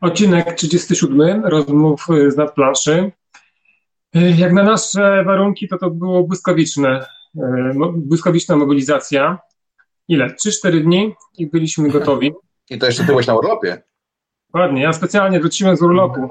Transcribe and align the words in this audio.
Odcinek 0.00 0.54
37 0.54 1.44
rozmów 1.44 2.06
z 2.28 2.36
nadplanszy. 2.36 3.12
Jak 4.14 4.52
na 4.52 4.62
nasze 4.62 5.24
warunki, 5.24 5.68
to 5.68 5.78
to 5.78 5.90
było 5.90 6.24
błyskawiczne, 6.24 7.06
błyskawiczna 7.96 8.56
mobilizacja. 8.56 9.38
Ile? 10.08 10.26
3-4 10.26 10.82
dni 10.82 11.14
i 11.38 11.46
byliśmy 11.46 11.88
gotowi. 11.88 12.32
I 12.70 12.78
to 12.78 12.86
jeszcze 12.86 13.02
ty 13.02 13.06
byłeś 13.06 13.26
na 13.26 13.34
urlopie. 13.34 13.82
Ładnie, 14.54 14.82
ja 14.82 14.92
specjalnie 14.92 15.40
wróciłem 15.40 15.76
z 15.76 15.82
urlopu. 15.82 16.28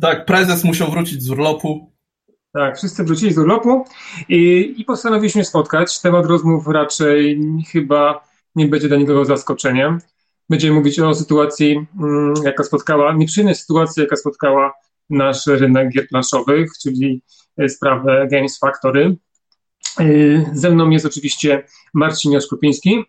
Tak, 0.00 0.26
prezes 0.26 0.64
musiał 0.64 0.90
wrócić 0.90 1.22
z 1.22 1.30
urlopu. 1.30 1.92
Tak, 2.52 2.76
wszyscy 2.76 3.04
wrócili 3.04 3.32
z 3.32 3.38
urlopu 3.38 3.84
i, 4.28 4.74
i 4.78 4.84
postanowiliśmy 4.84 5.44
spotkać. 5.44 6.00
Temat 6.00 6.26
rozmów 6.26 6.68
raczej 6.68 7.40
chyba 7.72 8.24
nie 8.54 8.68
będzie 8.68 8.88
dla 8.88 8.96
nikogo 8.96 9.24
zaskoczeniem. 9.24 9.98
Będziemy 10.50 10.74
mówić 10.74 11.00
o 11.00 11.14
sytuacji, 11.14 11.86
mm, 12.00 12.34
jaka 12.44 12.64
spotkała, 12.64 13.12
nieprzyjemnej 13.12 13.54
sytuacji, 13.54 14.02
jaka 14.02 14.16
spotkała 14.16 14.72
nasz 15.10 15.46
rynek 15.46 15.92
gier 15.92 16.08
planszowych, 16.08 16.70
czyli 16.82 17.22
e, 17.58 17.68
sprawę 17.68 18.28
Games 18.30 18.58
Factory. 18.58 19.16
E, 20.00 20.04
ze 20.52 20.70
mną 20.70 20.90
jest 20.90 21.06
oczywiście 21.06 21.64
Marcin 21.94 22.32
Jaszkupiński. 22.32 23.04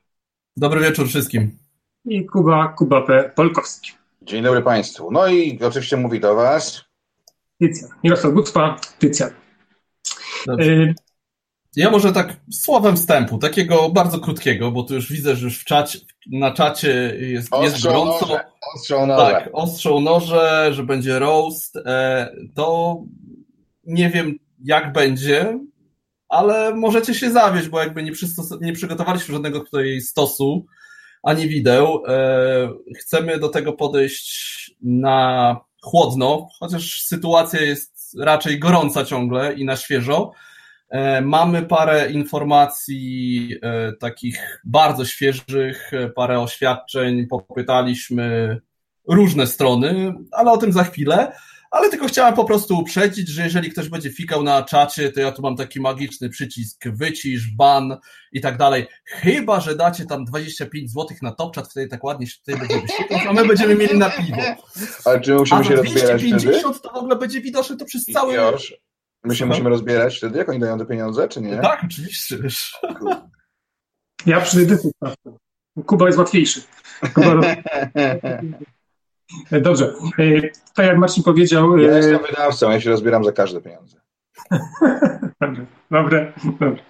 Dobry 0.58 0.82
wieczór 0.82 1.08
wszystkim. 1.08 1.58
I 2.06 2.26
Kuba, 2.26 2.68
Kuba 2.68 3.02
P. 3.02 3.32
Polkowski. 3.36 3.92
Dzień 4.22 4.44
dobry 4.44 4.62
Państwu. 4.62 5.12
No 5.12 5.28
i 5.28 5.60
oczywiście 5.62 5.98
mówi 5.98 6.20
do 6.20 6.36
Was 6.36 6.86
Tycjan. 7.60 7.90
Mirosław 8.04 8.34
Gucpa, 8.34 8.80
Tycjan. 9.00 9.30
Dobrze. 10.46 10.94
Ja 11.78 11.92
może 11.92 12.12
tak 12.12 12.36
słowem 12.52 12.96
wstępu, 12.96 13.38
takiego 13.38 13.90
bardzo 13.90 14.20
krótkiego, 14.20 14.72
bo 14.72 14.84
tu 14.84 14.94
już 14.94 15.12
widzę, 15.12 15.36
że 15.36 15.46
już 15.46 15.60
w 15.60 15.66
czacie, 15.66 16.00
na 16.32 16.52
czacie 16.52 17.18
jest, 17.20 17.50
jest 17.62 17.84
gorąco. 17.84 18.26
Noże, 18.26 18.44
ostrzą 18.76 19.06
noże. 19.08 19.32
Tak, 19.32 19.50
ostrzą 19.54 20.00
noże, 20.00 20.70
że 20.74 20.84
będzie 20.84 21.20
roast. 21.20 21.76
E, 21.76 22.30
to 22.56 22.98
nie 23.84 24.10
wiem, 24.10 24.36
jak 24.64 24.94
będzie, 24.94 25.60
ale 26.30 26.76
możecie 26.76 27.14
się 27.14 27.32
zawieść, 27.32 27.68
bo 27.68 27.80
jakby 27.80 28.04
nie, 28.04 28.12
nie 28.62 28.74
przygotowaliśmy 28.74 29.34
żadnego 29.34 29.60
tutaj 29.60 30.02
stosu 30.02 30.66
ani 31.24 31.48
wideł. 31.48 32.04
E, 32.08 32.70
chcemy 33.00 33.40
do 33.40 33.50
tego 33.50 33.74
podejść 33.74 34.72
na 34.82 35.60
chłodno, 35.84 36.48
chociaż 36.60 37.02
sytuacja 37.02 37.62
jest 37.62 38.16
raczej 38.20 38.60
gorąca 38.60 39.06
ciągle 39.06 39.54
i 39.54 39.66
na 39.66 39.76
świeżo. 39.76 40.32
E, 40.90 41.22
mamy 41.22 41.64
parę 41.64 42.12
informacji 42.12 43.50
e, 43.62 43.94
takich 43.94 44.62
bardzo 44.66 45.06
świeżych, 45.06 45.94
e, 45.94 46.10
parę 46.10 46.40
oświadczeń, 46.40 47.28
popytaliśmy 47.28 48.58
różne 49.08 49.48
strony, 49.48 50.14
ale 50.32 50.52
o 50.52 50.58
tym 50.58 50.72
za 50.72 50.84
chwilę. 50.84 51.32
Ale 51.72 51.90
tylko 51.90 52.08
chciałem 52.08 52.34
po 52.34 52.46
prostu 52.46 52.80
uprzedzić, 52.80 53.30
że 53.30 53.44
jeżeli 53.44 53.72
ktoś 53.72 53.90
będzie 53.90 54.12
fikał 54.12 54.44
na 54.44 54.64
czacie, 54.64 55.12
to 55.12 55.20
ja 55.20 55.32
tu 55.32 55.42
mam 55.42 55.56
taki 55.56 55.82
magiczny 55.82 56.30
przycisk 56.30 56.88
wycisz, 56.88 57.52
ban 57.56 57.98
i 58.32 58.42
tak 58.42 58.58
dalej. 58.58 58.88
Chyba, 59.06 59.60
że 59.60 59.76
dacie 59.76 60.06
tam 60.06 60.26
25 60.26 60.92
zł 60.92 61.18
na 61.22 61.32
top 61.32 61.56
chat, 61.56 61.68
wtedy 61.68 61.88
tak 61.88 62.04
ładnie 62.04 62.28
się 62.28 62.38
tutaj 62.40 62.60
będzie 62.60 62.82
wyświetlać, 62.82 63.22
a 63.30 63.34
my 63.34 63.48
będziemy 63.48 63.76
mieli 63.76 63.98
na 63.98 64.10
piwo. 64.10 64.42
Ale 65.06 65.22
czy 65.22 65.34
musimy 65.34 65.60
a 65.60 65.64
się 65.64 65.76
rozbierać 65.76 66.22
250 66.24 66.82
to 66.82 66.90
w 66.90 66.96
ogóle 66.96 67.16
będzie 67.16 67.42
widoczne 67.42 67.78
to 67.78 67.86
przez 67.86 68.06
cały... 68.06 68.36
Już. 68.36 68.74
My 69.28 69.36
się 69.36 69.46
musimy 69.46 69.70
rozbierać 69.70 70.18
wtedy, 70.18 70.38
jak 70.38 70.50
oni 70.50 70.60
dają 70.60 70.78
te 70.78 70.86
pieniądze, 70.86 71.28
czy 71.28 71.42
nie? 71.42 71.58
Tak, 71.58 71.82
oczywiście. 71.86 72.38
Wiesz. 72.38 72.80
Ja 74.26 74.42
przy 74.42 74.68
Kuba 75.86 76.06
jest 76.06 76.18
łatwiejszy. 76.18 76.62
Kuba... 77.14 77.42
Dobrze. 79.52 79.94
E, 80.20 80.42
tak 80.76 80.86
jak 80.86 80.98
Marcin 80.98 81.24
powiedział. 81.24 81.78
Ja 81.78 81.92
e, 81.92 81.98
jestem 81.98 82.20
wydawcą, 82.30 82.72
ja 82.72 82.82
się 82.82 82.90
rozbieram 82.90 83.24
za 83.24 83.32
każde 83.32 83.62
pieniądze. 83.62 83.98
Dobrze, 85.42 85.66
dobre, 85.92 86.34
dobre. 86.60 86.84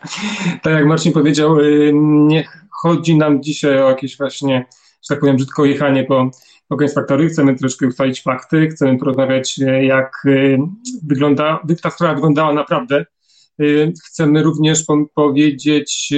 Tak 0.61 0.73
jak 0.73 0.85
Marcin 0.85 1.13
powiedział, 1.13 1.59
e, 1.59 1.63
nie 2.27 2.47
chodzi 2.69 3.17
nam 3.17 3.43
dzisiaj 3.43 3.81
o 3.81 3.89
jakieś 3.89 4.17
właśnie, 4.17 4.65
że 5.01 5.07
tak 5.09 5.19
powiem, 5.19 5.35
brzydko 5.35 5.65
jechanie 5.65 6.03
po, 6.03 6.31
Games 6.75 6.93
Factory. 6.93 7.29
Chcemy 7.29 7.55
troszkę 7.55 7.87
ustalić 7.87 8.21
fakty, 8.21 8.67
chcemy 8.67 8.97
porozmawiać, 8.97 9.57
jak 9.81 10.23
wygląda, 11.03 11.59
ta 11.81 11.89
sprawa 11.89 12.13
wyglądała 12.13 12.53
naprawdę. 12.53 13.05
Chcemy 14.05 14.43
również 14.43 14.83
powiedzieć, 15.15 16.13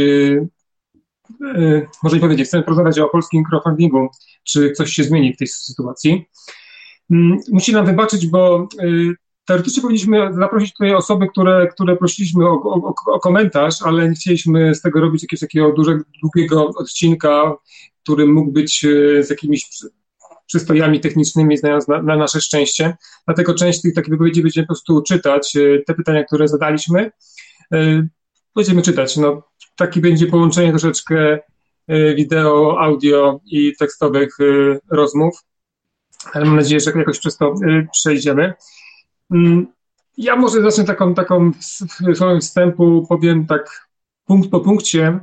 może 2.03 2.15
nie 2.15 2.21
powiedzieć, 2.21 2.47
chcemy 2.47 2.63
porozmawiać 2.63 2.99
o 2.99 3.09
polskim 3.09 3.43
crowdfundingu, 3.43 4.07
czy 4.43 4.71
coś 4.71 4.93
się 4.93 5.03
zmieni 5.03 5.33
w 5.33 5.37
tej 5.37 5.47
sytuacji. 5.47 6.25
Mm, 7.11 7.37
musi 7.51 7.73
nam 7.73 7.85
wybaczyć, 7.85 8.27
bo 8.27 8.67
teoretycznie 9.45 9.81
powinniśmy 9.81 10.33
zaprosić 10.33 10.73
tutaj 10.73 10.93
osoby, 10.93 11.27
które, 11.27 11.67
które 11.67 11.97
prosiliśmy 11.97 12.47
o, 12.47 12.51
o, 12.51 12.93
o 13.05 13.19
komentarz, 13.19 13.81
ale 13.81 14.09
nie 14.09 14.15
chcieliśmy 14.15 14.75
z 14.75 14.81
tego 14.81 15.01
robić 15.01 15.23
jakiegoś 15.23 15.39
takiego 15.39 15.73
dużego, 15.73 16.03
długiego 16.21 16.67
odcinka, 16.67 17.55
który 18.03 18.27
mógł 18.27 18.51
być 18.51 18.85
z 19.21 19.29
jakimiś 19.29 19.69
przystojami 20.49 20.99
technicznymi, 20.99 21.57
znając 21.57 21.87
na, 21.87 22.01
na, 22.01 22.15
nasze 22.15 22.41
szczęście. 22.41 22.97
Dlatego 23.25 23.53
część 23.53 23.81
tych 23.81 23.93
takich 23.93 24.11
wypowiedzi 24.11 24.41
będziemy 24.41 24.67
po 24.67 24.73
prostu 24.73 25.01
czytać. 25.01 25.55
Y, 25.55 25.83
te 25.87 25.93
pytania, 25.93 26.23
które 26.23 26.47
zadaliśmy, 26.47 27.11
będziemy 28.55 28.81
czytać. 28.81 29.17
No, 29.17 29.43
taki 29.75 30.01
będzie 30.01 30.27
połączenie 30.27 30.69
troszeczkę 30.69 31.39
Y, 31.91 32.15
wideo, 32.15 32.79
audio 32.79 33.39
i 33.45 33.75
tekstowych 33.79 34.37
rozmów. 34.91 35.45
Ale 36.33 36.45
mam 36.45 36.55
nadzieję, 36.55 36.79
że 36.79 36.91
jakoś 36.95 37.19
przez 37.19 37.37
to 37.37 37.53
przejdziemy. 37.91 38.53
Mm, 39.31 39.67
ja 40.17 40.35
może 40.35 40.61
zacznę 40.61 40.83
taką, 40.83 41.13
taką 41.13 41.51
swoim 42.13 42.41
wstępu, 42.41 43.05
powiem 43.09 43.45
tak 43.45 43.89
punkt 44.25 44.49
po 44.49 44.59
punkcie, 44.59 45.19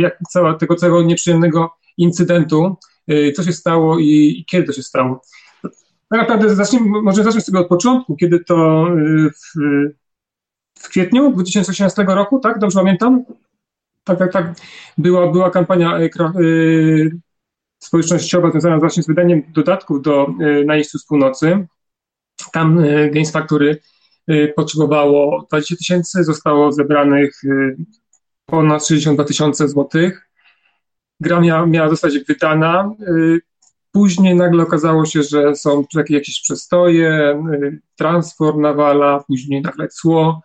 jak 0.00 0.18
cała, 0.30 0.54
tego 0.54 0.74
całego 0.74 1.02
nieprzyjemnego 1.02 1.70
incydentu, 1.96 2.76
co 3.36 3.42
się 3.42 3.52
stało 3.52 3.98
i, 3.98 4.36
i 4.38 4.44
kiedy 4.44 4.66
to 4.66 4.72
się 4.72 4.82
stało. 4.82 5.22
Tak 6.10 6.20
naprawdę 6.20 6.54
zacznijmy, 6.54 7.02
może 7.02 7.24
zacznę 7.24 7.40
sobie 7.40 7.58
od 7.58 7.68
początku, 7.68 8.16
kiedy 8.16 8.44
to 8.44 8.86
w, 9.30 9.60
w 10.78 10.88
kwietniu 10.88 11.32
2018 11.32 12.04
roku, 12.08 12.40
tak? 12.40 12.58
Dobrze 12.58 12.78
pamiętam? 12.78 13.24
tak, 14.04 14.18
tak, 14.18 14.32
tak. 14.32 14.54
Była, 14.98 15.32
była 15.32 15.50
kampania 15.50 15.98
yy, 15.98 17.10
społecznościowa 17.78 18.50
związana 18.50 18.78
właśnie 18.78 19.02
z 19.02 19.06
wydaniem 19.06 19.42
dodatków 19.48 20.02
do 20.02 20.26
yy, 20.38 20.64
najeźdźców 20.64 21.00
z 21.00 21.06
północy. 21.06 21.66
Tam 22.52 22.84
yy, 22.84 23.10
Games 23.10 23.32
Factory 23.32 23.80
potrzebowało 24.56 25.46
20 25.48 25.76
tysięcy, 25.76 26.24
zostało 26.24 26.72
zebranych 26.72 27.40
ponad 28.46 28.86
62 28.86 29.24
tysiące 29.24 29.68
złotych. 29.68 30.28
Gra 31.24 31.66
miała, 31.66 31.90
zostać 31.90 32.18
wydana. 32.18 32.90
Yy, 32.98 33.40
później 33.92 34.34
nagle 34.34 34.62
okazało 34.62 35.06
się, 35.06 35.22
że 35.22 35.56
są 35.56 35.84
jakieś 36.08 36.40
przestoje, 36.42 37.42
transport 37.96 38.56
nawala, 38.56 39.24
później 39.28 39.62
nagle 39.62 39.88
cło, 39.88 40.42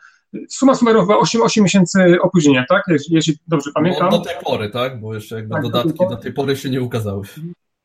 Suma 0.50 0.75
summarum 0.75 1.01
chyba 1.01 1.18
8, 1.18 1.41
8 1.41 1.63
miesięcy 1.63 2.22
opóźnienia, 2.22 2.66
tak? 2.69 2.84
Jeśli, 3.09 3.38
dobrze 3.47 3.72
pamiętam. 3.73 4.09
No, 4.12 4.18
do 4.18 4.25
tej 4.25 4.35
pory, 4.44 4.69
tak? 4.69 5.00
Bo 5.00 5.13
jeszcze 5.13 5.35
jakby 5.35 5.53
tak, 5.53 5.63
dodatki 5.63 5.89
do 5.89 5.97
tej, 5.97 6.09
do 6.09 6.18
tej 6.18 6.34
pory 6.34 6.56
się 6.56 6.69
nie 6.69 6.81
ukazały. 6.81 7.23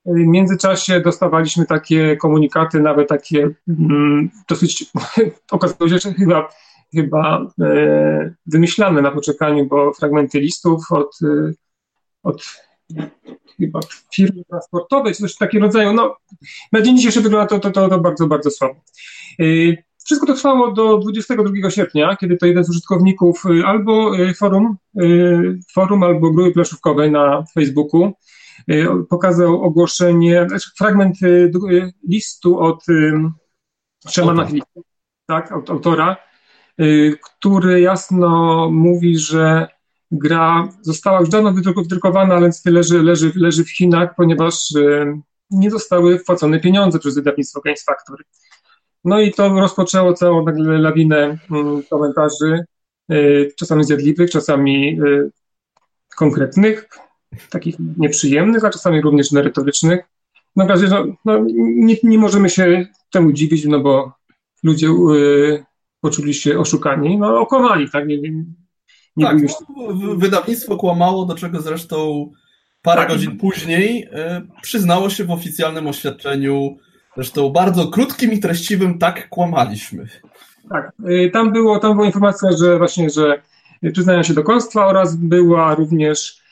W 0.06 0.26
międzyczasie 0.26 1.00
dostawaliśmy 1.00 1.66
takie 1.66 2.16
komunikaty, 2.16 2.80
nawet 2.80 3.08
takie 3.08 3.50
mm, 3.68 4.30
dosyć, 4.48 4.84
okazało 5.50 5.88
się, 5.88 5.98
że 5.98 6.12
chyba, 6.12 6.48
chyba 6.94 7.46
e, 7.60 8.34
wymyślane 8.46 9.02
na 9.02 9.10
poczekaniu, 9.10 9.66
bo 9.66 9.92
fragmenty 9.92 10.40
listów 10.40 10.92
od, 10.92 11.18
od 12.22 12.44
chyba 13.58 13.80
firmy 14.14 14.44
transportowej, 14.44 15.14
coś 15.14 15.36
takiego 15.36 15.66
rodzaju. 15.66 15.92
No, 15.92 16.16
na 16.72 16.82
dzień 16.82 16.96
dzisiejszy 16.96 17.20
wygląda 17.20 17.46
to, 17.46 17.58
to, 17.58 17.70
to, 17.70 17.88
to 17.88 17.98
bardzo, 17.98 18.26
bardzo 18.26 18.50
słabo. 18.50 18.74
E, 19.40 19.44
wszystko 20.04 20.26
to 20.26 20.34
trwało 20.34 20.72
do 20.72 20.98
22 20.98 21.70
sierpnia, 21.70 22.16
kiedy 22.16 22.36
to 22.36 22.46
jeden 22.46 22.64
z 22.64 22.70
użytkowników 22.70 23.42
y, 23.46 23.66
albo 23.66 24.18
y, 24.18 24.34
forum, 24.34 24.76
y, 25.00 25.58
forum 25.72 26.02
albo 26.02 26.30
grupy 26.30 26.52
planszówkowej 26.52 27.10
na 27.10 27.44
Facebooku 27.54 28.12
pokazał 29.08 29.62
ogłoszenie, 29.62 30.46
znaczy 30.48 30.70
fragment 30.78 31.16
listu 32.08 32.58
od 32.58 32.84
Szemana 34.08 34.46
Filipa, 34.46 34.66
tak, 35.26 35.52
autora, 35.52 36.16
który 37.22 37.80
jasno 37.80 38.70
mówi, 38.70 39.18
że 39.18 39.68
gra 40.10 40.68
została 40.82 41.20
już 41.20 41.28
dawno 41.28 41.52
wydrukowana, 41.52 42.34
ale 42.34 42.46
niestety 42.46 42.74
leży, 42.74 43.02
leży, 43.36 43.64
w 43.64 43.76
Chinach, 43.76 44.14
ponieważ 44.16 44.68
nie 45.50 45.70
zostały 45.70 46.18
wpłacone 46.18 46.60
pieniądze 46.60 46.98
przez 46.98 47.14
wydawnictwo 47.14 47.60
Games 47.60 47.84
Factory. 47.84 48.24
No 49.04 49.20
i 49.20 49.32
to 49.32 49.60
rozpoczęło 49.60 50.12
całą 50.12 50.44
nagle 50.44 50.78
lawinę 50.78 51.38
mm, 51.50 51.82
komentarzy, 51.90 52.64
y, 53.12 53.52
czasami 53.56 53.84
zjadliwych, 53.84 54.30
czasami 54.30 55.00
y, 55.00 55.30
konkretnych, 56.16 56.88
takich 57.50 57.76
nieprzyjemnych, 57.96 58.64
a 58.64 58.70
czasami 58.70 59.00
również 59.00 59.32
merytorycznych. 59.32 60.00
na 60.56 60.66
razie 60.66 60.88
no, 60.88 61.04
no, 61.24 61.44
nie, 61.58 61.96
nie 62.02 62.18
możemy 62.18 62.50
się 62.50 62.86
temu 63.10 63.32
dziwić, 63.32 63.64
no 63.64 63.80
bo 63.80 64.12
ludzie 64.62 64.88
y, 64.88 65.64
poczuli 66.00 66.34
się 66.34 66.58
oszukani, 66.58 67.18
no 67.18 67.40
okłamali, 67.40 67.90
tak? 67.90 68.06
Nie, 68.06 68.18
nie, 69.16 69.26
tak, 69.26 69.36
no, 69.76 70.16
wydawnictwo 70.16 70.76
kłamało, 70.76 71.24
do 71.24 71.34
czego 71.34 71.60
zresztą 71.60 72.30
parę 72.82 73.00
tak. 73.00 73.10
godzin 73.10 73.38
później 73.38 74.04
y, 74.04 74.08
przyznało 74.62 75.10
się 75.10 75.24
w 75.24 75.30
oficjalnym 75.30 75.86
oświadczeniu, 75.86 76.76
zresztą 77.14 77.50
bardzo 77.50 77.88
krótkim 77.88 78.32
i 78.32 78.40
treściwym, 78.40 78.98
tak 78.98 79.28
kłamaliśmy. 79.28 80.06
Tak, 80.70 80.92
y, 81.08 81.30
tam, 81.32 81.52
było, 81.52 81.78
tam 81.78 81.94
była 81.94 82.06
informacja, 82.06 82.52
że 82.52 82.78
właśnie, 82.78 83.10
że 83.10 83.42
przyznają 83.92 84.22
się 84.22 84.34
do 84.34 84.44
kłamstwa 84.44 84.86
oraz 84.86 85.16
była 85.16 85.74
również 85.74 86.42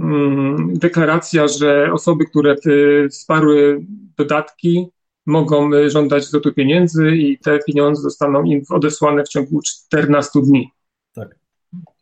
mm, 0.00 0.78
deklaracja, 0.78 1.48
że 1.48 1.92
osoby, 1.92 2.24
które 2.24 2.56
y, 2.66 3.08
wsparły 3.08 3.86
dodatki, 4.16 4.86
mogą 5.26 5.70
żądać 5.86 6.24
zwrotu 6.24 6.52
pieniędzy 6.52 7.16
i 7.16 7.38
te 7.38 7.58
pieniądze 7.58 8.02
zostaną 8.02 8.42
im 8.42 8.62
odesłane 8.70 9.24
w 9.24 9.28
ciągu 9.28 9.60
14 9.62 10.40
dni. 10.42 10.70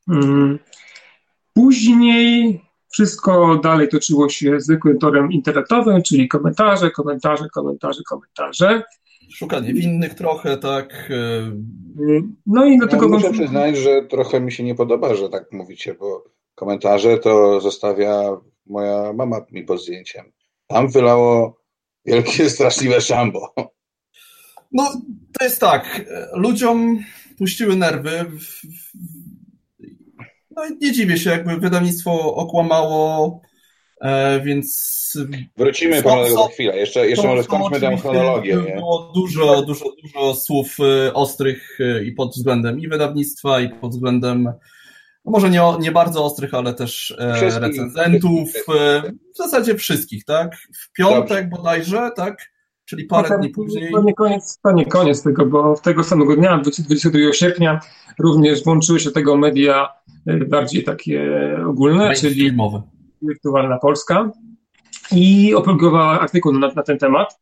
Mm. 0.09 0.59
Później 1.55 2.61
wszystko 2.93 3.57
dalej 3.57 3.89
toczyło 3.89 4.29
się 4.29 4.61
zwykłym 4.61 4.99
torem 4.99 5.33
internetowym, 5.33 6.03
czyli 6.03 6.29
komentarze, 6.29 6.91
komentarze, 6.91 7.49
komentarze, 7.49 8.03
komentarze. 8.09 8.83
Szukanie 9.35 9.75
winnych 9.75 10.15
trochę, 10.15 10.57
tak. 10.57 11.13
No 12.47 12.67
i 12.67 12.79
dlatego. 12.79 13.05
Ja 13.05 13.11
muszę 13.11 13.33
przyznać, 13.33 13.77
że 13.77 14.03
trochę 14.03 14.41
mi 14.41 14.53
się 14.53 14.65
nie 14.65 14.75
podoba, 14.75 15.15
że 15.15 15.29
tak 15.29 15.53
mówicie, 15.53 15.95
bo 15.95 16.25
komentarze 16.55 17.19
to 17.19 17.61
zostawia 17.61 18.37
moja 18.67 19.13
mama 19.13 19.41
mi 19.51 19.63
pod 19.65 19.83
zdjęciem. 19.83 20.25
Tam 20.67 20.89
wylało 20.89 21.61
wielkie, 22.07 22.51
straszliwe 22.51 23.01
szambo. 23.01 23.55
No, 24.73 24.93
to 25.39 25.45
jest 25.45 25.61
tak. 25.61 26.05
Ludziom 26.35 26.99
puściły 27.39 27.77
nerwy. 27.77 28.31
No 30.57 30.67
i 30.67 30.77
nie 30.81 30.93
dziwię 30.93 31.19
się, 31.19 31.31
jakby 31.31 31.57
wydawnictwo 31.57 32.35
okłamało, 32.35 33.41
e, 34.01 34.41
więc. 34.41 34.93
Wrócimy 35.57 36.03
do 36.03 36.11
tego 36.11 36.43
za 36.43 36.49
chwilę. 36.49 36.77
Jeszcze, 36.77 37.09
jeszcze 37.09 37.29
może 37.29 37.45
skończmy 37.45 37.81
tę 37.81 37.97
chronologię. 37.97 38.57
Było 38.77 39.13
dużo, 39.15 39.63
dużo, 39.63 39.85
dużo 40.03 40.35
słów 40.35 40.77
e, 40.81 41.15
ostrych 41.15 41.79
e, 41.81 42.05
i 42.05 42.13
pod 42.13 42.31
względem 42.31 42.81
i 42.81 42.89
wydawnictwa, 42.89 43.61
i 43.61 43.69
pod 43.69 43.91
względem 43.91 44.53
no 45.25 45.33
może 45.33 45.51
nie, 45.51 45.63
nie 45.81 45.93
bardzo 45.93 46.25
ostrych, 46.25 46.55
ale 46.55 46.75
też 46.75 47.17
wszystkich, 47.35 47.63
recenzentów, 47.63 48.51
w 49.35 49.37
zasadzie 49.37 49.75
wszystkich, 49.75 50.25
tak? 50.25 50.57
W 50.57 50.93
piątek 50.93 51.51
Dobrze. 51.51 51.63
bodajże, 51.63 52.11
tak? 52.17 52.52
Czyli 52.93 53.05
parę 53.05 53.23
Potem, 53.23 53.41
dni 53.41 53.51
później. 53.51 53.93
To 53.93 54.03
nie, 54.03 54.15
koniec, 54.15 54.59
to 54.63 54.73
nie 54.73 54.87
koniec 54.87 55.23
tego, 55.23 55.47
bo 55.47 55.75
tego 55.83 56.05
samego 56.05 56.37
dnia, 56.37 56.59
22 56.59 57.33
sierpnia, 57.33 57.81
również 58.19 58.65
włączyły 58.65 59.01
się 59.01 59.11
tego 59.11 59.37
media 59.37 59.89
bardziej 60.49 60.85
takie 60.85 61.31
ogólne, 61.67 62.15
czyli 62.15 62.57
Wirtualna 63.23 63.79
Polska 63.79 64.31
i 65.13 65.55
opublikowała 65.55 66.21
artykuł 66.21 66.53
na, 66.53 66.73
na 66.77 66.83
ten 66.83 66.99
temat. 66.99 67.39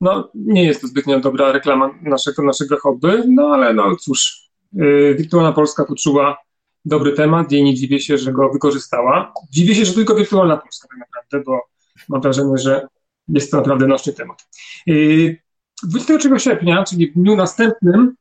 No, 0.00 0.30
nie 0.34 0.64
jest 0.64 0.80
to 0.80 0.86
zbytnio 0.86 1.20
dobra 1.20 1.52
reklama 1.52 1.90
naszego, 2.02 2.42
naszego 2.42 2.76
hobby, 2.76 3.22
no 3.28 3.46
ale 3.46 3.74
no 3.74 3.96
cóż, 3.96 4.50
yy, 4.72 5.14
Wirtualna 5.14 5.52
Polska 5.52 5.84
poczuła 5.84 6.38
dobry 6.84 7.12
temat 7.12 7.52
i 7.52 7.64
nie 7.64 7.74
dziwię 7.74 8.00
się, 8.00 8.18
że 8.18 8.32
go 8.32 8.50
wykorzystała. 8.52 9.32
Dziwię 9.50 9.74
się, 9.74 9.84
że 9.84 9.92
tylko 9.92 10.14
Wirtualna 10.14 10.56
Polska 10.56 10.88
tak 10.88 10.98
naprawdę, 10.98 11.44
bo 11.46 11.60
mam 12.08 12.20
wrażenie, 12.20 12.58
że 12.58 12.86
jest 13.28 13.50
to 13.50 13.56
naprawdę 13.56 13.86
nośny 13.86 14.12
temat. 14.12 14.46
Yy, 14.86 15.36
23 15.82 16.30
sierpnia, 16.38 16.84
czyli 16.84 17.10
w 17.10 17.14
dniu 17.14 17.36
następnym, 17.36 18.14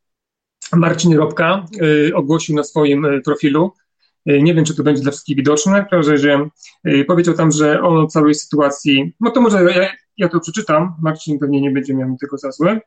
Marcin 0.73 1.17
Robka 1.17 1.65
yy, 1.71 2.11
ogłosił 2.15 2.55
na 2.55 2.63
swoim 2.63 3.03
yy, 3.03 3.21
profilu, 3.21 3.71
nie 4.25 4.53
wiem, 4.53 4.65
czy 4.65 4.75
to 4.75 4.83
będzie 4.83 5.01
dla 5.01 5.11
wszystkich 5.11 5.37
widoczne. 5.37 5.85
W 5.85 5.89
każdym 5.89 6.13
razie 6.13 6.49
powiedział 7.07 7.33
tam, 7.33 7.51
że 7.51 7.81
o 7.81 8.07
całej 8.07 8.35
sytuacji, 8.35 9.15
no 9.19 9.31
to 9.31 9.41
może 9.41 9.63
ja, 9.63 9.89
ja 10.17 10.29
to 10.29 10.39
przeczytam, 10.39 10.95
Marcin 11.01 11.39
pewnie 11.39 11.61
nie 11.61 11.71
będzie 11.71 11.93
miał 11.93 12.17
tego 12.21 12.37
za 12.37 12.51
złe. 12.51 12.79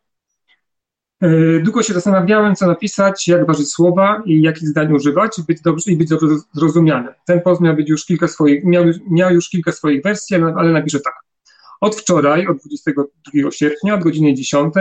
Długo 1.62 1.82
się 1.82 1.94
zastanawiałem, 1.94 2.56
co 2.56 2.66
napisać, 2.66 3.28
jak 3.28 3.46
ważyć 3.46 3.70
słowa 3.70 4.22
i 4.26 4.42
jakich 4.42 4.68
zdań 4.68 4.92
używać 4.92 5.40
być 5.48 5.60
dobrze, 5.60 5.90
i 5.92 5.96
być 5.96 6.08
dobrze 6.08 6.26
zrozumiany. 6.52 7.08
Ten 7.26 7.40
post 7.40 7.60
miał 7.60 7.76
być 7.76 7.88
już 7.88 8.04
kilka 8.04 8.28
swoich, 8.28 8.64
miał, 8.64 8.84
miał 9.10 9.34
już 9.34 9.48
kilka 9.48 9.72
swoich 9.72 10.02
wersji, 10.02 10.36
ale 10.36 10.72
napiszę 10.72 11.00
tak. 11.00 11.29
Od 11.80 11.96
wczoraj, 11.96 12.46
od 12.46 12.58
22 12.58 13.50
sierpnia, 13.50 13.94
od 13.94 14.02
godziny 14.02 14.34
10 14.34 14.74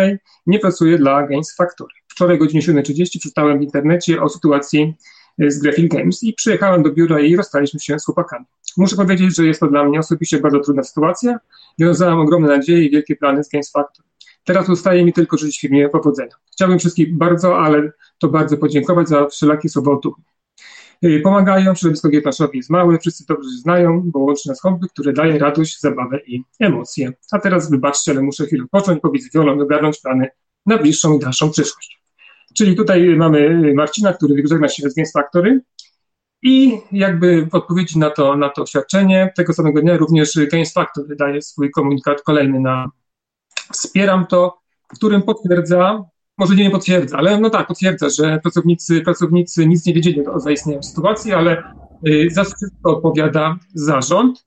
nie 0.47 0.59
pracuję 0.59 0.97
dla 0.97 1.27
Games 1.27 1.55
Factory. 1.55 1.93
Wczoraj 2.07 2.37
godzinie 2.37 2.61
7.30 2.61 3.05
przeczytałem 3.09 3.59
w 3.59 3.61
internecie 3.61 4.21
o 4.21 4.29
sytuacji 4.29 4.93
z 5.47 5.59
Graphic 5.59 5.93
Games 5.93 6.23
i 6.23 6.33
przyjechałem 6.33 6.83
do 6.83 6.91
biura 6.91 7.19
i 7.19 7.35
rozstaliśmy 7.35 7.79
się 7.79 7.99
z 7.99 8.05
chłopakami. 8.05 8.45
Muszę 8.77 8.95
powiedzieć, 8.95 9.35
że 9.35 9.45
jest 9.45 9.59
to 9.59 9.67
dla 9.67 9.83
mnie 9.83 9.99
osobiście 9.99 10.39
bardzo 10.39 10.59
trudna 10.59 10.83
sytuacja. 10.83 11.39
Wiązałem 11.79 12.19
ogromne 12.19 12.47
nadzieje 12.47 12.85
i 12.85 12.91
wielkie 12.91 13.15
plany 13.15 13.43
z 13.43 13.49
Games 13.49 13.71
Factor. 13.71 14.05
Teraz 14.43 14.67
zostaje 14.67 15.05
mi 15.05 15.13
tylko 15.13 15.37
życzyć 15.37 15.59
firmie 15.59 15.89
powodzenia. 15.89 16.35
Chciałbym 16.51 16.79
wszystkim 16.79 17.17
bardzo, 17.17 17.59
ale 17.59 17.91
to 18.19 18.27
bardzo 18.27 18.57
podziękować 18.57 19.09
za 19.09 19.27
wszelakie 19.27 19.69
słowa 19.69 19.91
y, 19.91 19.99
Pomagają, 21.23 21.75
środowisko 21.75 22.09
Gietnaszowi 22.09 22.57
jest 22.57 22.69
małe, 22.69 22.99
wszyscy 22.99 23.25
dobrze 23.27 23.49
znają, 23.49 24.01
bo 24.05 24.19
łączy 24.19 24.49
nas 24.49 24.61
hobby, 24.61 24.87
które 24.89 25.13
daje 25.13 25.39
radość, 25.39 25.79
zabawę 25.79 26.19
i 26.27 26.43
emocje. 26.59 27.13
A 27.31 27.39
teraz 27.39 27.71
wybaczcie, 27.71 28.11
ale 28.11 28.21
muszę 28.21 28.45
chwilę 28.45 28.65
począć, 28.71 29.01
powiedzieć 29.01 29.33
Wiolą, 29.33 29.61
ogarnąć 29.61 29.99
plany 30.01 30.29
na 30.65 30.77
bliższą 30.77 31.17
i 31.17 31.19
dalszą 31.19 31.51
przyszłość. 31.51 31.99
Czyli 32.57 32.75
tutaj 32.75 33.15
mamy 33.15 33.61
Marcina, 33.73 34.13
który 34.13 34.43
żegna 34.47 34.69
się 34.69 34.89
z 34.89 34.95
Games 34.95 35.11
Factory 35.11 35.61
i 36.41 36.77
jakby 36.91 37.45
w 37.45 37.55
odpowiedzi 37.55 37.99
na 37.99 38.09
to, 38.09 38.37
na 38.37 38.49
to 38.49 38.61
oświadczenie 38.61 39.33
tego 39.35 39.53
samego 39.53 39.81
dnia 39.81 39.97
również 39.97 40.39
Games 40.51 40.73
Factory 40.73 41.15
daje 41.15 41.41
swój 41.41 41.71
komunikat 41.71 42.21
kolejny 42.21 42.59
na 42.59 42.91
wspieram 43.73 44.27
to, 44.27 44.59
w 44.93 44.95
którym 44.95 45.21
potwierdza, 45.21 46.03
może 46.39 46.55
nie 46.55 46.71
potwierdza, 46.71 47.17
ale 47.17 47.39
no 47.39 47.49
tak, 47.49 47.67
potwierdza, 47.67 48.09
że 48.09 48.39
pracownicy, 48.43 49.01
pracownicy 49.01 49.65
nic 49.65 49.85
nie 49.85 49.93
wiedzieli 49.93 50.27
o 50.27 50.39
zaistnieniu 50.39 50.83
sytuacji, 50.83 51.33
ale 51.33 51.63
y, 52.07 52.27
za 52.31 52.43
wszystko 52.43 52.97
odpowiada 52.97 53.57
zarząd. 53.73 54.45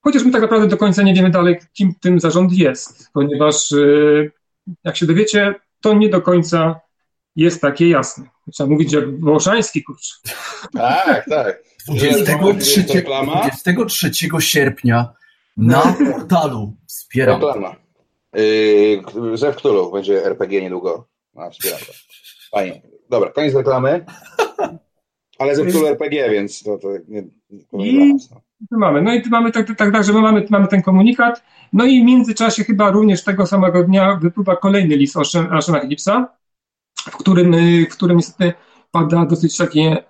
Chociaż 0.00 0.24
my 0.24 0.30
tak 0.30 0.42
naprawdę 0.42 0.68
do 0.68 0.76
końca 0.76 1.02
nie 1.02 1.14
wiemy 1.14 1.30
dalej, 1.30 1.56
kim 1.72 1.94
tym 2.00 2.20
zarząd 2.20 2.52
jest, 2.52 3.10
ponieważ 3.12 3.72
y, 3.72 4.32
jak 4.84 4.96
się 4.96 5.06
dowiecie, 5.06 5.54
to 5.80 5.94
nie 5.94 6.08
do 6.08 6.22
końca 6.22 6.80
jest 7.36 7.60
takie 7.60 7.88
jasne. 7.88 8.24
Trzeba 8.52 8.70
mówić 8.70 8.92
jak 8.92 9.20
Wołoszański, 9.20 9.82
kurczę. 9.82 10.14
Tak, 10.72 11.26
tak. 11.30 11.62
23, 11.88 12.84
23 12.84 14.10
sierpnia 14.38 15.08
na 15.56 15.96
portalu 16.12 16.76
wspieram. 16.86 17.34
Reklama. 17.40 17.85
Yy, 18.34 19.36
Zew 19.36 19.56
Cthulhu 19.56 19.92
będzie 19.92 20.24
RPG 20.24 20.62
niedługo. 20.62 21.08
A, 21.36 21.50
wspieram 21.50 21.78
to. 21.78 21.92
Fajnie. 22.50 22.82
Dobra, 23.10 23.30
koniec 23.30 23.54
reklamy. 23.54 24.04
Ale 25.38 25.56
Zew 25.56 25.68
Cthulhu 25.68 25.86
RPG, 25.86 26.30
więc 26.30 26.62
to, 26.62 26.78
to 26.78 26.88
nie, 27.08 27.22
to 27.70 27.76
nie 27.76 27.86
I... 27.86 28.12
nas, 28.12 28.30
no. 28.30 28.40
Mamy. 28.70 29.02
No 29.02 29.14
i 29.14 29.22
tu 29.22 29.30
mamy 29.30 29.52
tak, 29.52 29.66
tak, 29.76 29.92
tak 29.92 30.04
że 30.04 30.12
my 30.12 30.20
mamy, 30.20 30.46
mamy 30.50 30.68
ten 30.68 30.82
komunikat. 30.82 31.42
No 31.72 31.84
i 31.84 32.02
w 32.02 32.04
międzyczasie 32.04 32.64
chyba 32.64 32.90
również 32.90 33.24
tego 33.24 33.46
samego 33.46 33.84
dnia 33.84 34.18
wypływa 34.22 34.56
kolejny 34.56 34.96
list 34.96 35.16
Ashena 35.50 35.86
Gipsa, 35.86 36.28
w 36.94 37.16
którym, 37.16 37.54
y, 37.54 37.86
w 37.90 37.92
którym 37.96 38.16
niestety 38.16 38.52
pada 38.90 39.26
dosyć 39.26 39.56
takie 39.56 40.04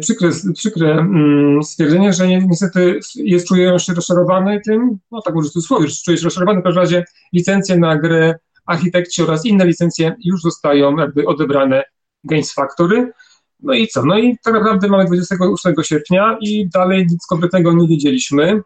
przykre, 0.00 0.30
przykre 0.54 0.92
mm, 0.92 1.62
stwierdzenie, 1.62 2.12
że 2.12 2.28
niestety 2.28 3.00
jest, 3.14 3.48
czuje 3.48 3.78
się 3.78 3.94
rozczarowany 3.94 4.60
tym, 4.64 4.98
no 5.10 5.22
tak 5.22 5.34
może 5.34 5.48
w 5.48 5.52
cudzysłowie, 5.52 5.88
czuje 6.04 6.16
się 6.16 6.24
rozczarowany, 6.24 6.60
w 6.60 6.64
każdym 6.64 6.82
razie 6.82 7.04
licencje 7.32 7.78
na 7.78 7.98
grę 7.98 8.38
architekci 8.66 9.22
oraz 9.22 9.46
inne 9.46 9.66
licencje 9.66 10.14
już 10.24 10.42
zostają 10.42 10.96
jakby 10.96 11.26
odebrane 11.26 11.84
Games 12.24 12.52
Factory. 12.52 13.12
No 13.60 13.74
i 13.74 13.88
co? 13.88 14.04
No 14.04 14.18
i 14.18 14.36
tak 14.44 14.54
naprawdę 14.54 14.88
mamy 14.88 15.04
28 15.04 15.74
sierpnia 15.82 16.38
i 16.40 16.68
dalej 16.68 17.06
nic 17.10 17.26
konkretnego 17.26 17.72
nie 17.72 17.88
wiedzieliśmy. 17.88 18.62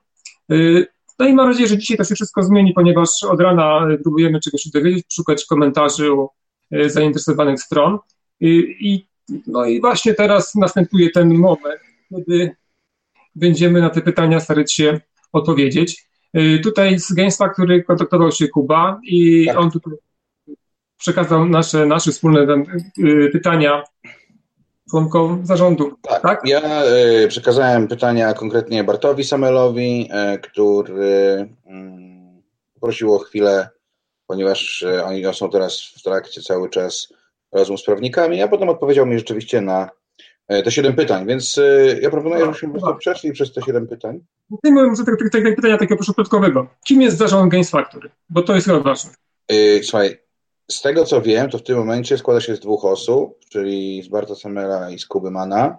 Y, 0.52 0.87
no 1.18 1.26
i 1.26 1.34
mam 1.34 1.49
nadzieję, 1.49 1.68
że 1.68 1.78
dzisiaj 1.78 1.96
to 1.96 2.04
się 2.04 2.14
wszystko 2.14 2.42
zmieni, 2.42 2.73
ponieważ 2.73 3.08
od 3.28 3.40
rana 3.40 3.87
próbujemy 4.02 4.40
czegoś 4.40 4.68
dowiedzieć, 4.68 5.06
szukać 5.12 5.44
komentarzy 5.44 6.11
E, 6.70 6.90
zainteresowanych 6.90 7.61
stron. 7.61 7.99
I, 8.40 9.06
no 9.46 9.64
i 9.64 9.80
właśnie 9.80 10.14
teraz 10.14 10.54
następuje 10.54 11.10
ten 11.10 11.34
moment, 11.34 11.80
kiedy 12.10 12.56
będziemy 13.34 13.80
na 13.80 13.90
te 13.90 14.00
pytania 14.00 14.40
starać 14.40 14.72
się 14.72 15.00
odpowiedzieć. 15.32 16.06
E, 16.32 16.58
tutaj 16.58 16.98
z 16.98 17.12
Gamespa, 17.12 17.48
który 17.48 17.82
kontaktował 17.82 18.32
się 18.32 18.48
Kuba 18.48 19.00
i 19.04 19.46
tak. 19.46 19.58
on 19.58 19.70
tutaj 19.70 19.94
przekazał 20.98 21.46
nasze, 21.46 21.86
nasze 21.86 22.12
wspólne 22.12 22.40
e, 22.40 23.28
pytania 23.32 23.82
członkom 24.90 25.46
zarządu. 25.46 25.96
Tak, 26.02 26.22
tak? 26.22 26.40
ja 26.44 26.62
przekazałem 27.28 27.88
pytania 27.88 28.34
konkretnie 28.34 28.84
Bartowi 28.84 29.24
Samelowi, 29.24 30.10
który 30.42 31.48
poprosił 32.84 33.14
o 33.14 33.18
chwilę, 33.18 33.68
ponieważ 34.26 34.82
e, 34.82 35.04
oni 35.04 35.24
są 35.34 35.50
teraz 35.50 35.80
w 35.80 36.02
trakcie 36.02 36.42
cały 36.42 36.70
czas 36.70 37.12
rozmów 37.54 37.80
z 37.80 37.84
prawnikami, 37.84 38.42
a 38.42 38.49
potem 38.49 38.68
odpowiedział 38.68 39.06
mi 39.06 39.18
rzeczywiście 39.18 39.61
na 39.61 39.90
e, 40.49 40.62
te 40.62 40.70
siedem 40.70 40.94
pytań, 40.94 41.26
więc 41.26 41.61
ja 42.00 42.11
proponuję, 42.11 42.44
żebyśmy 42.44 42.68
po 42.68 42.80
prostu 42.80 42.99
przeszli 42.99 43.32
przez 43.32 43.52
te 43.52 43.62
siedem 43.62 43.87
pytań. 43.87 44.20
Zacznijmy 44.50 44.90
od 44.90 45.04
tego 45.04 45.54
pytania 45.56 45.78
takiego 45.78 45.96
początkowego. 45.96 46.66
Kim 46.87 47.02
jest 47.02 47.16
zarząd 47.16 47.52
Games 47.52 47.70
Factory? 47.70 48.11
Bo 48.30 48.42
to 48.42 48.54
jest 48.54 48.66
chyba 48.66 48.80
ważne. 48.80 49.11
Słuchaj, 49.82 50.18
z 50.70 50.82
tego 50.82 51.04
co 51.04 51.23
wiem, 51.23 51.50
to 51.50 51.58
w 51.58 51.62
tym 51.62 51.78
momencie 51.78 52.18
składa 52.18 52.40
się 52.40 52.56
z 52.56 52.61
dwóch 52.61 52.84
osób, 52.84 53.38
czyli 53.49 54.02
z 54.02 54.08
Barta 54.08 54.34
Samela 54.34 54.90
i 54.90 54.99
z 54.99 55.06
Kuby 55.06 55.30
Mana, 55.30 55.76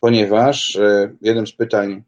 ponieważ 0.00 0.78
jednym 1.20 1.46
z 1.46 1.52
pytań 1.52 2.02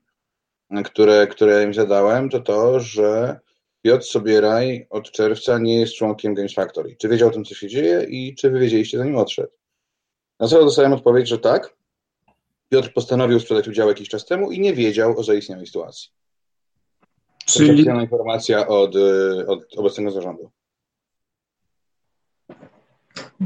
które, 0.84 1.26
które 1.26 1.66
mi 1.66 1.74
zadałem, 1.74 2.30
to 2.30 2.40
to, 2.40 2.80
że 2.80 3.40
Piotr 3.84 4.04
Sobieraj 4.04 4.86
od 4.90 5.10
czerwca 5.10 5.58
nie 5.58 5.80
jest 5.80 5.94
członkiem 5.94 6.34
Games 6.34 6.54
Factory. 6.54 6.96
Czy 6.96 7.08
wiedział 7.08 7.28
o 7.28 7.32
tym, 7.32 7.44
co 7.44 7.54
się 7.54 7.68
dzieje 7.68 8.06
i 8.08 8.34
czy 8.34 8.50
wy 8.50 8.60
wiedzieliście, 8.60 8.98
zanim 8.98 9.16
odszedł? 9.16 9.52
Na 10.40 10.48
co 10.48 10.64
dostałem 10.64 10.92
odpowiedź, 10.92 11.28
że 11.28 11.38
tak. 11.38 11.76
Piotr 12.68 12.92
postanowił 12.92 13.40
sprzedać 13.40 13.68
udział 13.68 13.88
jakiś 13.88 14.08
czas 14.08 14.26
temu 14.26 14.52
i 14.52 14.60
nie 14.60 14.74
wiedział 14.74 15.18
o 15.18 15.22
zaistniałej 15.22 15.66
sytuacji. 15.66 16.10
Czyli... 17.46 17.84
To 17.84 18.00
informacja 18.00 18.66
od, 18.66 18.96
od 19.46 19.74
obecnego 19.76 20.10
zarządu. 20.10 20.50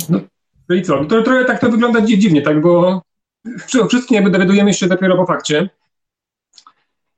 No, 0.08 0.20
no 0.68 0.74
i 0.74 0.82
co? 0.82 1.04
To 1.04 1.22
trochę 1.22 1.44
tak 1.44 1.60
to 1.60 1.70
wygląda 1.70 2.00
dziwnie, 2.00 2.42
tak? 2.42 2.60
Bo 2.60 3.02
wszystkim 3.88 4.14
jakby 4.14 4.30
dowiadujemy 4.30 4.74
się 4.74 4.86
dopiero 4.86 5.16
po 5.16 5.26
fakcie 5.26 5.68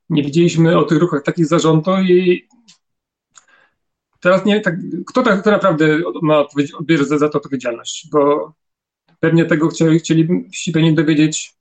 nie 0.09 0.23
widzieliśmy 0.23 0.77
o 0.77 0.83
tych 0.83 0.99
ruchach 0.99 1.23
takich 1.23 1.45
zarządu 1.45 1.91
i 1.97 2.47
teraz 4.21 4.45
nie 4.45 4.61
tak, 4.61 4.75
kto 5.07 5.23
tak 5.23 5.41
kto 5.41 5.51
naprawdę 5.51 5.99
ma 6.21 6.45
odbierze 6.79 7.05
za, 7.05 7.17
za 7.17 7.29
to 7.29 7.37
odpowiedzialność, 7.37 8.07
bo 8.11 8.53
pewnie 9.19 9.45
tego 9.45 9.67
chcieli, 9.67 9.99
chcieliby 9.99 10.33
się 10.51 10.71
pewnie 10.71 10.93
dowiedzieć 10.93 11.53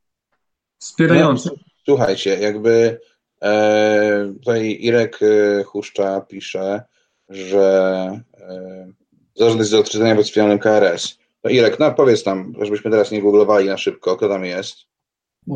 wspierający. 0.78 1.48
No, 1.52 1.62
słuchajcie, 1.84 2.38
jakby 2.40 3.00
e, 3.42 4.32
tutaj 4.38 4.78
Irek 4.80 5.18
e, 5.22 5.64
Huszcza 5.64 6.20
pisze, 6.20 6.82
że 7.28 8.20
e, 8.40 8.92
zarząd 9.34 9.58
jest 9.58 9.70
do 9.70 9.78
odczytania 9.78 10.14
w 10.14 10.18
oficjalnym 10.18 10.58
KRS. 10.58 11.18
No 11.44 11.50
Irek, 11.50 11.78
no 11.78 11.92
powiedz 11.92 12.22
tam, 12.22 12.52
żebyśmy 12.60 12.90
teraz 12.90 13.10
nie 13.10 13.22
googlowali 13.22 13.68
na 13.68 13.78
szybko, 13.78 14.16
kto 14.16 14.28
tam 14.28 14.44
jest. 14.44 14.76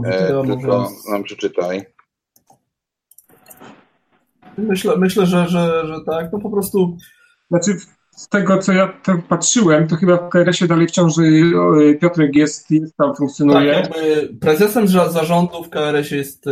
e, 0.05 0.43
tylko 0.47 0.91
nam 1.11 1.25
przeczytaj. 1.25 1.94
Myślę, 4.59 4.97
myślę 4.97 5.27
że, 5.27 5.49
że, 5.49 5.87
że 5.87 5.97
tak. 6.07 6.33
No 6.33 6.39
po 6.39 6.51
prostu. 6.51 6.97
Znaczy, 7.51 7.77
z 8.17 8.29
tego 8.29 8.59
co 8.59 8.73
ja 8.73 9.01
patrzyłem, 9.29 9.89
to 9.89 9.97
chyba 9.97 10.17
w 10.17 10.29
KRS-ie 10.29 10.69
dalej 10.69 10.87
wciąż 10.87 11.15
Piotrek 12.01 12.37
jest, 12.37 12.71
jest 12.71 12.97
tam, 12.97 13.17
funkcjonuje. 13.17 13.83
Tak, 13.83 13.93
prezesem 14.41 14.89
zarządu 14.89 15.63
w 15.63 15.71
KRS-ie 15.71 16.19
jest 16.19 16.47
y, 16.47 16.51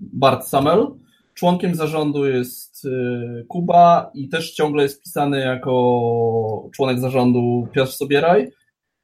Bart 0.00 0.46
Samel, 0.46 0.86
członkiem 1.34 1.74
zarządu 1.74 2.26
jest 2.26 2.84
y, 2.84 3.44
Kuba 3.48 4.10
i 4.14 4.28
też 4.28 4.52
ciągle 4.52 4.82
jest 4.82 5.02
pisany 5.02 5.40
jako 5.40 6.70
członek 6.74 6.98
zarządu 6.98 7.68
Piotr 7.72 7.92
Sobieraj. 7.92 8.50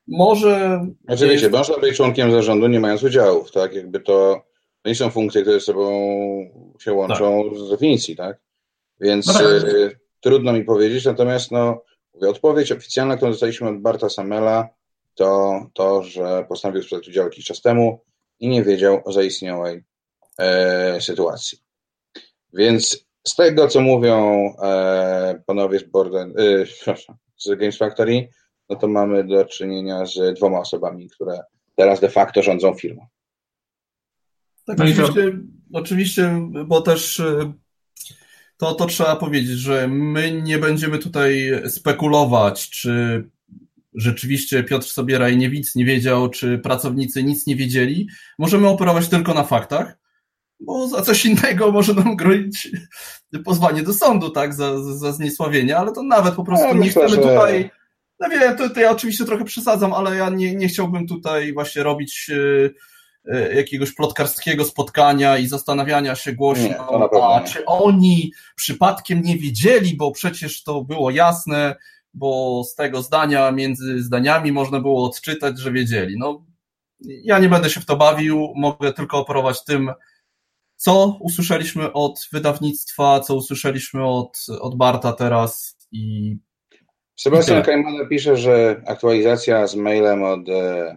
Może. 0.08 0.86
Oczywiście, 1.08 1.46
jest... 1.46 1.58
można 1.58 1.78
być 1.78 1.96
członkiem 1.96 2.32
zarządu 2.32 2.66
nie 2.66 2.80
mając 2.80 3.02
udziałów, 3.02 3.52
tak? 3.52 3.74
Jakby 3.74 4.00
to 4.00 4.45
to 4.86 4.90
nie 4.90 4.94
są 4.94 5.10
funkcje, 5.10 5.42
które 5.42 5.60
ze 5.60 5.66
sobą 5.66 5.90
się 6.80 6.92
łączą 6.92 7.50
tak. 7.50 7.58
z 7.58 7.70
definicji, 7.70 8.16
tak? 8.16 8.40
Więc 9.00 9.26
no 9.26 9.32
tak. 9.32 9.42
Y, 9.42 9.98
trudno 10.20 10.52
mi 10.52 10.64
powiedzieć, 10.64 11.04
natomiast 11.04 11.50
no, 11.50 11.82
mówię, 12.14 12.28
odpowiedź 12.28 12.72
oficjalna, 12.72 13.16
którą 13.16 13.30
dostaliśmy 13.30 13.68
od 13.68 13.80
Barta 13.80 14.08
Samela, 14.08 14.68
to 15.14 15.60
to, 15.74 16.02
że 16.02 16.44
postanowił 16.48 16.82
sprzedać 16.82 17.08
udział 17.08 17.24
jakiś 17.24 17.44
czas 17.44 17.60
temu 17.60 18.00
i 18.40 18.48
nie 18.48 18.62
wiedział 18.62 19.00
o 19.04 19.12
zaistniałej 19.12 19.84
e, 20.38 21.00
sytuacji. 21.00 21.58
Więc 22.52 23.06
z 23.28 23.34
tego, 23.34 23.68
co 23.68 23.80
mówią 23.80 24.52
e, 24.62 25.42
panowie 25.46 25.78
z, 25.78 25.84
Borden, 25.84 26.34
e, 26.38 26.66
z 27.36 27.58
Games 27.58 27.78
Factory, 27.78 28.28
no 28.68 28.76
to 28.76 28.88
mamy 28.88 29.24
do 29.24 29.44
czynienia 29.44 30.06
z 30.06 30.36
dwoma 30.36 30.60
osobami, 30.60 31.10
które 31.10 31.40
teraz 31.76 32.00
de 32.00 32.08
facto 32.08 32.42
rządzą 32.42 32.74
firmą. 32.74 33.06
Tak, 34.66 34.78
no 34.78 34.84
oczywiście, 34.84 35.32
to... 35.32 35.78
oczywiście, 35.78 36.48
bo 36.66 36.80
też 36.80 37.20
y, 37.20 37.52
to, 38.56 38.74
to 38.74 38.86
trzeba 38.86 39.16
powiedzieć, 39.16 39.58
że 39.58 39.88
my 39.88 40.42
nie 40.42 40.58
będziemy 40.58 40.98
tutaj 40.98 41.52
spekulować, 41.68 42.70
czy 42.70 43.24
rzeczywiście 43.94 44.64
Piotr 44.64 44.86
Sobieraj 44.86 45.36
nie 45.36 45.48
nic 45.48 45.74
nie 45.74 45.84
wiedział, 45.84 46.30
czy 46.30 46.58
pracownicy 46.58 47.22
nic 47.22 47.46
nie 47.46 47.56
wiedzieli. 47.56 48.08
Możemy 48.38 48.68
operować 48.68 49.08
tylko 49.08 49.34
na 49.34 49.44
faktach, 49.44 49.98
bo 50.60 50.88
za 50.88 51.02
coś 51.02 51.24
innego 51.26 51.72
może 51.72 51.94
nam 51.94 52.16
grozić 52.16 52.68
pozwanie 53.44 53.82
do 53.82 53.94
sądu, 53.94 54.30
tak, 54.30 54.54
za, 54.54 54.82
za 54.82 55.12
zniesławienie, 55.12 55.76
ale 55.76 55.92
to 55.92 56.02
nawet 56.02 56.34
po 56.34 56.44
prostu 56.44 56.66
ja 56.66 56.72
nie 56.72 56.80
myślę, 56.80 57.06
chcemy 57.06 57.22
że... 57.22 57.28
tutaj. 57.28 57.70
No 58.20 58.28
wiem, 58.28 58.56
to, 58.56 58.70
to 58.70 58.80
ja 58.80 58.90
oczywiście 58.90 59.24
trochę 59.24 59.44
przesadzam, 59.44 59.92
ale 59.92 60.16
ja 60.16 60.30
nie, 60.30 60.54
nie 60.54 60.68
chciałbym 60.68 61.06
tutaj 61.06 61.52
właśnie 61.52 61.82
robić. 61.82 62.28
Yy, 62.28 62.74
E, 62.74 62.74
jakiegoś 63.54 63.94
plotkarskiego 63.94 64.64
spotkania 64.64 65.38
i 65.38 65.46
zastanawiania 65.46 66.14
się 66.14 66.32
głośno, 66.32 66.68
nie, 66.68 67.22
a 67.22 67.40
czy 67.40 67.64
oni 67.64 68.32
przypadkiem 68.56 69.22
nie 69.22 69.38
wiedzieli, 69.38 69.96
bo 69.96 70.10
przecież 70.10 70.62
to 70.62 70.84
było 70.84 71.10
jasne, 71.10 71.76
bo 72.14 72.62
z 72.64 72.74
tego 72.74 73.02
zdania 73.02 73.50
między 73.50 74.02
zdaniami 74.02 74.52
można 74.52 74.80
było 74.80 75.06
odczytać, 75.06 75.58
że 75.58 75.72
wiedzieli. 75.72 76.18
No, 76.18 76.46
ja 77.00 77.38
nie 77.38 77.48
będę 77.48 77.70
się 77.70 77.80
w 77.80 77.86
to 77.86 77.96
bawił, 77.96 78.52
mogę 78.56 78.92
tylko 78.92 79.18
operować 79.18 79.64
tym, 79.64 79.92
co 80.76 81.18
usłyszeliśmy 81.20 81.92
od 81.92 82.28
wydawnictwa, 82.32 83.20
co 83.20 83.34
usłyszeliśmy 83.34 84.04
od, 84.04 84.38
od 84.60 84.76
Barta 84.76 85.12
teraz 85.12 85.76
i. 85.92 86.36
Sebastian 87.16 87.62
Kajmana 87.62 88.04
pisze, 88.06 88.36
że 88.36 88.82
aktualizacja 88.86 89.66
z 89.66 89.74
mailem 89.74 90.22
od 90.22 90.48
e, 90.48 90.96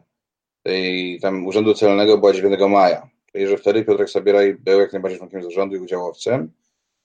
tej 0.64 1.20
tam 1.20 1.48
Urzędu 1.48 1.74
Celnego 1.74 2.18
była 2.18 2.34
9 2.34 2.60
maja. 2.70 3.10
Czyli, 3.32 3.48
że 3.48 3.58
wtedy 3.58 3.84
Piotrek 3.84 4.10
Sabieraj 4.10 4.54
był 4.54 4.80
jak 4.80 4.94
najbardziej 4.94 5.18
członkiem 5.18 5.44
zarządu 5.44 5.76
i 5.76 5.80
udziałowcem, 5.80 6.52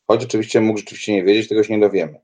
choć 0.07 0.25
oczywiście 0.25 0.61
mógł 0.61 0.79
rzeczywiście 0.79 1.13
nie 1.13 1.25
wiedzieć, 1.25 1.49
tego 1.49 1.63
się 1.63 1.75
nie 1.75 1.81
dowiemy. 1.81 2.21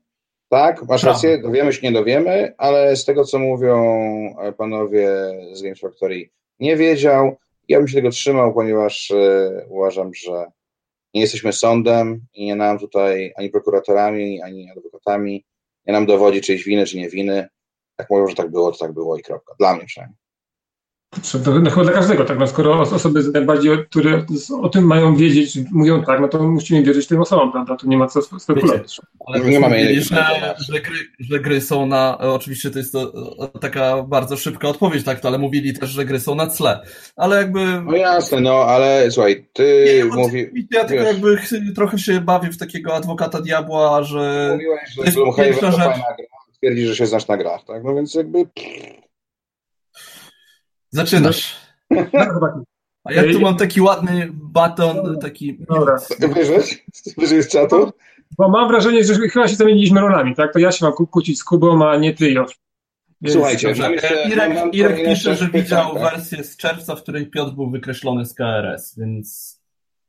Tak, 0.49 0.87
masz 0.87 1.03
rację, 1.03 1.37
dowiemy 1.37 1.73
się, 1.73 1.87
nie 1.87 1.91
dowiemy, 1.93 2.53
ale 2.57 2.95
z 2.95 3.05
tego, 3.05 3.23
co 3.23 3.39
mówią 3.39 3.77
e, 4.41 4.53
panowie 4.53 5.09
z 5.53 5.61
Games 5.61 5.79
Factory, 5.79 6.29
nie 6.59 6.77
wiedział. 6.77 7.37
Ja 7.67 7.77
bym 7.77 7.87
się 7.87 7.95
tego 7.95 8.09
trzymał, 8.09 8.53
ponieważ 8.53 9.11
e, 9.11 9.49
uważam, 9.69 10.13
że 10.13 10.45
nie 11.13 11.21
jesteśmy 11.21 11.53
sądem 11.53 12.25
i 12.33 12.45
nie 12.45 12.55
nam 12.55 12.79
tutaj 12.79 13.33
ani 13.37 13.49
prokuratorami, 13.49 14.41
ani 14.41 14.71
adwokatami, 14.71 15.45
nie 15.87 15.93
nam 15.93 16.05
dowodzi 16.05 16.41
czyjś 16.41 16.63
winy, 16.63 16.85
czy 16.85 16.97
nie 16.97 17.09
winy. 17.09 17.47
Jak 17.99 18.09
mówią, 18.09 18.27
że 18.27 18.35
tak 18.35 18.51
było, 18.51 18.71
to 18.71 18.77
tak 18.77 18.91
było 18.93 19.17
i 19.17 19.21
kropka. 19.21 19.55
Dla 19.59 19.75
mnie 19.75 19.85
przynajmniej. 19.85 20.20
No, 21.63 21.69
chyba 21.69 21.83
dla 21.83 21.91
każdego, 21.91 22.25
tak. 22.25 22.39
No, 22.39 22.47
skoro 22.47 22.79
osoby 22.79 23.23
najbardziej, 23.33 23.71
które 23.89 24.25
o 24.61 24.69
tym 24.69 24.83
mają 24.83 25.15
wiedzieć, 25.15 25.57
mówią 25.71 26.03
tak, 26.03 26.21
no 26.21 26.27
to 26.27 26.43
musimy 26.43 26.83
wierzyć 26.83 27.07
tym 27.07 27.21
osobom, 27.21 27.51
prawda? 27.51 27.75
Tu 27.75 27.87
nie 27.87 27.97
ma 27.97 28.07
co 28.07 28.21
spekulować. 28.21 29.01
Ale 29.27 29.39
nie 29.39 29.59
mamy 29.59 29.77
mówili, 29.77 30.01
że, 30.01 30.25
że, 30.69 30.81
gry, 30.81 30.97
że 31.19 31.39
gry 31.39 31.61
są 31.61 31.85
na. 31.85 32.17
Oczywiście 32.17 32.71
to 32.71 32.79
jest 32.79 32.91
to 32.91 33.13
taka 33.61 34.03
bardzo 34.03 34.37
szybka 34.37 34.67
odpowiedź, 34.67 35.03
tak, 35.03 35.25
ale 35.25 35.37
mówili 35.37 35.73
też, 35.73 35.89
że 35.89 36.05
gry 36.05 36.19
są 36.19 36.35
na 36.35 36.47
tle. 36.47 36.79
Ale 37.15 37.37
jakby. 37.37 37.81
No 37.81 37.95
jasne, 37.95 38.41
no 38.41 38.53
ale 38.53 39.11
słuchaj, 39.11 39.47
ty 39.53 40.03
mówisz. 40.11 40.47
Ja 40.71 40.85
tylko 40.85 41.03
jakby 41.03 41.37
trochę 41.75 41.97
się 41.97 42.21
bawię 42.21 42.49
w 42.49 42.57
takiego 42.57 42.95
adwokata 42.95 43.41
diabła, 43.41 44.03
że. 44.03 44.49
Mówiłeś, 44.53 44.81
że 45.05 45.11
Gloomhaven 45.11 45.53
to 45.53 45.71
fajna 45.71 45.93
gra. 45.93 46.25
Twierdzi, 46.57 46.85
że 46.85 46.95
się 46.95 47.05
znasz 47.05 47.27
na 47.27 47.37
grach, 47.37 47.63
tak? 47.67 47.83
No 47.83 47.95
więc 47.95 48.15
jakby. 48.15 48.45
Zaczynasz. 50.91 51.55
No, 51.89 52.05
A 53.03 53.13
ja 53.13 53.23
tu 53.33 53.39
mam 53.39 53.57
taki 53.57 53.81
ładny 53.81 54.29
baton, 54.33 55.19
taki... 55.19 55.57
Dobra. 55.69 55.97
Wyżej? 56.19 56.63
Wyżej 57.17 57.43
z 57.43 57.47
czatu? 57.47 57.91
Bo 58.37 58.49
mam 58.49 58.67
wrażenie, 58.67 59.03
że 59.03 59.13
chyba 59.13 59.47
się 59.47 59.55
zamieniliśmy 59.55 60.01
rolami, 60.01 60.35
tak? 60.35 60.53
To 60.53 60.59
ja 60.59 60.71
się 60.71 60.85
mam 60.85 60.93
kłócić 60.93 61.39
z 61.39 61.43
Kubą, 61.43 61.89
a 61.89 61.97
nie 61.97 62.13
ty, 62.13 62.29
już. 62.29 62.59
Słuchajcie, 63.27 63.67
jeszcze, 63.67 64.29
Irek, 64.29 64.73
Irek 64.73 65.05
pisze, 65.05 65.35
że 65.35 65.49
widział 65.49 65.93
tak? 65.93 66.03
wersję 66.03 66.43
z 66.43 66.57
czerwca, 66.57 66.95
w 66.95 67.01
której 67.01 67.27
Piotr 67.27 67.51
był 67.51 67.69
wykreślony 67.69 68.25
z 68.25 68.33
KRS, 68.33 68.99
więc 68.99 69.59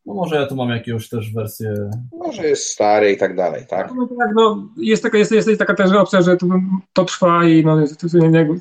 no 0.07 0.15
może 0.15 0.37
ja 0.37 0.47
tu 0.47 0.57
mam 0.57 0.71
jakąś 0.71 1.09
też 1.09 1.33
wersję. 1.33 1.91
Może 2.13 2.49
jest 2.49 2.65
stary 2.65 3.13
i 3.13 3.17
tak 3.17 3.37
dalej, 3.37 3.67
tak? 3.69 3.93
No, 3.97 4.09
tak, 4.19 4.31
no 4.35 4.69
jest, 4.77 5.03
taka, 5.03 5.19
jest, 5.19 5.33
jest 5.33 5.59
taka 5.59 5.75
też 5.75 5.93
opcja, 5.93 6.23
że 6.23 6.37
to, 6.37 6.47
to 6.93 7.05
trwa 7.05 7.45
i 7.45 7.65
no, 7.65 7.87
to, 7.87 8.07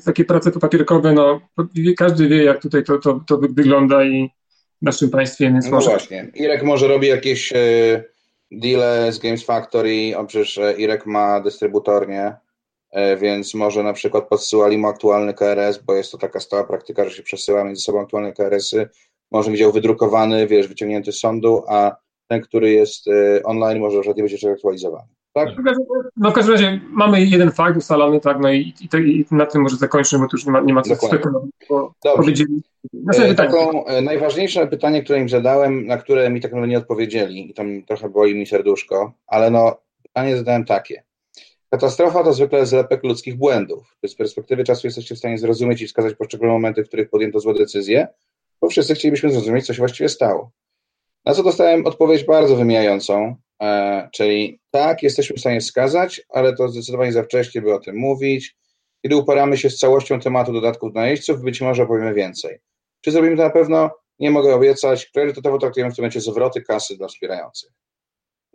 takie 0.04 0.24
prace 0.24 0.50
papierkowe, 0.52 1.12
no 1.12 1.40
każdy 1.96 2.28
wie, 2.28 2.44
jak 2.44 2.62
tutaj 2.62 2.84
to, 2.84 2.98
to, 2.98 3.20
to 3.26 3.38
wygląda 3.38 4.04
i 4.04 4.30
w 4.82 4.84
naszym 4.84 5.10
państwie, 5.10 5.52
więc 5.52 5.64
no 5.64 5.70
może... 5.70 5.90
właśnie. 5.90 6.30
Irek 6.34 6.62
może 6.62 6.88
robi 6.88 7.06
jakieś 7.06 7.52
e, 7.52 8.04
deale 8.50 9.12
z 9.12 9.18
Games 9.18 9.44
Factory, 9.44 10.16
on 10.16 10.26
przecież 10.26 10.58
e, 10.58 10.72
Irek 10.72 11.06
ma 11.06 11.40
dystrybutornie, 11.40 12.36
e, 12.90 13.16
więc 13.16 13.54
może 13.54 13.82
na 13.82 13.92
przykład 13.92 14.28
podsyłali 14.28 14.78
mu 14.78 14.88
aktualny 14.88 15.34
KRS, 15.34 15.78
bo 15.78 15.94
jest 15.94 16.12
to 16.12 16.18
taka 16.18 16.40
stała 16.40 16.64
praktyka, 16.64 17.04
że 17.04 17.10
się 17.10 17.22
przesyła 17.22 17.64
między 17.64 17.82
sobą 17.82 18.00
aktualne 18.00 18.32
KRS-y, 18.32 18.88
może 19.32 19.50
widział 19.50 19.72
wydrukowany, 19.72 20.46
wiesz, 20.46 20.68
wyciągnięty 20.68 21.12
z 21.12 21.20
sądu, 21.20 21.62
a 21.68 21.96
ten, 22.28 22.40
który 22.40 22.70
jest 22.70 23.08
e, 23.08 23.42
online, 23.42 23.80
może 23.80 23.96
już 23.96 24.06
nie 24.06 24.14
będzie 24.14 24.52
aktualizowany. 24.52 25.08
Tak? 25.32 25.48
No 26.16 26.30
w 26.30 26.34
każdym 26.34 26.54
razie 26.54 26.80
mamy 26.90 27.24
jeden 27.24 27.50
fakt 27.50 27.76
ustalony, 27.76 28.20
tak, 28.20 28.40
no 28.40 28.52
i, 28.52 28.58
i, 28.58 28.96
i 28.96 29.26
na 29.30 29.46
tym 29.46 29.62
może 29.62 29.76
zakończymy, 29.76 30.24
bo 30.24 30.30
tu 30.30 30.36
już 30.36 30.46
nie 30.46 30.52
ma, 30.52 30.60
nie 30.60 30.74
ma 30.74 30.82
co 30.82 30.96
spekulować. 30.96 31.50
Powiedzieli. 32.16 32.62
E, 33.18 33.34
taką, 33.34 33.84
e, 33.84 34.02
najważniejsze 34.02 34.66
pytanie, 34.66 35.02
które 35.02 35.18
im 35.18 35.28
zadałem, 35.28 35.86
na 35.86 35.96
które 35.96 36.30
mi 36.30 36.40
tak 36.40 36.52
naprawdę 36.52 36.70
nie 36.70 36.78
odpowiedzieli 36.78 37.50
i 37.50 37.54
tam 37.54 37.82
trochę 37.82 38.08
boi 38.08 38.34
mi 38.34 38.46
serduszko, 38.46 39.12
ale 39.26 39.50
no, 39.50 39.76
pytanie 40.02 40.36
zadałem 40.36 40.64
takie. 40.64 41.02
Katastrofa 41.70 42.24
to 42.24 42.32
zwykle 42.32 42.66
zlepek 42.66 43.04
ludzkich 43.04 43.36
błędów. 43.36 43.96
Z 44.06 44.14
perspektywy 44.14 44.64
czasu 44.64 44.86
jesteście 44.86 45.14
w 45.14 45.18
stanie 45.18 45.38
zrozumieć 45.38 45.82
i 45.82 45.86
wskazać 45.86 46.14
poszczególne 46.14 46.52
momenty, 46.52 46.84
w 46.84 46.88
których 46.88 47.10
podjęto 47.10 47.40
złe 47.40 47.54
decyzje, 47.54 48.08
bo 48.62 48.68
wszyscy 48.68 48.94
chcielibyśmy 48.94 49.32
zrozumieć, 49.32 49.66
co 49.66 49.74
się 49.74 49.78
właściwie 49.78 50.08
stało. 50.08 50.50
Na 51.24 51.34
co 51.34 51.42
dostałem 51.42 51.86
odpowiedź 51.86 52.24
bardzo 52.24 52.56
wymijającą, 52.56 53.36
e, 53.62 54.08
czyli 54.12 54.60
tak, 54.70 55.02
jesteśmy 55.02 55.36
w 55.36 55.40
stanie 55.40 55.60
wskazać, 55.60 56.22
ale 56.28 56.56
to 56.56 56.68
zdecydowanie 56.68 57.12
za 57.12 57.22
wcześnie, 57.22 57.62
by 57.62 57.74
o 57.74 57.78
tym 57.78 57.96
mówić. 57.96 58.56
Kiedy 59.02 59.16
uporamy 59.16 59.58
się 59.58 59.70
z 59.70 59.78
całością 59.78 60.20
tematu 60.20 60.52
dodatków 60.52 60.92
dla 60.92 61.06
jeźdźców, 61.06 61.42
być 61.42 61.60
może 61.60 61.82
opowiemy 61.82 62.14
więcej. 62.14 62.58
Czy 63.00 63.10
zrobimy 63.10 63.36
to 63.36 63.42
na 63.42 63.50
pewno? 63.50 63.90
Nie 64.18 64.30
mogę 64.30 64.54
obiecać. 64.54 65.06
Priorytetowo 65.06 65.58
traktujemy 65.58 65.92
w 65.92 65.96
tym 65.96 66.02
momencie 66.02 66.20
zwroty 66.20 66.62
kasy 66.62 66.96
dla 66.96 67.08
wspierających. 67.08 67.70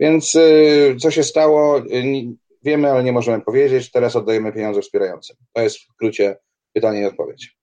Więc 0.00 0.34
y, 0.34 0.96
co 1.00 1.10
się 1.10 1.22
stało, 1.22 1.78
y, 1.78 1.84
wiemy, 2.62 2.90
ale 2.90 3.04
nie 3.04 3.12
możemy 3.12 3.40
powiedzieć. 3.44 3.90
Teraz 3.90 4.16
oddajemy 4.16 4.52
pieniądze 4.52 4.82
wspierającym. 4.82 5.36
To 5.52 5.62
jest 5.62 5.78
w 5.78 5.82
skrócie 5.82 6.36
pytanie 6.72 7.00
i 7.00 7.04
odpowiedź. 7.04 7.56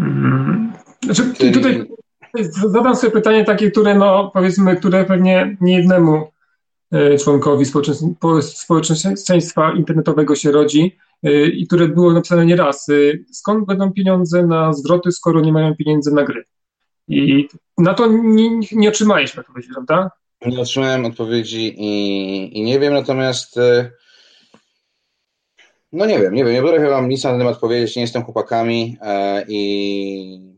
Hmm. 0.00 0.37
Znaczy, 1.14 1.52
tutaj 1.52 1.86
zadam 2.66 2.96
sobie 2.96 3.12
pytanie 3.12 3.44
takie, 3.44 3.70
które 3.70 3.94
no 3.94 4.30
powiedzmy, 4.34 4.76
które 4.76 5.04
pewnie 5.04 5.56
nie 5.60 5.76
jednemu 5.76 6.30
e, 6.92 7.18
członkowi 7.18 7.64
społeczeństwa 8.42 9.72
internetowego 9.76 10.34
się 10.34 10.52
rodzi 10.52 10.96
e, 11.22 11.46
i 11.46 11.66
które 11.66 11.88
było 11.88 12.12
napisane 12.12 12.46
nieraz. 12.46 12.88
E, 12.88 12.92
skąd 13.32 13.66
będą 13.66 13.92
pieniądze 13.92 14.46
na 14.46 14.72
zwroty, 14.72 15.12
skoro 15.12 15.40
nie 15.40 15.52
mają 15.52 15.76
pieniędzy 15.76 16.14
na 16.14 16.24
gry? 16.24 16.44
I 17.08 17.48
na 17.78 17.94
to 17.94 18.06
nie, 18.06 18.60
nie 18.72 18.88
otrzymaliśmy 18.88 19.40
odpowiedzi, 19.40 19.68
prawda? 19.72 20.10
Nie 20.46 20.60
otrzymałem 20.60 21.04
odpowiedzi 21.04 21.74
i, 21.78 22.58
i 22.58 22.62
nie 22.62 22.80
wiem, 22.80 22.94
natomiast 22.94 23.60
no 25.92 26.06
nie 26.06 26.18
wiem, 26.18 26.34
nie 26.34 26.44
wiem, 26.44 26.54
nie 26.54 26.62
potrafię 26.62 26.88
wam 26.88 27.08
nic 27.08 27.24
na 27.24 27.30
ten 27.30 27.38
temat 27.38 27.58
powiedzieć, 27.58 27.96
nie 27.96 28.02
jestem 28.02 28.22
chłopakami 28.22 28.96
i 29.48 30.57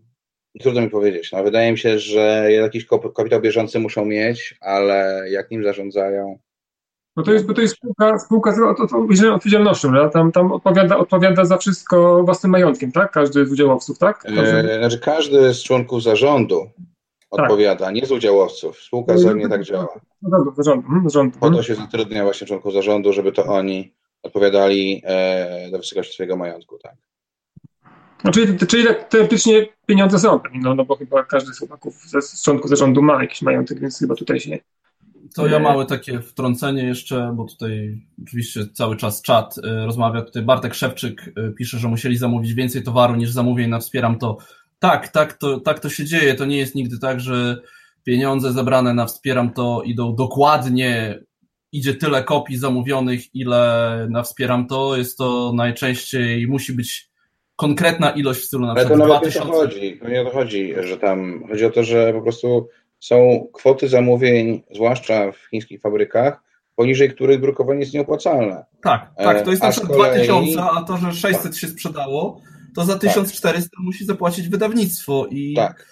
Trudno 0.61 0.81
mi 0.81 0.91
powiedzieć. 0.91 1.33
No, 1.33 1.45
wydaje 1.45 1.73
mi 1.73 1.79
się, 1.79 1.99
że 1.99 2.53
jakiś 2.53 2.87
kapitał 3.17 3.41
bieżący 3.41 3.79
muszą 3.79 4.05
mieć, 4.05 4.59
ale 4.61 5.25
jak 5.31 5.51
nim 5.51 5.65
zarządzają. 5.65 6.39
No 7.17 7.23
to 7.23 7.33
jest, 7.33 7.47
bo 7.47 7.55
to 7.55 7.61
jest 7.61 7.75
spółka, 7.75 8.19
spółka 8.19 8.53
z 8.53 8.61
odpowiedzialnością, 8.61 9.91
prawda? 9.91 10.11
Tam, 10.11 10.33
tam 10.33 10.53
odpowiada, 10.53 10.99
odpowiada 10.99 11.45
za 11.45 11.59
wszystko 11.59 12.23
własnym 12.25 12.53
majątkiem, 12.53 12.93
tak? 12.93 13.11
Każdy 13.13 13.47
z 13.47 13.53
udziałowców, 13.53 13.99
tak? 13.99 14.19
Każdy... 14.19 14.73
E, 14.73 14.79
znaczy 14.79 14.99
każdy 14.99 15.55
z 15.55 15.63
członków 15.63 16.03
zarządu 16.03 16.71
tak. 17.31 17.41
odpowiada, 17.41 17.91
nie 17.91 18.07
z 18.07 18.13
udziałowców. 18.13 18.79
Spółka 18.79 19.15
no, 19.25 19.33
nie 19.33 19.49
tak 19.49 19.65
działa. 19.65 20.01
Zarządu, 20.23 20.55
zarządu, 20.57 20.87
mhm, 20.87 21.11
zarządu. 21.11 21.35
Po 21.35 21.41
to 21.41 21.47
mhm. 21.47 21.65
się 21.65 21.75
zatrudnia 21.75 22.25
właśnie 22.25 22.47
członków 22.47 22.73
zarządu, 22.73 23.13
żeby 23.13 23.33
to 23.33 23.45
oni 23.45 23.95
odpowiadali 24.23 25.03
e, 25.05 25.71
do 25.71 25.79
wysokości 25.79 26.15
swojego 26.15 26.37
majątku, 26.37 26.79
tak. 26.79 26.95
No, 28.25 28.31
czyli, 28.33 28.59
czyli 28.59 28.85
teoretycznie 29.09 29.67
pieniądze 29.87 30.19
są, 30.19 30.41
no, 30.55 30.75
no 30.75 30.85
bo 30.85 30.97
chyba 30.97 31.25
każdy 31.25 31.55
z 31.55 31.59
chłopaków, 31.59 31.95
z 32.21 32.43
członków 32.45 32.71
zarządu 32.71 33.03
ma 33.03 33.23
jakiś 33.23 33.43
majątek, 33.43 33.81
więc 33.81 33.99
chyba 33.99 34.15
tutaj 34.15 34.41
się... 34.41 34.59
To 35.35 35.47
ja 35.47 35.59
małe 35.59 35.87
takie 35.87 36.21
wtrącenie 36.21 36.85
jeszcze, 36.85 37.33
bo 37.37 37.45
tutaj 37.45 38.01
oczywiście 38.23 38.67
cały 38.67 38.97
czas 38.97 39.23
czat 39.23 39.59
y, 39.59 39.61
rozmawia. 39.87 40.23
Tutaj 40.23 40.43
Bartek 40.43 40.75
Szewczyk 40.75 41.29
y, 41.29 41.53
pisze, 41.59 41.79
że 41.79 41.89
musieli 41.89 42.17
zamówić 42.17 42.55
więcej 42.55 42.83
towaru 42.83 43.17
niż 43.17 43.31
zamówień 43.31 43.71
na 43.71 43.79
Wspieram 43.79 44.19
to. 44.19 44.37
Tak, 44.79 45.09
tak 45.09 45.33
to, 45.33 45.61
tak 45.61 45.81
to 45.81 45.89
się 45.89 46.05
dzieje. 46.05 46.35
To 46.35 46.45
nie 46.45 46.59
jest 46.59 46.75
nigdy 46.75 46.99
tak, 46.99 47.21
że 47.21 47.61
pieniądze 48.05 48.53
zebrane 48.53 48.95
na 48.95 49.07
Wspieram 49.07 49.53
to 49.53 49.83
idą 49.83 50.15
dokładnie, 50.15 51.21
idzie 51.73 51.95
tyle 51.95 52.25
kopii 52.25 52.57
zamówionych, 52.57 53.35
ile 53.35 54.07
na 54.11 54.23
Wspieram 54.23 54.67
to. 54.67 54.97
Jest 54.97 55.19
to 55.19 55.53
najczęściej, 55.55 56.47
musi 56.47 56.73
być 56.73 57.10
konkretna 57.61 58.11
ilość 58.11 58.41
w 58.41 58.45
stylu 58.45 58.67
na 58.67 58.75
przykład 58.75 59.01
Ale 59.01 59.09
to 59.09 59.15
nawet 59.15 59.33
2000. 59.33 59.45
nie 59.45 59.51
o 59.51 59.55
to 59.55 59.61
chodzi, 59.61 59.99
to 59.99 60.09
nie 60.09 60.21
o 60.21 60.25
to 60.25 60.31
chodzi, 60.31 60.75
że 60.81 60.97
tam 60.99 61.45
chodzi 61.49 61.65
o 61.65 61.71
to, 61.71 61.85
że 61.85 62.13
po 62.13 62.23
prostu 62.23 62.69
są 63.01 63.49
kwoty 63.53 63.89
zamówień, 63.89 64.63
zwłaszcza 64.75 65.33
w 65.33 65.37
chińskich 65.51 65.81
fabrykach, 65.81 66.43
poniżej 66.77 67.11
których 67.11 67.41
drukowanie 67.41 67.81
jest 67.81 67.95
nieopłacalne. 67.95 68.65
Tak, 68.83 69.11
tak, 69.17 69.45
to 69.45 69.51
jest 69.51 69.63
na 69.63 69.71
przykład 69.71 69.93
kolei... 69.93 70.27
2000, 70.27 70.63
a 70.63 70.85
to, 70.85 70.97
że 70.97 71.13
600 71.13 71.57
się 71.57 71.67
sprzedało, 71.67 72.41
to 72.77 72.85
za 72.85 72.99
1400 72.99 73.71
tak. 73.77 73.85
musi 73.85 74.05
zapłacić 74.05 74.49
wydawnictwo 74.49 75.27
i... 75.31 75.55
Tak. 75.55 75.87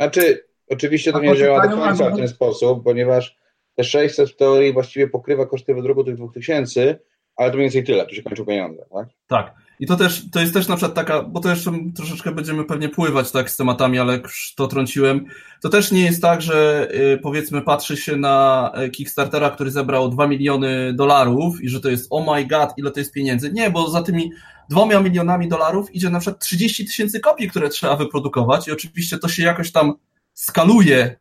Znaczy, 0.00 0.44
oczywiście 0.70 1.12
to 1.12 1.18
a 1.18 1.20
nie 1.20 1.36
działa 1.36 1.68
do 1.68 1.76
końca 1.76 2.10
w 2.10 2.16
ten 2.16 2.28
sposób, 2.28 2.84
ponieważ 2.84 3.36
te 3.74 3.84
600 3.84 4.30
w 4.30 4.36
teorii 4.36 4.72
właściwie 4.72 5.08
pokrywa 5.08 5.46
koszty 5.46 5.74
wydruku 5.74 6.04
tych 6.04 6.16
2000, 6.16 6.98
ale 7.36 7.50
to 7.50 7.56
mniej 7.56 7.64
więcej 7.64 7.84
tyle, 7.84 8.06
tu 8.06 8.14
się 8.14 8.22
kończą 8.22 8.44
pieniądze, 8.44 8.84
tak? 8.92 9.08
Tak. 9.26 9.61
I 9.82 9.86
to 9.86 9.96
też, 9.96 10.22
to 10.30 10.40
jest 10.40 10.54
też 10.54 10.68
na 10.68 10.76
przykład 10.76 10.94
taka, 10.94 11.22
bo 11.22 11.40
to 11.40 11.48
jeszcze 11.48 11.72
troszeczkę 11.94 12.32
będziemy 12.32 12.64
pewnie 12.64 12.88
pływać 12.88 13.30
tak 13.30 13.50
z 13.50 13.56
tematami, 13.56 13.98
ale 13.98 14.18
już 14.18 14.54
to 14.56 14.66
trąciłem. 14.66 15.24
To 15.60 15.68
też 15.68 15.92
nie 15.92 16.02
jest 16.02 16.22
tak, 16.22 16.42
że 16.42 16.88
y, 16.94 17.18
powiedzmy 17.22 17.62
patrzy 17.62 17.96
się 17.96 18.16
na 18.16 18.70
e, 18.74 18.90
Kickstartera, 18.90 19.50
który 19.50 19.70
zebrał 19.70 20.08
2 20.08 20.26
miliony 20.26 20.92
dolarów 20.92 21.62
i 21.62 21.68
że 21.68 21.80
to 21.80 21.88
jest 21.88 22.06
oh 22.10 22.34
my 22.34 22.46
god, 22.46 22.70
ile 22.76 22.90
to 22.90 23.00
jest 23.00 23.12
pieniędzy. 23.12 23.52
Nie, 23.52 23.70
bo 23.70 23.90
za 23.90 24.02
tymi 24.02 24.32
dwoma 24.70 25.00
milionami 25.00 25.48
dolarów 25.48 25.94
idzie 25.94 26.10
na 26.10 26.20
przykład 26.20 26.42
30 26.42 26.86
tysięcy 26.86 27.20
kopii, 27.20 27.50
które 27.50 27.68
trzeba 27.68 27.96
wyprodukować 27.96 28.68
i 28.68 28.72
oczywiście 28.72 29.18
to 29.18 29.28
się 29.28 29.42
jakoś 29.42 29.72
tam 29.72 29.94
skaluje 30.34 31.16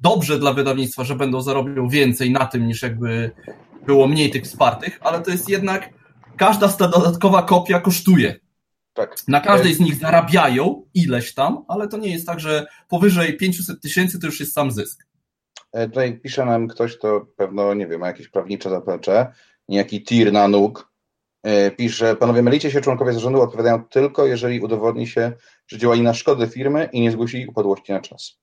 dobrze 0.00 0.38
dla 0.38 0.52
wydawnictwa, 0.52 1.04
że 1.04 1.14
będą 1.14 1.40
zarobią 1.40 1.88
więcej 1.88 2.30
na 2.30 2.46
tym 2.46 2.66
niż 2.66 2.82
jakby 2.82 3.30
było 3.86 4.08
mniej 4.08 4.30
tych 4.30 4.44
wspartych, 4.44 4.98
ale 5.02 5.20
to 5.20 5.30
jest 5.30 5.48
jednak 5.48 6.01
każda 6.36 6.68
ta 6.68 6.88
dodatkowa 6.88 7.42
kopia 7.42 7.80
kosztuje. 7.80 8.40
Tak. 8.94 9.16
Na 9.28 9.40
każdej 9.40 9.74
z 9.74 9.80
nich 9.80 9.94
zarabiają 9.94 10.84
ileś 10.94 11.34
tam, 11.34 11.64
ale 11.68 11.88
to 11.88 11.96
nie 11.96 12.12
jest 12.12 12.26
tak, 12.26 12.40
że 12.40 12.66
powyżej 12.88 13.36
500 13.36 13.80
tysięcy 13.80 14.20
to 14.20 14.26
już 14.26 14.40
jest 14.40 14.52
sam 14.52 14.70
zysk. 14.70 15.06
E, 15.72 15.88
tutaj 15.88 16.20
pisze 16.20 16.44
nam 16.44 16.68
ktoś, 16.68 16.98
to 16.98 17.26
pewno, 17.36 17.74
nie 17.74 17.86
wiem, 17.86 18.00
ma 18.00 18.06
jakieś 18.06 18.28
prawnicze 18.28 18.70
zaplecze, 18.70 19.32
niejaki 19.68 20.04
tir 20.04 20.32
na 20.32 20.48
nóg. 20.48 20.92
E, 21.42 21.70
pisze, 21.70 22.16
panowie, 22.16 22.42
mylicie 22.42 22.70
się, 22.70 22.80
członkowie 22.80 23.12
zarządu 23.12 23.42
odpowiadają 23.42 23.84
tylko, 23.84 24.26
jeżeli 24.26 24.60
udowodni 24.60 25.06
się, 25.06 25.32
że 25.66 25.78
działali 25.78 26.02
na 26.02 26.14
szkodę 26.14 26.46
firmy 26.46 26.88
i 26.92 27.00
nie 27.00 27.10
zgłosili 27.10 27.46
upadłości 27.46 27.92
na 27.92 28.00
czas. 28.00 28.38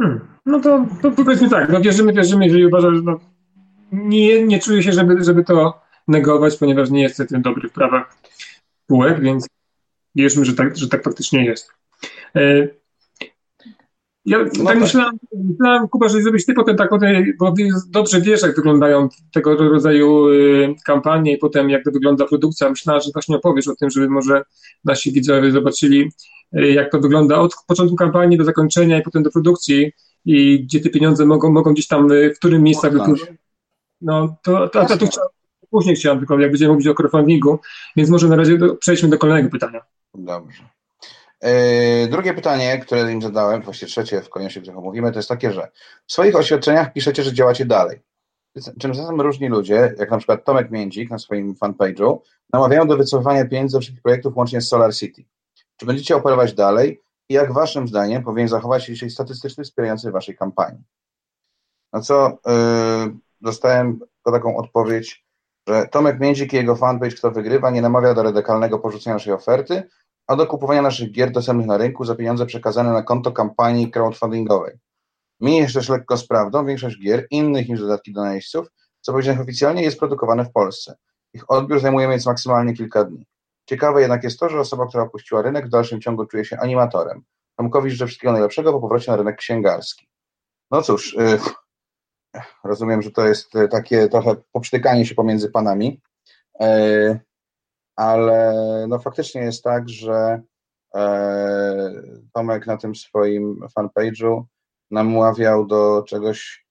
Hmm. 0.00 0.28
No 0.46 0.60
to, 0.60 0.86
to 1.02 1.10
powiedzmy 1.10 1.50
tak, 1.50 1.68
no 1.68 1.80
wierzymy, 1.80 2.12
wierzymy, 2.12 2.44
jeżeli 2.44 2.66
uważa, 2.66 2.94
że 2.94 3.02
no, 3.02 3.18
nie, 3.92 4.42
nie 4.42 4.58
czuję 4.58 4.82
się, 4.82 4.92
żeby, 4.92 5.24
żeby 5.24 5.44
to 5.44 5.80
negować, 6.08 6.56
ponieważ 6.56 6.90
nie 6.90 7.02
jestem 7.02 7.42
dobry 7.42 7.68
w 7.68 7.72
prawach 7.72 8.16
spółek, 8.84 9.20
więc 9.20 9.46
wierzmy, 10.14 10.44
że 10.44 10.54
tak, 10.54 10.76
że 10.76 10.88
tak 10.88 11.04
faktycznie 11.04 11.44
jest. 11.44 11.70
E, 12.36 12.68
ja 14.28 14.38
no 14.38 14.44
tak, 14.44 14.64
tak 14.64 14.80
myślałem, 14.80 15.18
myślałem, 15.32 15.88
Kuba, 15.88 16.08
że 16.08 16.22
zrobić 16.22 16.46
ty 16.46 16.54
potem 16.54 16.76
tak, 16.76 16.90
bo 17.38 17.54
dobrze 17.88 18.20
wiesz, 18.20 18.42
jak 18.42 18.56
wyglądają 18.56 19.08
tego 19.32 19.56
rodzaju 19.56 20.28
y, 20.28 20.74
kampanie 20.84 21.34
i 21.34 21.38
potem 21.38 21.70
jak 21.70 21.84
to 21.84 21.90
wygląda 21.90 22.26
produkcja. 22.26 22.70
Myślałem, 22.70 23.02
że 23.02 23.10
właśnie 23.14 23.36
opowiesz 23.36 23.68
o 23.68 23.76
tym, 23.76 23.90
żeby 23.90 24.08
może 24.08 24.42
nasi 24.84 25.12
widzowie 25.12 25.52
zobaczyli, 25.52 26.10
jak 26.52 26.92
to 26.92 27.00
wygląda 27.00 27.38
od 27.38 27.54
początku 27.66 27.96
kampanii 27.96 28.38
do 28.38 28.44
zakończenia 28.44 28.98
i 28.98 29.02
potem 29.02 29.22
do 29.22 29.30
produkcji 29.30 29.92
i 30.24 30.64
gdzie 30.64 30.80
te 30.80 30.90
pieniądze 30.90 31.26
mogą, 31.26 31.52
mogą 31.52 31.72
gdzieś 31.72 31.86
tam, 31.86 32.08
w 32.08 32.38
którym 32.38 32.62
miejscach 32.62 32.92
wypływać. 32.92 33.32
No 34.00 34.36
to, 34.42 34.68
to, 34.68 34.86
to, 34.86 34.96
to, 34.96 35.06
chciałem, 35.06 35.28
później 35.70 35.96
chciałem 35.96 36.18
tylko, 36.18 36.38
jak 36.38 36.50
będziemy 36.50 36.72
mówić 36.72 36.88
o 36.88 36.94
crowdfundingu, 36.94 37.58
więc 37.96 38.10
może 38.10 38.28
na 38.28 38.36
razie 38.36 38.58
do, 38.58 38.76
przejdźmy 38.76 39.08
do 39.08 39.18
kolejnego 39.18 39.50
pytania. 39.50 39.80
Dobrze. 40.14 40.62
Yy, 41.42 42.08
drugie 42.10 42.34
pytanie, 42.34 42.78
które 42.78 43.12
im 43.12 43.22
zadałem, 43.22 43.62
właściwie 43.62 43.90
trzecie 43.90 44.22
w 44.22 44.28
kolejności, 44.28 44.58
o 44.58 44.62
którym 44.62 44.80
mówimy, 44.80 45.12
to 45.12 45.18
jest 45.18 45.28
takie, 45.28 45.52
że 45.52 45.68
w 46.06 46.12
swoich 46.12 46.36
oświadczeniach 46.36 46.92
piszecie, 46.92 47.22
że 47.22 47.32
działacie 47.32 47.66
dalej. 47.66 48.00
Czymczasem 48.80 49.20
różni 49.20 49.48
ludzie, 49.48 49.94
jak 49.98 50.10
na 50.10 50.18
przykład 50.18 50.44
Tomek 50.44 50.70
Międzik 50.70 51.10
na 51.10 51.18
swoim 51.18 51.54
fanpage'u, 51.54 52.18
namawiają 52.52 52.88
do 52.88 52.96
wycofywania 52.96 53.44
pieniędzy 53.44 53.72
ze 53.72 53.80
wszystkich 53.80 54.02
projektów 54.02 54.36
łącznie 54.36 54.60
z 54.60 54.68
Solar 54.68 54.94
City. 54.94 55.24
Czy 55.76 55.86
będziecie 55.86 56.16
operować 56.16 56.52
dalej 56.52 57.00
i 57.28 57.34
jak 57.34 57.52
waszym 57.52 57.88
zdaniem 57.88 58.22
powinien 58.22 58.48
zachować 58.48 58.84
się 58.84 58.92
dzisiaj 58.92 59.10
statystyczny 59.10 59.64
wspierający 59.64 60.10
waszej 60.10 60.36
kampanii? 60.36 60.82
Na 61.92 62.00
co 62.00 62.38
yy, 62.46 63.16
dostałem 63.40 64.00
taką 64.24 64.56
odpowiedź, 64.56 65.27
że 65.68 65.88
Tomek 65.88 66.20
Międzik 66.20 66.52
i 66.52 66.56
jego 66.56 66.76
fanpage 66.76 67.16
Kto 67.16 67.30
Wygrywa 67.30 67.70
nie 67.70 67.82
namawia 67.82 68.14
do 68.14 68.22
radykalnego 68.22 68.78
porzucenia 68.78 69.14
naszej 69.14 69.32
oferty, 69.32 69.82
a 70.26 70.36
do 70.36 70.46
kupowania 70.46 70.82
naszych 70.82 71.12
gier 71.12 71.30
dostępnych 71.30 71.66
na 71.66 71.76
rynku 71.76 72.04
za 72.04 72.14
pieniądze 72.14 72.46
przekazane 72.46 72.92
na 72.92 73.02
konto 73.02 73.32
kampanii 73.32 73.90
crowdfundingowej. 73.90 74.78
Mi 75.40 75.56
jeszcze 75.56 75.92
lekko 75.92 76.16
z 76.16 76.26
prawdą, 76.26 76.66
większość 76.66 77.00
gier 77.00 77.26
innych 77.30 77.68
niż 77.68 77.80
dodatki 77.80 78.12
do 78.12 78.20
najeźdźców, 78.20 78.66
co 79.00 79.12
powiedziałem 79.12 79.40
oficjalnie, 79.40 79.82
jest 79.82 79.98
produkowane 79.98 80.44
w 80.44 80.52
Polsce. 80.52 80.96
Ich 81.32 81.50
odbiór 81.50 81.80
zajmuje 81.80 82.08
więc 82.08 82.26
maksymalnie 82.26 82.74
kilka 82.74 83.04
dni. 83.04 83.26
Ciekawe 83.66 84.00
jednak 84.00 84.24
jest 84.24 84.40
to, 84.40 84.48
że 84.48 84.60
osoba, 84.60 84.86
która 84.86 85.02
opuściła 85.02 85.42
rynek, 85.42 85.66
w 85.66 85.70
dalszym 85.70 86.00
ciągu 86.00 86.26
czuje 86.26 86.44
się 86.44 86.56
animatorem. 86.58 87.22
Tomkowi 87.56 87.90
życzę 87.90 88.06
wszystkiego 88.06 88.32
najlepszego 88.32 88.72
po 88.72 88.80
powrocie 88.80 89.10
na 89.10 89.16
rynek 89.16 89.36
księgarski. 89.36 90.08
No 90.70 90.82
cóż, 90.82 91.14
yy, 91.14 91.38
rozumiem, 92.64 93.02
że 93.02 93.10
to 93.10 93.26
jest 93.26 93.54
y, 93.54 93.68
takie 93.68 94.08
trochę 94.08 94.36
poprztykanie 94.52 95.06
się 95.06 95.14
pomiędzy 95.14 95.50
panami, 95.50 96.00
yy, 96.60 97.20
ale 97.96 98.54
no 98.88 98.98
faktycznie 98.98 99.40
jest 99.40 99.64
tak, 99.64 99.88
że 99.88 100.42
yy, 100.94 101.00
Tomek 102.32 102.66
na 102.66 102.76
tym 102.76 102.94
swoim 102.94 103.60
fanpage'u 103.78 104.42
namawiał 104.90 105.66
do 105.66 106.02
czegoś, 106.02 106.66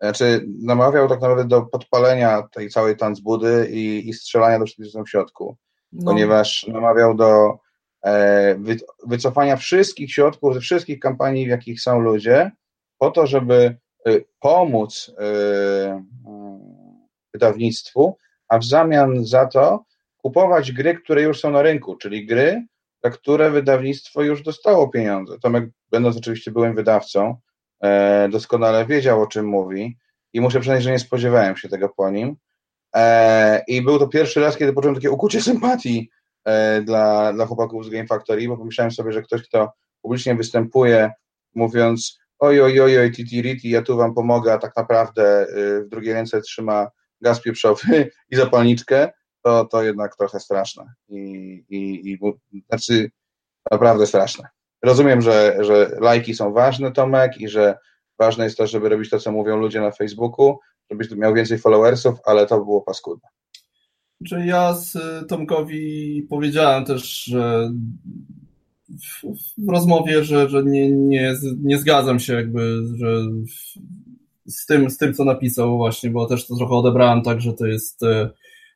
znaczy 0.00 0.46
namawiał 0.62 1.08
tak 1.08 1.20
naprawdę 1.20 1.44
do 1.44 1.62
podpalenia 1.62 2.42
tej 2.42 2.70
całej 2.70 2.96
tanzbudy 2.96 3.68
i, 3.70 4.08
i 4.08 4.12
strzelania 4.12 4.58
do 4.58 4.66
wszystkich 4.66 5.04
w 5.04 5.10
środku, 5.10 5.56
no. 5.92 6.10
ponieważ 6.10 6.66
namawiał 6.68 7.14
do 7.14 7.58
e, 8.04 8.56
wycofania 9.06 9.56
wszystkich 9.56 10.12
środków 10.12 10.54
ze 10.54 10.60
wszystkich 10.60 11.00
kampanii, 11.00 11.46
w 11.46 11.48
jakich 11.48 11.80
są 11.80 12.00
ludzie, 12.00 12.50
po 12.98 13.10
to, 13.10 13.26
żeby 13.26 13.76
pomóc 14.40 15.08
y, 15.08 15.22
y, 15.22 16.00
wydawnictwu, 17.34 18.16
a 18.48 18.58
w 18.58 18.64
zamian 18.64 19.24
za 19.24 19.46
to 19.46 19.84
kupować 20.16 20.72
gry, 20.72 20.94
które 20.94 21.22
już 21.22 21.40
są 21.40 21.50
na 21.50 21.62
rynku, 21.62 21.96
czyli 21.96 22.26
gry, 22.26 22.66
za 23.04 23.10
które 23.10 23.50
wydawnictwo 23.50 24.22
już 24.22 24.42
dostało 24.42 24.88
pieniądze. 24.88 25.38
Tomek, 25.38 25.64
będąc 25.90 26.16
oczywiście 26.16 26.50
byłym 26.50 26.74
wydawcą, 26.74 27.36
E, 27.82 28.28
doskonale 28.28 28.86
wiedział, 28.86 29.22
o 29.22 29.26
czym 29.26 29.46
mówi 29.46 29.96
i 30.32 30.40
muszę 30.40 30.60
przyznać, 30.60 30.82
że 30.82 30.90
nie 30.90 30.98
spodziewałem 30.98 31.56
się 31.56 31.68
tego 31.68 31.88
po 31.88 32.10
nim. 32.10 32.36
E, 32.94 33.64
I 33.66 33.82
był 33.82 33.98
to 33.98 34.08
pierwszy 34.08 34.40
raz, 34.40 34.56
kiedy 34.56 34.72
poczułem 34.72 34.94
takie 34.94 35.10
ukucie 35.10 35.42
sympatii 35.42 36.10
e, 36.44 36.82
dla, 36.82 37.32
dla 37.32 37.46
chłopaków 37.46 37.84
z 37.84 37.88
Game 37.88 38.06
Factory, 38.06 38.48
bo 38.48 38.56
pomyślałem 38.56 38.90
sobie, 38.90 39.12
że 39.12 39.22
ktoś, 39.22 39.42
kto 39.42 39.72
publicznie 40.02 40.34
występuje, 40.34 41.10
mówiąc 41.54 42.18
oj, 42.40 42.60
oj, 42.60 42.80
oj, 42.80 42.98
oj, 42.98 43.12
titi, 43.12 43.42
riti, 43.42 43.70
ja 43.70 43.82
tu 43.82 43.96
wam 43.96 44.14
pomogę, 44.14 44.52
a 44.52 44.58
tak 44.58 44.76
naprawdę 44.76 45.46
w 45.86 45.88
drugiej 45.88 46.14
ręce 46.14 46.40
trzyma 46.40 46.90
gaz 47.20 47.40
pieprzowy 47.40 48.10
i 48.30 48.36
zapalniczkę, 48.36 49.12
to, 49.42 49.64
to 49.64 49.82
jednak 49.82 50.16
trochę 50.16 50.40
straszne. 50.40 50.92
I, 51.08 51.18
i, 51.68 52.12
i 52.12 52.18
znaczy 52.68 53.10
naprawdę 53.70 54.06
straszne. 54.06 54.48
Rozumiem, 54.82 55.22
że, 55.22 55.56
że 55.60 55.96
lajki 56.00 56.34
są 56.34 56.52
ważne, 56.52 56.92
Tomek, 56.92 57.40
i 57.40 57.48
że 57.48 57.78
ważne 58.18 58.44
jest 58.44 58.56
to, 58.56 58.66
żeby 58.66 58.88
robić 58.88 59.10
to, 59.10 59.18
co 59.18 59.32
mówią 59.32 59.56
ludzie 59.56 59.80
na 59.80 59.90
Facebooku, 59.90 60.58
żebyś 60.90 61.10
miał 61.10 61.34
więcej 61.34 61.58
followersów, 61.58 62.18
ale 62.24 62.46
to 62.46 62.64
było 62.64 62.80
paskudne. 62.80 63.28
Czy 64.26 64.46
ja 64.46 64.74
z 64.74 64.96
y, 64.96 65.26
Tomkowi 65.26 66.26
powiedziałem 66.30 66.84
też, 66.84 67.24
że 67.24 67.70
w, 69.58 69.70
rozmowie, 69.70 70.24
że, 70.24 70.48
że 70.48 70.62
nie, 70.64 70.90
nie, 70.90 71.34
nie 71.62 71.78
zgadzam 71.78 72.20
się 72.20 72.34
jakby, 72.34 72.82
że 72.96 73.22
z 74.46 74.66
tym, 74.66 74.90
z 74.90 74.98
tym, 74.98 75.14
co 75.14 75.24
napisał 75.24 75.76
właśnie, 75.76 76.10
bo 76.10 76.26
też 76.26 76.46
to 76.46 76.56
trochę 76.56 76.74
odebrałem 76.74 77.22
tak, 77.22 77.40
że 77.40 77.52
to 77.52 77.66
jest 77.66 78.02
y, 78.02 78.28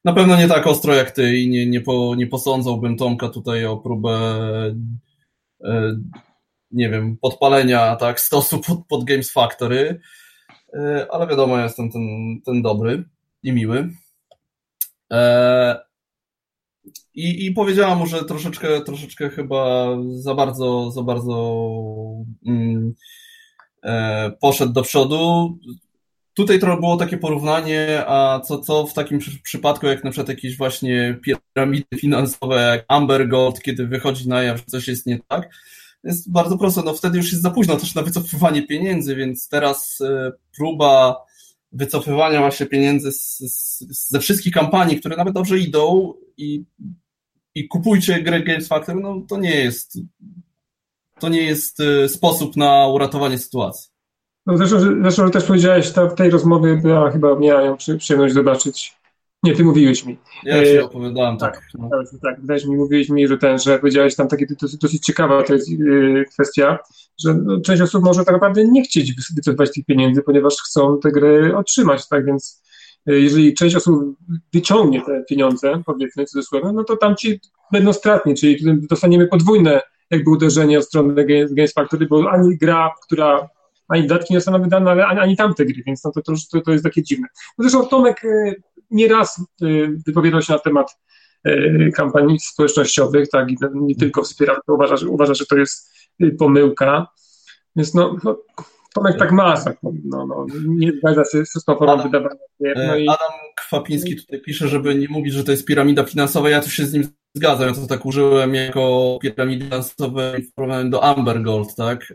na 0.05 0.13
pewno 0.13 0.37
nie 0.37 0.49
tak 0.49 0.67
ostro 0.67 0.95
jak 0.95 1.11
ty 1.11 1.37
i 1.37 1.49
nie, 1.49 1.67
nie, 1.67 1.81
po, 1.81 2.15
nie 2.15 2.27
posądzałbym 2.27 2.97
Tomka 2.97 3.29
tutaj 3.29 3.67
o 3.67 3.77
próbę 3.77 4.11
E, 5.65 5.97
nie 6.71 6.91
wiem, 6.91 7.17
podpalenia 7.21 7.97
tak, 7.97 8.21
stosu 8.21 8.61
pod, 8.61 8.87
pod 8.87 9.05
Games 9.05 9.33
Factory, 9.33 10.01
e, 10.75 11.07
ale 11.11 11.27
wiadomo, 11.27 11.59
jestem 11.59 11.91
ten, 11.91 12.03
ten 12.47 12.63
dobry 12.63 13.05
i 13.43 13.53
miły. 13.53 13.91
E, 16.87 16.91
I, 17.15 17.47
I 17.47 17.53
powiedziałam 17.53 17.99
mu, 17.99 18.07
że 18.07 18.25
troszeczkę, 18.25 18.81
troszeczkę 18.81 19.31
chyba 19.31 19.89
za 20.11 20.35
bardzo, 20.35 20.91
za 20.91 21.03
bardzo 21.03 21.65
mm, 22.47 22.95
poszedł 24.41 24.73
do 24.73 24.83
przodu. 24.83 25.59
Tutaj 26.35 26.59
to 26.59 26.77
było 26.77 26.97
takie 26.97 27.19
porównanie, 27.19 28.05
a 28.07 28.41
co, 28.41 28.59
co 28.59 28.87
w 28.87 28.95
takim 28.95 29.19
przypadku, 29.43 29.87
jak 29.87 30.05
na 30.05 30.11
przykład 30.11 30.29
jakieś 30.29 30.57
właśnie 30.57 31.21
piramidy 31.55 31.87
finansowe, 31.97 32.61
jak 32.61 32.85
Amber 32.89 33.29
Gold, 33.29 33.61
kiedy 33.61 33.87
wychodzi 33.87 34.29
na 34.29 34.43
jaw, 34.43 34.59
że 34.59 34.65
coś 34.65 34.89
jest 34.89 35.07
nie 35.07 35.19
tak, 35.29 35.51
jest 36.05 36.33
bardzo 36.33 36.59
proste. 36.59 36.83
No 36.85 36.95
wtedy 36.95 37.17
już 37.19 37.33
jest 37.33 37.43
za 37.43 37.51
późno 37.51 37.77
też 37.77 37.95
na 37.95 38.03
wycofywanie 38.03 38.67
pieniędzy, 38.67 39.17
więc 39.17 39.49
teraz 39.49 40.01
e, 40.01 40.33
próba 40.57 41.17
wycofywania 41.75 42.41
właśnie 42.41 42.67
pieniędzy 42.67 43.13
z, 43.13 43.39
z, 43.39 44.09
ze 44.11 44.21
wszystkich 44.21 44.55
kampanii, 44.55 45.01
które 45.01 45.17
nawet 45.17 45.35
dobrze 45.35 45.59
idą 45.59 46.15
i, 46.37 46.65
i 47.55 47.69
kupujcie 47.69 48.23
grę 48.23 48.43
Games 48.43 48.69
Factor, 48.69 48.97
no 48.97 49.23
to 49.29 49.37
nie 49.37 49.57
jest 49.57 49.99
to 51.21 51.29
nie 51.29 51.43
jest 51.43 51.81
e, 51.81 52.09
sposób 52.09 52.57
na 52.57 52.87
uratowanie 52.87 53.39
sytuacji. 53.39 53.91
No 54.47 54.57
zresztą, 54.57 54.79
zresztą 55.03 55.31
też 55.31 55.45
powiedziałeś 55.45 55.93
ta, 55.93 56.11
tej 56.11 56.31
rozmowie, 56.31 56.81
ja 56.85 57.11
chyba 57.11 57.39
miałem 57.39 57.77
przyjemność 57.99 58.35
zobaczyć. 58.35 58.97
Nie, 59.45 59.55
ty 59.55 59.65
mówiłeś 59.65 60.05
mi. 60.05 60.19
Ja 60.45 60.65
ci 60.65 60.77
e, 60.77 60.85
opowiadałem, 60.85 61.37
tak. 61.39 61.53
Tak, 61.53 61.65
no. 61.79 61.89
tak, 61.91 62.21
tak 62.23 62.41
wydaje 62.41 62.67
mi, 62.67 62.77
mówiłeś 62.77 63.09
mi, 63.09 63.29
że 63.29 63.39
ten, 63.39 63.59
że 63.59 63.79
powiedziałeś 63.79 64.17
tam 64.17 64.29
takie 64.29 64.47
dosyć, 64.61 64.81
dosyć 64.81 65.05
ciekawa 65.05 65.43
to 65.43 65.55
jest 65.55 65.69
yy, 65.69 66.25
kwestia, 66.33 66.79
że 67.25 67.35
no, 67.35 67.61
część 67.61 67.83
osób 67.83 68.05
może 68.05 68.25
tak 68.25 68.35
naprawdę 68.35 68.65
nie 68.65 68.83
chcieć 68.83 69.13
wycofywać 69.35 69.73
tych 69.73 69.85
pieniędzy, 69.85 70.23
ponieważ 70.23 70.55
chcą 70.55 70.99
te 71.01 71.13
gry 71.13 71.57
otrzymać, 71.57 72.09
tak 72.09 72.27
więc 72.27 72.63
yy, 73.07 73.21
jeżeli 73.21 73.55
część 73.55 73.77
osób 73.77 74.17
wyciągnie 74.53 75.03
te 75.07 75.25
pieniądze, 75.29 75.83
powiedzmy 75.87 76.25
cudzysłowie, 76.25 76.73
no 76.73 76.85
to 76.85 76.97
tam 76.97 77.17
ci 77.17 77.41
będą 77.73 77.93
stratni, 77.93 78.35
czyli 78.35 78.87
dostaniemy 78.89 79.27
podwójne 79.27 79.81
jakby 80.11 80.31
uderzenie 80.31 80.79
od 80.79 80.85
strony 80.85 81.27
Games 81.51 81.73
Factory, 81.73 82.07
bo 82.07 82.31
ani 82.31 82.59
gra, 82.59 82.91
która 83.07 83.49
ani 83.89 84.07
dodatki 84.07 84.35
nie 84.35 84.41
zostaną 84.41 84.63
wydane, 84.63 84.91
ale 84.91 85.07
ani, 85.07 85.21
ani 85.21 85.37
tamte 85.37 85.65
gry, 85.65 85.83
więc 85.87 86.05
no 86.05 86.13
to, 86.13 86.23
to, 86.23 86.61
to 86.61 86.73
jest 86.73 86.85
takie 86.85 87.03
dziwne. 87.03 87.29
No 87.59 87.69
zresztą 87.69 87.89
Tomek 87.89 88.25
y, 88.25 88.63
nieraz 88.91 89.45
y, 89.63 89.89
wypowiadał 90.07 90.43
się 90.43 90.53
na 90.53 90.59
temat 90.59 90.99
y, 91.49 91.91
kampanii 91.95 92.41
społecznościowych, 92.41 93.29
tak, 93.29 93.51
i 93.51 93.57
nie 93.75 93.97
tylko 93.97 94.23
wspiera, 94.23 94.61
uważa, 94.69 94.97
że, 94.97 95.09
uważa, 95.09 95.35
że 95.35 95.47
to 95.47 95.57
jest 95.57 95.95
pomyłka, 96.39 97.07
więc 97.77 97.95
no, 97.95 98.17
no 98.25 98.39
Tomek 98.95 99.19
tak 99.19 99.33
ma, 99.33 99.61
tak, 99.65 99.77
no, 99.83 100.27
no, 100.27 100.47
nie 100.67 100.93
zgadza 100.93 101.25
się 101.25 101.47
z 101.47 101.65
tą 101.65 101.77
formą 101.77 102.03
wydawania. 102.03 102.41
No 102.61 102.97
i... 102.97 103.09
Adam 103.09 103.33
Kwapiński 103.57 104.17
tutaj 104.17 104.41
pisze, 104.41 104.69
żeby 104.69 104.95
nie 104.95 105.09
mówić, 105.09 105.35
że 105.35 105.45
to 105.45 105.51
jest 105.51 105.65
piramida 105.65 106.05
finansowa, 106.05 106.51
ja 106.51 106.61
tu 106.61 106.71
się 106.71 106.87
z 106.87 106.93
nim 106.93 107.09
zgadzam, 107.35 107.69
ja 107.69 107.75
to 107.75 107.87
tak 107.87 108.07
użyłem 108.07 108.55
jako 108.55 109.19
piramidy 109.23 109.67
porównaniu 110.55 110.91
do 110.91 111.05
Amber 111.05 111.43
Gold, 111.43 111.75
tak, 111.75 112.13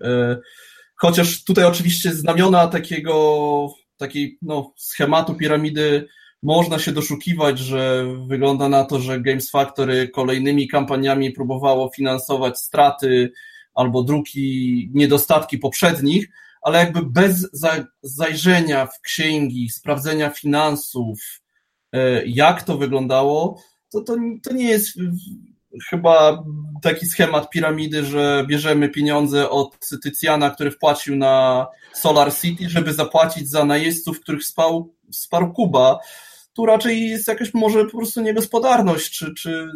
Chociaż 1.02 1.44
tutaj 1.44 1.66
oczywiście 1.66 2.14
znamiona 2.14 2.68
takiego, 2.68 3.68
takiej 3.98 4.38
no, 4.42 4.74
schematu 4.78 5.36
piramidy 5.36 6.08
można 6.43 6.80
się 6.80 6.91
doszukiwać, 6.91 7.60
że 7.60 8.06
wygląda 8.28 8.69
na 8.69 8.86
to, 8.86 8.99
że 8.99 9.21
Games 9.21 9.49
Factory 9.49 10.10
kolejnymi 10.10 10.67
kampaniami 10.67 11.32
próbowało 11.32 11.89
finansować 11.95 12.60
straty 12.60 13.32
albo 13.73 14.04
druki, 14.04 14.89
niedostatki 14.93 15.58
poprzednich, 15.58 16.30
ale 16.62 16.80
jakby 16.80 17.06
bez 17.06 17.47
zajrzenia 18.02 18.86
w 18.86 19.02
księgi, 19.02 19.69
sprawdzenia 19.69 20.30
finansów, 20.30 21.19
e, 21.93 22.25
jak 22.25 22.63
to 22.63 22.78
wyglądało, 22.78 23.62
to, 23.91 24.02
to, 24.02 24.15
to 24.43 24.54
nie 24.54 24.69
jest 24.69 24.99
chyba 25.89 26.43
taki 26.82 27.06
schemat 27.06 27.49
piramidy, 27.49 28.06
że 28.06 28.45
bierzemy 28.47 28.89
pieniądze 28.89 29.49
od 29.49 29.80
Tycjana, 30.04 30.49
który 30.49 30.71
wpłacił 30.71 31.15
na 31.15 31.67
Solar 31.93 32.36
City, 32.36 32.69
żeby 32.69 32.93
zapłacić 32.93 33.49
za 33.49 33.65
najeźdźców, 33.65 34.19
których 34.19 34.43
spał, 34.45 34.93
wsparł 35.12 35.54
Kuba. 35.54 35.99
Tu 36.54 36.66
raczej 36.66 37.10
jest 37.10 37.28
jakaś 37.28 37.54
może 37.54 37.86
po 37.86 37.98
prostu 37.98 38.22
niegospodarność, 38.22 39.18
czy, 39.18 39.34
czy, 39.34 39.72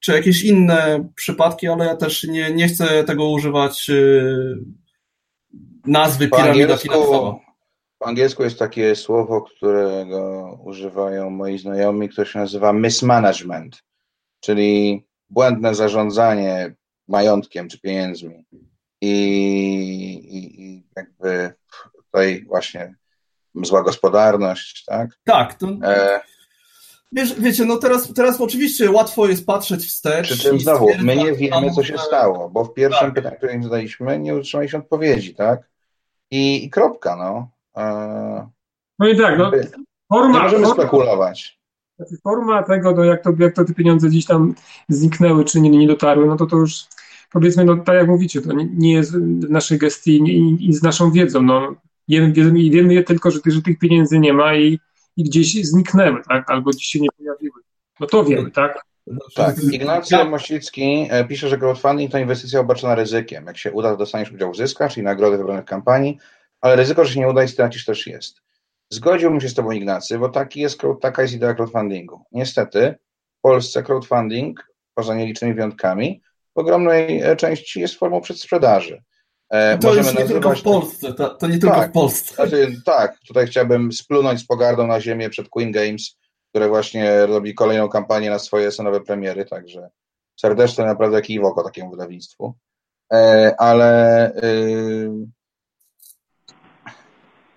czy 0.00 0.12
jakieś 0.12 0.44
inne 0.44 1.08
przypadki, 1.14 1.68
ale 1.68 1.86
ja 1.86 1.96
też 1.96 2.24
nie, 2.24 2.50
nie 2.50 2.68
chcę 2.68 3.04
tego 3.04 3.30
używać 3.30 3.88
yy, 3.88 4.58
nazwy 5.86 6.28
piramida 6.28 6.76
finansowa. 6.76 7.38
Po 7.98 8.06
angielsku 8.06 8.42
jest 8.42 8.58
takie 8.58 8.96
słowo, 8.96 9.42
którego 9.42 10.52
używają 10.64 11.30
moi 11.30 11.58
znajomi, 11.58 12.08
które 12.08 12.26
się 12.26 12.38
nazywa 12.38 12.72
mismanagement, 12.72 13.82
czyli 14.40 15.04
błędne 15.30 15.74
zarządzanie 15.74 16.74
majątkiem 17.08 17.68
czy 17.68 17.80
pieniędzmi. 17.80 18.44
I, 19.00 19.12
i, 20.30 20.62
i 20.62 20.86
jakby 20.96 21.54
tutaj 21.96 22.44
właśnie 22.44 22.94
zła 23.54 23.82
gospodarność, 23.82 24.84
tak? 24.84 25.10
Tak, 25.24 25.54
to... 25.54 25.66
E... 25.82 26.20
Wiesz, 27.12 27.40
wiecie, 27.40 27.64
no 27.64 27.76
teraz, 27.76 28.12
teraz 28.14 28.40
oczywiście 28.40 28.90
łatwo 28.90 29.28
jest 29.28 29.46
patrzeć 29.46 29.86
wstecz. 29.86 30.26
Przy 30.26 30.38
czym 30.38 30.60
znowu, 30.60 30.88
my 31.02 31.16
nie 31.16 31.32
wiemy, 31.32 31.70
co 31.70 31.84
się 31.84 31.98
stało, 31.98 32.50
bo 32.50 32.64
w 32.64 32.74
pierwszym 32.74 33.06
tak. 33.06 33.14
pytaniu, 33.14 33.36
które 33.36 33.54
im 33.54 33.62
zadaliśmy, 33.62 34.18
nie 34.18 34.34
utrzymaliśmy 34.34 34.78
odpowiedzi, 34.78 35.34
tak? 35.34 35.70
I, 36.30 36.64
i 36.64 36.70
kropka, 36.70 37.16
no. 37.16 37.50
E... 37.82 38.48
No 38.98 39.08
i 39.08 39.16
tak, 39.16 39.38
no. 39.38 39.50
Forma, 40.08 40.36
nie 40.36 40.42
możemy 40.42 40.66
forma, 40.66 40.82
spekulować. 40.82 41.58
Znaczy 41.96 42.16
forma 42.22 42.62
tego, 42.62 42.92
no 42.92 43.04
jak, 43.04 43.22
to, 43.22 43.30
jak 43.38 43.54
to 43.54 43.64
te 43.64 43.74
pieniądze 43.74 44.08
gdzieś 44.08 44.26
tam 44.26 44.54
zniknęły, 44.88 45.44
czy 45.44 45.60
nie, 45.60 45.70
nie 45.70 45.86
dotarły, 45.86 46.26
no 46.26 46.36
to 46.36 46.46
to 46.46 46.56
już 46.56 46.84
powiedzmy, 47.32 47.64
no 47.64 47.76
tak 47.76 47.94
jak 47.94 48.08
mówicie, 48.08 48.40
to 48.40 48.52
nie, 48.52 48.68
nie 48.74 48.92
jest 48.92 49.12
w 49.12 49.50
naszej 49.50 49.78
gestii 49.78 50.16
i, 50.16 50.68
i 50.68 50.72
z 50.72 50.82
naszą 50.82 51.10
wiedzą, 51.10 51.42
no. 51.42 51.74
Wiemy, 52.08 52.32
wiemy, 52.70 53.02
tylko, 53.02 53.30
że, 53.30 53.38
że 53.46 53.62
tych 53.62 53.78
pieniędzy 53.78 54.18
nie 54.18 54.32
ma 54.32 54.54
i, 54.54 54.78
i 55.16 55.24
gdzieś 55.24 55.66
zniknęły, 55.66 56.22
tak? 56.28 56.50
Albo 56.50 56.70
gdzieś 56.70 56.86
się 56.86 57.00
nie 57.00 57.08
pojawiły. 57.18 57.62
No 58.00 58.06
to 58.06 58.24
wiemy, 58.24 58.50
tak? 58.50 58.88
Tak. 59.34 59.56
Ignacy 59.72 60.24
Mościcki 60.24 61.08
e, 61.10 61.24
pisze, 61.24 61.48
że 61.48 61.58
crowdfunding 61.58 62.12
to 62.12 62.18
inwestycja 62.18 62.60
obarczona 62.60 62.94
ryzykiem. 62.94 63.46
Jak 63.46 63.58
się 63.58 63.72
uda, 63.72 63.90
to 63.90 63.96
dostaniesz 63.96 64.32
udział 64.32 64.52
w 64.52 64.56
zyskach, 64.56 64.92
czyli 64.92 65.04
nagrody 65.04 65.36
wybranych 65.36 65.64
kampanii, 65.64 66.18
ale 66.60 66.76
ryzyko, 66.76 67.04
że 67.04 67.14
się 67.14 67.20
nie 67.20 67.28
uda 67.28 67.44
i 67.44 67.48
stracisz 67.48 67.84
też 67.84 68.06
jest. 68.06 68.40
Zgodziłbym 68.90 69.40
się 69.40 69.48
z 69.48 69.54
Tobą, 69.54 69.70
Ignacy, 69.70 70.18
bo 70.18 70.28
taki 70.28 70.60
jest, 70.60 70.80
taka 71.00 71.22
jest 71.22 71.34
idea 71.34 71.54
crowdfundingu. 71.54 72.24
Niestety, 72.32 72.94
w 73.38 73.40
Polsce 73.40 73.82
crowdfunding, 73.82 74.72
poza 74.94 75.14
nielicznymi 75.14 75.54
wyjątkami, 75.54 76.22
w 76.56 76.58
ogromnej 76.58 77.22
e, 77.22 77.36
części 77.36 77.80
jest 77.80 77.94
formą 77.94 78.20
przedsprzedaży. 78.20 79.02
E, 79.50 79.78
to 79.78 79.88
Możemy 79.88 80.12
nie 80.12 80.24
tylko 80.24 80.54
w 80.54 80.62
Polsce, 80.62 81.14
to, 81.14 81.28
to 81.34 81.46
nie 81.46 81.58
tylko 81.58 81.76
tak, 81.76 81.90
w 81.90 81.92
Polsce. 81.92 82.34
Znaczy, 82.34 82.82
tak, 82.84 83.18
tutaj 83.18 83.46
chciałbym 83.46 83.92
splunąć 83.92 84.40
z 84.40 84.46
pogardą 84.46 84.86
na 84.86 85.00
ziemię 85.00 85.30
przed 85.30 85.48
Queen 85.48 85.72
Games, 85.72 86.16
które 86.50 86.68
właśnie 86.68 87.26
robi 87.26 87.54
kolejną 87.54 87.88
kampanię 87.88 88.30
na 88.30 88.38
swoje 88.38 88.72
senowe 88.72 89.00
premiery, 89.00 89.44
także 89.44 89.90
serdecznie 90.40 90.84
naprawdę 90.84 91.22
kiwoko 91.22 91.64
takiemu 91.64 91.90
wydawnictwu. 91.90 92.54
E, 93.12 93.54
ale 93.58 94.32
yy, 94.42 95.26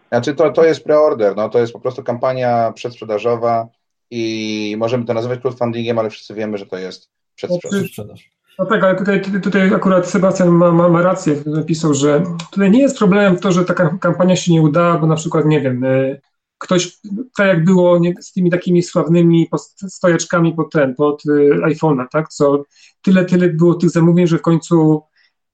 znaczy 0.09 0.35
to, 0.35 0.51
to 0.51 0.65
jest 0.65 0.83
preorder, 0.83 1.35
no 1.35 1.49
to 1.49 1.59
jest 1.59 1.73
po 1.73 1.79
prostu 1.79 2.03
kampania 2.03 2.71
przedsprzedażowa 2.71 3.67
i 4.09 4.75
możemy 4.77 5.05
to 5.05 5.13
nazywać 5.13 5.39
crowdfundingiem, 5.39 5.99
ale 5.99 6.09
wszyscy 6.09 6.33
wiemy, 6.33 6.57
że 6.57 6.65
to 6.65 6.77
jest 6.77 7.09
przedsprzedaż. 7.35 8.31
No 8.59 8.65
tak, 8.65 8.83
ale 8.83 8.95
tutaj, 8.95 9.21
tutaj 9.43 9.73
akurat 9.73 10.09
Sebastian 10.09 10.49
ma, 10.49 10.71
ma, 10.71 10.89
ma 10.89 11.01
rację, 11.01 11.35
napisał, 11.45 11.93
że 11.93 12.23
tutaj 12.51 12.71
nie 12.71 12.81
jest 12.81 12.97
problemem 12.97 13.37
to, 13.37 13.51
że 13.51 13.65
taka 13.65 13.97
kampania 13.97 14.35
się 14.35 14.53
nie 14.53 14.61
udała, 14.61 14.97
bo 14.97 15.07
na 15.07 15.15
przykład, 15.15 15.45
nie 15.45 15.61
wiem, 15.61 15.83
y, 15.83 16.21
ktoś, 16.57 16.97
tak 17.37 17.47
jak 17.47 17.63
było 17.63 17.99
nie, 17.99 18.13
z 18.21 18.31
tymi 18.31 18.51
takimi 18.51 18.83
sławnymi 18.83 19.49
stojaczkami 19.87 20.53
pod 20.53 20.71
ten, 20.71 20.95
pod 20.95 21.25
y, 21.25 21.49
iPhone'a, 21.65 22.05
tak, 22.11 22.29
co 22.29 22.63
tyle, 23.01 23.25
tyle 23.25 23.49
było 23.49 23.75
tych 23.75 23.89
zamówień, 23.89 24.27
że 24.27 24.37
w 24.37 24.41
końcu 24.41 25.03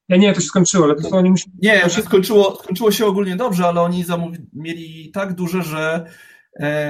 ja 0.09 0.17
nie 0.17 0.27
wiem, 0.27 0.35
to 0.35 0.41
się 0.41 0.47
skończyło, 0.47 0.85
ale 0.85 0.95
to 0.95 1.09
oni 1.09 1.29
musieli... 1.29 1.55
Nie, 1.61 1.89
się... 1.89 2.01
skończyło, 2.01 2.59
skończyło 2.63 2.91
się 2.91 3.05
ogólnie 3.05 3.35
dobrze, 3.35 3.67
ale 3.67 3.81
oni 3.81 4.03
zamówi... 4.03 4.37
mieli 4.53 5.11
tak 5.13 5.33
duże, 5.33 5.63
że 5.63 5.79
e, 5.79 6.11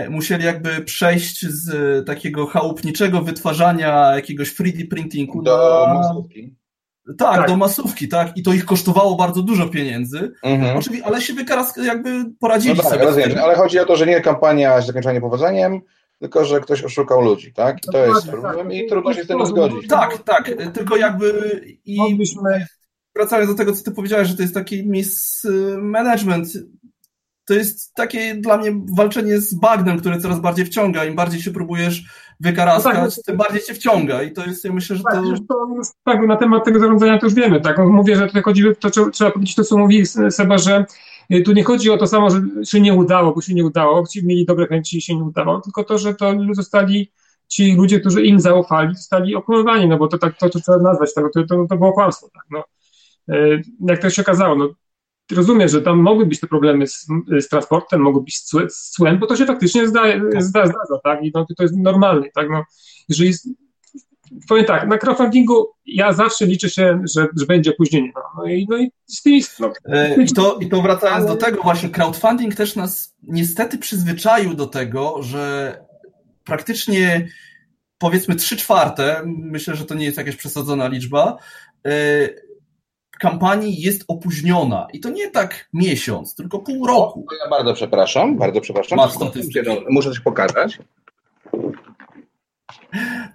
musieli 0.10 0.46
jakby 0.46 0.82
przejść 0.82 1.46
z 1.46 2.06
takiego 2.06 2.46
chałupniczego 2.46 3.22
wytwarzania 3.22 4.16
jakiegoś 4.16 4.56
3D 4.56 4.88
printingu 4.88 5.42
do 5.42 5.86
na... 5.88 5.94
masówki. 5.94 6.56
Tak, 7.18 7.38
tak, 7.38 7.48
do 7.48 7.58
masówki, 7.58 8.08
tak. 8.08 8.38
I 8.38 8.44
to 8.44 8.54
ich 8.54 8.66
kosztowało 8.66 9.16
bardzo 9.16 9.42
dużo 9.42 9.68
pieniędzy. 9.68 10.32
Mhm. 10.44 10.78
Oczywiście, 10.78 11.08
ale 11.08 11.22
się 11.22 11.34
wykaraz 11.34 11.78
jakby 11.78 12.26
poradzili 12.40 12.76
no 12.76 12.84
tak, 12.84 12.92
sobie. 12.92 13.06
Rozumiem, 13.06 13.38
ale 13.44 13.56
chodzi 13.56 13.80
o 13.80 13.86
to, 13.86 13.96
że 13.96 14.06
nie 14.06 14.22
kampania 14.22 14.82
zakończona 14.82 15.14
niepowodzeniem, 15.14 15.82
tylko 16.20 16.46
że 16.46 16.60
ktoś 16.60 16.84
oszukał 16.84 17.22
ludzi, 17.22 17.54
tak? 17.54 17.78
I 17.78 17.92
to 17.92 18.06
jest 18.06 18.30
problem 18.30 18.72
i 18.72 18.88
trudno 18.88 19.14
się 19.14 19.24
z 19.24 19.28
tym 19.28 19.46
zgodzić. 19.46 19.88
Tak, 19.88 20.24
tak. 20.24 20.52
Tylko 20.74 20.98
jakby 20.98 21.62
i 21.86 21.98
Mogliśmy 21.98 22.66
wracając 23.16 23.52
do 23.52 23.58
tego, 23.58 23.74
co 23.74 23.84
ty 23.84 23.92
powiedziałeś, 23.92 24.28
że 24.28 24.36
to 24.36 24.42
jest 24.42 24.54
taki 24.54 24.88
mismanagement, 24.88 26.48
to 27.48 27.54
jest 27.54 27.94
takie 27.94 28.36
dla 28.36 28.58
mnie 28.58 28.82
walczenie 28.98 29.42
z 29.42 29.54
bagnem, 29.54 30.00
które 30.00 30.20
coraz 30.20 30.40
bardziej 30.40 30.66
wciąga. 30.66 31.06
Im 31.06 31.16
bardziej 31.16 31.42
się 31.42 31.52
próbujesz 31.52 32.04
wykaraskać, 32.40 32.94
no 32.96 33.02
tak, 33.02 33.12
no 33.18 33.24
tym 33.26 33.38
bardziej 33.38 33.62
cię 33.62 33.74
wciąga 33.74 34.24
i 34.24 34.32
to 34.32 34.46
jest, 34.46 34.66
ja 34.66 34.74
myślę, 34.74 34.96
że 34.96 35.04
tak, 35.04 35.14
to... 35.14 35.34
to 35.50 35.82
tak, 36.04 36.28
na 36.28 36.36
temat 36.36 36.66
tego 36.66 36.80
zarządzania 36.80 37.18
to 37.18 37.26
już 37.26 37.34
wiemy, 37.34 37.62
tak? 37.62 37.78
Mówię, 37.78 38.16
że 38.16 38.28
tutaj 38.28 38.42
chodzi, 38.42 38.64
to 38.80 38.90
trzeba 39.12 39.32
powiedzieć 39.32 39.56
to, 39.56 39.64
co 39.64 39.78
mówi 39.78 40.06
Seba, 40.30 40.58
że 40.58 40.86
y, 41.34 41.42
tu 41.42 41.54
nie 41.54 41.64
chodzi 41.64 41.90
o 41.90 41.98
to 41.98 42.08
samo, 42.08 42.30
że 42.30 42.42
się 42.64 42.82
nie 42.82 42.94
udało, 42.94 43.34
bo 43.34 43.42
się 43.42 43.54
nie 43.54 43.66
udało, 43.66 44.08
ci 44.08 44.26
mieli 44.26 44.46
dobre 44.46 44.68
chęci 44.68 44.98
i 44.98 45.02
się 45.02 45.16
nie 45.16 45.24
udało, 45.24 45.62
tylko 45.62 45.84
to, 45.84 45.98
że 45.98 46.14
to 46.14 46.34
zostali 46.54 47.12
ci 47.48 47.76
ludzie, 47.76 48.00
którzy 48.00 48.24
im 48.24 48.40
zaufali, 48.40 48.96
zostali 48.96 49.36
okłamywani, 49.36 49.88
no 49.88 49.98
bo 49.98 50.08
to 50.08 50.18
tak, 50.18 50.38
to, 50.38 50.50
to 50.50 50.60
trzeba 50.60 50.78
nazwać, 50.78 51.14
tak, 51.14 51.26
to, 51.34 51.44
to, 51.44 51.66
to 51.70 51.78
było 51.78 51.94
kłamstwo, 51.94 52.30
tak, 52.34 52.44
no. 52.52 52.64
E, 53.30 53.62
jak 53.88 54.02
to 54.02 54.10
się 54.10 54.22
okazało, 54.22 54.56
no, 54.56 54.70
rozumiem, 55.32 55.68
że 55.68 55.82
tam 55.82 56.00
mogły 56.00 56.26
być 56.26 56.40
te 56.40 56.48
problemy 56.48 56.88
z, 56.88 57.08
z 57.40 57.48
transportem, 57.48 58.02
mogły 58.02 58.24
być 58.24 58.38
z 58.70 58.92
cłem, 58.92 59.20
bo 59.20 59.28
to 59.28 59.36
się 59.36 59.46
faktycznie 59.46 59.88
zda, 59.88 60.02
tak. 60.02 60.44
zda, 60.44 60.66
zdarza, 60.66 61.00
tak, 61.04 61.24
i 61.24 61.32
no, 61.36 61.46
to 61.58 61.64
jest 61.64 61.76
normalne, 61.78 62.28
tak, 62.36 62.50
no, 62.50 62.64
jeżeli 63.10 63.30
jest, 63.30 63.50
powiem 64.48 64.66
tak, 64.66 64.88
na 64.88 64.98
crowdfundingu 64.98 65.68
ja 65.86 66.14
zawsze 66.14 66.46
liczę 66.46 66.70
się, 66.70 67.02
że, 67.16 67.28
że 67.40 67.46
będzie 67.46 67.72
opóźnienie, 67.72 68.12
no, 68.16 68.22
no, 68.38 68.46
i, 68.46 68.68
no 68.70 68.78
i 68.78 68.92
z 69.06 69.22
tymi... 69.22 69.42
No, 69.60 69.74
e, 69.86 70.24
I, 70.24 70.34
to, 70.34 70.58
I 70.62 70.70
to 70.70 70.82
wracając 70.82 71.26
do 71.26 71.36
tego 71.36 71.64
właśnie, 71.64 71.90
crowdfunding 71.90 72.56
też 72.56 72.76
nas 72.76 73.16
niestety 73.24 73.78
przyzwyczaił 73.78 74.54
do 74.54 74.68
tego, 74.68 75.24
że 75.24 75.78
praktycznie 76.44 77.28
powiedzmy 77.98 78.36
trzy 78.36 78.58
czwarte, 78.58 79.24
myślę, 79.26 79.76
że 79.76 79.86
to 79.86 79.96
nie 79.96 80.06
jest 80.06 80.18
jakaś 80.18 80.36
przesadzona 80.36 80.88
liczba, 80.88 81.38
e, 81.86 82.30
kampanii 83.18 83.82
jest 83.82 84.04
opóźniona. 84.08 84.88
I 84.94 85.00
to 85.00 85.10
nie 85.10 85.32
tak 85.32 85.70
miesiąc, 85.74 86.36
tylko 86.36 86.60
pół 86.60 86.88
roku. 86.88 87.26
Ja 87.44 87.50
bardzo 87.50 87.74
przepraszam, 87.74 88.38
bardzo 88.38 88.62
przepraszam. 88.62 88.98
Masz 88.98 89.14
Muszę 89.90 90.10
coś 90.10 90.20
pokazać. 90.20 90.80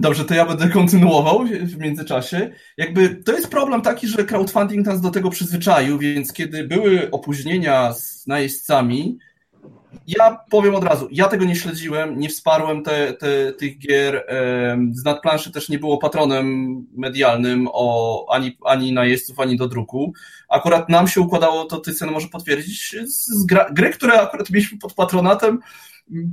Dobrze, 0.01 0.25
to 0.25 0.35
ja 0.35 0.47
będę 0.47 0.69
kontynuował 0.69 1.45
w 1.47 1.79
międzyczasie. 1.79 2.51
Jakby 2.77 3.09
to 3.09 3.33
jest 3.33 3.51
problem 3.51 3.83
taki, 3.83 4.09
że 4.09 4.25
crowdfunding 4.25 4.87
nas 4.87 5.01
do 5.01 5.11
tego 5.11 5.31
przyzwyczaił, 5.31 5.99
więc 5.99 6.33
kiedy 6.33 6.65
były 6.65 7.11
opóźnienia 7.11 7.93
z 7.93 8.27
najeźdźcami, 8.27 9.19
ja 10.07 10.45
powiem 10.51 10.75
od 10.75 10.85
razu, 10.85 11.09
ja 11.11 11.29
tego 11.29 11.45
nie 11.45 11.57
śledziłem, 11.57 12.19
nie 12.19 12.29
wsparłem 12.29 12.83
te, 12.83 13.13
te, 13.13 13.53
tych 13.53 13.79
gier. 13.79 14.27
Z 14.93 15.05
nadplanszy 15.05 15.53
też 15.53 15.69
nie 15.69 15.79
było 15.79 15.99
patronem 15.99 16.77
medialnym 16.97 17.69
o, 17.73 18.27
ani, 18.31 18.59
ani 18.65 18.93
najeźdźców, 18.93 19.41
ani 19.41 19.57
do 19.57 19.69
druku. 19.69 20.13
Akurat 20.49 20.89
nam 20.89 21.09
się 21.09 21.21
układało, 21.21 21.65
to 21.65 21.79
Tycen 21.79 22.11
może 22.11 22.29
potwierdzić, 22.29 22.97
z 23.07 23.47
gra, 23.47 23.71
gry, 23.73 23.91
które 23.91 24.21
akurat 24.21 24.51
mieliśmy 24.51 24.79
pod 24.79 24.95
patronatem, 24.95 25.59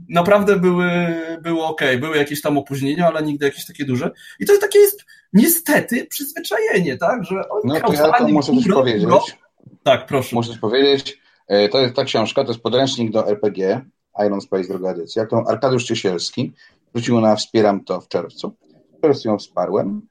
naprawdę 0.09 0.59
były, 0.59 0.89
były 1.41 1.63
ok, 1.63 1.81
były 1.99 2.17
jakieś 2.17 2.41
tam 2.41 2.57
opóźnienia, 2.57 3.07
ale 3.07 3.23
nigdy 3.23 3.45
jakieś 3.45 3.65
takie 3.65 3.85
duże. 3.85 4.11
I 4.39 4.45
to 4.45 4.57
takie 4.61 4.79
jest 4.79 5.05
niestety 5.33 6.05
przyzwyczajenie, 6.05 6.97
tak? 6.97 7.23
Że 7.23 7.35
no 7.63 7.79
to 7.79 7.93
ja 7.93 8.11
to 8.11 8.27
muszę 8.27 8.53
coś 8.53 8.67
powiedzieć. 8.67 9.09
Tak, 9.83 10.05
proszę. 10.05 10.35
Muszę 10.35 10.49
coś 10.49 10.59
powiedzieć. 10.59 11.18
E, 11.49 11.69
to 11.69 11.79
jest 11.79 11.95
ta 11.95 12.03
książka, 12.03 12.43
to 12.43 12.49
jest 12.49 12.61
podręcznik 12.61 13.11
do 13.11 13.27
RPG, 13.27 13.81
Iron 14.25 14.41
Space 14.41 14.67
druga 14.67 14.91
edycja, 14.91 15.25
którą 15.25 15.45
Arkadiusz 15.45 15.83
Ciesielski 15.83 16.53
wrzucił 16.93 17.21
na 17.21 17.35
Wspieram 17.35 17.83
to 17.83 18.01
w 18.01 18.07
czerwcu. 18.07 18.55
W 18.97 19.01
czerwcu 19.01 19.27
ją 19.27 19.37
wsparłem. 19.37 20.01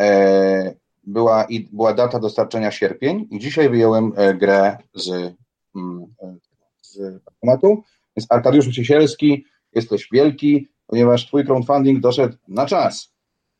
E, 0.00 0.74
była, 1.04 1.44
i, 1.44 1.60
była 1.60 1.94
data 1.94 2.18
dostarczenia 2.18 2.70
sierpień 2.70 3.28
i 3.30 3.38
dzisiaj 3.38 3.68
wyjąłem 3.68 4.12
e, 4.16 4.34
grę 4.34 4.76
z, 4.94 5.08
mm, 5.76 6.06
z 6.82 6.98
tematu. 7.40 7.82
Więc 8.16 8.26
Arkadiusz 8.30 8.68
Ciesielski, 8.68 9.44
jesteś 9.74 10.08
wielki, 10.12 10.68
ponieważ 10.86 11.26
twój 11.26 11.44
crowdfunding 11.44 12.00
doszedł 12.00 12.36
na 12.48 12.66
czas. 12.66 13.12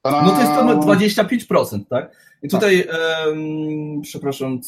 Ta-da! 0.03 0.23
No 0.23 0.31
to 0.31 0.41
jest 0.41 0.53
to 0.53 1.25
25%, 1.25 1.85
tak? 1.91 2.17
I 2.43 2.49
tutaj, 2.49 2.87
tak. 2.87 2.97
Um, 3.27 4.01
przepraszam, 4.03 4.61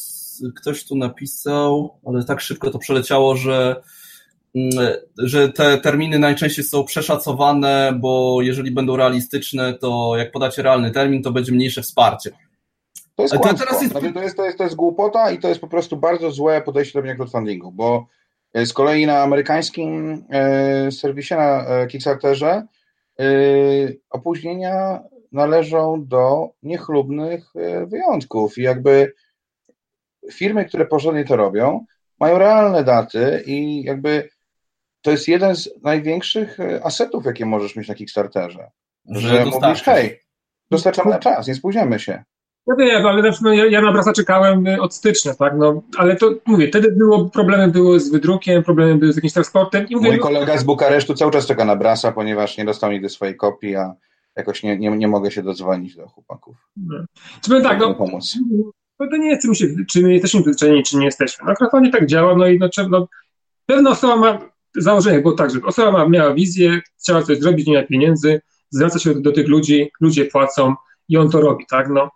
ktoś 0.55 0.85
tu 0.85 0.95
napisał, 0.95 1.99
ale 2.05 2.23
tak 2.25 2.41
szybko 2.41 2.71
to 2.71 2.79
przeleciało, 2.79 3.35
że, 3.35 3.81
mm, 4.55 4.69
że 5.17 5.49
te 5.49 5.77
terminy 5.77 6.19
najczęściej 6.19 6.65
są 6.65 6.83
przeszacowane, 6.83 7.93
bo 7.99 8.41
jeżeli 8.41 8.71
będą 8.71 8.95
realistyczne, 8.95 9.73
to 9.73 10.13
jak 10.17 10.31
podacie 10.31 10.61
realny 10.61 10.91
termin, 10.91 11.23
to 11.23 11.31
będzie 11.31 11.51
mniejsze 11.51 11.81
wsparcie. 11.81 12.31
To 13.15 13.23
jest, 13.23 13.33
to, 13.33 13.49
jest... 13.49 13.57
Znaczy, 13.57 14.13
to, 14.13 14.21
jest, 14.21 14.37
to, 14.37 14.45
jest, 14.45 14.57
to 14.57 14.63
jest 14.63 14.75
głupota 14.75 15.31
i 15.31 15.39
to 15.39 15.47
jest 15.47 15.61
po 15.61 15.67
prostu 15.67 15.97
bardzo 15.97 16.31
złe 16.31 16.61
podejście 16.61 16.93
do 16.93 16.99
robienia 16.99 17.15
crowdfundingu, 17.15 17.71
bo 17.71 18.07
e, 18.53 18.65
z 18.65 18.73
kolei 18.73 19.05
na 19.05 19.21
amerykańskim 19.21 20.23
e, 20.29 20.91
serwisie, 20.91 21.33
na 21.33 21.65
e, 21.65 21.87
Kickstarterze 21.87 22.67
e, 23.19 23.25
opóźnienia 24.09 25.03
należą 25.31 26.05
do 26.07 26.49
niechlubnych 26.63 27.55
e, 27.55 27.85
wyjątków 27.85 28.57
i 28.57 28.61
jakby 28.61 29.13
firmy, 30.31 30.65
które 30.65 30.85
porządnie 30.85 31.25
to 31.25 31.35
robią, 31.35 31.85
mają 32.19 32.37
realne 32.37 32.83
daty 32.83 33.43
i 33.45 33.83
jakby 33.83 34.29
to 35.01 35.11
jest 35.11 35.27
jeden 35.27 35.55
z 35.55 35.69
największych 35.83 36.59
e, 36.59 36.85
asetów, 36.85 37.25
jakie 37.25 37.45
możesz 37.45 37.75
mieć 37.75 37.87
na 37.87 37.95
Kickstarterze. 37.95 38.71
Że, 39.09 39.29
że 39.29 39.45
mówisz, 39.45 39.83
hej, 39.83 40.19
dostarczamy 40.71 41.11
na 41.11 41.19
czas, 41.19 41.47
nie 41.47 41.55
spóźniamy 41.55 41.99
się. 41.99 42.23
Ja 42.67 42.75
wiem, 42.75 43.05
ale 43.07 43.21
na 43.21 43.31
przykład 43.31 43.55
ja, 43.55 43.65
ja 43.65 43.81
na 43.81 43.91
Brasa 43.91 44.13
czekałem 44.13 44.67
y, 44.67 44.81
od 44.81 44.93
stycznia, 44.93 45.33
tak, 45.33 45.53
no, 45.57 45.81
ale 45.97 46.15
to 46.15 46.33
mówię, 46.45 46.67
wtedy 46.67 46.91
było, 46.91 47.29
problemy 47.29 47.67
były 47.67 47.99
z 47.99 48.11
wydrukiem, 48.11 48.63
problemy 48.63 48.95
były 48.95 49.13
z 49.13 49.15
jakimś 49.15 49.33
transportem. 49.33 49.87
I 49.89 49.95
mówię, 49.95 50.07
Mój 50.07 50.17
no- 50.17 50.23
kolega 50.23 50.57
z 50.57 50.63
Bukaresztu 50.63 51.13
cały 51.13 51.31
czas 51.31 51.45
czeka 51.45 51.65
na 51.65 51.75
Brasa, 51.75 52.11
ponieważ 52.11 52.57
nie 52.57 52.65
dostał 52.65 52.91
nigdy 52.91 53.09
swojej 53.09 53.35
kopii, 53.35 53.75
a 53.75 53.95
jakoś 54.35 54.63
nie, 54.63 54.77
nie, 54.77 54.89
nie 54.89 55.07
mogę 55.07 55.31
się 55.31 55.43
dodzwonić 55.43 55.95
do 55.95 56.07
chłopaków. 56.07 56.55
No. 56.77 57.05
Czy 57.41 57.61
tak, 57.61 57.79
no, 57.79 57.95
pomóc. 57.95 58.37
No 59.01 59.07
to 59.07 59.17
nie 59.17 59.29
jest, 59.29 59.47
czy, 59.57 59.85
czy 59.89 60.01
my 60.01 60.13
jesteśmy 60.13 60.41
przyzwyczajeni, 60.41 60.83
czy 60.83 60.97
nie 60.97 61.05
jesteśmy. 61.05 61.45
No 61.47 61.55
crowdfunding 61.55 61.93
tak 61.93 62.05
działa, 62.05 62.35
no 62.35 62.47
i 62.47 62.59
no, 62.59 62.69
no, 62.89 63.07
pewna 63.65 63.89
osoba 63.89 64.15
ma 64.15 64.39
założenie, 64.75 65.21
bo 65.21 65.31
tak, 65.31 65.51
że 65.51 65.59
osoba 65.65 65.91
ma, 65.91 66.09
miała 66.09 66.33
wizję, 66.33 66.81
chciała 66.99 67.23
coś 67.23 67.39
zrobić, 67.39 67.67
nie 67.67 67.77
ma 67.81 67.87
pieniędzy, 67.87 68.41
zwraca 68.69 68.99
się 68.99 69.13
do, 69.13 69.21
do 69.21 69.31
tych 69.31 69.47
ludzi, 69.47 69.91
ludzie 70.01 70.25
płacą 70.25 70.75
i 71.09 71.17
on 71.17 71.29
to 71.29 71.41
robi, 71.41 71.65
tak, 71.69 71.89
no. 71.89 72.11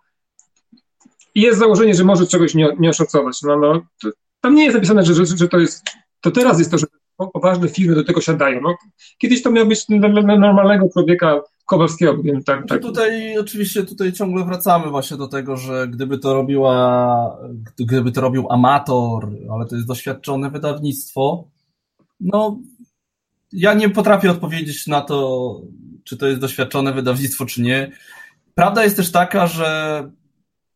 I 1.34 1.40
jest 1.40 1.58
założenie, 1.58 1.94
że 1.94 2.04
może 2.04 2.26
czegoś 2.26 2.54
nie, 2.54 2.68
nie 2.78 2.90
oszacować. 2.90 3.42
No, 3.42 3.58
no, 3.58 3.86
to, 4.02 4.10
tam 4.40 4.54
nie 4.54 4.64
jest 4.64 4.74
napisane, 4.74 5.04
że, 5.04 5.14
że, 5.14 5.26
że 5.26 5.48
to 5.48 5.58
jest, 5.58 5.84
to 6.20 6.30
teraz 6.30 6.58
jest 6.58 6.70
to, 6.70 6.78
że 6.78 6.86
poważne 7.32 7.68
firmy 7.68 7.94
do 7.94 8.04
tego 8.04 8.20
siadają. 8.20 8.60
No, 8.60 8.76
kiedyś 9.18 9.42
to 9.42 9.50
miał 9.50 9.66
być 9.66 9.88
normalnego 9.88 10.88
człowieka 10.92 11.40
Kowalskiego. 11.66 12.22
Wiem, 12.22 12.44
tak, 12.44 12.68
tak. 12.68 12.82
Tutaj 12.82 13.38
oczywiście 13.38 13.84
tutaj 13.84 14.12
ciągle 14.12 14.44
wracamy 14.44 14.90
właśnie 14.90 15.16
do 15.16 15.28
tego, 15.28 15.56
że 15.56 15.88
gdyby 15.88 16.18
to 16.18 16.34
robiła, 16.34 17.38
gdyby 17.78 18.12
to 18.12 18.20
robił 18.20 18.52
amator, 18.52 19.30
ale 19.50 19.66
to 19.66 19.74
jest 19.76 19.88
doświadczone 19.88 20.50
wydawnictwo, 20.50 21.48
no 22.20 22.58
ja 23.52 23.74
nie 23.74 23.90
potrafię 23.90 24.30
odpowiedzieć 24.30 24.86
na 24.86 25.00
to, 25.00 25.60
czy 26.04 26.16
to 26.16 26.26
jest 26.26 26.40
doświadczone 26.40 26.92
wydawnictwo, 26.92 27.46
czy 27.46 27.62
nie. 27.62 27.92
Prawda 28.54 28.84
jest 28.84 28.96
też 28.96 29.12
taka, 29.12 29.46
że 29.46 30.10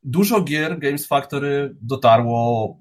dużo 0.03 0.41
gier 0.41 0.79
Games 0.79 1.07
Factory 1.07 1.77
dotarło 1.83 2.77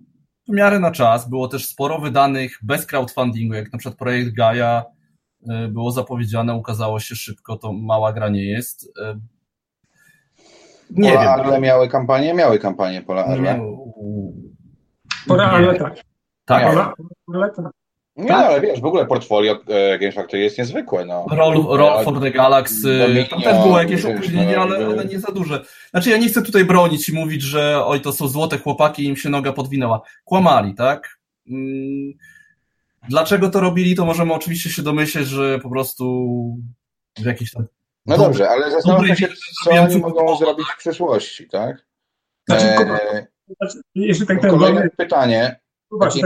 w 0.47 0.51
miarę 0.51 0.79
na 0.79 0.91
czas. 0.91 1.29
Było 1.29 1.47
też 1.47 1.65
sporo 1.67 1.99
wydanych 1.99 2.59
bez 2.61 2.85
crowdfundingu, 2.85 3.53
jak 3.53 3.73
na 3.73 3.79
przykład 3.79 3.99
projekt 3.99 4.33
Gaia 4.33 4.85
było 5.69 5.91
zapowiedziane, 5.91 6.55
ukazało 6.55 6.99
się 6.99 7.15
szybko, 7.15 7.57
to 7.57 7.73
mała 7.73 8.13
gra 8.13 8.29
nie 8.29 8.45
jest. 8.45 8.83
Y, 8.83 9.19
nie 10.89 11.09
Pola 11.09 11.21
wiem. 11.21 11.29
Arle 11.29 11.59
miały 11.59 11.87
kampanię? 11.89 12.33
Miały 12.33 12.59
kampanię 12.59 13.01
Pola 13.01 13.25
Arle. 13.25 13.59
Pola 15.27 15.51
Arle 15.51 15.79
tak. 15.79 15.95
Tak? 16.45 16.63
Pola 16.63 16.93
Arle 17.27 17.49
tak. 17.55 17.65
Nie, 18.15 18.27
tak? 18.27 18.45
ale 18.45 18.61
wiesz, 18.61 18.81
w 18.81 18.85
ogóle 18.85 19.05
portfolio 19.05 19.59
e, 19.67 19.99
Games 19.99 20.15
Factory 20.15 20.43
jest 20.43 20.57
niezwykłe. 20.57 21.05
No. 21.05 21.25
Roll, 21.31 21.65
Roll 21.77 22.03
for 22.03 22.19
the 22.19 22.31
Galaxy, 22.31 23.25
tam 23.29 23.41
też 23.41 23.57
było 23.57 23.79
jakieś 23.79 24.05
opóźnienie, 24.05 24.59
ale, 24.59 24.85
ale 24.85 25.05
nie 25.05 25.19
za 25.19 25.31
duże. 25.31 25.65
Znaczy 25.89 26.09
ja 26.09 26.17
nie 26.17 26.27
chcę 26.27 26.41
tutaj 26.41 26.65
bronić 26.65 27.09
i 27.09 27.13
mówić, 27.13 27.41
że 27.41 27.85
oj, 27.85 28.01
to 28.01 28.11
są 28.11 28.27
złote 28.27 28.57
chłopaki 28.57 29.03
i 29.03 29.07
im 29.07 29.15
się 29.15 29.29
noga 29.29 29.53
podwinęła. 29.53 30.01
Kłamali, 30.23 30.75
tak? 30.75 31.19
Mm, 31.49 32.13
dlaczego 33.09 33.49
to 33.49 33.59
robili, 33.59 33.95
to 33.95 34.05
możemy 34.05 34.33
oczywiście 34.33 34.69
się 34.69 34.81
domyśleć, 34.81 35.27
że 35.27 35.59
po 35.59 35.69
prostu 35.69 36.25
w 37.17 37.25
jakiś 37.25 37.51
tam... 37.51 37.65
No 38.05 38.17
dobrze, 38.17 38.49
ale 38.49 38.71
zastanawiam 38.71 39.15
się, 39.15 39.27
co 39.63 39.71
oni 39.71 39.97
mogą 39.97 40.37
zrobić 40.37 40.67
w 40.67 40.77
przyszłości, 40.77 41.47
tak? 41.49 41.85
Znaczy, 42.49 42.65
e, 42.65 43.27
jeśli 43.95 44.27
tak 44.27 44.41
kolejne 44.41 44.89
pytanie, 44.89 45.59
Właśnie, 45.91 46.23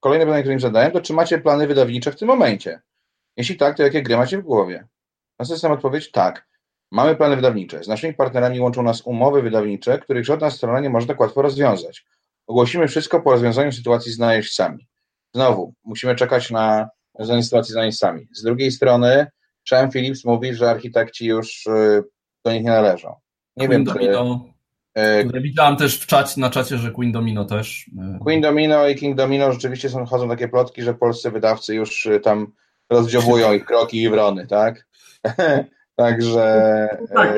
Kolejne 0.00 0.24
pytanie, 0.24 0.42
które 0.42 0.54
im 0.54 0.60
zadałem, 0.60 0.92
to 0.92 1.00
czy 1.00 1.12
macie 1.12 1.38
plany 1.38 1.66
wydawnicze 1.66 2.12
w 2.12 2.16
tym 2.16 2.28
momencie? 2.28 2.80
Jeśli 3.36 3.56
tak, 3.56 3.76
to 3.76 3.82
jakie 3.82 4.02
gry 4.02 4.16
macie 4.16 4.38
w 4.38 4.42
głowie? 4.42 4.88
Na 5.38 5.44
system 5.44 5.72
odpowiedź 5.72 6.10
tak. 6.10 6.48
Mamy 6.90 7.16
plany 7.16 7.36
wydawnicze. 7.36 7.84
Z 7.84 7.88
naszymi 7.88 8.14
partnerami 8.14 8.60
łączą 8.60 8.82
nas 8.82 9.02
umowy 9.02 9.42
wydawnicze, 9.42 9.98
których 9.98 10.24
żadna 10.24 10.50
strona 10.50 10.80
nie 10.80 10.90
może 10.90 11.06
tak 11.06 11.20
łatwo 11.20 11.42
rozwiązać. 11.42 12.06
Ogłosimy 12.46 12.88
wszystko 12.88 13.20
po 13.20 13.30
rozwiązaniu 13.30 13.72
sytuacji 13.72 14.12
z 14.12 14.18
najeźdźcami. 14.18 14.88
Znowu, 15.34 15.74
musimy 15.84 16.14
czekać 16.14 16.50
na 16.50 16.88
rozwiązanie 17.18 17.42
sytuacji 17.42 17.72
z 17.72 17.76
najeźdźcami. 17.76 18.28
Z 18.32 18.42
drugiej 18.42 18.72
strony, 18.72 19.26
Sean 19.68 19.90
Phillips 19.90 20.24
mówi, 20.24 20.54
że 20.54 20.70
architekci 20.70 21.26
już 21.26 21.66
y, 21.66 22.02
do 22.44 22.52
nich 22.52 22.64
nie 22.64 22.70
należą. 22.70 23.14
Nie 23.56 23.68
wiem, 23.68 23.86
czy, 23.86 23.92
E, 24.94 25.40
widziałam 25.40 25.76
też 25.76 26.00
w 26.00 26.06
czacie, 26.06 26.40
na 26.40 26.50
czacie, 26.50 26.78
że 26.78 26.90
Queen 26.90 27.12
Domino 27.12 27.44
też. 27.44 27.90
E, 27.98 28.18
Queen 28.24 28.40
Domino 28.40 28.88
i 28.88 28.94
King 28.94 29.16
Domino 29.16 29.52
rzeczywiście 29.52 29.88
są, 29.88 30.06
chodzą 30.06 30.28
takie 30.28 30.48
plotki, 30.48 30.82
że 30.82 30.94
polscy 30.94 31.30
wydawcy 31.30 31.74
już 31.74 32.06
e, 32.06 32.20
tam 32.20 32.52
rozdziabują 32.90 33.52
ich 33.52 33.64
kroki 33.64 34.02
i 34.02 34.10
wrony, 34.10 34.46
tak? 34.46 34.86
Także... 35.96 36.88
Tak. 37.14 37.34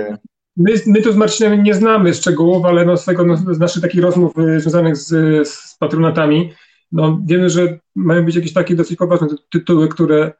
My, 0.56 0.72
my 0.86 1.02
tu 1.02 1.12
z 1.12 1.16
Marcinem 1.16 1.62
nie 1.62 1.74
znamy 1.74 2.14
szczegółów, 2.14 2.64
ale 2.64 2.84
no 2.84 2.96
z, 2.96 3.04
tego, 3.04 3.24
no, 3.24 3.36
z 3.36 3.58
naszych 3.58 3.82
takich 3.82 4.02
rozmów 4.02 4.32
związanych 4.58 4.96
z, 4.96 5.48
z 5.48 5.76
patronatami, 5.78 6.52
no 6.92 7.20
wiemy, 7.24 7.50
że 7.50 7.78
mają 7.94 8.24
być 8.24 8.36
jakieś 8.36 8.52
takie 8.52 8.74
dosyć 8.74 8.98
poważne 8.98 9.28
tytuły, 9.50 9.88
które, 9.88 10.32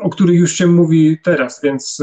o 0.00 0.10
których 0.10 0.38
już 0.38 0.52
się 0.52 0.66
mówi 0.66 1.18
teraz, 1.24 1.60
więc 1.62 2.02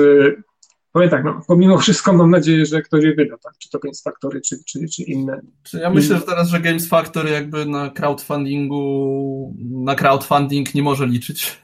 powiem 0.95 1.09
tak, 1.09 1.23
no, 1.23 1.41
pomimo 1.47 1.77
wszystko 1.77 2.13
mam 2.13 2.31
nadzieję, 2.31 2.65
że 2.65 2.81
ktoś 2.81 3.03
je 3.03 3.13
wyda, 3.15 3.37
tak? 3.37 3.53
czy 3.59 3.69
to 3.69 3.79
Games 3.79 4.03
Factory, 4.03 4.41
czy, 4.41 4.63
czy, 4.65 4.87
czy 4.87 5.03
inne. 5.03 5.41
Czy 5.63 5.77
ja 5.79 5.89
myślę, 5.89 6.15
że 6.17 6.21
teraz, 6.21 6.49
że 6.49 6.59
Games 6.59 6.89
Factory 6.89 7.29
jakby 7.29 7.65
na 7.65 7.89
crowdfundingu, 7.89 9.55
na 9.71 9.95
crowdfunding 9.95 10.75
nie 10.75 10.83
może 10.83 11.07
liczyć. 11.07 11.61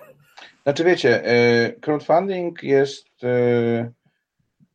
Znaczy 0.64 0.84
wiecie, 0.84 1.32
y, 1.68 1.80
crowdfunding 1.82 2.64
jest 2.64 3.24
y, 3.24 3.92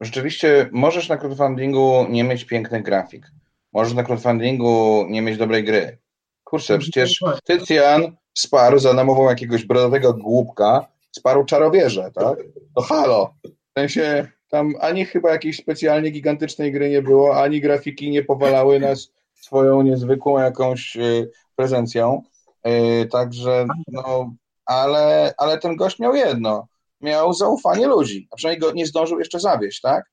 rzeczywiście, 0.00 0.68
możesz 0.72 1.08
na 1.08 1.16
crowdfundingu 1.16 2.06
nie 2.10 2.24
mieć 2.24 2.44
pięknych 2.44 2.82
grafik, 2.82 3.30
możesz 3.72 3.94
na 3.94 4.02
crowdfundingu 4.02 5.06
nie 5.10 5.22
mieć 5.22 5.38
dobrej 5.38 5.64
gry. 5.64 5.98
Kurczę, 6.46 6.78
przecież 6.78 7.20
Tycjan 7.44 8.16
wsparł 8.34 8.78
za 8.78 8.92
namową 8.92 9.28
jakiegoś 9.28 9.64
brodowego 9.64 10.14
głupka, 10.14 10.86
wsparł 11.10 11.44
czarowierze, 11.44 12.10
tak? 12.14 12.38
To 12.74 12.82
halo. 12.82 13.34
W 13.44 13.78
sensie, 13.78 14.28
tam 14.50 14.74
ani 14.80 15.04
chyba 15.04 15.30
jakiejś 15.30 15.56
specjalnie 15.56 16.10
gigantycznej 16.10 16.72
gry 16.72 16.90
nie 16.90 17.02
było, 17.02 17.42
ani 17.42 17.60
grafiki 17.60 18.10
nie 18.10 18.24
powalały 18.24 18.80
nas 18.80 19.12
swoją 19.34 19.82
niezwykłą 19.82 20.38
jakąś 20.38 20.96
y, 20.96 21.30
prezencją. 21.56 22.22
Y, 22.66 23.06
także, 23.06 23.66
no, 23.88 24.34
ale, 24.66 25.34
ale 25.38 25.58
ten 25.58 25.76
gość 25.76 25.98
miał 25.98 26.14
jedno. 26.14 26.66
Miał 27.00 27.32
zaufanie 27.32 27.86
ludzi, 27.86 28.28
a 28.30 28.36
przynajmniej 28.36 28.60
go 28.60 28.72
nie 28.76 28.86
zdążył 28.86 29.18
jeszcze 29.18 29.40
zawieść, 29.40 29.80
tak? 29.80 30.04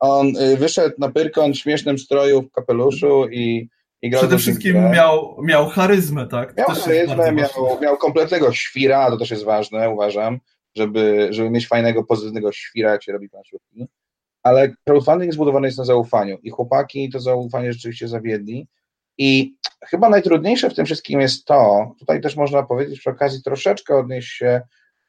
On 0.00 0.36
y, 0.36 0.56
wyszedł 0.56 0.94
na 0.98 1.10
pyrkon 1.10 1.52
w 1.52 1.56
śmiesznym 1.56 1.98
stroju, 1.98 2.42
w 2.42 2.52
kapeluszu 2.52 3.28
i, 3.28 3.68
i 4.02 4.10
Przede 4.10 4.38
wszystkim 4.38 4.90
miał, 4.90 5.36
miał 5.42 5.68
charyzmę, 5.68 6.26
tak? 6.26 6.56
Miał 6.56 6.66
charyzmę, 6.66 7.32
miał, 7.32 7.80
miał 7.82 7.96
kompletnego 7.96 8.52
świra, 8.52 9.10
to 9.10 9.16
też 9.16 9.30
jest 9.30 9.44
ważne, 9.44 9.90
uważam 9.90 10.40
żeby, 10.76 11.28
żeby 11.30 11.50
mieć 11.50 11.68
fajnego, 11.68 12.04
pozytywnego 12.04 12.52
świra, 12.52 12.90
jak 12.90 13.02
się 13.02 13.12
robi 13.12 13.28
planszówki. 13.28 13.88
Ale 14.42 14.74
crowdfunding 14.84 15.32
zbudowany 15.32 15.68
jest 15.68 15.78
na 15.78 15.84
zaufaniu 15.84 16.38
i 16.42 16.50
chłopaki 16.50 17.10
to 17.10 17.20
zaufanie 17.20 17.72
rzeczywiście 17.72 18.08
zawiedli. 18.08 18.68
I 19.18 19.54
chyba 19.84 20.08
najtrudniejsze 20.08 20.70
w 20.70 20.74
tym 20.74 20.86
wszystkim 20.86 21.20
jest 21.20 21.44
to, 21.44 21.92
tutaj 21.98 22.20
też 22.20 22.36
można 22.36 22.62
powiedzieć 22.62 23.00
przy 23.00 23.10
okazji 23.10 23.42
troszeczkę 23.42 23.96
odnieść 23.96 24.28
się 24.28 24.60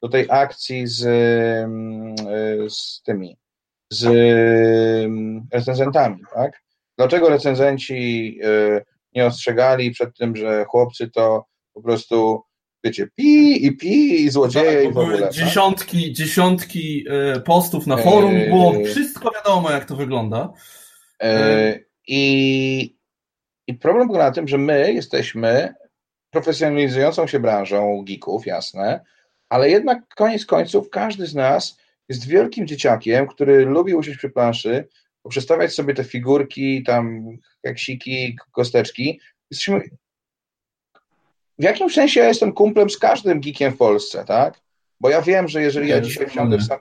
do 0.02 0.08
tej 0.08 0.26
akcji 0.30 0.86
z, 0.86 1.06
mm, 1.64 2.14
z 2.70 3.02
tymi, 3.02 3.36
z 3.90 4.04
mm, 4.04 5.46
recenzentami, 5.52 6.22
tak? 6.34 6.62
Dlaczego 6.98 7.28
recenzenci 7.28 8.38
y, 8.44 8.84
nie 9.14 9.26
ostrzegali 9.26 9.90
przed 9.90 10.16
tym, 10.16 10.36
że 10.36 10.64
chłopcy 10.64 11.10
to 11.10 11.44
po 11.74 11.82
prostu 11.82 12.42
wiecie, 12.84 13.08
pi 13.16 13.66
i 13.66 13.76
pi 13.76 14.22
i 14.24 14.30
złodzieje 14.30 14.82
tak, 14.82 14.90
i 14.90 14.92
w 14.92 14.98
ogóle. 14.98 15.18
Tak? 15.18 15.32
Dziesiątki, 15.32 16.04
tak? 16.04 16.12
dziesiątki 16.12 17.04
postów 17.44 17.86
na 17.86 17.96
forum, 17.96 18.34
eee... 18.34 18.48
było 18.48 18.84
wszystko 18.84 19.30
wiadomo, 19.30 19.70
jak 19.70 19.84
to 19.84 19.96
wygląda. 19.96 20.52
Eee, 21.20 21.84
i, 22.08 22.96
I 23.66 23.74
problem 23.74 24.08
polega 24.08 24.24
na 24.24 24.32
tym, 24.34 24.48
że 24.48 24.58
my 24.58 24.92
jesteśmy 24.92 25.74
profesjonalizującą 26.30 27.26
się 27.26 27.40
branżą 27.40 28.04
geeków, 28.08 28.46
jasne, 28.46 29.00
ale 29.48 29.70
jednak 29.70 30.14
koniec 30.14 30.46
końców 30.46 30.90
każdy 30.90 31.26
z 31.26 31.34
nas 31.34 31.78
jest 32.08 32.26
wielkim 32.26 32.66
dzieciakiem, 32.66 33.26
który 33.26 33.64
lubi 33.64 33.94
usiąść 33.94 34.18
przy 34.18 34.30
planszy, 34.30 34.88
poprzestawiać 35.22 35.74
sobie 35.74 35.94
te 35.94 36.04
figurki, 36.04 36.82
tam 36.82 37.24
keksiki, 37.62 38.36
kosteczki. 38.52 39.20
Jesteśmy 39.50 39.80
w 41.58 41.64
jakimś 41.64 41.94
sensie 41.94 42.20
ja 42.20 42.28
jestem 42.28 42.52
kumplem 42.52 42.90
z 42.90 42.98
każdym 42.98 43.40
geekiem 43.40 43.72
w 43.72 43.76
Polsce, 43.76 44.24
tak? 44.24 44.60
Bo 45.00 45.10
ja 45.10 45.22
wiem, 45.22 45.48
że 45.48 45.62
jeżeli 45.62 45.88
ja 45.88 46.00
dzisiaj 46.00 46.26
wsiądę 46.26 46.58
w 46.58 46.64
sam... 46.64 46.78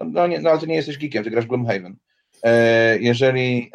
No, 0.00 0.26
nie, 0.26 0.40
no 0.40 0.50
ale 0.50 0.58
ty 0.58 0.66
nie 0.66 0.74
jesteś 0.74 0.98
geekiem, 0.98 1.24
ty 1.24 1.30
grasz 1.30 1.44
w 1.44 1.48
Gloomhaven. 1.48 1.96
E, 2.42 2.98
jeżeli 2.98 3.70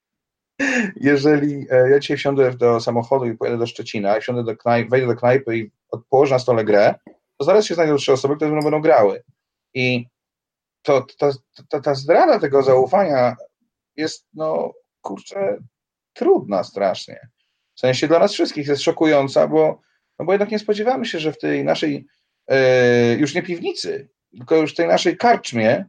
jeżeli 1.10 1.66
e, 1.70 1.90
ja 1.90 1.98
dzisiaj 1.98 2.16
wsiądę 2.16 2.54
do 2.54 2.80
samochodu 2.80 3.26
i 3.26 3.36
pojadę 3.36 3.58
do 3.58 3.66
Szczecina, 3.66 4.20
wsiądę 4.20 4.44
do 4.44 4.56
knajpy, 4.56 4.90
wejdę 4.90 5.06
do 5.06 5.16
knajpy 5.16 5.58
i 5.58 5.70
położę 6.10 6.34
na 6.34 6.38
stole 6.38 6.64
grę, 6.64 6.94
to 7.36 7.44
zaraz 7.44 7.66
się 7.66 7.74
znajdą 7.74 7.96
trzy 7.96 8.12
osoby, 8.12 8.36
które 8.36 8.62
będą 8.62 8.80
grały. 8.80 9.22
I 9.74 10.06
to, 10.82 11.06
to, 11.68 11.80
ta 11.80 11.94
zdrada 11.94 12.40
tego 12.40 12.62
zaufania 12.62 13.36
jest, 13.96 14.26
no 14.34 14.72
kurczę, 15.00 15.58
trudna 16.12 16.64
strasznie. 16.64 17.28
W 17.74 17.80
sensie 17.80 18.08
dla 18.08 18.18
nas 18.18 18.32
wszystkich 18.32 18.66
jest 18.66 18.82
szokująca, 18.82 19.48
bo, 19.48 19.80
no 20.18 20.24
bo 20.24 20.32
jednak 20.32 20.50
nie 20.50 20.58
spodziewamy 20.58 21.06
się, 21.06 21.18
że 21.18 21.32
w 21.32 21.38
tej 21.38 21.64
naszej, 21.64 22.06
e, 22.46 23.14
już 23.14 23.34
nie 23.34 23.42
piwnicy, 23.42 24.08
tylko 24.36 24.56
już 24.56 24.72
w 24.72 24.76
tej 24.76 24.88
naszej 24.88 25.16
karczmie, 25.16 25.84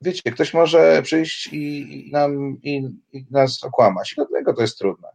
wiecie, 0.00 0.32
ktoś 0.32 0.54
może 0.54 1.02
przyjść 1.02 1.46
i, 1.46 2.08
i 2.08 2.12
nam, 2.12 2.58
i, 2.62 2.88
i, 3.12 3.26
nas 3.30 3.64
okłamać. 3.64 4.12
I 4.12 4.14
dlatego 4.16 4.54
to 4.54 4.62
jest 4.62 4.78
trudne. 4.78 5.08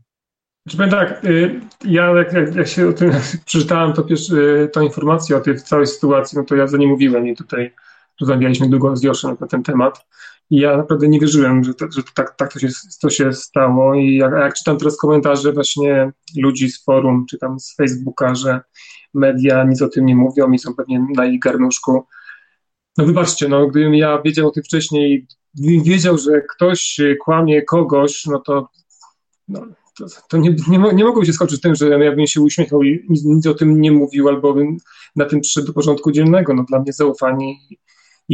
Znaczy, 0.65 0.77
powiem 0.77 0.91
tak, 0.91 1.25
y, 1.25 1.59
ja 1.85 2.11
jak, 2.11 2.33
jak, 2.33 2.55
jak, 2.55 2.67
się 2.67 2.87
o 2.87 2.93
tym 2.93 3.11
przeczytałem 3.45 3.93
to 3.93 4.03
pierwszy, 4.03 4.69
tą 4.73 4.81
informację 4.81 5.37
o 5.37 5.41
tej 5.41 5.57
całej 5.61 5.87
sytuacji, 5.87 6.37
no 6.37 6.43
to 6.43 6.55
ja 6.55 6.67
za 6.67 6.77
nie 6.77 6.87
mówiłem 6.87 7.27
i 7.27 7.35
tutaj 7.35 7.73
rozmawialiśmy 8.21 8.69
długo 8.69 8.95
z 8.95 9.03
Joszem 9.03 9.37
na 9.39 9.47
ten 9.47 9.63
temat. 9.63 10.05
I 10.49 10.57
ja 10.57 10.77
naprawdę 10.77 11.07
nie 11.07 11.19
wierzyłem, 11.19 11.63
że, 11.63 11.73
to, 11.73 11.85
że 11.91 12.01
tak, 12.15 12.35
tak 12.35 12.53
to, 12.53 12.59
się, 12.59 12.67
to 13.01 13.09
się 13.09 13.33
stało. 13.33 13.95
I 13.95 14.15
jak, 14.15 14.31
jak 14.31 14.53
czytam 14.53 14.77
teraz 14.77 14.97
komentarze 14.97 15.53
właśnie 15.53 16.11
ludzi 16.37 16.69
z 16.69 16.83
forum, 16.83 17.25
czy 17.29 17.37
tam 17.37 17.59
z 17.59 17.75
Facebooka, 17.75 18.35
że 18.35 18.61
media 19.13 19.63
nic 19.63 19.81
o 19.81 19.89
tym 19.89 20.05
nie 20.05 20.15
mówią 20.15 20.51
i 20.51 20.59
są 20.59 20.75
pewnie 20.75 21.05
na 21.15 21.25
ich 21.25 21.39
garnuszku. 21.39 22.05
No 22.97 23.05
wybaczcie, 23.05 23.47
no 23.47 23.67
gdybym 23.67 23.95
ja 23.95 24.21
wiedział 24.21 24.47
o 24.47 24.51
tym 24.51 24.63
wcześniej, 24.63 25.27
gdybym 25.53 25.83
wiedział, 25.83 26.17
że 26.17 26.41
ktoś 26.41 26.99
kłamie 27.23 27.61
kogoś, 27.61 28.25
no 28.25 28.39
to, 28.39 28.69
no, 29.47 29.65
to, 29.97 30.05
to 30.29 30.37
nie, 30.37 30.55
nie, 30.67 30.77
nie 30.93 31.05
mogłem 31.05 31.25
się 31.25 31.33
skończyć 31.33 31.61
tym, 31.61 31.75
że 31.75 31.89
ja 31.89 32.15
bym 32.15 32.27
się 32.27 32.41
uśmiechał 32.41 32.83
i 32.83 33.05
nic, 33.09 33.25
nic, 33.25 33.47
o 33.47 33.53
tym 33.53 33.81
nie 33.81 33.91
mówił, 33.91 34.27
albo 34.27 34.53
bym 34.53 34.77
na 35.15 35.25
tym 35.25 35.41
przyszedł 35.41 35.67
do 35.67 35.73
porządku 35.73 36.11
dziennego. 36.11 36.53
No 36.53 36.63
dla 36.63 36.79
mnie 36.79 36.93
zaufanie 36.93 37.53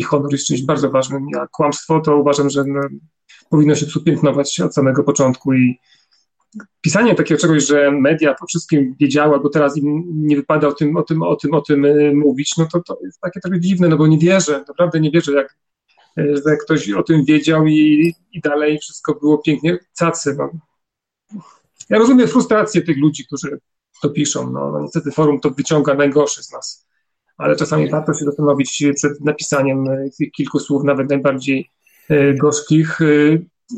honor 0.02 0.32
jest 0.32 0.48
czymś 0.48 0.62
bardzo 0.62 0.90
ważnym. 0.90 1.28
A 1.40 1.48
kłamstwo 1.48 2.00
to 2.00 2.18
uważam, 2.18 2.50
że 2.50 2.64
no, 2.64 2.82
powinno 3.50 3.76
się 3.76 3.86
piętnować 4.06 4.60
od 4.60 4.76
samego 4.76 5.04
początku 5.04 5.54
i 5.54 5.80
pisanie 6.82 7.16
takiego 7.16 7.42
czegoś, 7.42 7.66
że 7.66 7.92
media 7.92 8.34
po 8.34 8.46
wszystkim 8.46 8.96
wiedziały, 9.00 9.34
albo 9.34 9.50
teraz 9.50 9.78
im 9.78 10.04
nie 10.28 10.36
wypada 10.36 10.68
o 10.68 10.74
tym, 10.74 10.98
o 10.98 11.04
tym, 11.04 11.22
o 11.22 11.36
tym, 11.36 11.54
o 11.54 11.62
tym 11.62 11.86
e, 11.86 12.14
mówić, 12.14 12.58
no 12.58 12.68
to, 12.74 12.82
to 12.82 12.98
jest 13.04 13.20
takie 13.20 13.40
trochę 13.40 13.60
dziwne, 13.60 13.88
no 13.88 13.98
bo 13.98 14.08
nie 14.08 14.18
wierzę, 14.18 14.64
naprawdę 14.68 15.00
nie 15.00 15.12
wierzę, 15.12 15.32
jak 15.32 15.58
e, 16.18 16.38
że 16.38 16.58
ktoś 16.58 16.92
o 16.92 17.04
tym 17.04 17.26
wiedział 17.26 17.68
i, 17.68 18.14
i 18.32 18.42
dalej 18.42 18.80
wszystko 18.80 19.16
było 19.16 19.38
pięknie 19.38 19.78
cacy. 19.94 20.36
No. 20.38 20.50
Ja 21.90 21.98
rozumiem 21.98 22.28
frustrację 22.28 22.82
tych 22.82 22.98
ludzi, 22.98 23.26
którzy 23.26 23.60
to 24.02 24.10
piszą. 24.10 24.52
No, 24.52 24.72
no 24.72 24.82
niestety 24.82 25.12
forum 25.12 25.40
to 25.40 25.50
wyciąga 25.50 25.94
najgorsze 25.94 26.44
z 26.44 26.52
nas 26.52 26.88
ale 27.38 27.56
czasami 27.56 27.90
warto 27.90 28.14
się 28.14 28.26
zastanowić 28.26 28.84
przed 28.96 29.22
napisaniem 29.22 29.88
e, 29.88 30.10
kilku 30.36 30.60
słów, 30.60 30.84
nawet 30.84 31.10
najbardziej 31.10 31.70
e, 32.10 32.34
gorzkich, 32.34 33.02
e, 33.02 33.06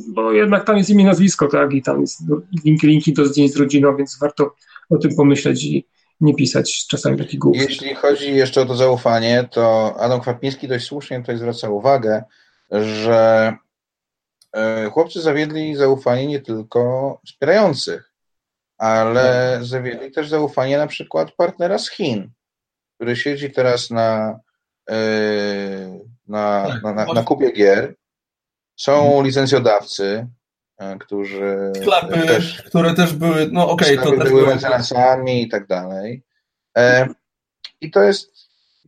bo 0.08 0.32
jednak 0.32 0.66
tam 0.66 0.78
jest 0.78 0.90
imię, 0.90 1.06
nazwisko, 1.06 1.48
tak, 1.48 1.74
i 1.74 1.82
tam 1.82 2.02
jest 2.02 2.22
linki, 2.66 2.88
linki 2.88 3.14
do 3.14 3.26
zdjęć 3.26 3.54
z 3.54 3.58
rodziną, 3.58 3.96
więc 3.98 4.18
warto 4.22 4.56
o 4.90 4.98
tym 4.98 5.16
pomyśleć 5.16 5.64
i 5.64 5.88
nie 6.22 6.36
pisać 6.36 6.88
czasami 6.88 7.18
takich 7.18 7.40
głupów. 7.40 7.62
Jeśli 7.62 7.96
chodzi 7.96 8.36
jeszcze 8.36 8.62
o 8.62 8.66
to 8.66 8.76
zaufanie, 8.76 9.48
to 9.52 9.96
Adam 10.00 10.22
Kwapiński 10.22 10.68
dość 10.68 10.86
słusznie 10.86 11.20
tutaj 11.20 11.38
zwraca 11.38 11.70
uwagę, 11.70 12.24
że 12.72 13.54
chłopcy 14.92 15.22
zawiedli 15.22 15.76
zaufanie 15.76 16.28
nie 16.28 16.40
tylko 16.40 17.22
wspierających, 17.26 18.12
ale 18.78 19.60
zawiedli 19.62 20.12
też 20.12 20.30
zaufanie 20.30 20.78
na 20.78 20.88
przykład 20.88 21.32
partnera 21.32 21.80
z 21.80 21.90
Chin 21.90 22.32
który 22.96 23.16
siedzi 23.16 23.52
teraz 23.52 23.90
na, 23.90 24.40
e, 24.90 24.96
na, 26.28 26.66
tak, 26.68 26.84
na, 26.84 26.94
na, 26.94 27.06
na 27.06 27.24
kupie 27.24 27.52
gier. 27.52 27.96
Są 28.76 29.06
mhm. 29.06 29.26
licencjodawcy, 29.26 30.28
e, 30.78 30.98
którzy 30.98 31.72
Sklepy, 31.82 32.28
też, 32.28 32.64
które 32.64 32.94
też 32.94 33.14
były, 33.14 33.50
no 33.52 33.70
okej, 33.70 34.00
okay, 34.00 34.12
to 34.12 34.18
też 34.20 34.30
były 34.30 34.48
mecenasami 34.48 35.42
i 35.42 35.50
tak 35.50 35.68
dalej. 35.68 36.24
E, 36.78 37.08
I 37.82 37.92
to 37.92 38.04
jest, 38.04 38.32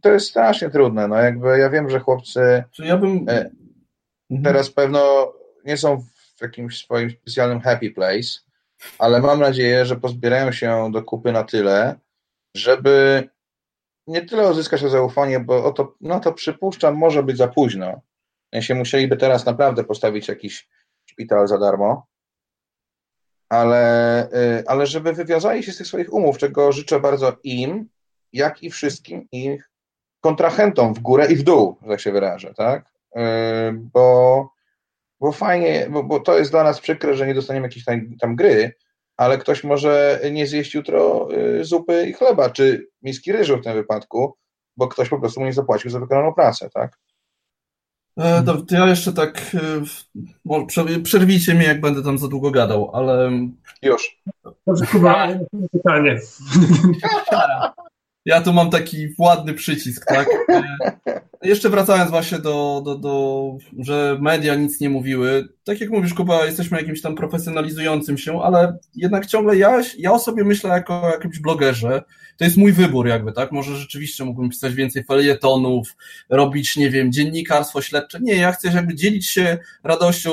to 0.01 0.09
jest 0.11 0.29
strasznie 0.29 0.69
trudne. 0.69 1.07
No 1.07 1.15
jakby 1.15 1.59
ja 1.59 1.69
wiem, 1.69 1.89
że 1.89 1.99
chłopcy 1.99 2.63
ja 2.79 2.97
bym... 2.97 3.25
Mhm. 4.29 4.43
teraz 4.43 4.71
pewno 4.71 5.33
nie 5.65 5.77
są 5.77 6.01
w 6.37 6.41
jakimś 6.41 6.83
swoim 6.83 7.11
specjalnym 7.11 7.61
happy 7.61 7.91
place, 7.91 8.39
ale 8.99 9.21
mam 9.21 9.39
nadzieję, 9.39 9.85
że 9.85 9.95
pozbierają 9.95 10.51
się 10.51 10.89
do 10.93 11.03
kupy 11.03 11.31
na 11.31 11.43
tyle, 11.43 11.95
żeby 12.55 13.29
nie 14.07 14.25
tyle 14.25 14.51
uzyskać 14.51 14.81
to 14.81 14.89
zaufanie, 14.89 15.39
bo 15.39 15.65
o 15.65 15.71
to, 15.71 15.95
no 16.01 16.19
to 16.19 16.33
przypuszczam, 16.33 16.95
może 16.95 17.23
być 17.23 17.37
za 17.37 17.47
późno. 17.47 18.01
się 18.59 18.75
musieliby 18.75 19.17
teraz 19.17 19.45
naprawdę 19.45 19.83
postawić 19.83 20.27
jakiś 20.27 20.69
szpital 21.05 21.47
za 21.47 21.57
darmo, 21.57 22.07
ale, 23.49 24.25
y, 24.59 24.63
ale 24.67 24.87
żeby 24.87 25.13
wywiązali 25.13 25.63
się 25.63 25.71
z 25.71 25.77
tych 25.77 25.87
swoich 25.87 26.13
umów, 26.13 26.37
czego 26.37 26.71
życzę 26.71 26.99
bardzo 26.99 27.37
im, 27.43 27.89
jak 28.33 28.63
i 28.63 28.69
wszystkim 28.69 29.27
ich 29.31 29.69
kontrahentom 30.21 30.93
w 30.93 30.99
górę 30.99 31.31
i 31.31 31.35
w 31.35 31.43
dół, 31.43 31.77
że 31.81 31.87
tak 31.89 31.99
się 32.01 32.11
wyrażę, 32.11 32.53
tak? 32.53 32.85
Y, 33.17 33.21
bo, 33.73 34.49
bo 35.19 35.31
fajnie, 35.31 35.87
bo, 35.89 36.03
bo 36.03 36.19
to 36.19 36.37
jest 36.37 36.51
dla 36.51 36.63
nas 36.63 36.79
przykre, 36.79 37.13
że 37.13 37.27
nie 37.27 37.33
dostaniemy 37.33 37.67
jakiejś 37.67 37.85
tam, 37.85 38.17
tam 38.19 38.35
gry, 38.35 38.73
ale 39.17 39.37
ktoś 39.37 39.63
może 39.63 40.19
nie 40.31 40.47
zjeść 40.47 40.73
jutro 40.73 41.27
y, 41.59 41.65
zupy 41.65 42.07
i 42.09 42.13
chleba, 42.13 42.49
czy 42.49 42.87
miski 43.01 43.31
ryżu 43.31 43.57
w 43.57 43.63
tym 43.63 43.73
wypadku, 43.73 44.37
bo 44.77 44.87
ktoś 44.87 45.09
po 45.09 45.19
prostu 45.19 45.39
mu 45.39 45.45
nie 45.45 45.53
zapłacił 45.53 45.91
za 45.91 45.99
wykonaną 45.99 46.33
pracę, 46.33 46.69
tak? 46.73 46.97
E, 48.17 48.43
to, 48.43 48.61
to 48.61 48.75
ja 48.75 48.87
jeszcze 48.87 49.13
tak, 49.13 49.55
y, 50.95 51.01
przerwijcie 51.03 51.53
mnie, 51.53 51.65
jak 51.65 51.81
będę 51.81 52.03
tam 52.03 52.17
za 52.17 52.27
długo 52.27 52.51
gadał, 52.51 52.91
ale... 52.93 53.31
Już. 53.81 54.21
Dobrze, 54.67 54.85
Kuba, 54.85 55.27
pytanie. 55.71 56.19
Ja 58.27 58.41
tu 58.41 58.53
mam 58.53 58.69
taki 58.69 59.07
ładny 59.17 59.53
przycisk, 59.53 60.05
tak? 60.05 60.27
Jeszcze 61.43 61.69
wracając 61.69 62.11
właśnie 62.11 62.39
do, 62.39 62.81
do, 62.85 62.95
do, 62.95 63.51
że 63.79 64.17
media 64.21 64.55
nic 64.55 64.79
nie 64.79 64.89
mówiły. 64.89 65.47
Tak 65.63 65.81
jak 65.81 65.89
mówisz, 65.89 66.13
Kuba, 66.13 66.45
jesteśmy 66.45 66.77
jakimś 66.77 67.01
tam 67.01 67.15
profesjonalizującym 67.15 68.17
się, 68.17 68.41
ale 68.41 68.77
jednak 68.95 69.25
ciągle 69.25 69.57
ja, 69.57 69.81
ja 69.97 70.11
o 70.11 70.19
sobie 70.19 70.43
myślę 70.43 70.69
jako 70.69 71.01
o 71.01 71.09
jakimś 71.09 71.39
blogerze. 71.39 72.03
To 72.37 72.45
jest 72.45 72.57
mój 72.57 72.73
wybór 72.73 73.07
jakby, 73.07 73.33
tak? 73.33 73.51
Może 73.51 73.75
rzeczywiście 73.75 74.25
mógłbym 74.25 74.49
pisać 74.49 74.73
więcej 74.73 75.03
felietonów, 75.03 75.95
robić, 76.29 76.77
nie 76.77 76.89
wiem, 76.89 77.11
dziennikarstwo 77.11 77.81
śledcze. 77.81 78.19
Nie, 78.21 78.35
ja 78.35 78.51
chcę 78.51 78.67
jakby 78.67 78.95
dzielić 78.95 79.27
się 79.27 79.57
radością 79.83 80.31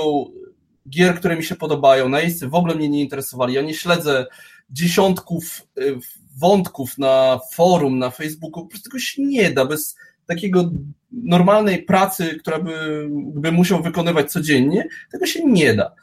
gier, 0.90 1.14
które 1.14 1.36
mi 1.36 1.44
się 1.44 1.54
podobają. 1.54 2.08
Najeźdźcy 2.08 2.48
w 2.48 2.54
ogóle 2.54 2.74
mnie 2.74 2.88
nie 2.88 3.00
interesowali. 3.00 3.54
Ja 3.54 3.62
nie 3.62 3.74
śledzę 3.74 4.26
dziesiątków 4.70 5.66
y, 5.78 5.98
wątków 6.38 6.98
na 6.98 7.40
forum, 7.52 7.98
na 7.98 8.10
Facebooku, 8.10 8.62
po 8.62 8.68
prostu 8.68 8.90
tego 8.90 8.98
się 8.98 9.22
nie 9.22 9.50
da, 9.50 9.66
bez 9.66 9.96
takiego 10.26 10.70
normalnej 11.12 11.82
pracy, 11.82 12.38
która 12.40 12.58
by, 12.58 13.06
by 13.10 13.52
musiał 13.52 13.82
wykonywać 13.82 14.32
codziennie, 14.32 14.88
tego 15.12 15.26
się 15.26 15.44
nie 15.44 15.74
da. 15.74 15.94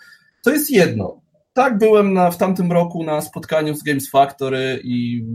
To 0.44 0.52
jest 0.52 0.70
jedno. 0.70 1.22
Tak, 1.54 1.78
byłem 1.78 2.14
na, 2.14 2.32
w 2.32 2.38
tamtym 2.38 2.72
roku 2.72 3.04
na 3.04 3.22
spotkaniu 3.22 3.76
z 3.76 3.84
Games 3.84 4.10
Factory 4.10 4.80
i, 4.84 5.26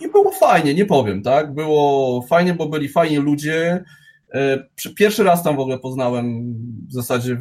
i 0.00 0.08
było 0.08 0.30
fajnie, 0.32 0.74
nie 0.74 0.86
powiem, 0.86 1.22
tak? 1.22 1.54
Było 1.54 2.22
fajnie, 2.22 2.54
bo 2.54 2.68
byli 2.68 2.88
fajni 2.88 3.16
ludzie. 3.16 3.84
E, 4.34 4.68
pierwszy 4.96 5.24
raz 5.24 5.42
tam 5.42 5.56
w 5.56 5.60
ogóle 5.60 5.78
poznałem 5.78 6.54
w 6.88 6.92
zasadzie 6.92 7.38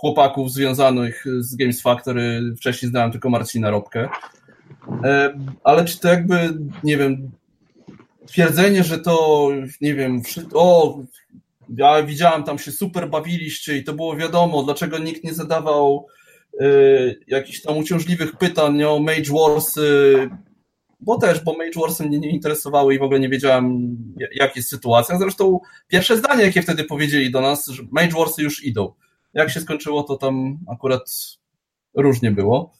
chłopaków 0.00 0.52
związanych 0.52 1.24
z 1.38 1.56
Games 1.56 1.82
Factory. 1.82 2.54
Wcześniej 2.56 2.90
znałem 2.90 3.12
tylko 3.12 3.30
Marcina 3.30 3.70
Robkę. 3.70 4.08
E, 5.04 5.34
ale 5.64 5.84
czy 5.84 6.00
to 6.00 6.08
jakby, 6.08 6.58
nie 6.84 6.96
wiem, 6.96 7.30
twierdzenie, 8.26 8.84
że 8.84 8.98
to, 8.98 9.48
nie 9.80 9.94
wiem, 9.94 10.22
o, 10.54 10.98
ja 11.76 12.02
widziałem, 12.02 12.42
tam 12.42 12.58
się 12.58 12.72
super 12.72 13.10
bawiliście 13.10 13.76
i 13.76 13.84
to 13.84 13.92
było 13.92 14.16
wiadomo, 14.16 14.62
dlaczego 14.62 14.98
nikt 14.98 15.24
nie 15.24 15.34
zadawał 15.34 16.06
y, 16.60 17.20
jakichś 17.26 17.62
tam 17.62 17.78
uciążliwych 17.78 18.36
pytań 18.36 18.82
o 18.82 18.98
Mage 18.98 19.32
Wars, 19.32 19.76
y, 19.76 20.28
bo 21.00 21.18
też, 21.18 21.44
bo 21.44 21.56
Mage 21.56 21.80
Warsy 21.80 22.06
mnie 22.06 22.18
nie 22.18 22.30
interesowały 22.30 22.94
i 22.94 22.98
w 22.98 23.02
ogóle 23.02 23.20
nie 23.20 23.28
wiedziałem, 23.28 23.96
jak 24.34 24.56
jest 24.56 24.68
sytuacja. 24.68 25.18
Zresztą 25.18 25.60
pierwsze 25.88 26.16
zdanie, 26.16 26.44
jakie 26.44 26.62
wtedy 26.62 26.84
powiedzieli 26.84 27.30
do 27.30 27.40
nas, 27.40 27.66
że 27.66 27.82
Mage 27.90 28.18
Warsy 28.18 28.42
już 28.42 28.64
idą. 28.64 28.92
Jak 29.34 29.50
się 29.50 29.60
skończyło, 29.60 30.02
to 30.02 30.16
tam 30.16 30.58
akurat 30.68 31.10
różnie 31.94 32.30
było. 32.30 32.72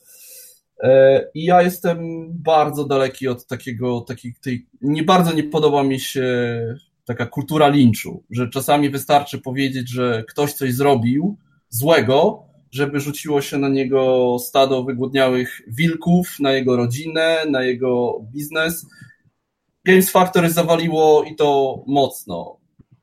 E, 0.83 1.23
I 1.33 1.43
ja 1.43 1.61
jestem 1.61 2.27
bardzo 2.29 2.85
daleki 2.85 3.27
od 3.27 3.47
takiego, 3.47 4.01
takiej, 4.01 4.35
tej, 4.41 4.67
nie 4.81 5.03
bardzo 5.03 5.33
nie 5.33 5.43
podoba 5.43 5.83
mi 5.83 5.99
się 5.99 6.25
taka 7.05 7.25
kultura 7.25 7.67
linczu, 7.67 8.23
że 8.29 8.49
czasami 8.49 8.89
wystarczy 8.89 9.41
powiedzieć, 9.41 9.89
że 9.89 10.23
ktoś 10.27 10.53
coś 10.53 10.73
zrobił 10.73 11.37
złego, 11.69 12.43
żeby 12.71 12.99
rzuciło 12.99 13.41
się 13.41 13.57
na 13.57 13.69
niego 13.69 14.37
stado 14.39 14.83
wygłodniałych 14.83 15.61
wilków, 15.67 16.39
na 16.39 16.51
jego 16.51 16.77
rodzinę, 16.77 17.37
na 17.49 17.63
jego 17.63 18.19
biznes. 18.31 18.85
Games 19.85 20.11
Factory 20.11 20.49
zawaliło 20.49 21.23
i 21.23 21.35
to 21.35 21.83
mocno. 21.87 22.57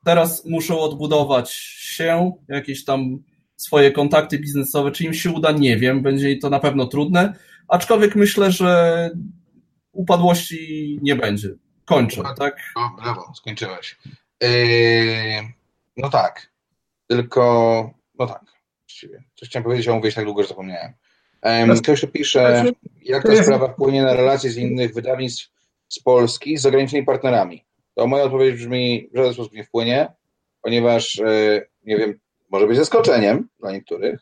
Teraz 0.05 0.44
muszą 0.44 0.80
odbudować 0.80 1.51
się, 1.53 2.32
jakieś 2.49 2.84
tam 2.84 3.18
swoje 3.59 3.92
kontakty 3.92 4.38
biznesowe. 4.38 4.92
Czy 4.92 5.04
im 5.04 5.14
się 5.14 5.30
uda, 5.30 5.52
nie 5.52 5.76
wiem. 5.76 6.02
Będzie 6.02 6.36
to 6.36 6.50
na 6.50 6.61
pewno 6.61 6.86
trudne. 6.86 7.34
Aczkolwiek 7.68 8.16
myślę, 8.16 8.52
że 8.52 9.11
upadłości 9.92 10.98
nie 11.02 11.16
będzie. 11.16 11.48
Kończę, 11.84 12.22
tak? 12.38 12.56
O, 12.76 13.02
brawo, 13.02 13.32
skończyłeś. 13.34 13.98
Yy, 14.40 14.48
no 15.96 16.11
tak. 16.11 16.52
Tylko, 17.06 17.42
no 18.18 18.26
tak. 18.26 18.44
Właściwie. 18.86 19.22
Coś 19.34 19.48
chciałem 19.48 19.64
powiedzieć, 19.64 19.88
a 19.88 19.94
mówię 19.94 20.12
tak 20.12 20.24
długo, 20.24 20.42
że 20.42 20.48
zapomniałem. 20.48 20.92
Um, 21.42 21.78
ktoś 21.78 22.00
tu 22.00 22.09
pisze, 22.09 22.64
jak 23.04 23.22
ta 23.22 23.42
sprawa 23.42 23.68
wpłynie 23.68 24.02
na 24.02 24.14
relacje 24.14 24.50
z 24.50 24.56
innych 24.56 24.94
wydawnictw 24.94 25.50
z 25.88 25.98
Polski 25.98 26.59
z 26.59 26.62
zagranicznymi 26.62 27.06
partnerami. 27.06 27.64
To 27.94 28.06
moja 28.06 28.24
odpowiedź 28.24 28.54
brzmi, 28.54 29.09
w 29.12 29.16
żaden 29.16 29.34
sposób 29.34 29.52
nie 29.52 29.64
wpłynie, 29.64 30.12
ponieważ, 30.62 31.18
e, 31.18 31.62
nie 31.84 31.96
wiem, 31.96 32.18
może 32.51 32.66
być 32.66 32.76
zaskoczeniem 32.76 33.49
dla 33.61 33.72
niektórych, 33.72 34.20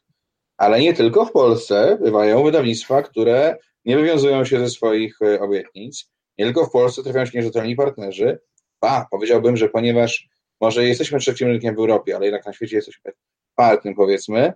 ale 0.56 0.80
nie 0.80 0.94
tylko 0.94 1.24
w 1.24 1.32
Polsce 1.32 1.98
bywają 2.02 2.44
wydawnictwa, 2.44 3.02
które 3.02 3.56
nie 3.84 3.96
wywiązują 3.96 4.44
się 4.44 4.58
ze 4.58 4.70
swoich 4.70 5.22
e, 5.22 5.40
obietnic. 5.40 6.10
Nie 6.38 6.44
tylko 6.44 6.66
w 6.66 6.70
Polsce 6.70 7.02
trafiają 7.02 7.26
się 7.26 7.38
nierzetelni 7.38 7.76
partnerzy. 7.76 8.38
Ba, 8.80 9.06
powiedziałbym, 9.10 9.56
że 9.56 9.68
ponieważ 9.68 10.28
może 10.60 10.84
jesteśmy 10.84 11.18
trzecim 11.18 11.48
rynkiem 11.48 11.74
w 11.74 11.78
Europie, 11.78 12.16
ale 12.16 12.24
jednak 12.24 12.46
na 12.46 12.52
świecie 12.52 12.76
jesteśmy 12.76 13.12
czwartym, 13.52 13.94
powiedzmy, 13.94 14.52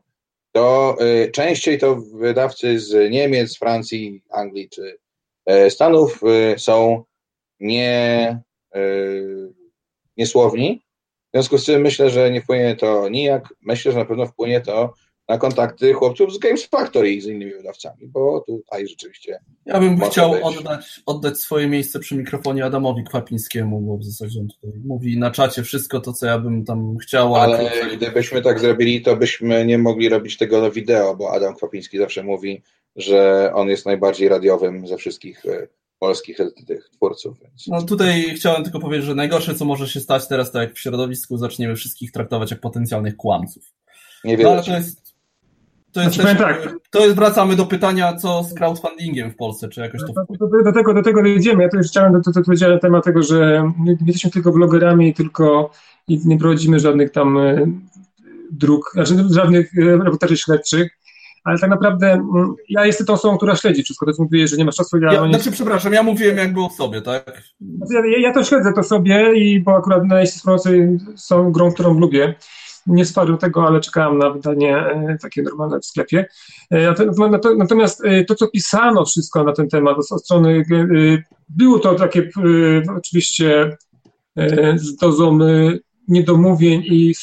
to 0.53 0.97
y, 1.01 1.31
częściej 1.31 1.79
to 1.79 1.97
wydawcy 1.97 2.81
z 2.81 3.11
Niemiec, 3.11 3.59
Francji, 3.59 4.23
Anglii 4.31 4.69
czy 4.69 4.99
y, 5.51 5.71
Stanów 5.71 6.21
są 6.57 7.05
nie, 7.61 8.43
niesłowni. 10.17 10.83
W 11.31 11.37
związku 11.37 11.59
z 11.59 11.65
czym 11.65 11.83
myślę, 11.83 12.11
że 12.11 12.31
nie 12.31 12.41
wpłynie 12.41 12.77
to 12.77 13.09
nijak. 13.09 13.55
Myślę, 13.63 13.93
że 13.93 13.99
na 13.99 14.05
pewno 14.05 14.27
wpłynie 14.27 14.61
to 14.61 14.95
na 15.31 15.39
kontakty 15.39 15.93
chłopców 15.93 16.35
z 16.35 16.39
Games 16.39 16.67
Factory 16.67 17.13
i 17.13 17.21
z 17.21 17.27
innymi 17.27 17.53
wydawcami, 17.53 18.09
bo 18.09 18.41
tutaj 18.41 18.89
rzeczywiście. 18.89 19.41
Ja 19.67 19.81
bym 19.81 20.01
chciał 20.01 20.35
oddać, 20.43 21.01
oddać 21.07 21.39
swoje 21.39 21.69
miejsce 21.69 21.99
przy 21.99 22.17
mikrofonie 22.17 22.65
Adamowi 22.65 23.05
Kwapińskiemu, 23.05 23.81
bo 23.81 23.97
w 23.97 24.05
zasadzie 24.05 24.41
on 24.41 24.49
tutaj 24.49 24.81
mówi 24.85 25.19
na 25.19 25.31
czacie 25.31 25.63
wszystko 25.63 26.01
to, 26.01 26.13
co 26.13 26.27
ja 26.27 26.39
bym 26.39 26.65
tam 26.65 26.97
chciał. 26.99 27.37
Ale, 27.37 27.59
ale 27.59 27.97
gdybyśmy 27.97 28.43
tak 28.43 28.61
zrobili, 28.61 29.03
to 29.03 29.17
byśmy 29.17 29.67
nie 29.67 29.79
mogli 29.79 30.09
robić 30.09 30.37
tego 30.37 30.61
na 30.61 30.71
wideo, 30.71 31.17
bo 31.17 31.33
Adam 31.33 31.55
Kwapiński 31.55 31.99
zawsze 31.99 32.23
mówi, 32.23 32.63
że 32.97 33.51
on 33.55 33.69
jest 33.69 33.87
najbardziej 33.87 34.29
radiowym 34.29 34.87
ze 34.87 34.97
wszystkich 34.97 35.47
e, 35.47 35.69
polskich 36.01 36.39
tych 36.67 36.91
twórców. 36.93 37.39
Więc... 37.41 37.67
No 37.69 37.83
tutaj 37.83 38.35
chciałem 38.37 38.65
tylko 38.65 38.81
powiedzieć, 38.81 39.07
że 39.07 39.15
najgorsze, 39.15 39.55
co 39.55 39.65
może 39.65 39.89
się 39.89 40.01
stać 40.01 40.29
teraz, 40.29 40.53
to 40.53 40.61
jak 40.61 40.75
w 40.75 40.79
środowisku 40.79 41.37
zaczniemy 41.37 41.77
wszystkich 41.77 42.13
traktować 42.13 42.51
jak 42.51 42.61
potencjalnych 42.61 43.17
kłamców. 43.17 43.65
Nie 44.25 44.37
wiem. 44.37 44.47
No, 44.47 44.53
ale 44.53 44.63
to 44.63 44.71
jest 44.71 45.11
to 45.93 46.01
jest, 46.01 46.15
znaczy, 46.15 46.37
też, 46.37 46.39
tak. 46.39 46.77
to 46.91 47.05
jest, 47.05 47.17
wracamy 47.17 47.57
do 47.57 47.67
pytania, 47.67 48.17
co 48.17 48.45
z 48.45 48.55
crowdfundingiem 48.55 49.31
w 49.31 49.37
Polsce, 49.37 49.69
czy 49.69 49.81
jakoś 49.81 50.01
to 50.01 50.07
do, 50.07 50.49
do, 50.49 50.63
do, 50.65 50.73
tego, 50.73 50.95
do 50.95 51.03
tego 51.03 51.23
dojdziemy. 51.23 51.63
Ja 51.63 51.69
to 51.69 51.77
już 51.77 51.87
chciałem 51.87 52.13
do, 52.13 52.21
do, 52.33 52.43
do, 52.43 52.69
na 52.69 52.79
temat 52.79 53.05
tego, 53.05 53.23
że 53.23 53.73
nie 53.79 53.97
jesteśmy 54.07 54.31
tylko 54.31 54.53
blogerami, 54.53 55.15
tylko 55.15 55.71
i 56.09 56.21
nie 56.25 56.39
prowadzimy 56.39 56.81
żadnych 56.81 57.11
tam 57.11 57.39
e, 57.39 57.67
dróg, 58.51 58.91
znaczy 58.95 59.25
żadnych 59.31 59.79
e, 59.79 59.83
reportaży 59.83 60.37
śledczych, 60.37 60.99
ale 61.45 61.59
tak 61.59 61.71
naprawdę 61.71 62.13
mm, 62.13 62.55
ja 62.69 62.87
jestem 62.87 63.07
tą 63.07 63.13
osobą, 63.13 63.37
która 63.37 63.57
śledzi 63.57 63.83
wszystko. 63.83 64.07
To 64.07 64.23
mówisz, 64.23 64.51
że 64.51 64.57
nie 64.57 64.65
masz 64.65 64.77
czasu. 64.77 64.99
Ja, 64.99 65.13
ja 65.13 65.29
znaczy, 65.29 65.51
przepraszam, 65.51 65.93
ja 65.93 66.03
mówiłem 66.03 66.37
jakby 66.37 66.61
o 66.61 66.71
sobie, 66.71 67.03
tak? 67.03 67.43
Znaczy, 67.61 68.09
ja, 68.09 68.19
ja 68.19 68.35
to 68.35 68.45
śledzę 68.45 68.73
to 68.73 68.83
sobie, 68.83 69.35
i 69.35 69.61
bo 69.61 69.77
akurat 69.77 70.05
na 70.05 70.17
Promocy 70.45 70.99
są 71.17 71.53
grą, 71.53 71.73
którą 71.73 71.99
lubię 71.99 72.35
nie 72.87 73.05
stworzył 73.05 73.37
tego, 73.37 73.67
ale 73.67 73.81
czekałem 73.81 74.19
na 74.19 74.31
wydanie 74.31 74.77
e, 74.77 75.19
takie 75.23 75.43
normalne 75.43 75.81
w 75.81 75.87
sklepie. 75.87 76.27
E, 76.71 76.95
natomiast 77.57 78.05
e, 78.05 78.25
to, 78.25 78.35
co 78.35 78.49
pisano 78.49 79.05
wszystko 79.05 79.45
na 79.45 79.53
ten 79.53 79.69
temat 79.69 79.97
od 80.11 80.25
strony, 80.25 80.65
było 81.49 81.79
to 81.79 81.95
takie 81.95 82.29
oczywiście 82.97 83.77
z 84.77 84.97
dozą 84.97 85.39
niedomówień 86.09 86.83
i 86.85 87.15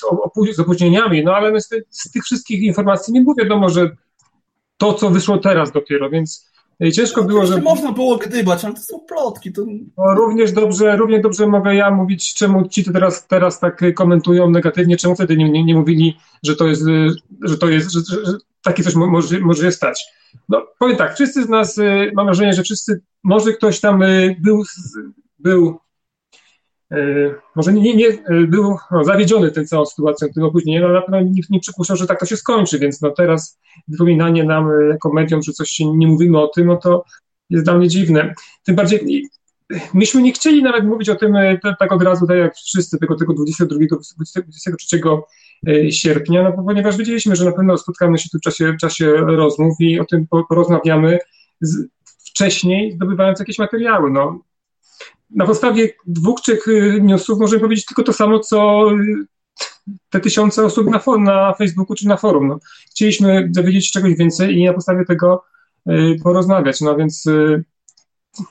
z 0.54 0.60
opóźnieniami, 0.60 1.24
no 1.24 1.36
ale 1.36 1.62
z, 1.62 1.70
z 1.90 2.12
tych 2.12 2.24
wszystkich 2.24 2.62
informacji 2.62 3.14
nie 3.14 3.22
było 3.22 3.36
wiadomo, 3.36 3.70
że 3.70 3.96
to, 4.78 4.94
co 4.94 5.10
wyszło 5.10 5.38
teraz 5.38 5.72
dopiero, 5.72 6.10
więc 6.10 6.48
Ciężko 6.94 7.22
no, 7.22 7.28
było, 7.28 7.46
że. 7.46 7.62
Można 7.62 7.92
było 7.92 8.18
gdybać, 8.18 8.66
ale 8.66 8.74
to 8.74 8.82
są 8.82 9.00
plotki. 9.00 9.54
To... 9.54 9.66
No, 9.98 10.14
równie 10.14 10.48
dobrze, 10.48 10.98
równie 10.98 11.20
dobrze 11.20 11.48
mogę 11.48 11.76
ja 11.76 11.92
mówić, 11.92 12.34
czemu 12.34 12.68
ci 12.68 12.84
to 12.84 12.94
teraz, 12.94 13.28
teraz 13.28 13.60
tak 13.60 13.84
komentują 13.96 14.50
negatywnie, 14.50 14.98
czemu 14.98 15.16
wtedy 15.16 15.38
nie, 15.38 15.50
nie, 15.50 15.64
nie 15.64 15.76
mówili, 15.76 16.18
że 16.44 16.56
to 16.56 16.68
jest, 16.68 16.84
że 17.42 17.58
to 17.58 17.70
jest, 17.70 17.92
że, 17.92 18.00
że 18.00 18.34
takie 18.64 18.84
coś 18.84 18.96
może, 18.96 19.40
może 19.40 19.72
stać. 19.72 20.06
No, 20.50 20.68
powiem 20.80 20.98
tak, 20.98 21.16
wszyscy 21.16 21.44
z 21.44 21.50
nas, 21.50 21.78
y, 21.78 22.12
mam 22.16 22.26
wrażenie, 22.26 22.54
że 22.54 22.64
wszyscy, 22.64 23.02
może 23.24 23.54
ktoś 23.54 23.80
tam 23.80 24.04
był, 24.40 24.64
był 25.40 25.80
E, 25.80 25.87
może 27.56 27.74
nie, 27.74 27.96
nie 27.96 28.08
e, 28.08 28.48
był 28.48 28.78
no, 28.92 29.04
zawiedziony 29.04 29.52
tą 29.52 29.66
całą 29.66 29.86
sytuacją 29.86 30.28
opóźnieniem, 30.42 30.84
ale 30.84 30.94
na 30.94 31.02
pewno 31.02 31.22
nikt 31.22 31.50
nie 31.50 31.60
przypuszczał, 31.60 31.98
że 31.98 32.08
tak 32.08 32.20
to 32.20 32.26
się 32.26 32.38
skończy, 32.38 32.80
więc 32.80 33.02
no 33.02 33.12
teraz 33.12 33.60
wypominanie 33.88 34.44
nam 34.44 34.70
e, 34.72 34.88
jako 34.90 35.14
medium, 35.14 35.42
że 35.42 35.52
coś 35.52 35.70
się 35.70 35.98
nie 35.98 36.08
mówimy 36.08 36.40
o 36.40 36.48
tym, 36.48 36.68
no 36.68 36.78
to 36.78 37.04
jest 37.50 37.66
dla 37.66 37.78
mnie 37.78 37.88
dziwne. 37.88 38.34
Tym 38.64 38.76
bardziej 38.76 39.30
myśmy 39.94 40.22
nie 40.22 40.34
chcieli 40.34 40.64
nawet 40.64 40.86
mówić 40.86 41.10
o 41.10 41.16
tym 41.16 41.34
tak 41.80 41.92
od 41.92 42.04
razu, 42.04 42.28
tak 42.28 42.38
jak 42.38 42.56
wszyscy, 42.56 42.98
tego, 42.98 43.16
tego 43.16 43.34
22, 43.34 43.80
23 44.44 45.02
sierpnia, 45.90 46.44
no 46.44 46.64
ponieważ 46.64 46.98
wiedzieliśmy, 46.98 47.36
że 47.36 47.46
na 47.46 47.52
pewno 47.52 47.78
spotkamy 47.78 48.18
się 48.18 48.30
tu 48.30 48.38
w 48.38 48.42
czasie, 48.42 48.74
w 48.74 48.78
czasie 48.78 49.12
rozmów 49.16 49.76
i 49.80 50.00
o 50.00 50.06
tym 50.06 50.28
porozmawiamy 50.50 51.20
z, 51.62 51.88
wcześniej, 52.38 52.92
zdobywając 52.92 53.40
jakieś 53.40 53.60
materiały. 53.60 54.12
No, 54.12 54.40
na 55.30 55.46
podstawie 55.46 55.90
dwóch, 56.06 56.42
trzech 56.42 56.68
y, 56.68 57.00
newsów 57.02 57.40
możemy 57.40 57.62
powiedzieć 57.62 57.86
tylko 57.86 58.04
to 58.04 58.14
samo, 58.14 58.40
co 58.40 58.90
y, 58.92 59.26
te 60.10 60.20
tysiące 60.20 60.66
osób 60.66 60.88
na, 60.90 61.18
na 61.18 61.54
Facebooku 61.54 61.96
czy 61.96 62.08
na 62.08 62.18
forum. 62.18 62.48
No. 62.48 62.60
Chcieliśmy 62.92 63.50
dowiedzieć 63.50 63.86
się 63.86 63.92
czegoś 63.92 64.16
więcej 64.16 64.56
i 64.56 64.66
na 64.66 64.74
podstawie 64.74 65.06
tego 65.06 65.44
y, 65.90 66.16
porozmawiać. 66.24 66.82
No 66.82 66.96
więc 66.96 67.26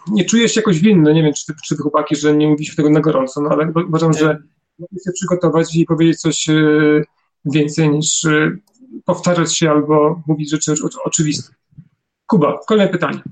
nie 0.08 0.24
czuję 0.24 0.48
się 0.48 0.60
jakoś 0.60 0.80
winny, 0.80 1.14
nie 1.14 1.22
wiem, 1.22 1.32
czy, 1.32 1.54
czy 1.64 1.76
chłopaki, 1.76 2.16
że 2.16 2.36
nie 2.36 2.48
mówiliśmy 2.48 2.76
tego 2.76 2.90
na 2.90 3.00
gorąco, 3.00 3.40
no 3.40 3.48
ale 3.50 3.72
uważam, 3.88 4.12
że 4.12 4.26
mogę 4.78 5.02
się 5.04 5.12
przygotować 5.14 5.76
i 5.76 5.84
powiedzieć 5.84 6.20
coś 6.20 6.46
więcej 7.44 7.90
niż 7.90 8.26
powtarzać 9.04 9.56
się 9.56 9.70
albo 9.70 10.22
mówić 10.26 10.50
rzeczy 10.50 10.74
oczywiste. 11.04 11.54
Kuba, 12.26 12.60
kolejne 12.66 12.92
pytanie. 12.92 13.22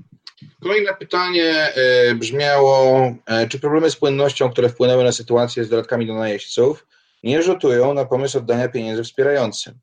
Kolejne 0.65 0.93
pytanie 0.93 1.73
e, 1.75 2.15
brzmiało, 2.15 3.01
e, 3.25 3.47
czy 3.47 3.59
problemy 3.59 3.91
z 3.91 3.95
płynnością, 3.95 4.49
które 4.49 4.69
wpłynęły 4.69 5.03
na 5.03 5.11
sytuację 5.11 5.63
z 5.63 5.69
dodatkami 5.69 6.07
do 6.07 6.13
najeźdźców, 6.13 6.87
nie 7.23 7.43
rzutują 7.43 7.93
na 7.93 8.05
pomysł 8.05 8.37
oddania 8.37 8.69
pieniędzy 8.69 9.03
wspierającym? 9.03 9.79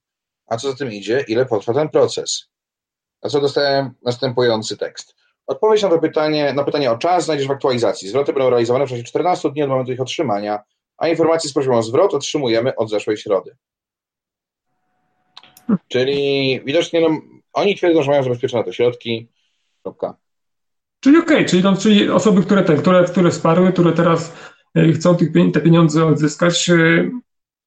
A 0.47 0.57
co 0.57 0.70
za 0.70 0.76
tym 0.76 0.93
idzie, 0.93 1.24
ile 1.28 1.47
potrwa 1.47 1.74
ten 1.74 1.89
proces? 1.89 2.49
A 3.20 3.28
co 3.28 3.41
dostałem 3.41 3.91
następujący 4.03 4.76
tekst. 4.76 5.14
Odpowiedź 5.47 5.83
na 5.83 5.89
to 5.89 5.99
pytanie, 5.99 6.53
na 6.53 6.64
pytanie 6.64 6.91
o 6.91 6.99
czas 6.99 7.24
znajdziesz 7.24 7.49
w 7.49 7.51
aktualizacji. 7.51 8.09
Zwroty 8.09 8.33
będą 8.33 8.51
realizowane 8.51 8.87
w 8.87 8.91
czasie 8.91 9.03
14 9.03 9.51
dni 9.51 9.62
od 9.62 9.68
momentu 9.68 9.93
ich 9.93 10.01
otrzymania, 10.01 10.62
a 10.97 11.09
informacje 11.09 11.51
z 11.51 11.53
prośbą 11.53 11.78
o 11.78 11.83
zwrot 11.83 12.14
otrzymujemy 12.14 12.76
od 12.76 12.91
zeszłej 12.91 13.16
środy. 13.16 13.57
Czyli 15.89 16.61
widocznie 16.64 17.01
no, 17.01 17.09
oni 17.53 17.76
twierdzą, 17.76 18.03
że 18.03 18.11
mają 18.11 18.22
zabezpieczone 18.22 18.64
te 18.64 18.72
środki. 18.72 19.28
Kropka. 19.83 20.22
Czyli 21.03 21.16
okej, 21.16 21.36
okay, 21.36 21.48
czyli, 21.48 21.62
no, 21.62 21.76
czyli 21.76 22.11
osoby, 22.11 22.42
które, 22.42 22.62
te, 22.62 22.76
które, 22.76 23.05
które 23.05 23.30
wsparły, 23.30 23.72
które 23.72 23.92
teraz 23.92 24.32
e, 24.74 24.92
chcą 24.92 25.16
te 25.53 25.61
pieniądze 25.61 26.07
odzyskać, 26.07 26.70
e, 26.70 27.11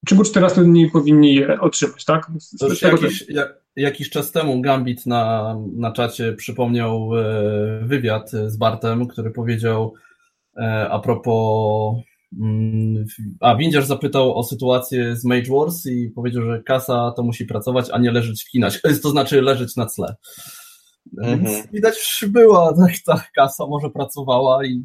w 0.05 0.09
ciągu 0.09 0.23
14 0.23 0.63
dni 0.63 0.89
powinni 0.91 1.35
je 1.35 1.59
otrzymać, 1.61 2.05
tak? 2.05 2.31
To 2.59 2.67
już 2.67 2.81
jakiś, 2.81 3.29
jak, 3.29 3.53
jakiś 3.75 4.09
czas 4.09 4.31
temu 4.31 4.61
Gambit 4.61 5.05
na, 5.05 5.55
na 5.75 5.91
czacie 5.91 6.33
przypomniał 6.33 7.09
e, 7.17 7.23
wywiad 7.83 8.31
z 8.31 8.57
Bartem, 8.57 9.07
który 9.07 9.31
powiedział 9.31 9.93
a 10.89 10.99
propos 10.99 11.95
mm, 12.41 13.05
a 13.39 13.55
Windziarz 13.55 13.85
zapytał 13.85 14.37
o 14.37 14.43
sytuację 14.43 15.15
z 15.15 15.25
Mage 15.25 15.51
Wars 15.51 15.85
i 15.85 16.09
powiedział, 16.09 16.43
że 16.43 16.63
kasa 16.63 17.13
to 17.15 17.23
musi 17.23 17.45
pracować, 17.45 17.89
a 17.91 17.97
nie 17.97 18.11
leżeć 18.11 18.43
w 18.43 18.49
kinach, 18.49 18.73
to 19.03 19.09
znaczy 19.09 19.41
leżeć 19.41 19.75
na 19.75 19.85
tle. 19.85 20.15
Więc 21.13 21.49
mhm. 21.49 21.67
widać 21.73 22.25
była, 22.27 22.73
tak, 22.73 22.91
ta 23.05 23.23
kasa 23.35 23.65
może 23.67 23.89
pracowała 23.89 24.65
i 24.65 24.83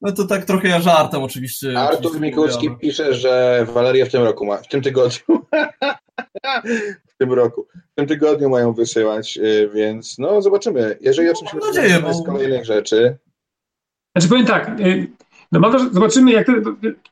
no 0.00 0.12
to 0.12 0.24
tak 0.24 0.44
trochę 0.44 0.68
ja 0.68 0.80
żartem 0.80 1.22
oczywiście. 1.22 1.78
Artur 1.78 1.96
oczywiście 1.98 2.20
Mikulski 2.20 2.70
pisze, 2.80 3.14
że 3.14 3.66
Waleria 3.74 4.06
w 4.06 4.10
tym 4.10 4.22
roku 4.22 4.46
ma, 4.46 4.56
w 4.56 4.68
tym 4.68 4.82
tygodniu, 4.82 5.20
w 7.14 7.16
tym 7.18 7.32
roku, 7.32 7.66
w 7.92 7.94
tym 7.94 8.06
tygodniu 8.06 8.48
mają 8.48 8.72
wysyłać, 8.72 9.36
y, 9.36 9.70
więc 9.74 10.18
no 10.18 10.42
zobaczymy. 10.42 10.98
Jeżeli 11.00 11.28
no, 11.28 11.32
oczywiście 11.32 11.58
nadzieję, 11.66 12.00
bo... 12.00 12.14
z 12.14 12.26
kolejnych 12.26 12.64
rzeczy. 12.64 13.18
Znaczy 14.16 14.28
powiem 14.28 14.46
tak, 14.46 14.80
y, 14.80 15.06
No 15.52 15.60
mam, 15.60 15.94
zobaczymy, 15.94 16.32
jak 16.32 16.46
te, 16.46 16.52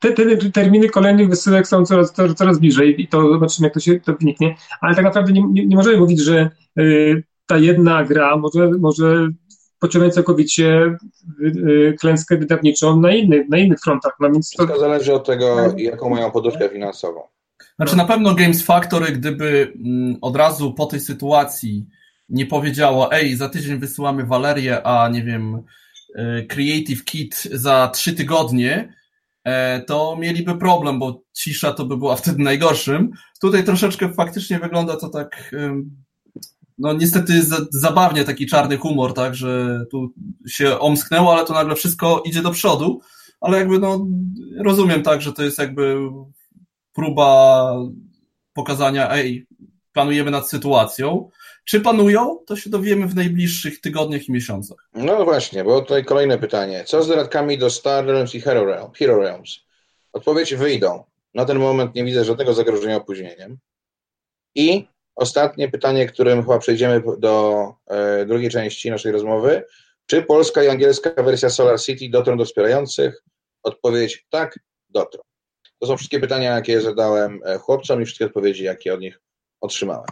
te, 0.01 0.13
te, 0.13 0.51
terminy 0.51 0.89
kolejnych 0.89 1.29
wysyłek 1.29 1.67
są 1.67 1.85
coraz, 1.85 2.13
coraz, 2.13 2.35
coraz 2.35 2.59
bliżej 2.59 3.03
i 3.03 3.09
to 3.09 3.33
zobaczymy, 3.33 3.67
jak 3.67 3.75
to 3.75 3.81
się 3.81 4.01
to 4.01 4.15
wyniknie. 4.15 4.57
Ale 4.81 4.95
tak 4.95 5.05
naprawdę 5.05 5.33
nie, 5.33 5.43
nie, 5.43 5.67
nie 5.67 5.77
możemy 5.77 5.97
mówić, 5.97 6.21
że 6.21 6.51
y, 6.79 7.23
ta 7.53 7.59
jedna 7.59 8.05
gra 8.05 8.37
może, 8.37 8.71
może 8.81 9.29
pociągnąć 9.79 10.15
całkowicie 10.15 10.97
y, 11.41 11.47
y, 11.47 11.95
klęskę 12.01 12.37
wydawniczą 12.37 13.01
na 13.01 13.13
innych, 13.15 13.49
na 13.49 13.59
innych 13.59 13.81
frontach. 13.81 14.13
No 14.21 14.31
więc 14.31 14.51
to... 14.51 14.63
Wszystko 14.65 14.81
zależy 14.81 15.15
od 15.15 15.27
tego, 15.27 15.75
jaką 15.77 16.11
mają 16.11 16.31
poduszkę 16.31 16.69
finansową. 16.69 17.21
Znaczy 17.77 17.97
na 17.97 18.05
pewno 18.05 18.35
Games 18.35 18.63
Factory, 18.63 19.13
gdyby 19.13 19.73
mm, 19.77 20.17
od 20.21 20.37
razu 20.37 20.75
po 20.75 20.87
tej 20.87 21.01
sytuacji 21.01 21.87
nie 22.29 22.47
powiedziało, 22.47 23.13
ej, 23.13 23.37
za 23.37 23.49
tydzień 23.49 23.79
wysyłamy 23.79 24.27
Walerię, 24.27 24.83
a 24.87 25.09
nie 25.09 25.23
wiem, 25.23 25.63
e, 26.17 26.43
Creative 26.43 27.05
Kit 27.05 27.43
za 27.53 27.91
trzy 27.95 28.13
tygodnie, 28.13 28.95
e, 29.45 29.81
to 29.81 30.17
mieliby 30.21 30.59
problem, 30.59 30.99
bo 30.99 31.23
cisza 31.33 31.73
to 31.73 31.85
by 31.85 31.97
była 31.97 32.17
wtedy 32.17 32.43
najgorszym. 32.43 33.11
Tutaj 33.41 33.65
troszeczkę 33.65 34.13
faktycznie 34.13 34.59
wygląda 34.59 34.97
to 34.97 35.09
tak, 35.09 35.55
no 36.83 36.93
niestety 36.93 37.33
zabawnie 37.71 38.25
taki 38.25 38.47
czarny 38.47 38.77
humor, 38.77 39.15
tak, 39.15 39.35
że 39.35 39.85
tu 39.91 40.13
się 40.49 40.79
omsknęło, 40.79 41.33
ale 41.33 41.47
to 41.47 41.55
nagle 41.55 41.75
wszystko 41.75 42.23
idzie 42.27 42.43
do 42.43 42.51
przodu, 42.51 43.01
ale 43.41 43.59
jakby 43.59 43.79
no 43.79 44.07
rozumiem 44.65 45.03
tak, 45.03 45.23
że 45.23 45.33
to 45.33 45.43
jest 45.43 45.59
jakby 45.59 45.97
próba 46.93 47.75
pokazania, 48.53 49.11
ej, 49.11 49.47
planujemy 49.93 50.31
nad 50.31 50.49
sytuacją. 50.49 51.31
Czy 51.65 51.81
panują? 51.81 52.39
To 52.47 52.57
się 52.57 52.71
dowiemy 52.71 53.07
w 53.07 53.15
najbliższych 53.15 53.81
tygodniach 53.81 54.29
i 54.29 54.33
miesiącach. 54.33 54.89
No 54.95 55.25
właśnie, 55.25 55.65
bo 55.65 55.81
tutaj 55.81 56.05
kolejne 56.05 56.39
pytanie. 56.39 56.85
Co 56.87 57.03
z 57.03 57.09
dodatkami 57.09 57.59
do 57.59 57.71
Star 57.71 58.07
Realms 58.07 58.35
i 58.35 58.41
Hero, 58.41 58.65
Realm, 58.65 58.93
Hero 58.93 59.21
Realms? 59.21 59.59
Odpowiedź 60.13 60.55
wyjdą. 60.55 61.05
Na 61.35 61.45
ten 61.45 61.59
moment 61.59 61.95
nie 61.95 62.05
widzę 62.05 62.25
żadnego 62.25 62.55
zagrożenia 62.55 62.97
opóźnieniem. 62.97 63.59
I 64.55 64.87
ostatnie 65.17 65.69
pytanie, 65.69 66.07
którym 66.07 66.43
chyba 66.43 66.59
przejdziemy 66.59 67.03
do 67.19 67.67
e, 67.87 68.27
drugiej 68.27 68.51
części 68.51 68.91
naszej 68.91 69.13
rozmowy. 69.13 69.65
Czy 70.07 70.23
polska 70.23 70.63
i 70.63 70.69
angielska 70.69 71.23
wersja 71.23 71.51
Solar 71.51 71.81
City 71.81 72.09
dotrą 72.11 72.37
do 72.37 72.45
wspierających? 72.45 73.23
Odpowiedź 73.63 74.27
tak, 74.31 74.59
dotrą. 74.89 75.23
To 75.79 75.87
są 75.87 75.97
wszystkie 75.97 76.21
pytania, 76.21 76.55
jakie 76.55 76.81
zadałem 76.81 77.41
e, 77.45 77.59
chłopcom 77.59 78.03
i 78.03 78.05
wszystkie 78.05 78.27
odpowiedzi, 78.27 78.65
jakie 78.65 78.95
od 78.95 79.01
nich 79.01 79.21
otrzymałem. 79.61 80.07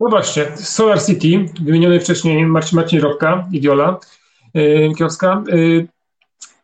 No 0.00 0.08
właśnie, 0.08 0.56
Solar 0.56 1.02
City, 1.02 1.44
wymieniony 1.64 2.00
wcześniej 2.00 2.46
Marcin, 2.46 2.76
Marcin 2.76 3.00
Robka, 3.00 3.48
Idiola 3.52 4.00
yy, 4.54 4.92
yy, 5.48 5.88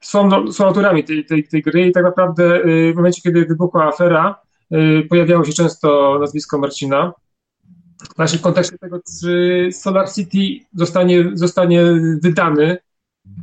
są, 0.01 0.53
są 0.53 0.67
autorami 0.67 1.05
tej, 1.05 1.25
tej, 1.25 1.49
tej 1.49 1.63
gry 1.63 1.87
i 1.87 1.93
tak 1.93 2.05
naprawdę 2.05 2.61
yy, 2.65 2.93
w 2.93 2.97
momencie, 2.97 3.23
kiedy 3.23 3.47
wybuchła 3.47 3.85
afera, 3.85 4.41
pojawiało 5.11 5.45
się 5.45 5.53
często 5.53 6.19
nazwisko 6.21 6.59
Marcina. 6.59 7.13
Właśnie 8.17 8.39
w 8.39 8.43
kontekście 8.43 8.79
tego, 8.79 9.01
czy 9.21 9.69
Solar 9.73 10.13
City 10.13 10.67
zostanie, 10.75 11.31
zostanie 11.35 11.85
wydany, 12.23 12.79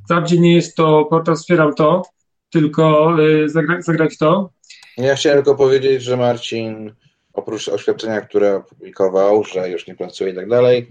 wprawdzie 0.06 0.40
nie 0.40 0.56
jest 0.56 0.76
to 0.76 1.06
portal 1.06 1.36
Wspieram 1.36 1.74
To, 1.74 2.04
tylko 2.50 3.16
zagrać 3.46 3.86
zagra 3.86 4.08
w 4.10 4.18
to. 4.18 4.50
Ja 4.98 5.16
chciałem 5.16 5.38
tylko 5.38 5.56
powiedzieć, 5.56 6.04
że 6.04 6.18
Marcin 6.18 6.94
oprócz 7.34 7.68
oświadczenia, 7.68 8.22
które 8.22 8.56
opublikował, 8.56 9.44
że 9.44 9.70
już 9.70 9.88
nie 9.88 9.96
pracuje 9.96 10.32
i 10.32 10.36
tak 10.36 10.50
dalej, 10.50 10.88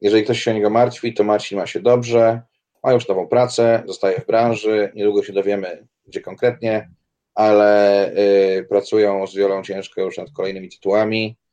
jeżeli 0.00 0.24
ktoś 0.24 0.42
się 0.42 0.50
o 0.50 0.54
niego 0.54 0.70
martwi, 0.70 1.14
to 1.14 1.24
Marcin 1.24 1.58
ma 1.58 1.66
się 1.66 1.80
dobrze, 1.80 2.42
ma 2.84 2.92
już 2.92 3.08
nową 3.08 3.26
pracę, 3.26 3.82
zostaje 3.86 4.20
w 4.20 4.26
branży, 4.26 4.92
niedługo 4.94 5.22
się 5.22 5.32
dowiemy, 5.32 5.86
gdzie 6.06 6.20
konkretnie, 6.20 6.90
ale 7.34 8.10
y, 8.58 8.66
pracują 8.68 9.26
z 9.26 9.34
Wiolą 9.34 9.62
ciężko 9.62 10.00
już 10.00 10.18
nad 10.18 10.30
kolejnymi 10.30 10.68
tytułami, 10.68 11.36
y, 11.42 11.45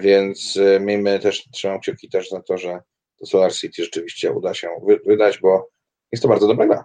więc 0.00 0.56
y, 0.56 0.80
miejmy 0.80 1.18
też, 1.18 1.48
trzymam 1.52 1.80
kciuki 1.80 2.08
też 2.08 2.30
za 2.30 2.42
to, 2.42 2.58
że 2.58 2.80
to 3.18 3.26
Solar 3.26 3.52
City 3.52 3.84
rzeczywiście 3.84 4.32
uda 4.32 4.54
się 4.54 4.68
wy, 4.86 5.00
wydać, 5.06 5.38
bo 5.38 5.68
jest 6.12 6.22
to 6.22 6.28
bardzo 6.28 6.46
dobra 6.46 6.66
gra. 6.66 6.84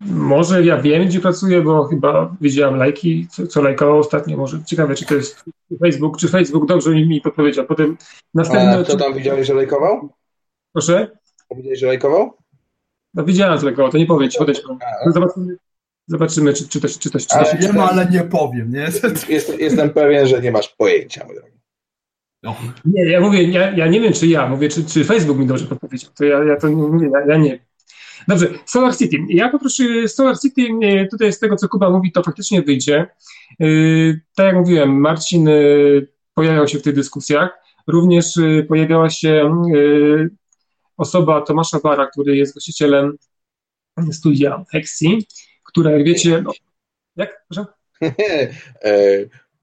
Może 0.00 0.64
ja 0.64 0.80
wiem, 0.80 1.06
gdzie 1.06 1.20
pracuję, 1.20 1.62
bo 1.62 1.84
chyba 1.84 2.36
widziałem 2.40 2.76
lajki, 2.76 3.26
co, 3.30 3.46
co 3.46 3.62
lajkował 3.62 3.98
ostatnio. 3.98 4.36
Może 4.36 4.64
ciekawe, 4.64 4.94
czy 4.94 5.06
to 5.06 5.14
jest 5.14 5.44
Facebook, 5.80 6.18
czy 6.18 6.28
Facebook 6.28 6.66
dobrze 6.66 6.90
mi 6.90 7.20
podpowiedział. 7.20 7.66
Potem 7.66 7.96
następny. 8.34 8.78
A 8.78 8.84
co 8.84 8.96
tam 8.96 9.14
widziałeś, 9.14 9.46
że 9.46 9.54
lajkował? 9.54 10.08
Proszę? 10.72 11.18
Widziałeś, 11.56 11.78
że 11.78 11.86
lajkował? 11.86 12.32
No 13.14 13.24
widziałem, 13.24 13.58
że 13.58 13.66
lajkował, 13.66 13.92
to 13.92 13.98
nie 13.98 14.06
powiem 14.06 14.30
ci, 14.30 14.38
podejdź. 14.38 14.62
Zobaczymy, 15.06 15.56
zobaczymy, 16.06 16.54
czy, 16.54 16.68
czy, 16.68 16.80
to, 16.80 16.88
czy, 16.88 17.10
to, 17.10 17.18
czy 17.18 17.28
to 17.28 17.44
się... 17.44 17.56
Wiem, 17.60 17.80
ale 17.80 18.06
nie 18.06 18.20
powiem, 18.20 18.72
nie? 18.72 18.88
Jest, 19.28 19.58
jestem 19.58 19.90
pewien, 19.90 20.26
że 20.26 20.40
nie 20.40 20.52
masz 20.52 20.68
pojęcia, 20.68 21.24
mój 21.26 21.36
drogi. 21.36 21.54
No. 22.42 22.56
Nie, 22.84 23.04
ja 23.04 23.20
mówię, 23.20 23.42
ja, 23.42 23.70
ja 23.70 23.86
nie 23.86 24.00
wiem, 24.00 24.12
czy 24.12 24.26
ja, 24.26 24.48
mówię, 24.48 24.68
czy, 24.68 24.84
czy 24.84 25.04
Facebook 25.04 25.38
mi 25.38 25.46
dobrze 25.46 25.66
podpowiedział. 25.66 26.10
To 26.14 26.24
ja, 26.24 26.44
ja 26.44 26.56
to 26.56 26.68
nie, 26.68 27.08
ja, 27.08 27.26
ja 27.26 27.36
nie 27.36 27.58
Dobrze, 28.28 28.48
Solar 28.66 28.96
City. 28.96 29.16
Ja 29.28 29.48
poproszę, 29.48 30.08
Solar 30.08 30.38
City, 30.38 30.62
e, 30.82 31.06
tutaj 31.06 31.32
z 31.32 31.38
tego, 31.38 31.56
co 31.56 31.68
Kuba 31.68 31.90
mówi, 31.90 32.12
to 32.12 32.22
faktycznie 32.22 32.62
wyjdzie. 32.62 33.06
E, 33.60 33.66
tak 34.36 34.46
jak 34.46 34.56
mówiłem, 34.56 35.00
Marcin 35.00 35.48
pojawiał 36.34 36.68
się 36.68 36.78
w 36.78 36.82
tych 36.82 36.94
dyskusjach. 36.94 37.50
Również 37.86 38.34
pojawiała 38.68 39.10
się 39.10 39.62
osoba 40.96 41.40
Tomasza 41.40 41.80
Bara, 41.80 42.06
który 42.06 42.36
jest 42.36 42.54
właścicielem 42.54 43.16
studia 44.12 44.64
Hexi, 44.72 45.26
która, 45.74 45.90
jak 45.90 46.04
wiecie, 46.04 46.42
no, 46.42 46.52
jak? 47.16 47.46
Proszę? 47.48 47.66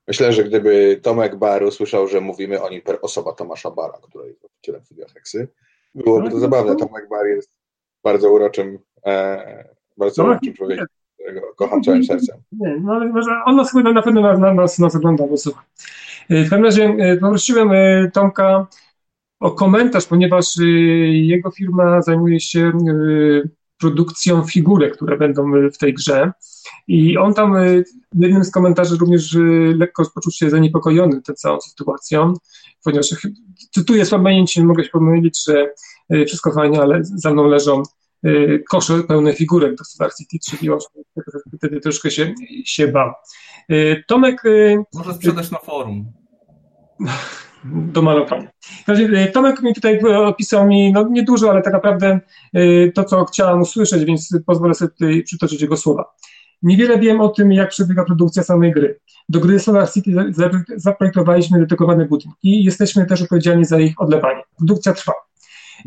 Myślę, 0.07 0.33
że 0.33 0.43
gdyby 0.43 0.99
Tomek 1.01 1.35
Bar 1.35 1.63
usłyszał, 1.63 2.07
że 2.07 2.21
mówimy 2.21 2.61
o 2.61 2.69
nim 2.69 2.81
per 2.81 2.99
osoba 3.01 3.33
Tomasza 3.33 3.71
Bara, 3.71 3.93
który 4.03 4.27
jest 4.27 4.41
właścicielem 4.41 4.85
studia 4.85 5.05
Hexy, 5.13 5.47
byłoby 5.95 6.29
to 6.29 6.39
zabawne. 6.39 6.75
Tomek 6.75 7.09
Bar 7.09 7.25
jest 7.27 7.59
bardzo 8.03 8.31
uroczym, 8.31 8.79
e, 9.05 9.69
bardzo 9.97 10.23
no, 10.23 10.29
uroczym 10.29 10.53
człowiekiem, 10.53 10.85
którego 11.13 11.41
kocham 11.55 11.83
całym 11.83 12.03
sercem. 12.03 12.37
Nie, 12.51 12.77
no, 12.81 12.99
on 13.45 13.55
nas 13.55 13.71
chyba 13.71 13.93
na 13.93 14.01
pewno 14.01 14.21
nas, 14.21 14.55
nas, 14.55 14.79
nas 14.79 14.95
ogląda, 14.95 15.27
bo 15.27 15.37
słucha. 15.37 15.63
E, 16.29 16.43
w 16.43 16.49
każdym 16.49 16.63
razie 16.63 16.83
e, 16.85 17.17
poprosiłem 17.17 17.71
e, 17.71 18.11
Tomka 18.13 18.67
o 19.39 19.51
komentarz, 19.51 20.05
ponieważ 20.05 20.45
jego 21.11 21.51
firma 21.51 22.01
zajmuje 22.01 22.39
się 22.39 22.71
produkcją 23.81 24.43
figurek, 24.43 24.95
które 24.95 25.17
będą 25.17 25.51
w 25.73 25.77
tej 25.77 25.93
grze. 25.93 26.31
I 26.87 27.17
on 27.17 27.33
tam 27.33 27.55
w 28.13 28.21
jednym 28.21 28.43
z 28.43 28.51
komentarzy 28.51 28.97
również 28.97 29.37
lekko 29.75 30.03
poczuł 30.15 30.31
się 30.31 30.49
zaniepokojony 30.49 31.21
tą 31.21 31.33
całą 31.33 31.61
sytuacją, 31.61 32.33
ponieważ 32.83 33.07
cytuję 33.73 34.05
z 34.05 34.09
pamięci, 34.09 34.59
nie 34.59 34.65
mogę 34.65 34.83
się 34.83 34.89
pomylić, 34.89 35.45
że 35.45 35.73
wszystko 36.25 36.51
fajnie, 36.51 36.81
ale 36.81 36.99
za 37.03 37.33
mną 37.33 37.47
leżą 37.47 37.83
kosze 38.69 39.03
pełne 39.03 39.33
figurek 39.33 39.75
do 39.75 39.83
Star 39.83 40.11
City, 40.17 40.37
czyli 40.49 40.69
on 40.69 40.79
wtedy 41.57 41.79
troszkę 41.79 42.11
się, 42.11 42.33
się 42.65 42.87
bał. 42.87 43.11
Tomek... 44.07 44.43
Może 44.93 45.13
sprzedać 45.13 45.51
na 45.51 45.57
forum. 45.57 46.11
Do 47.65 48.01
malowania. 48.01 48.47
Tomek 49.33 49.61
mi 49.61 49.73
tutaj 49.73 49.99
opisał 50.03 50.67
mi, 50.67 50.91
no 50.91 51.07
niedużo, 51.07 51.49
ale 51.49 51.61
tak 51.61 51.73
naprawdę 51.73 52.19
to, 52.95 53.03
co 53.03 53.25
chciałam 53.25 53.61
usłyszeć, 53.61 54.05
więc 54.05 54.37
pozwolę 54.45 54.73
sobie 54.73 54.91
tutaj 54.91 55.23
przytoczyć 55.23 55.61
jego 55.61 55.77
słowa. 55.77 56.13
Niewiele 56.63 56.99
wiem 56.99 57.21
o 57.21 57.29
tym, 57.29 57.51
jak 57.51 57.69
przebiega 57.69 58.05
produkcja 58.05 58.43
samej 58.43 58.71
gry. 58.71 58.99
Do 59.29 59.39
gry 59.39 59.59
Solar 59.59 59.91
City 59.91 60.11
zaprojektowaliśmy 60.75 61.59
dedykowane 61.59 62.05
budynki 62.05 62.59
i 62.59 62.63
jesteśmy 62.63 63.05
też 63.05 63.21
odpowiedzialni 63.21 63.65
za 63.65 63.79
ich 63.79 64.01
odlewanie. 64.01 64.41
Produkcja 64.57 64.93
trwa. 64.93 65.13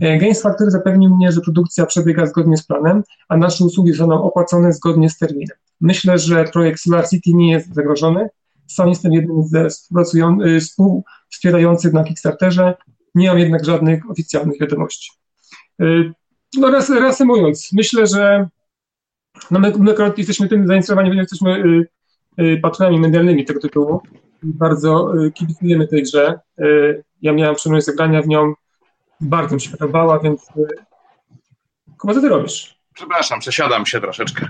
E, 0.01 0.19
Games 0.19 0.43
Factory 0.43 0.71
zapewnił 0.71 1.17
mnie, 1.17 1.33
że 1.33 1.41
produkcja 1.41 1.87
przebiega 1.87 2.27
zgodnie 2.27 2.57
z 2.57 2.67
planem, 2.67 3.03
a 3.29 3.37
nasze 3.37 3.65
usługi 3.65 3.93
zostaną 3.93 4.23
opłacone 4.23 4.73
zgodnie 4.73 5.11
z 5.11 5.19
terminem. 5.19 5.57
Myślę, 5.81 6.19
że 6.19 6.45
projekt 6.45 6.81
Solar 6.81 7.09
City 7.09 7.31
nie 7.35 7.53
jest 7.53 7.75
zagrożony. 7.75 8.29
Sam 8.67 8.89
jestem 8.89 9.13
jednym 9.13 9.43
ze 9.43 9.69
y, 10.47 10.61
współwspierających 10.61 11.93
na 11.93 12.05
Kickstarterze. 12.05 12.75
Nie 13.15 13.29
mam 13.29 13.39
jednak 13.39 13.65
żadnych 13.65 14.11
oficjalnych 14.11 14.61
wiadomości. 14.61 15.11
Y, 15.83 16.13
no 16.57 16.71
raz, 16.71 16.91
reasumując, 16.91 17.73
myślę, 17.73 18.07
że 18.07 18.49
no 19.51 19.59
my, 19.59 19.73
my 19.79 19.95
jesteśmy 20.17 20.49
tym 20.49 20.67
zainteresowani, 20.67 21.17
jesteśmy 21.17 21.63
y, 22.41 22.59
patronami 22.63 23.01
medialnymi 23.01 23.45
tego 23.45 23.61
tytułu. 23.61 24.01
Bardzo 24.43 25.13
kibicujemy 25.35 25.89
tej 25.89 26.03
grze. 26.03 26.41
Ja 27.23 27.33
miałem 27.33 27.55
przyjemność 27.55 27.87
zagrania 27.87 28.23
w 28.23 28.29
nią 28.29 28.55
bardzo 29.21 29.55
mi 29.55 29.61
się 29.61 29.71
podobała, 29.71 30.19
więc 30.19 30.47
Kuba, 31.99 32.15
co 32.15 32.21
ty 32.21 32.29
robisz? 32.29 32.79
Przepraszam, 32.95 33.41
przesiadam 33.41 33.87
się 33.87 34.01
troszeczkę. 34.01 34.47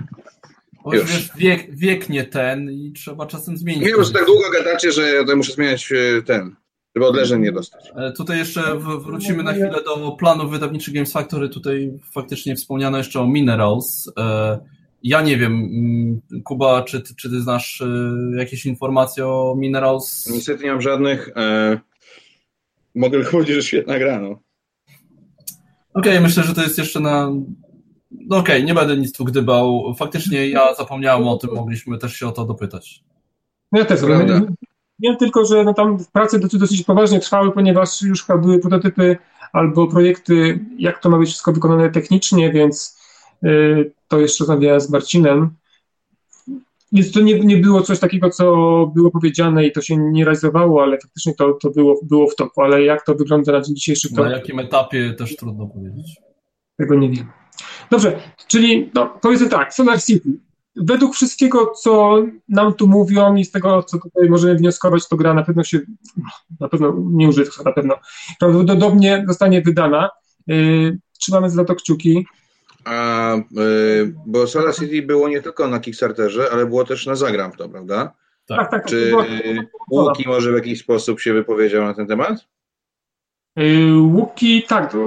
Już. 0.93 1.29
Wiek, 1.37 1.75
wiek 1.75 2.09
nie 2.09 2.23
ten 2.23 2.71
i 2.71 2.91
trzeba 2.91 3.25
czasem 3.25 3.57
zmienić. 3.57 3.83
Nie, 3.83 4.03
że 4.03 4.11
tak 4.11 4.25
długo 4.25 4.49
gadacie, 4.53 4.91
że 4.91 5.11
ja 5.27 5.35
muszę 5.35 5.53
zmieniać 5.53 5.91
y, 5.91 6.23
ten, 6.25 6.55
żeby 6.95 7.07
odleżeń 7.07 7.41
nie 7.41 7.51
dostać. 7.51 7.91
E, 7.95 8.11
tutaj 8.11 8.37
jeszcze 8.37 8.79
wrócimy 8.79 9.43
na 9.43 9.51
chwilę 9.53 9.83
do 9.85 10.11
planów 10.19 10.51
wydawniczych 10.51 10.93
Games 10.93 11.11
Factory. 11.11 11.49
Tutaj 11.49 11.99
faktycznie 12.11 12.55
wspomniano 12.55 12.97
jeszcze 12.97 13.19
o 13.19 13.27
Minerals 13.27 14.11
e, 14.17 14.59
ja 15.05 15.21
nie 15.21 15.37
wiem, 15.37 15.53
mm, 15.53 16.43
Kuba, 16.43 16.83
czy, 16.83 17.03
czy 17.17 17.29
ty 17.29 17.41
znasz 17.41 17.83
jakieś 18.37 18.65
informacje 18.65 19.27
o 19.27 19.55
Minerals? 19.57 20.29
Niestety 20.29 20.63
nie 20.63 20.71
mam 20.71 20.81
żadnych. 20.81 21.29
E, 21.35 21.79
mogę 22.95 23.17
tylko 23.17 23.31
powiedzieć, 23.31 23.55
że 23.55 23.63
świetna 23.63 23.99
gra, 23.99 24.19
no. 24.19 24.27
Okej, 25.93 26.11
okay, 26.11 26.21
myślę, 26.21 26.43
że 26.43 26.53
to 26.53 26.61
jest 26.61 26.77
jeszcze 26.77 26.99
na 26.99 27.31
no 28.27 28.37
okej, 28.37 28.55
okay, 28.55 28.67
nie 28.67 28.73
będę 28.73 28.97
nic 28.97 29.13
tu 29.13 29.25
gdybał. 29.25 29.95
Faktycznie 29.97 30.49
ja 30.49 30.73
zapomniałem 30.73 31.27
o 31.27 31.37
tym, 31.37 31.49
mogliśmy 31.53 31.97
też 31.97 32.15
się 32.15 32.27
o 32.27 32.31
to 32.31 32.45
dopytać. 32.45 33.03
No 33.71 33.79
ja 33.79 33.85
też. 33.85 34.01
Prawda. 34.01 34.41
Wiem 34.99 35.17
tylko, 35.17 35.45
że 35.45 35.63
no 35.63 35.73
tam 35.73 35.97
prace 36.13 36.39
dosyć, 36.39 36.59
dosyć 36.59 36.83
poważnie 36.83 37.19
trwały, 37.19 37.51
ponieważ 37.51 38.01
już 38.01 38.23
chyba 38.23 38.39
były 38.39 38.59
prototypy 38.59 39.17
albo 39.53 39.87
projekty, 39.87 40.59
jak 40.77 40.99
to 40.99 41.09
ma 41.09 41.17
być 41.17 41.29
wszystko 41.29 41.53
wykonane 41.53 41.89
technicznie, 41.89 42.51
więc 42.51 42.99
y, 43.43 43.91
to 44.07 44.19
jeszcze 44.19 44.43
rozmawiałem 44.43 44.81
z 44.81 44.89
Marcinem. 44.89 45.49
Więc 46.91 47.11
to 47.11 47.19
nie, 47.19 47.39
nie 47.39 47.57
było 47.57 47.81
coś 47.81 47.99
takiego, 47.99 48.29
co 48.29 48.45
było 48.95 49.11
powiedziane 49.11 49.65
i 49.65 49.71
to 49.71 49.81
się 49.81 49.97
nie 49.97 50.25
realizowało, 50.25 50.83
ale 50.83 50.97
faktycznie 50.99 51.33
to, 51.33 51.53
to 51.53 51.69
było, 51.69 51.99
było 52.03 52.29
w 52.29 52.35
toku. 52.35 52.61
Ale 52.61 52.83
jak 52.83 53.05
to 53.05 53.15
wygląda 53.15 53.51
na 53.51 53.61
dzień 53.61 53.75
dzisiejszy, 53.75 54.13
to... 54.13 54.23
Na 54.23 54.31
jakim 54.31 54.59
etapie 54.59 55.13
też 55.13 55.35
trudno 55.35 55.67
powiedzieć. 55.67 56.21
Tego 56.77 56.95
nie 56.95 57.09
wiem. 57.09 57.44
Dobrze, 57.91 58.19
czyli 58.47 58.91
no, 58.93 59.19
powiedzmy 59.21 59.49
tak, 59.49 59.73
Solar 59.73 60.03
City. 60.03 60.29
Według 60.75 61.15
wszystkiego, 61.15 61.71
co 61.71 62.23
nam 62.49 62.73
tu 62.73 62.87
mówią 62.87 63.35
i 63.35 63.45
z 63.45 63.51
tego, 63.51 63.83
co 63.83 63.99
tutaj 63.99 64.29
możemy 64.29 64.55
wnioskować, 64.55 65.07
to 65.07 65.15
gra 65.15 65.33
na 65.33 65.43
pewno 65.43 65.63
się, 65.63 65.79
na 66.59 66.69
pewno 66.69 66.93
nie 66.97 67.27
użytka, 67.27 67.63
na 67.63 67.71
pewno 67.71 67.95
prawdopodobnie 68.39 69.25
zostanie 69.27 69.61
wydana. 69.61 70.09
Yy, 70.47 70.97
trzymamy 71.19 71.49
za 71.49 71.65
to 71.65 71.75
kciuki. 71.75 72.25
A, 72.85 73.35
yy, 73.51 74.13
bo 74.25 74.47
Solar 74.47 74.75
City 74.75 75.01
było 75.01 75.29
nie 75.29 75.41
tylko 75.41 75.67
na 75.67 75.79
Kickstarterze, 75.79 76.49
ale 76.51 76.65
było 76.65 76.83
też 76.83 77.05
na 77.05 77.15
Zagram 77.15 77.51
to, 77.51 77.69
prawda? 77.69 78.13
Tak, 78.45 78.57
tak. 78.57 78.71
tak 78.71 78.85
Czy 78.85 79.13
Łuki 79.91 80.27
może 80.27 80.51
w 80.51 80.55
jakiś 80.55 80.79
sposób 80.79 81.19
się 81.21 81.33
wypowiedział 81.33 81.83
na 81.83 81.93
ten 81.93 82.07
temat? 82.07 82.47
Yy, 83.55 83.97
Łuki, 84.01 84.63
tak, 84.63 84.91
to, 84.91 84.97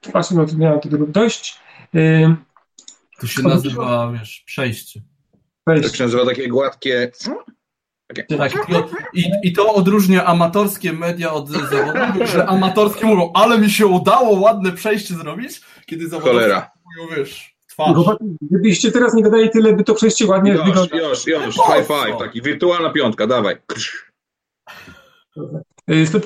to, 0.00 0.10
właśnie 0.10 0.36
no, 0.36 0.46
to 0.46 0.56
miałem 0.56 0.80
do 0.80 0.88
tego 0.88 1.06
dość. 1.06 1.63
Yy, 1.94 2.36
to 3.20 3.26
się 3.26 3.42
nazywa, 3.42 4.12
wiesz, 4.12 4.42
przejście. 4.46 5.00
przejście. 5.66 5.90
To 5.90 5.96
się 5.96 6.04
nazywa 6.04 6.26
takie 6.26 6.48
gładkie... 6.48 7.12
Okay. 8.10 8.38
Tak, 8.38 8.52
i, 9.14 9.30
i 9.42 9.52
to 9.52 9.74
odróżnia 9.74 10.24
amatorskie 10.24 10.92
media 10.92 11.32
od 11.32 11.48
zawodowych, 11.48 12.28
że 12.28 12.46
amatorskie 12.46 13.06
mówią, 13.06 13.30
ale 13.34 13.58
mi 13.58 13.70
się 13.70 13.86
udało 13.86 14.40
ładne 14.40 14.72
przejście 14.72 15.14
zrobić, 15.14 15.60
kiedy 15.86 16.08
zawodowe 16.08 16.66
mówią, 16.86 17.16
wiesz, 17.16 17.56
twarz. 17.68 17.96
Gdybyście 18.40 18.92
teraz 18.92 19.14
nie 19.14 19.22
gadali 19.22 19.50
tyle, 19.50 19.72
by 19.72 19.84
to 19.84 19.94
przejście 19.94 20.26
ładnie 20.26 20.52
już, 20.52 20.64
wyglądało. 20.64 21.08
Już, 21.08 21.26
już, 21.26 21.54
high 21.54 21.86
five, 21.86 22.18
taki 22.18 22.42
wirtualna 22.42 22.90
piątka, 22.90 23.26
dawaj. 23.26 23.56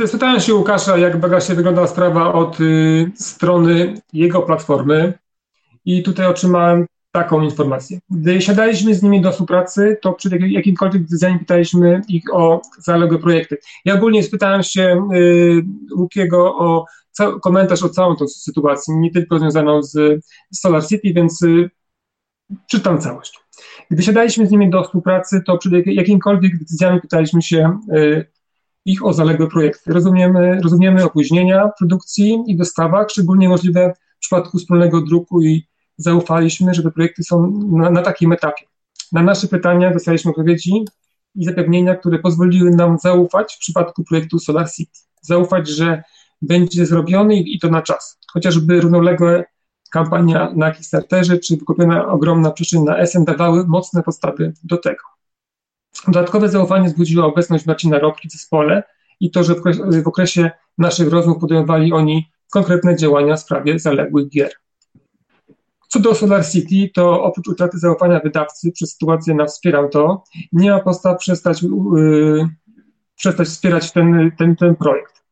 Spytałem 0.06 0.40
się 0.40 0.54
Łukasza, 0.54 0.98
jak 0.98 1.42
się 1.46 1.54
wyglądała 1.54 1.86
sprawa 1.86 2.32
od 2.32 2.60
y, 2.60 3.10
strony 3.14 3.94
jego 4.12 4.42
platformy 4.42 5.18
i 5.89 6.03
tutaj 6.03 6.26
otrzymałem 6.26 6.86
taką 7.12 7.43
informację. 7.43 7.99
Gdy 8.11 8.41
siadaliśmy 8.41 8.95
z 8.95 9.03
nimi 9.03 9.20
do 9.20 9.32
współpracy, 9.32 9.97
to 10.03 10.12
przy 10.12 10.28
jakimkolwiek 10.39 11.03
designie 11.03 11.39
pytaliśmy 11.39 12.03
ich 12.09 12.34
o 12.34 12.62
zaległe 12.78 13.18
projekty. 13.18 13.59
Ja 13.84 13.95
ogólnie 13.95 14.22
spytałem 14.22 14.62
się 14.62 15.09
y, 15.14 15.64
Łukiego 15.97 16.59
o 16.59 16.84
komentarz 17.43 17.82
o 17.82 17.89
całą 17.89 18.16
tą 18.16 18.28
sytuację, 18.28 18.95
nie 18.97 19.11
tylko 19.11 19.39
związaną 19.39 19.82
z 19.82 20.24
Solar 20.55 20.86
City, 20.86 21.12
więc 21.14 21.43
y, 21.43 21.70
czytam 22.66 22.99
całość. 22.99 23.41
Gdy 23.91 24.03
siadaliśmy 24.03 24.47
z 24.47 24.51
nimi 24.51 24.70
do 24.70 24.84
współpracy, 24.84 25.43
to 25.47 25.59
przy 25.59 25.82
jakimkolwiek 25.86 26.59
decyzjami 26.59 27.01
pytaliśmy 27.01 27.43
się 27.43 27.78
y, 27.97 28.26
ich 28.84 29.05
o 29.05 29.12
zaległe 29.12 29.47
projekty. 29.49 29.93
Rozumiemy, 29.93 30.61
rozumiemy 30.62 31.05
opóźnienia 31.05 31.70
produkcji 31.78 32.45
i 32.47 32.57
dostawach, 32.57 33.11
szczególnie 33.11 33.49
możliwe 33.49 33.95
w 34.16 34.20
przypadku 34.20 34.59
wspólnego 34.59 35.01
druku 35.01 35.43
i 35.43 35.68
zaufaliśmy, 35.99 36.74
że 36.74 36.82
te 36.82 36.90
projekty 36.90 37.22
są 37.22 37.51
na, 37.70 37.90
na 37.90 38.03
takim 38.03 38.32
etapie. 38.32 38.64
Na 39.12 39.22
nasze 39.22 39.49
pytania 39.49 39.92
dostaliśmy 39.92 40.30
odpowiedzi 40.30 40.84
i 41.34 41.44
zapewnienia, 41.44 41.96
które 41.96 42.18
pozwoliły 42.18 42.70
nam 42.70 42.99
zaufać 42.99 43.55
w 43.55 43.59
przypadku 43.59 44.05
projektu 44.05 44.38
Solar 44.38 44.70
City. 44.70 44.99
Zaufać, 45.20 45.68
że 45.68 46.03
będzie 46.42 46.86
zrobiony 46.86 47.36
i 47.36 47.59
to 47.59 47.68
na 47.68 47.82
czas. 47.82 48.18
Chociażby 48.32 48.80
równoległe 48.80 49.44
kampania 49.90 50.53
na 50.57 50.70
Kickstarterze 50.70 51.38
czy 51.38 51.57
wykupiona 51.57 52.09
ogromna 52.09 52.51
przestrzeń 52.51 52.82
na 52.82 53.07
SN 53.07 53.24
dawały 53.24 53.66
mocne 53.66 54.03
podstawy 54.03 54.53
do 54.64 54.76
tego. 54.76 55.03
Dodatkowe 56.07 56.49
zaufanie 56.49 56.90
zbudziła 56.90 57.26
obecność 57.26 57.66
Marcina 57.66 57.99
Robki 57.99 58.28
w 58.28 58.32
zespole 58.32 58.82
i 59.20 59.30
to, 59.30 59.44
że 59.44 59.55
w 60.03 60.09
okresie 60.09 60.51
naszych 60.78 61.09
rozmów 61.09 61.38
podejmowali 61.38 61.92
oni 61.92 62.30
konkretne 62.51 62.96
działania 62.96 63.36
w 63.36 63.40
sprawie 63.40 63.78
zaległych 63.78 64.28
gier. 64.28 64.51
Co 65.89 66.01
do 66.01 66.14
Solar 66.14 66.47
City, 66.47 66.91
to 66.95 67.22
oprócz 67.22 67.49
utraty 67.49 67.78
zaufania 67.78 68.20
wydawcy 68.20 68.72
przez 68.72 68.93
sytuację 68.93 69.34
na 69.34 69.47
Wspieram 69.47 69.89
to, 69.91 70.24
nie 70.53 70.70
ma 70.70 70.80
podstaw 70.80 71.18
przestać, 71.18 71.62
yy, 71.62 72.49
przestać 73.16 73.49
wspierać 73.49 73.93
ten, 73.93 74.30
ten, 74.39 74.57
ten 74.57 74.76
projekt. 74.76 75.22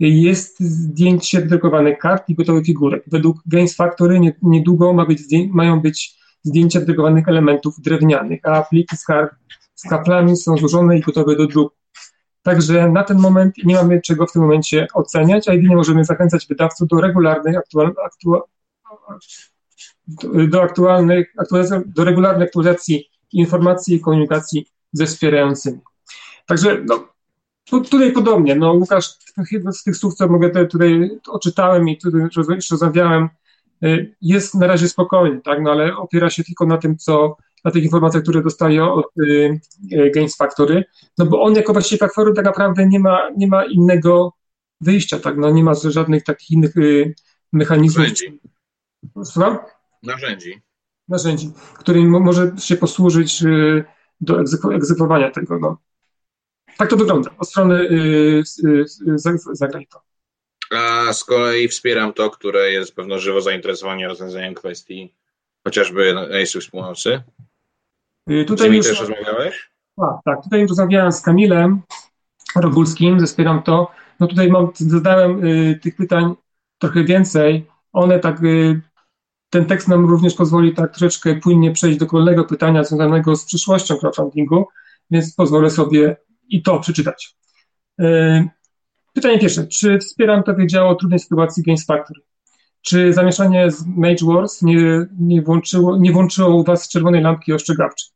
Jest 0.00 0.60
zdjęcie 0.60 1.40
wydrukowanych 1.40 1.98
kart 1.98 2.28
i 2.28 2.34
gotowych 2.34 2.66
figurek. 2.66 3.04
Według 3.06 3.36
Games 3.46 3.76
Factory 3.76 4.20
niedługo 4.42 4.92
ma 4.92 5.06
być 5.06 5.20
mają 5.50 5.80
być 5.80 6.16
zdjęcia 6.42 6.80
wydrukowanych 6.80 7.28
elementów 7.28 7.80
drewnianych, 7.80 8.40
a 8.42 8.62
pliki 8.62 8.96
z, 8.96 9.04
kart, 9.04 9.34
z 9.74 9.88
kaplami 9.88 10.36
są 10.36 10.56
złożone 10.56 10.98
i 10.98 11.00
gotowe 11.00 11.36
do 11.36 11.46
druku. 11.46 11.76
Także 12.42 12.88
na 12.88 13.04
ten 13.04 13.18
moment 13.18 13.54
nie 13.64 13.74
mamy 13.74 14.00
czego 14.00 14.26
w 14.26 14.32
tym 14.32 14.42
momencie 14.42 14.86
oceniać, 14.94 15.48
a 15.48 15.52
jedynie 15.52 15.76
możemy 15.76 16.04
zachęcać 16.04 16.46
wydawców 16.46 16.88
do 16.88 17.00
regularnej, 17.00 17.56
aktual, 17.56 17.94
aktual, 18.04 18.40
do, 20.48 20.62
aktualnych, 20.62 21.34
do 21.86 22.04
regularnej 22.04 22.46
aktualizacji 22.46 23.10
informacji 23.32 23.96
i 23.96 24.00
komunikacji 24.00 24.66
ze 24.92 25.06
wspierającymi. 25.06 25.78
Także 26.46 26.84
no, 26.86 27.08
tutaj 27.70 28.12
podobnie, 28.12 28.54
no 28.54 28.72
Łukasz, 28.72 29.08
z 29.72 29.82
tych 29.82 29.96
słów, 29.96 30.14
co 30.14 30.28
mogę 30.28 30.66
tutaj 30.66 31.10
odczytałem 31.28 31.88
i 31.88 31.98
tutaj 31.98 32.20
rozmawiałem, 32.70 33.28
y, 33.84 34.14
jest 34.22 34.54
na 34.54 34.66
razie 34.66 34.88
spokojny, 34.88 35.40
tak, 35.40 35.62
no 35.62 35.70
ale 35.70 35.96
opiera 35.96 36.30
się 36.30 36.44
tylko 36.44 36.66
na 36.66 36.78
tym, 36.78 36.98
co, 36.98 37.36
na 37.64 37.70
tych 37.70 37.84
informacjach, 37.84 38.22
które 38.22 38.42
dostaje 38.42 38.84
od 38.84 39.06
y, 39.18 39.60
y, 39.92 40.26
Factory, 40.38 40.84
no 41.18 41.26
bo 41.26 41.42
on 41.42 41.54
jako 41.54 41.72
właściwie 41.72 41.98
platformy 41.98 42.34
tak 42.34 42.44
naprawdę 42.44 42.86
nie 42.86 43.00
ma, 43.00 43.30
nie 43.36 43.46
ma 43.46 43.64
innego 43.64 44.32
wyjścia, 44.80 45.18
tak, 45.18 45.36
no 45.36 45.50
nie 45.50 45.64
ma 45.64 45.74
żadnych 45.74 46.24
takich 46.24 46.50
innych 46.50 46.76
y, 46.76 47.14
mechanizmów. 47.52 48.06
Słucham? 49.24 49.58
Narzędzi. 50.02 50.62
Narzędzi, 51.08 51.52
którym 51.74 52.22
może 52.22 52.52
się 52.58 52.76
posłużyć 52.76 53.42
y, 53.42 53.84
do 54.20 54.40
egzekwowania 54.74 55.30
tego, 55.30 55.58
no. 55.58 55.78
Tak 56.78 56.90
to 56.90 56.96
wygląda. 56.96 57.30
Od 57.38 57.48
strony 57.48 57.84
yy, 57.84 58.86
zagraj 59.52 59.86
to. 59.86 60.02
A 60.76 61.12
z 61.12 61.24
kolei 61.24 61.68
wspieram 61.68 62.12
to, 62.12 62.30
które 62.30 62.72
jest 62.72 62.94
pewno 62.94 63.18
żywo 63.18 63.40
zainteresowanie 63.40 64.08
rozwiązaniem 64.08 64.54
kwestii 64.54 65.14
chociażby 65.64 66.14
Ace 66.42 66.60
Współnocy. 66.60 67.22
Tutaj 68.46 68.72
już, 68.72 68.86
też 68.86 69.00
rozmawiałeś? 69.00 69.70
Tak, 69.96 70.16
tak. 70.24 70.42
Tutaj 70.42 70.66
rozmawiałem 70.66 71.12
z 71.12 71.20
Kamilem 71.22 71.82
Rogulskim, 72.56 73.20
ze 73.20 73.26
Wspieram 73.26 73.62
to. 73.62 73.90
No 74.20 74.26
tutaj 74.26 74.50
mam, 74.50 74.70
zadałem 74.74 75.44
y, 75.44 75.80
tych 75.82 75.96
pytań 75.96 76.34
trochę 76.78 77.04
więcej. 77.04 77.66
One 77.92 78.18
tak, 78.18 78.42
y, 78.42 78.80
ten 79.50 79.66
tekst 79.66 79.88
nam 79.88 80.06
również 80.06 80.34
pozwoli 80.34 80.74
tak 80.74 80.90
troszeczkę 80.90 81.34
płynnie 81.34 81.72
przejść 81.72 81.98
do 81.98 82.06
kolejnego 82.06 82.44
pytania 82.44 82.84
związanego 82.84 83.36
z 83.36 83.44
przyszłością 83.44 83.96
crowdfundingu, 83.96 84.66
więc 85.10 85.34
pozwolę 85.34 85.70
sobie 85.70 86.16
i 86.48 86.62
to 86.62 86.80
przeczytać. 86.80 87.36
E, 88.00 88.48
pytanie 89.12 89.38
pierwsze. 89.38 89.66
Czy 89.66 89.98
wspieram 89.98 90.42
to 90.42 90.54
wiedziało 90.54 90.90
o 90.90 90.94
trudnej 90.94 91.18
sytuacji 91.18 91.62
Games 91.62 91.86
Factory? 91.86 92.20
Czy 92.82 93.12
zamieszanie 93.12 93.70
z 93.70 93.86
Mage 93.86 94.26
Wars 94.26 94.62
nie, 94.62 95.06
nie, 95.18 95.42
włączyło, 95.42 95.96
nie 95.96 96.12
włączyło 96.12 96.56
u 96.56 96.64
Was 96.64 96.88
czerwonej 96.88 97.22
lampki 97.22 97.52
ostrzegawczej? 97.52 98.08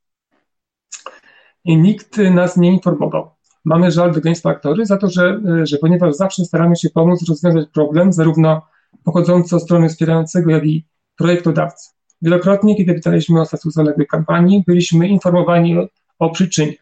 I 1.64 1.76
nikt 1.76 2.18
nas 2.18 2.56
nie 2.56 2.72
informował. 2.72 3.30
Mamy 3.64 3.90
żal 3.90 4.12
do 4.12 4.20
Games 4.20 4.40
Factory 4.40 4.86
za 4.86 4.96
to, 4.96 5.08
że, 5.08 5.40
że 5.62 5.78
ponieważ 5.78 6.14
zawsze 6.14 6.44
staramy 6.44 6.76
się 6.76 6.90
pomóc 6.90 7.28
rozwiązać 7.28 7.68
problem, 7.72 8.12
zarówno 8.12 8.62
pochodzący 9.04 9.56
od 9.56 9.62
strony 9.62 9.88
wspierającego, 9.88 10.50
jak 10.50 10.66
i 10.66 10.86
projektodawcy. 11.20 11.90
Wielokrotnie, 12.22 12.76
kiedy 12.76 12.94
pytaliśmy 12.94 13.40
o 13.40 13.46
status 13.46 13.74
zaległej 13.74 14.06
kampanii, 14.06 14.64
byliśmy 14.66 15.08
informowani 15.08 15.76
o, 16.18 16.30
przyczynie. 16.30 16.74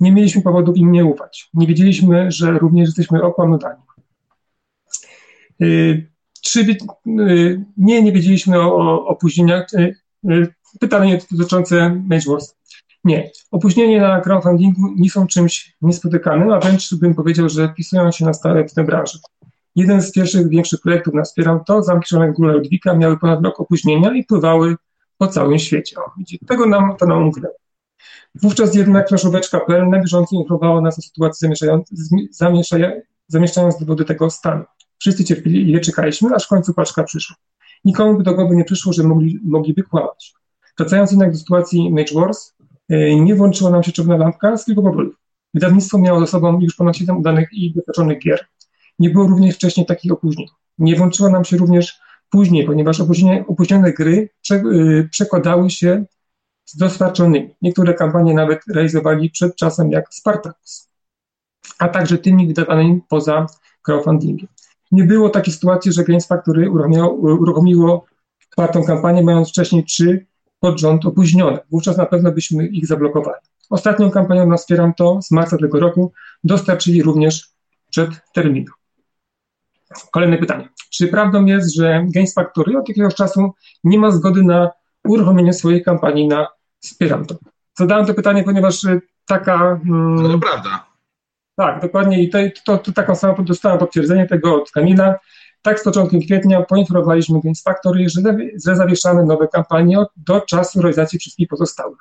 Nie 0.00 0.12
mieliśmy 0.12 0.42
powodów 0.42 0.76
im 0.76 0.92
nie 0.92 1.04
ufać. 1.04 1.50
Nie 1.54 1.66
wiedzieliśmy, 1.66 2.30
że 2.30 2.58
również 2.58 2.88
jesteśmy 2.88 3.22
okłamywani. 3.22 3.82
Czy 6.42 6.60
y, 6.60 6.76
y, 7.20 7.64
nie, 7.76 8.02
nie 8.02 8.12
wiedzieliśmy 8.12 8.60
o, 8.60 9.06
opóźnieniach, 9.06 9.66
y, 9.74 10.54
pytanie 10.80 11.18
dotyczące 11.30 12.02
Wars. 12.28 12.56
Nie. 13.04 13.30
Opóźnienie 13.50 14.00
na 14.00 14.20
crowdfundingu 14.20 14.94
nie 14.96 15.10
są 15.10 15.26
czymś 15.26 15.76
niespotykanym, 15.82 16.50
a 16.50 16.60
wręcz 16.60 16.94
bym 16.94 17.14
powiedział, 17.14 17.48
że 17.48 17.68
wpisują 17.68 18.10
się 18.10 18.24
na 18.24 18.32
stałe 18.32 18.68
w 18.68 18.74
tę 18.74 18.84
branżę. 18.84 19.18
Jeden 19.80 20.02
z 20.02 20.12
pierwszych 20.12 20.48
większych 20.48 20.80
projektów 20.80 21.14
na 21.14 21.22
Wspieram 21.22 21.64
to 21.64 21.82
zamknione 21.82 22.32
góra 22.32 22.52
Ludwika 22.52 22.94
miały 22.94 23.18
ponad 23.18 23.44
rok 23.44 23.60
opóźnienia 23.60 24.14
i 24.14 24.24
pływały 24.24 24.76
po 25.18 25.26
całym 25.26 25.58
świecie. 25.58 25.96
O, 25.98 26.12
tego 26.46 26.66
nam 26.66 26.96
to 26.96 27.06
nam 27.06 27.22
umknęło. 27.22 27.54
Wówczas 28.34 28.74
jednak 28.74 29.08
flaszóweczka.pl 29.08 29.88
na 29.88 30.00
bieżąco 30.00 30.36
informowała 30.36 30.80
nas 30.80 30.98
o 30.98 31.02
sytuacji 31.02 31.48
zamieszczając 33.28 33.78
dowody 33.80 34.04
tego 34.04 34.30
stanu. 34.30 34.64
Wszyscy 34.98 35.24
cierpieli 35.24 35.74
i 35.74 35.80
czekaliśmy, 35.80 36.34
aż 36.34 36.44
w 36.44 36.48
końcu 36.48 36.74
paczka 36.74 37.04
przyszła. 37.04 37.36
Nikomu 37.84 38.18
by 38.18 38.22
do 38.22 38.34
głowy 38.34 38.56
nie 38.56 38.64
przyszło, 38.64 38.92
że 38.92 39.02
mogli, 39.02 39.40
mogliby 39.44 39.82
kłamać. 39.82 40.34
Wracając 40.78 41.10
jednak 41.10 41.32
do 41.32 41.38
sytuacji 41.38 41.90
Mage 41.90 42.14
Wars, 42.14 42.54
e, 42.88 43.20
nie 43.20 43.34
włączyła 43.34 43.70
nam 43.70 43.82
się 43.82 43.92
czerwona 43.92 44.18
lampka 44.18 44.56
z 44.56 44.64
kilku 44.64 44.82
powodów. 44.82 45.14
Wydawnictwo 45.54 45.98
miało 45.98 46.20
ze 46.20 46.26
sobą 46.26 46.60
już 46.60 46.74
ponad 46.74 46.96
7 46.96 47.16
udanych 47.16 47.48
i 47.52 47.74
dostarczonych 47.74 48.18
gier. 48.18 48.46
Nie 49.00 49.10
było 49.10 49.26
również 49.26 49.54
wcześniej 49.54 49.86
takich 49.86 50.12
opóźnień. 50.12 50.48
Nie 50.78 50.96
włączyła 50.96 51.30
nam 51.30 51.44
się 51.44 51.56
również 51.56 52.00
później, 52.30 52.66
ponieważ 52.66 53.00
opóźnione, 53.48 53.92
gry 53.92 54.28
prze, 54.42 54.54
yy, 54.56 55.08
przekładały 55.10 55.70
się 55.70 56.04
z 56.64 56.76
dostarczonymi. 56.76 57.54
Niektóre 57.62 57.94
kampanie 57.94 58.34
nawet 58.34 58.60
realizowali 58.68 59.30
przed 59.30 59.56
czasem 59.56 59.90
jak 59.90 60.14
Spartacus, 60.14 60.88
a 61.78 61.88
także 61.88 62.18
tymi 62.18 62.46
wydawanymi 62.46 63.00
poza 63.08 63.46
crowdfundingiem. 63.82 64.48
Nie 64.92 65.04
było 65.04 65.30
takiej 65.30 65.54
sytuacji, 65.54 65.92
że 65.92 66.04
Games 66.04 66.26
Factory 66.26 66.70
uruchomiło, 66.70 67.10
uruchomiło 67.10 68.06
czwartą 68.52 68.84
kampanię, 68.84 69.22
mając 69.22 69.48
wcześniej 69.48 69.84
trzy 69.84 70.26
pod 70.60 70.80
rząd 70.80 71.06
opóźnione. 71.06 71.58
Wówczas 71.70 71.96
na 71.96 72.06
pewno 72.06 72.32
byśmy 72.32 72.66
ich 72.66 72.86
zablokowali. 72.86 73.40
Ostatnią 73.70 74.10
kampanią 74.10 74.46
na 74.46 74.56
to 74.96 75.22
z 75.22 75.30
marca 75.30 75.56
tego 75.56 75.80
roku 75.80 76.12
dostarczyli 76.44 77.02
również 77.02 77.50
przed 77.90 78.10
terminem. 78.34 78.79
Kolejne 80.12 80.38
pytanie. 80.38 80.68
Czy 80.90 81.08
prawdą 81.08 81.44
jest, 81.44 81.74
że 81.74 82.06
Games 82.14 82.34
Factory 82.34 82.78
od 82.78 82.88
jakiegoś 82.88 83.14
czasu 83.14 83.52
nie 83.84 83.98
ma 83.98 84.10
zgody 84.10 84.42
na 84.42 84.70
uruchomienie 85.04 85.52
swojej 85.52 85.84
kampanii 85.84 86.28
na 86.28 86.48
Wspieram 86.80 87.26
to? 87.26 87.34
Zadałem 87.78 88.06
to 88.06 88.14
pytanie, 88.14 88.44
ponieważ 88.44 88.84
y, 88.84 89.00
taka... 89.26 89.58
Hmm, 89.58 90.32
to 90.32 90.38
prawda. 90.38 90.86
Tak, 91.56 91.82
dokładnie 91.82 92.22
i 92.22 92.30
to, 92.30 92.38
to, 92.64 92.78
to 92.78 92.92
taką 92.92 93.14
samą 93.14 93.44
dostałem 93.44 93.78
potwierdzenie 93.78 94.26
tego 94.26 94.54
od 94.62 94.70
Kamila. 94.70 95.14
Tak 95.62 95.80
z 95.80 95.84
początkiem 95.84 96.20
kwietnia 96.20 96.62
poinformowaliśmy 96.62 97.40
Games 97.40 97.62
Factory, 97.62 98.08
że, 98.08 98.20
że 98.64 98.76
zawieszamy 98.76 99.24
nowe 99.24 99.48
kampanie 99.48 100.04
do 100.16 100.40
czasu 100.40 100.82
realizacji 100.82 101.18
wszystkich 101.18 101.48
pozostałych. 101.48 101.98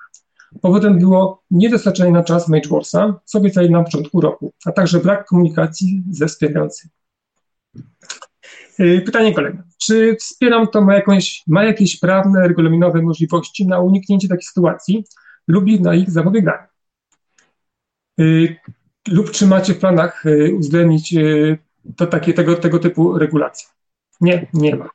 Powodem 0.61 0.99
było 0.99 1.43
niedostarczenie 1.51 2.11
na 2.11 2.23
czas 2.23 2.47
Mage 2.47 2.69
Warsa, 2.69 3.13
co 3.25 3.37
obiecali 3.39 3.71
na 3.71 3.83
początku 3.83 4.21
roku, 4.21 4.53
a 4.65 4.71
także 4.71 4.99
brak 4.99 5.25
komunikacji 5.25 6.03
ze 6.11 6.27
wspierającymi. 6.27 6.91
Y, 8.79 9.01
pytanie 9.05 9.33
kolejne. 9.33 9.63
Czy 9.77 10.15
wspieram 10.15 10.67
to 10.67 10.81
ma, 10.81 10.95
jakąś, 10.95 11.43
ma 11.47 11.63
jakieś 11.63 11.99
prawne, 11.99 12.47
regulaminowe 12.47 13.01
możliwości 13.01 13.67
na 13.67 13.79
uniknięcie 13.79 14.27
takich 14.27 14.49
sytuacji 14.49 15.03
lub 15.47 15.65
na 15.79 15.95
ich 15.95 16.11
zapobieganie? 16.11 16.67
Lub 19.07 19.31
czy 19.31 19.47
macie 19.47 19.73
w 19.73 19.79
planach 19.79 20.25
y, 20.25 20.55
uwzględnić 20.55 21.15
to 21.97 22.07
takie, 22.07 22.33
tego, 22.33 22.55
tego 22.55 22.79
typu 22.79 23.17
regulacje? 23.17 23.67
Nie, 24.21 24.47
nie 24.53 24.75
ma. 24.75 24.89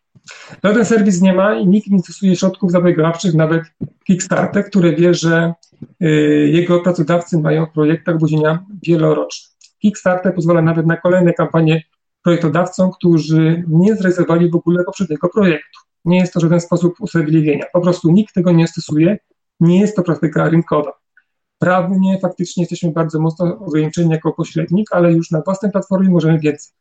Żaden 0.65 0.85
serwis 0.85 1.21
nie 1.21 1.33
ma 1.33 1.55
i 1.55 1.67
nikt 1.67 1.91
nie 1.91 1.99
stosuje 1.99 2.37
środków 2.37 2.71
zapobiegawczych, 2.71 3.35
nawet 3.35 3.63
Kickstarter, 4.05 4.65
który 4.65 4.97
wie, 4.97 5.15
że 5.15 5.55
jego 6.47 6.81
pracodawcy 6.81 7.39
mają 7.39 7.67
w 7.67 7.73
projektach 7.73 8.19
budzenia 8.19 8.65
wieloroczne. 8.83 9.55
Kickstarter 9.79 10.35
pozwala 10.35 10.63
nawet 10.63 10.87
na 10.87 10.97
kolejne 10.97 11.33
kampanie 11.33 11.83
projektodawcom, 12.25 12.91
którzy 12.93 13.65
nie 13.69 13.97
zrealizowali 13.97 14.51
w 14.51 14.55
ogóle 14.55 14.85
poprzedniego 14.85 15.29
projektu. 15.29 15.81
Nie 16.05 16.19
jest 16.19 16.33
to 16.33 16.41
żaden 16.41 16.61
sposób 16.61 16.95
usprawiedliwienia. 17.01 17.65
Po 17.73 17.81
prostu 17.81 18.11
nikt 18.11 18.35
tego 18.35 18.53
nie 18.53 18.69
stosuje. 18.69 19.19
Nie 19.61 19.81
jest 19.81 19.97
to 19.97 20.03
praktyka 20.03 20.49
rynkowa. 20.49 20.93
Prawnie 21.59 22.19
faktycznie 22.23 22.63
jesteśmy 22.63 22.93
bardzo 22.93 23.21
mocno 23.21 23.59
ograniczeni 23.59 24.11
jako 24.11 24.33
pośrednik, 24.33 24.93
ale 24.93 25.13
już 25.13 25.31
na 25.31 25.41
własnej 25.41 25.73
platformie 25.73 26.09
możemy 26.09 26.39
więcej. 26.39 26.73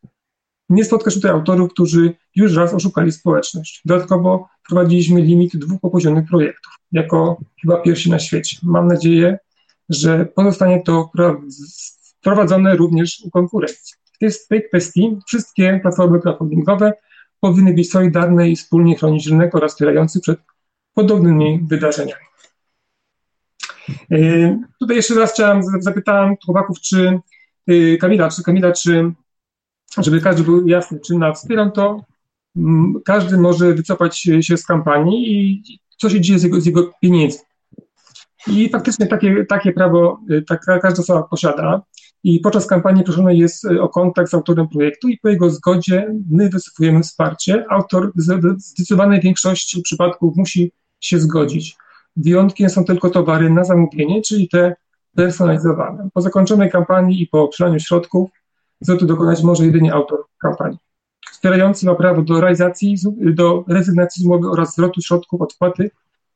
Nie 0.68 0.84
spotkasz 0.84 1.14
tutaj 1.14 1.30
autorów, 1.30 1.70
którzy 1.70 2.14
już 2.36 2.56
raz 2.56 2.74
oszukali 2.74 3.12
społeczność. 3.12 3.82
Dodatkowo 3.84 4.48
wprowadziliśmy 4.64 5.22
limit 5.22 5.56
dwóch 5.56 5.78
opóźnionych 5.82 6.28
projektów, 6.28 6.72
jako 6.92 7.40
chyba 7.62 7.80
pierwsi 7.80 8.10
na 8.10 8.18
świecie. 8.18 8.56
Mam 8.62 8.86
nadzieję, 8.86 9.38
że 9.88 10.26
pozostanie 10.26 10.82
to 10.82 11.10
wprowadzone 12.20 12.76
również 12.76 13.22
u 13.24 13.30
konkurencji 13.30 14.03
w 14.20 14.48
tej 14.48 14.68
kwestii 14.68 15.18
wszystkie 15.26 15.78
platformy 15.82 16.20
crowdfundingowe 16.20 16.92
powinny 17.40 17.74
być 17.74 17.90
solidarne 17.90 18.48
i 18.48 18.56
wspólnie 18.56 18.96
chronić 18.96 19.26
rynek 19.26 19.54
oraz 19.54 19.72
wspierający 19.72 20.20
przed 20.20 20.38
podobnymi 20.94 21.60
wydarzeniami. 21.62 22.24
Yy, 24.10 24.58
tutaj 24.80 24.96
jeszcze 24.96 25.14
raz 25.14 25.32
chciałem, 25.32 25.62
zapytałem 25.80 26.34
chłopaków, 26.44 26.80
czy 26.80 27.18
yy, 27.66 27.98
Kamila, 27.98 28.30
czy 28.30 28.42
Kamila, 28.42 28.72
czy 28.72 29.12
żeby 29.98 30.20
każdy 30.20 30.42
był 30.42 30.68
jasny, 30.68 31.00
czy 31.00 31.14
na 31.14 31.32
wspieram 31.32 31.72
to, 31.72 32.04
mm, 32.56 32.94
każdy 33.04 33.36
może 33.36 33.74
wycofać 33.74 34.18
się 34.40 34.56
z 34.56 34.66
kampanii 34.66 35.32
i 35.32 35.62
co 35.96 36.10
się 36.10 36.20
dzieje 36.20 36.38
z 36.38 36.42
jego, 36.42 36.60
z 36.60 36.66
jego 36.66 36.90
pieniędzmi. 37.00 37.44
I 38.46 38.68
faktycznie 38.70 39.06
takie, 39.06 39.44
takie 39.44 39.72
prawo 39.72 40.20
tak, 40.46 40.64
każda 40.64 41.02
osoba 41.02 41.22
posiada. 41.22 41.82
I 42.24 42.40
podczas 42.40 42.66
kampanii 42.66 43.04
proszony 43.04 43.36
jest 43.36 43.64
e, 43.64 43.82
o 43.82 43.88
kontakt 43.88 44.30
z 44.30 44.34
autorem 44.34 44.68
projektu 44.68 45.08
i 45.08 45.18
po 45.18 45.28
jego 45.28 45.50
zgodzie 45.50 46.14
my 46.30 46.48
wysypujemy 46.48 47.02
wsparcie. 47.02 47.64
Autor 47.70 48.12
w 48.14 48.20
zdecydowanej 48.58 49.20
większości 49.20 49.82
przypadków 49.82 50.36
musi 50.36 50.72
się 51.00 51.18
zgodzić. 51.18 51.76
Wyjątkiem 52.16 52.70
są 52.70 52.84
tylko 52.84 53.10
towary 53.10 53.50
na 53.50 53.64
zamówienie, 53.64 54.22
czyli 54.22 54.48
te 54.48 54.76
personalizowane. 55.16 56.08
Po 56.14 56.20
zakończonej 56.20 56.70
kampanii 56.70 57.22
i 57.22 57.26
po 57.26 57.48
przelaniu 57.48 57.80
środków 57.80 58.30
zwrotu 58.80 59.06
dokonać 59.06 59.42
może 59.42 59.66
jedynie 59.66 59.92
autor 59.92 60.24
kampanii. 60.38 60.78
Wspierający 61.32 61.86
ma 61.86 61.94
prawo 61.94 62.22
do 62.22 62.40
realizacji, 62.40 62.96
do 63.16 63.64
rezygnacji 63.68 64.22
z 64.22 64.26
umowy 64.26 64.50
oraz 64.50 64.72
zwrotu 64.72 65.02
środków 65.02 65.40
odpłaty 65.40 65.90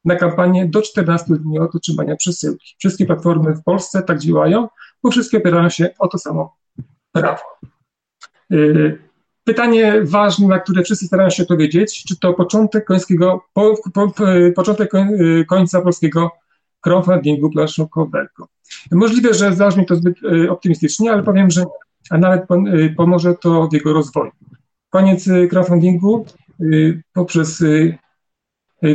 na 0.05 0.17
kampanię 0.17 0.67
do 0.67 0.83
14 0.83 1.35
dni 1.37 1.59
od 1.59 1.75
otrzymania 1.75 2.17
przesyłki. 2.17 2.75
Wszystkie 2.79 3.07
platformy 3.07 3.55
w 3.55 3.63
Polsce 3.63 4.03
tak 4.03 4.19
działają, 4.19 4.69
bo 5.03 5.11
wszystkie 5.11 5.39
opierają 5.39 5.69
się 5.69 5.91
o 5.99 6.09
to 6.09 6.19
samo 6.19 6.57
prawo. 7.13 7.43
Y, 8.53 8.99
pytanie 9.45 10.01
ważne, 10.03 10.49
na 10.49 10.59
które 10.59 10.83
wszyscy 10.83 11.07
starają 11.07 11.31
się 11.31 11.43
odpowiedzieć, 11.43 12.05
czy 12.05 12.19
to 12.19 12.35
początek 12.35 12.85
końskiego, 12.85 13.45
po, 13.53 13.75
po, 13.95 14.13
początek 14.57 14.95
y, 14.95 15.45
końca 15.49 15.81
polskiego 15.81 16.31
crowdfundingu 16.81 17.51
planszówkowego. 17.51 18.49
Możliwe, 18.93 19.35
że 19.35 19.55
zabrzmi 19.55 19.87
to 19.87 19.97
zbyt 19.97 20.23
y, 20.23 20.51
optymistycznie, 20.51 21.13
ale 21.13 21.23
powiem, 21.23 21.51
że 21.51 21.65
a 22.11 22.19
nawet 22.19 22.43
pomoże 22.97 23.35
to 23.35 23.69
w 23.69 23.73
jego 23.73 23.93
rozwoju. 23.93 24.31
Koniec 24.91 25.29
crowdfundingu 25.51 26.27
poprzez 27.13 27.65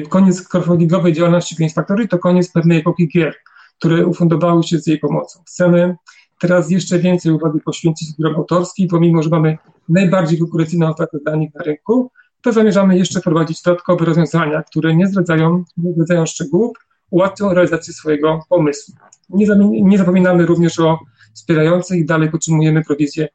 koniec 0.09 0.47
crowdfundingowej 0.47 1.13
działalności 1.13 1.55
Games 1.55 1.73
Factory 1.73 2.07
to 2.07 2.19
koniec 2.19 2.51
pewnej 2.51 2.79
epoki 2.79 3.07
gier 3.07 3.35
które 3.79 4.07
ufundowały 4.07 4.63
się 4.63 4.79
z 4.79 4.87
jej 4.87 4.99
pomocą. 4.99 5.39
Chcemy 5.47 5.95
teraz 6.39 6.71
jeszcze 6.71 6.99
więcej 6.99 7.31
uwagi 7.31 7.59
poświęcić 7.59 8.09
grom 8.19 8.35
autorskim, 8.35 8.87
pomimo, 8.87 9.23
że 9.23 9.29
mamy 9.29 9.57
najbardziej 9.89 10.39
konkurencyjną 10.39 10.89
ofertę 10.89 11.17
danych 11.25 11.53
na 11.53 11.63
rynku, 11.63 12.11
to 12.41 12.51
zamierzamy 12.51 12.97
jeszcze 12.97 13.19
wprowadzić 13.19 13.61
dodatkowe 13.61 14.05
rozwiązania, 14.05 14.63
które 14.63 14.95
nie 14.95 15.07
zdradzają, 15.07 15.63
nie 15.77 15.93
zdradzają 15.93 16.25
szczegółów, 16.25 16.77
ułatwią 17.09 17.53
realizację 17.53 17.93
swojego 17.93 18.39
pomysłu. 18.49 18.95
Nie, 19.29 19.47
nie 19.81 19.97
zapominamy 19.97 20.45
również 20.45 20.79
o 20.79 20.99
wspierających 21.33 22.05
dalej 22.05 22.31
podtrzymujemy 22.31 22.83
prowizję 22.83 23.27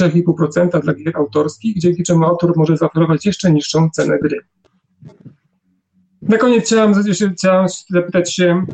3,5% 0.00 0.82
dla 0.82 0.94
gier 0.94 1.16
autorskich, 1.16 1.78
dzięki 1.78 2.02
czemu 2.02 2.24
autor 2.24 2.52
może 2.56 2.76
zaoferować 2.76 3.26
jeszcze 3.26 3.52
niższą 3.52 3.90
cenę 3.90 4.18
gry. 4.18 4.38
Na 6.22 6.38
koniec 6.38 6.64
chciałem, 6.66 6.94
chciałem 7.36 7.66
zapytać 7.90 8.34
się, 8.34 8.66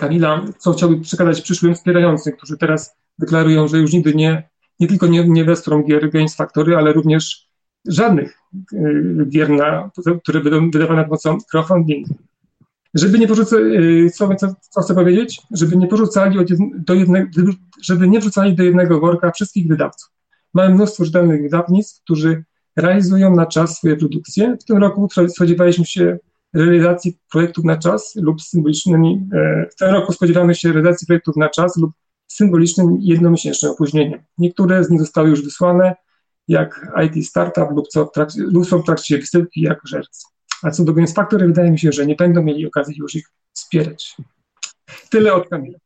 Kamila, 0.00 0.44
co 0.58 0.72
chciałby 0.72 1.00
przekazać 1.00 1.40
przyszłym 1.40 1.74
wspierającym, 1.74 2.32
którzy 2.32 2.58
teraz 2.58 2.96
deklarują, 3.18 3.68
że 3.68 3.78
już 3.78 3.92
nigdy 3.92 4.14
nie, 4.14 4.48
nie 4.80 4.88
tylko 4.88 5.06
nie, 5.06 5.28
nie 5.28 5.44
wesprą 5.44 5.82
gier 5.82 6.10
Games 6.10 6.36
Factory, 6.36 6.76
ale 6.76 6.92
również 6.92 7.48
żadnych 7.86 8.38
e, 8.74 9.26
gier, 9.28 9.50
na, 9.50 9.90
które 10.22 10.40
będą 10.40 10.70
wydawane 10.70 11.04
pomocą 11.04 11.38
crowdfundingu. 11.50 12.14
Żeby 12.94 13.18
nie 13.18 13.28
porzucać, 13.28 13.60
e, 14.06 14.10
co, 14.10 14.34
co, 14.34 14.54
co, 14.70 14.80
chcę 14.80 14.94
powiedzieć? 14.94 15.42
Żeby 15.50 15.76
nie 15.76 15.86
porzucali 15.86 16.38
do 16.74 16.94
jednego, 16.94 17.28
żeby 17.82 18.08
nie 18.08 18.20
wrzucali 18.20 18.56
do 18.56 18.62
jednego 18.62 19.00
worka 19.00 19.30
wszystkich 19.30 19.68
wydawców. 19.68 20.10
Mamy 20.54 20.74
mnóstwo 20.74 21.04
rzetelnych 21.04 21.42
wydawnictw, 21.42 22.02
którzy 22.02 22.44
realizują 22.76 23.36
na 23.36 23.46
czas 23.46 23.76
swoje 23.76 23.96
produkcje. 23.96 24.56
W 24.60 24.64
tym 24.64 24.76
roku 24.76 25.08
spodziewaliśmy 25.28 25.84
się 25.84 26.18
realizacji 26.54 27.18
projektów 27.30 27.64
na 27.64 27.76
czas 27.76 28.12
lub 28.16 28.42
symbolicznymi, 28.42 29.28
e, 29.32 29.66
w 29.72 29.74
tym 29.74 29.88
roku 29.88 30.12
spodziewamy 30.12 30.54
się 30.54 30.72
realizacji 30.72 31.06
projektów 31.06 31.36
na 31.36 31.48
czas 31.48 31.76
lub 31.76 31.92
symbolicznym 32.28 32.96
jednomiesięcznym 33.00 33.72
opóźnieniem. 33.72 34.22
Niektóre 34.38 34.84
z 34.84 34.90
nich 34.90 35.00
zostały 35.00 35.28
już 35.28 35.44
wysłane, 35.44 35.94
jak 36.48 36.92
IT 37.06 37.26
Startup 37.26 37.70
lub, 37.70 37.88
co 37.88 38.06
w 38.06 38.12
trakcie, 38.12 38.40
lub 38.40 38.66
są 38.66 38.78
w 38.78 38.84
trakcie 38.84 39.18
wysyłki 39.18 39.60
jak 39.60 39.80
żerc. 39.84 40.24
A 40.62 40.70
co 40.70 40.84
do 40.84 40.92
Games 40.92 41.14
Factory, 41.14 41.46
wydaje 41.46 41.70
mi 41.70 41.78
się, 41.78 41.92
że 41.92 42.06
nie 42.06 42.16
będą 42.16 42.42
mieli 42.42 42.66
okazji 42.66 42.96
już 42.98 43.14
ich 43.14 43.26
wspierać. 43.52 44.16
Tyle 45.10 45.34
od 45.34 45.48
Kamila. 45.48 45.78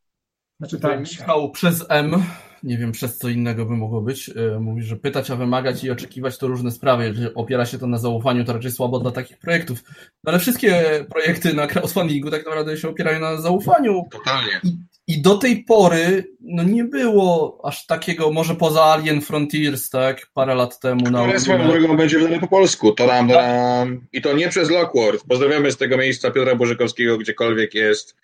Znaczy, 0.61 0.81
tak. 0.81 1.01
Michał 1.01 1.51
przez 1.51 1.85
M 1.89 2.23
nie 2.63 2.79
wiem 2.79 2.93
przez 2.93 3.19
co 3.19 3.29
innego 3.29 3.67
by 3.67 3.77
mogło 3.77 4.01
być. 4.01 4.31
E, 4.55 4.61
mówi, 4.61 4.83
że 4.83 4.97
pytać, 4.97 5.31
a 5.31 5.37
wymagać 5.37 5.85
i 5.85 5.91
oczekiwać 5.91 6.39
to 6.39 6.47
różne 6.47 6.71
sprawy. 6.71 7.05
Jeżeli 7.05 7.35
opiera 7.35 7.67
się 7.67 7.79
to 7.79 7.87
na 7.87 7.99
zaufaniu, 7.99 8.45
to 8.45 8.53
raczej 8.53 8.71
słabo 8.71 8.99
dla 8.99 9.11
takich 9.11 9.39
projektów. 9.39 9.85
No 10.25 10.33
ale 10.33 10.39
wszystkie 10.39 10.85
projekty 11.11 11.55
na 11.55 11.67
crowdfundingu 11.67 12.31
tak 12.31 12.47
naprawdę 12.47 12.77
się 12.77 12.89
opierają 12.89 13.21
na 13.21 13.37
zaufaniu. 13.37 14.05
Totalnie. 14.11 14.61
I, 14.65 14.77
i 15.07 15.23
do 15.23 15.39
tej 15.39 15.65
pory 15.65 16.25
no 16.41 16.63
nie 16.63 16.85
było 16.85 17.61
aż 17.65 17.87
takiego, 17.87 18.31
może 18.31 18.55
poza 18.55 18.85
Alien 18.85 19.21
Frontiers, 19.21 19.91
tak, 19.91 20.27
parę 20.35 20.55
lat 20.55 20.81
temu. 20.81 21.11
Na 21.11 21.21
Ale 21.21 21.41
swoją 21.41 21.69
drogą 21.69 21.97
będzie 21.97 22.19
wydane 22.19 22.41
po 22.41 22.49
polsku. 22.49 22.93
To 22.93 23.07
nam, 23.07 23.29
tak. 23.29 23.89
I 24.13 24.23
to 24.23 24.33
nie 24.33 24.49
przez 24.49 24.71
Lockworth. 24.71 25.27
Pozdrawiamy 25.29 25.73
z 25.73 25.77
tego 25.77 25.97
miejsca 25.97 26.31
Piotra 26.31 26.55
Bożykowskiego, 26.55 27.19
gdziekolwiek 27.19 27.75
jest. 27.75 28.17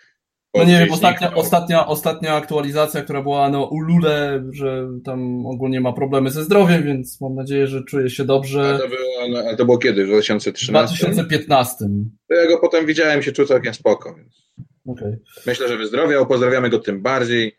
No 0.54 0.64
nie 0.64 0.78
wiem, 0.78 0.92
ostatnia, 0.92 1.34
ostatnia, 1.34 1.86
ostatnia 1.86 2.34
aktualizacja, 2.34 3.02
która 3.02 3.22
była 3.22 3.50
no 3.50 3.64
Ulule, 3.64 4.44
że 4.52 4.88
tam 5.04 5.46
ogólnie 5.46 5.80
ma 5.80 5.92
problemy 5.92 6.30
ze 6.30 6.44
zdrowiem, 6.44 6.82
więc 6.82 7.20
mam 7.20 7.34
nadzieję, 7.34 7.66
że 7.66 7.84
czuje 7.84 8.10
się 8.10 8.24
dobrze. 8.24 8.74
A 8.74 8.78
to 8.78 8.88
było, 8.88 9.28
no, 9.30 9.50
a 9.50 9.56
to 9.56 9.64
było 9.64 9.78
kiedy? 9.78 10.04
W 10.04 10.08
2013? 10.08 10.96
2015. 10.96 11.84
To 12.28 12.34
ja 12.34 12.46
go 12.48 12.58
potem 12.58 12.86
widziałem, 12.86 13.22
się 13.22 13.32
czuł 13.32 13.46
całkiem 13.46 13.74
spoko, 13.74 14.14
więc 14.14 14.52
okay. 14.86 15.18
myślę, 15.46 15.68
że 15.68 15.76
wyzdrowiał, 15.76 16.26
pozdrawiamy 16.26 16.70
go 16.70 16.78
tym 16.78 17.02
bardziej. 17.02 17.56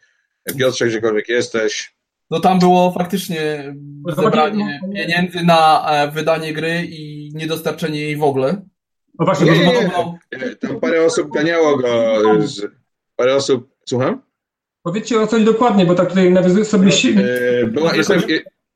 Piotrze, 0.57 0.87
gdziekolwiek 0.87 1.29
jesteś. 1.29 1.95
No 2.31 2.39
tam 2.39 2.59
było 2.59 2.91
faktycznie 2.91 3.73
zebranie 4.15 4.79
pieniędzy 4.93 5.43
na 5.43 5.85
e, 5.91 6.11
wydanie 6.11 6.53
gry 6.53 6.85
i 6.85 7.31
niedostarczenie 7.33 7.99
jej 7.99 8.17
w 8.17 8.23
ogóle. 8.23 8.61
No 9.19 9.25
właśnie, 9.25 9.51
nie, 9.51 9.59
nie, 9.59 9.91
nie. 10.39 10.55
Tam 10.55 10.79
parę 10.79 11.05
osób 11.05 11.33
ganiało 11.33 11.77
go 11.77 12.17
z 12.47 12.82
Parę 13.15 13.35
osób, 13.35 13.69
słucham? 13.89 14.21
Powiedzcie 14.83 15.21
o 15.21 15.27
coś 15.27 15.43
dokładnie, 15.43 15.85
bo 15.85 15.95
tak 15.95 16.09
tutaj 16.09 16.31
nawiązuję 16.31 16.65
sobie... 16.65 16.89
Yy, 17.03 17.67
była, 17.67 17.95
jest, 17.95 18.11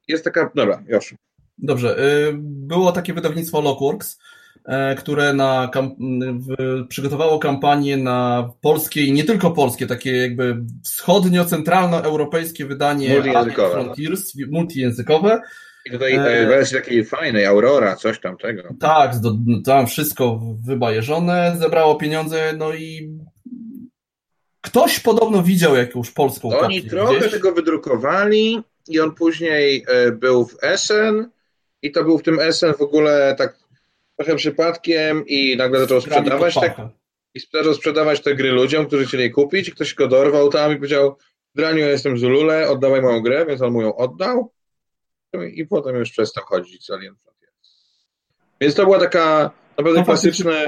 jest 0.08 0.24
taka, 0.24 0.52
dobra, 0.56 0.84
już. 0.88 1.16
Dobrze, 1.58 1.96
yy, 2.28 2.38
było 2.42 2.92
takie 2.92 3.14
wydawnictwo 3.14 3.62
Lockworks, 3.62 4.20
yy, 4.68 4.96
które 4.98 5.34
na, 5.34 5.72
przygotowało 6.90 7.40
kampanię 7.40 7.98
na 7.98 8.50
polskie 8.62 9.02
i 9.06 9.12
nie 9.12 9.24
tylko 9.24 9.52
polskie, 9.52 9.88
takie 9.88 10.16
jakby 10.16 10.58
wschodnio-centralnoeuropejskie 10.86 12.66
wydanie 12.66 13.14
multijęzykowe. 13.14 13.72
Frontiers, 13.72 14.34
multijęzykowe. 14.52 15.42
I 15.86 15.92
tutaj 15.92 16.14
e, 16.14 16.48
wersji 16.48 16.78
takiej 16.78 17.06
fajnej, 17.06 17.46
Aurora, 17.46 17.96
coś 17.96 18.20
tam 18.20 18.38
tego. 18.38 18.64
Tak, 18.80 19.16
tam 19.66 19.88
wszystko 19.88 20.40
wybajeżone, 20.66 21.56
zebrało 21.60 21.96
pieniądze, 21.96 22.54
no 22.58 22.74
i 22.74 23.18
Ktoś 24.68 25.00
podobno 25.00 25.44
widział 25.44 25.76
jakąś 25.76 26.12
polską 26.12 26.48
Oni 26.48 26.60
Oni 26.60 26.84
trochę 26.90 27.20
gdzieś. 27.20 27.32
tego 27.32 27.52
wydrukowali 27.52 28.64
i 28.88 29.00
on 29.00 29.16
później 29.16 29.86
e, 29.88 30.12
był 30.12 30.46
w 30.46 30.58
Essen 30.62 31.30
i 31.82 31.92
to 31.92 32.04
był 32.04 32.18
w 32.18 32.24
tym 32.24 32.40
Essen 32.40 32.74
w 32.74 32.82
ogóle 32.82 33.36
tak 33.38 33.58
trochę 34.18 34.36
przypadkiem 34.36 35.24
i 35.28 35.58
nagle 35.58 35.80
zaczął 35.80 36.02
sprzedawać 36.02 36.56
te, 36.56 36.90
i 37.34 37.40
zaczął 37.54 37.74
sprzedawać 37.74 38.22
te 38.22 38.36
gry 38.36 38.52
ludziom, 38.52 38.86
którzy 38.86 39.06
chcieli 39.06 39.32
kupić 39.32 39.72
ktoś 39.72 39.94
go 39.94 40.08
dorwał 40.08 40.50
tam 40.50 40.72
i 40.72 40.76
powiedział 40.76 41.18
Draniu, 41.56 41.80
ja 41.80 41.90
jestem 41.90 42.18
z 42.18 42.22
Lule, 42.22 42.70
oddawaj 42.70 43.02
moją 43.02 43.22
grę, 43.22 43.46
więc 43.46 43.62
on 43.62 43.72
mu 43.72 43.82
ją 43.82 43.96
oddał 43.96 44.52
i 45.54 45.66
potem 45.66 45.96
już 45.96 46.12
przestał 46.12 46.44
chodzić 46.44 46.86
z 46.86 46.90
Alien 46.90 47.16
Frontiers. 47.16 47.54
Więc 48.62 48.76
to 48.76 48.84
była 48.84 49.00
taka 49.00 49.52
naprawdę 49.78 50.00
no, 50.00 50.06
klasyczne 50.06 50.66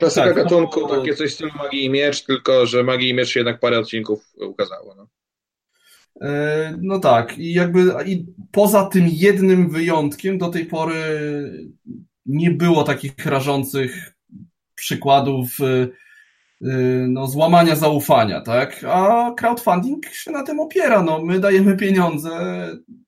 Klasyka 0.00 0.26
tak, 0.26 0.34
gatunku, 0.34 0.80
no, 0.80 0.88
takie 0.88 1.14
coś 1.14 1.30
w 1.30 1.34
stylu 1.34 1.50
Magii 1.58 1.84
i 1.84 1.90
Miecz, 1.90 2.24
tylko 2.24 2.66
że 2.66 2.82
Magii 2.82 3.08
i 3.08 3.14
Miecz 3.14 3.28
się 3.28 3.40
jednak 3.40 3.60
parę 3.60 3.78
odcinków 3.78 4.32
ukazało. 4.36 4.94
No. 4.94 5.06
E, 6.20 6.78
no 6.82 6.98
tak, 6.98 7.38
i 7.38 7.52
jakby 7.52 7.92
i 8.06 8.26
poza 8.52 8.84
tym 8.86 9.08
jednym 9.08 9.70
wyjątkiem 9.70 10.38
do 10.38 10.48
tej 10.48 10.66
pory 10.66 10.94
nie 12.26 12.50
było 12.50 12.82
takich 12.82 13.26
rażących 13.26 14.14
przykładów 14.74 15.56
e, 15.60 15.66
e, 15.66 15.88
no, 17.08 17.26
złamania 17.26 17.76
zaufania, 17.76 18.40
tak? 18.40 18.84
A 18.88 19.32
crowdfunding 19.36 20.06
się 20.06 20.30
na 20.30 20.42
tym 20.42 20.60
opiera. 20.60 21.02
No, 21.02 21.24
my 21.24 21.40
dajemy 21.40 21.76
pieniądze. 21.76 22.30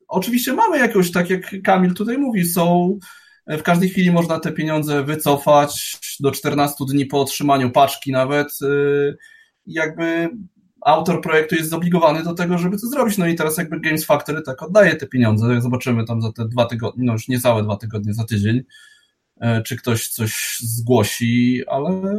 Oczywiście 0.09 0.53
mamy 0.53 0.79
jakąś, 0.79 1.13
tak 1.13 1.31
jak 1.31 1.55
Kamil 1.65 1.95
tutaj 1.95 2.19
mówi, 2.19 2.45
są 2.45 2.99
w 3.47 3.63
każdej 3.63 3.89
chwili 3.89 4.11
można 4.11 4.41
te 4.41 4.53
pieniądze 4.53 5.05
wycofać 5.05 5.99
do 6.21 6.31
14 6.31 6.85
dni 6.89 7.07
po 7.07 7.21
otrzymaniu 7.21 7.71
paczki 7.71 8.13
nawet. 8.13 8.49
Y, 8.63 9.17
jakby 9.67 10.31
autor 10.81 11.21
projektu 11.21 11.55
jest 11.55 11.71
zobligowany 11.71 12.23
do 12.23 12.35
tego, 12.35 12.59
żeby 12.59 12.79
to 12.79 12.87
zrobić. 12.87 13.19
No 13.19 13.27
i 13.27 13.35
teraz 13.35 13.59
jakby 13.59 13.81
Games 13.81 14.05
Factory 14.05 14.43
tak 14.43 14.63
oddaje 14.63 14.97
te 14.97 15.07
pieniądze. 15.07 15.61
Zobaczymy 15.61 16.05
tam 16.05 16.23
za 16.23 16.33
te 16.33 16.49
dwa 16.49 16.65
tygodnie, 16.65 17.05
no 17.07 17.13
już 17.13 17.29
niecałe 17.29 17.63
dwa 17.63 17.77
tygodnie, 17.77 18.15
za 18.15 18.25
tydzień, 18.25 18.63
y, 19.37 19.63
czy 19.67 19.77
ktoś 19.77 20.09
coś 20.09 20.59
zgłosi, 20.61 21.63
ale... 21.67 22.19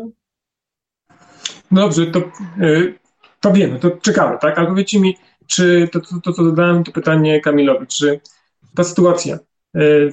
Dobrze, 1.72 2.08
to, 2.08 2.22
to 3.40 3.52
wiemy, 3.52 3.80
to 3.80 3.92
czekamy, 3.92 4.38
tak? 4.42 4.58
Ale 4.58 4.68
powiedzcie 4.68 5.00
mi, 5.00 5.18
czy 5.48 5.90
to, 5.92 6.02
to, 6.02 6.22
to 6.24 6.34
co 6.34 6.44
zadałem, 6.44 6.84
to 6.84 6.92
pytanie 6.92 7.42
Kamilowi, 7.42 7.88
czy 7.88 8.22
ta 8.76 8.84
sytuacja 8.84 9.38
E, 9.38 9.53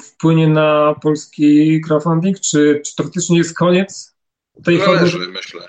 wpłynie 0.02 0.48
na 0.48 0.94
polski 1.02 1.80
crowdfunding? 1.80 2.40
Czy, 2.40 2.82
czy 2.86 2.96
to 2.96 3.02
faktycznie 3.02 3.38
jest 3.38 3.58
koniec 3.58 4.16
tej 4.64 4.78
zależy, 4.78 5.18
formy? 5.18 5.32
myślę. 5.32 5.60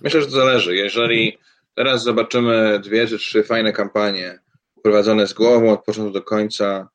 Myślę, 0.00 0.20
że 0.20 0.26
to 0.26 0.32
zależy. 0.32 0.76
Jeżeli 0.76 1.38
teraz 1.74 2.02
zobaczymy 2.02 2.80
dwie 2.84 3.06
czy 3.06 3.18
trzy 3.18 3.42
fajne 3.42 3.72
kampanie 3.72 4.38
prowadzone 4.82 5.26
z 5.26 5.32
głową 5.32 5.72
od 5.72 5.84
początku 5.84 6.12
do 6.12 6.22
końca, 6.22 6.88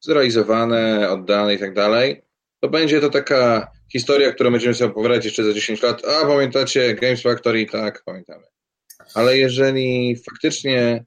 zrealizowane, 0.00 1.10
oddane 1.10 1.54
i 1.54 1.58
tak 1.58 1.74
dalej, 1.74 2.22
to 2.60 2.68
będzie 2.68 3.00
to 3.00 3.10
taka 3.10 3.70
historia, 3.92 4.32
którą 4.32 4.50
będziemy 4.50 4.74
sobie 4.74 4.90
opowiadać 4.90 5.24
jeszcze 5.24 5.44
za 5.44 5.52
10 5.52 5.82
lat. 5.82 6.02
A 6.04 6.26
pamiętacie 6.26 6.94
Games 6.94 7.22
Factory? 7.22 7.66
Tak, 7.66 8.02
pamiętamy. 8.04 8.44
Ale 9.14 9.38
jeżeli 9.38 10.16
faktycznie 10.16 11.04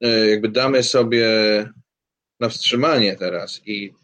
e, 0.00 0.30
jakby 0.30 0.48
damy 0.48 0.82
sobie 0.82 1.28
na 2.44 2.48
wstrzymanie 2.48 3.16
teraz 3.16 3.60
i, 3.66 3.94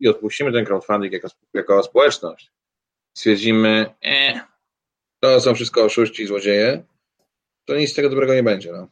i 0.00 0.08
odpuścimy 0.08 0.52
ten 0.52 0.64
crowdfunding 0.64 1.12
jako, 1.12 1.28
jako 1.54 1.82
społeczność, 1.82 2.50
stwierdzimy, 3.16 3.86
e, 4.04 4.40
to 5.20 5.40
są 5.40 5.54
wszystko 5.54 5.84
oszuści 5.84 6.22
i 6.22 6.26
złodzieje, 6.26 6.82
to 7.64 7.76
nic 7.76 7.90
z 7.90 7.94
tego 7.94 8.10
dobrego 8.10 8.34
nie 8.34 8.42
będzie. 8.42 8.72
No. 8.72 8.88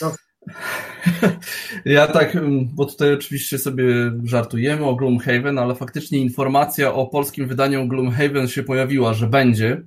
no. 0.00 0.14
Ja 1.84 2.06
tak, 2.06 2.36
mm, 2.36 2.68
bo 2.74 2.84
tutaj 2.84 3.14
oczywiście 3.14 3.58
sobie 3.58 3.84
żartujemy 4.24 4.84
o 4.84 4.94
Gloomhaven, 4.94 5.58
ale 5.58 5.74
faktycznie 5.74 6.18
informacja 6.18 6.94
o 6.94 7.06
polskim 7.06 7.48
wydaniu 7.48 7.88
Gloomhaven 7.88 8.48
się 8.48 8.62
pojawiła, 8.62 9.14
że 9.14 9.26
będzie. 9.26 9.82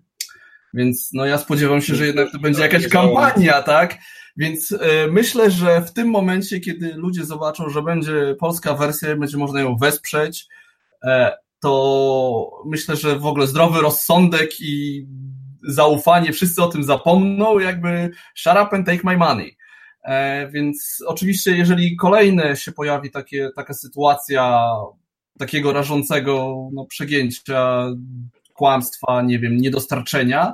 Więc 0.73 1.09
no 1.13 1.25
ja 1.25 1.38
spodziewam 1.38 1.81
się, 1.81 1.95
że 1.95 2.05
jednak 2.05 2.31
to 2.31 2.39
będzie 2.39 2.61
jakaś 2.61 2.88
kampania, 2.88 3.61
tak? 3.61 3.97
Więc 4.38 4.71
e, 4.71 5.07
myślę, 5.07 5.51
że 5.51 5.81
w 5.81 5.93
tym 5.93 6.09
momencie, 6.09 6.59
kiedy 6.59 6.93
ludzie 6.93 7.25
zobaczą, 7.25 7.69
że 7.69 7.81
będzie 7.81 8.35
polska 8.39 8.73
wersja, 8.73 9.15
będzie 9.15 9.38
można 9.38 9.61
ją 9.61 9.77
wesprzeć, 9.77 10.47
e, 11.03 11.38
to 11.59 12.63
myślę, 12.65 12.95
że 12.95 13.19
w 13.19 13.25
ogóle 13.25 13.47
zdrowy 13.47 13.81
rozsądek 13.81 14.61
i 14.61 15.05
zaufanie, 15.63 16.33
wszyscy 16.33 16.63
o 16.63 16.67
tym 16.67 16.83
zapomną, 16.83 17.59
jakby 17.59 18.09
shut 18.35 18.53
up 18.53 18.67
and 18.71 18.85
take 18.85 19.03
my 19.03 19.17
money. 19.17 19.57
E, 20.03 20.47
więc 20.51 21.03
oczywiście, 21.07 21.57
jeżeli 21.57 21.95
kolejne 21.95 22.55
się 22.55 22.71
pojawi 22.71 23.11
takie, 23.11 23.49
taka 23.55 23.73
sytuacja 23.73 24.69
takiego 25.39 25.73
rażącego 25.73 26.55
no, 26.73 26.85
przegięcia, 26.85 27.85
kłamstwa, 28.53 29.21
nie 29.21 29.39
wiem, 29.39 29.57
niedostarczenia, 29.57 30.53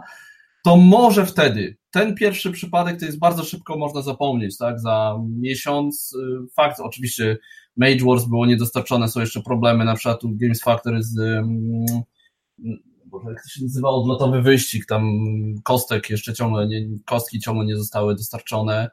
to 0.63 0.77
może 0.77 1.25
wtedy 1.25 1.77
ten 1.91 2.15
pierwszy 2.15 2.51
przypadek 2.51 2.99
to 2.99 3.05
jest 3.05 3.19
bardzo 3.19 3.43
szybko 3.43 3.77
można 3.77 4.01
zapomnieć, 4.01 4.57
tak? 4.57 4.79
Za 4.79 5.19
miesiąc. 5.39 6.13
Y, 6.13 6.53
fakt, 6.55 6.79
oczywiście 6.79 7.37
Mage 7.77 8.05
Wars 8.05 8.25
było 8.25 8.45
niedostarczone, 8.45 9.09
są 9.09 9.19
jeszcze 9.19 9.41
problemy, 9.41 9.85
na 9.85 9.95
przykład 9.95 10.23
u 10.23 10.29
Games 10.35 10.61
Factory 10.61 11.03
z 11.03 11.15
jak 13.29 13.43
to 13.43 13.49
się 13.49 13.63
nazywa, 13.63 13.89
odlotowy 13.89 14.41
wyścig, 14.41 14.85
tam 14.85 15.19
kostek 15.63 16.09
jeszcze 16.09 16.33
ciągle, 16.33 16.67
nie, 16.67 16.85
kostki 17.05 17.39
ciągle 17.39 17.65
nie 17.65 17.77
zostały 17.77 18.15
dostarczone, 18.15 18.89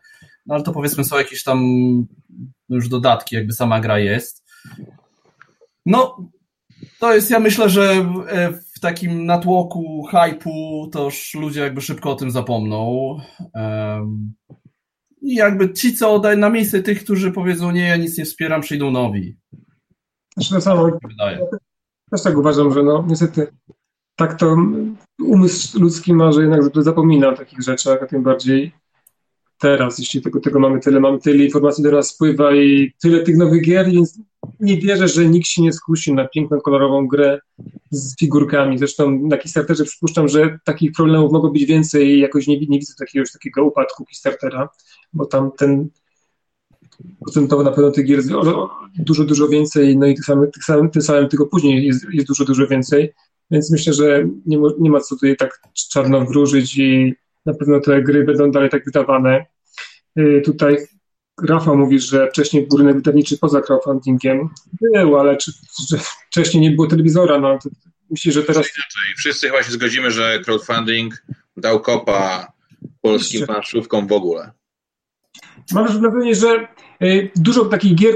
no 0.47 0.55
ale 0.55 0.65
to 0.65 0.73
powiedzmy 0.73 1.05
są 1.05 1.19
jakieś 1.19 1.43
tam 1.43 1.61
już 2.69 2.89
dodatki, 2.89 3.37
jakby 3.37 3.53
sama 3.53 3.81
gra 3.81 3.99
jest. 3.99 4.45
No, 5.87 6.29
To 6.99 7.15
jest, 7.15 7.31
ja 7.31 7.41
myślę, 7.41 7.71
że 7.71 8.13
w 8.81 8.83
takim 8.83 9.27
natłoku 9.27 10.09
hypu 10.11 10.89
toż 10.93 11.35
ludzie 11.35 11.61
jakby 11.61 11.81
szybko 11.81 12.11
o 12.11 12.15
tym 12.15 12.31
zapomną. 12.31 13.17
I 15.23 15.35
jakby 15.35 15.73
ci, 15.73 15.95
co 15.95 16.15
oddają 16.15 16.39
na 16.39 16.51
miejsce 16.51 16.83
tych, 16.83 17.05
którzy 17.05 17.33
powiedzą, 17.33 17.71
nie, 17.71 17.89
ja 17.89 17.97
nic 17.97 18.19
nie 18.19 18.25
wspieram, 18.25 18.61
przyjdą 18.61 18.91
nowi. 18.91 19.37
Znaczy 20.35 20.55
to 20.55 20.61
samo, 20.61 20.91
wydaje. 21.09 21.39
Też 22.11 22.23
tak 22.23 22.39
uważam, 22.39 22.75
że 22.75 22.83
no 22.83 23.05
niestety 23.09 23.47
tak 24.17 24.39
to 24.39 24.57
umysł 25.23 25.81
ludzki 25.81 26.15
ma, 26.15 26.33
że 26.33 26.41
jednak 26.41 26.61
zapomina 26.75 27.29
o 27.29 27.37
takich 27.37 27.63
rzeczach, 27.63 28.03
a 28.03 28.07
tym 28.07 28.23
bardziej 28.23 28.73
teraz, 29.61 29.99
jeśli 29.99 30.23
tego, 30.23 30.41
tego 30.41 30.61
mamy 30.61 30.81
tyle, 30.81 31.01
mamy 31.01 31.19
tyle 31.19 31.45
informacji 31.45 31.85
do 31.85 31.91
nas 31.91 32.09
spływa 32.09 32.55
i 32.55 32.93
tyle 33.03 33.23
tych 33.23 33.37
nowych 33.37 33.63
gier, 33.63 33.91
więc 33.91 34.19
nie 34.61 34.77
wierzę, 34.77 35.09
że 35.09 35.27
nikt 35.27 35.47
się 35.47 35.63
nie 35.63 35.73
skusi 35.73 36.13
na 36.13 36.29
piękną, 36.29 36.61
kolorową 36.61 37.07
grę 37.07 37.41
z 37.91 38.17
figurkami. 38.19 38.79
Zresztą 38.79 39.11
na 39.11 39.37
Kickstarterze 39.37 39.85
przypuszczam, 39.85 40.29
że 40.29 40.59
takich 40.65 40.93
problemów 40.93 41.33
mogło 41.33 41.51
być 41.51 41.65
więcej 41.65 42.09
i 42.09 42.21
jakoś 42.21 42.47
nie, 42.47 42.61
nie 42.61 42.79
widzę 42.79 42.95
takiego, 42.99 43.27
takiego 43.33 43.65
upadku 43.65 44.05
Kickstartera, 44.05 44.69
bo 45.13 45.27
tam 45.27 45.51
ten 45.59 45.89
procentowo 47.21 47.63
na 47.63 47.71
pewno 47.71 47.91
tych 47.91 48.07
gier 48.07 48.17
jest 48.17 48.31
dużo, 48.99 49.25
dużo 49.25 49.49
więcej, 49.49 49.97
no 49.97 50.07
i 50.07 50.15
tych 50.15 50.25
samych, 50.25 50.51
tych 50.51 50.65
samym, 50.65 50.91
tym 50.91 51.03
samym 51.03 51.29
tylko 51.29 51.47
później 51.47 51.87
jest, 51.87 52.05
jest 52.13 52.27
dużo, 52.27 52.45
dużo 52.45 52.67
więcej, 52.67 53.13
więc 53.51 53.71
myślę, 53.71 53.93
że 53.93 54.25
nie, 54.47 54.59
nie 54.79 54.91
ma 54.91 55.01
co 55.01 55.15
tutaj 55.15 55.37
tak 55.37 55.61
czarno 55.91 56.25
wróżyć 56.25 56.79
i 56.79 57.15
na 57.47 57.55
pewno 57.55 57.81
te 57.81 58.03
gry 58.03 58.25
będą 58.25 58.51
dalej 58.51 58.71
tak 58.71 58.85
wydawane. 58.85 59.47
Y, 60.19 60.43
tutaj 60.45 60.77
Rafał 61.49 61.77
mówi, 61.77 62.01
że 62.01 62.29
wcześniej 62.31 62.69
rynek 62.79 62.97
wydawniczy 62.97 63.39
poza 63.39 63.61
crowdfundingiem. 63.61 64.49
Był, 64.81 65.19
ale 65.19 65.37
czy, 65.37 65.53
że 65.89 65.99
wcześniej 66.29 66.63
nie 66.63 66.71
było 66.71 66.87
telewizora, 66.87 67.39
no 67.39 67.59
to 67.63 67.69
myślę, 68.11 68.33
że 68.33 68.43
teraz... 68.43 68.57
Inaczej. 68.57 69.15
Wszyscy 69.17 69.47
chyba 69.47 69.63
się 69.63 69.73
zgodzimy, 69.73 70.11
że 70.11 70.41
crowdfunding 70.45 71.23
dał 71.57 71.81
kopa 71.81 72.53
polskim 73.01 73.47
planszówkom 73.47 74.07
w 74.07 74.13
ogóle. 74.13 74.51
Mam 75.73 76.01
wrażenie, 76.01 76.35
że 76.35 76.69
y, 77.03 77.31
dużo 77.37 77.65
takich 77.65 77.95
gier 77.95 78.15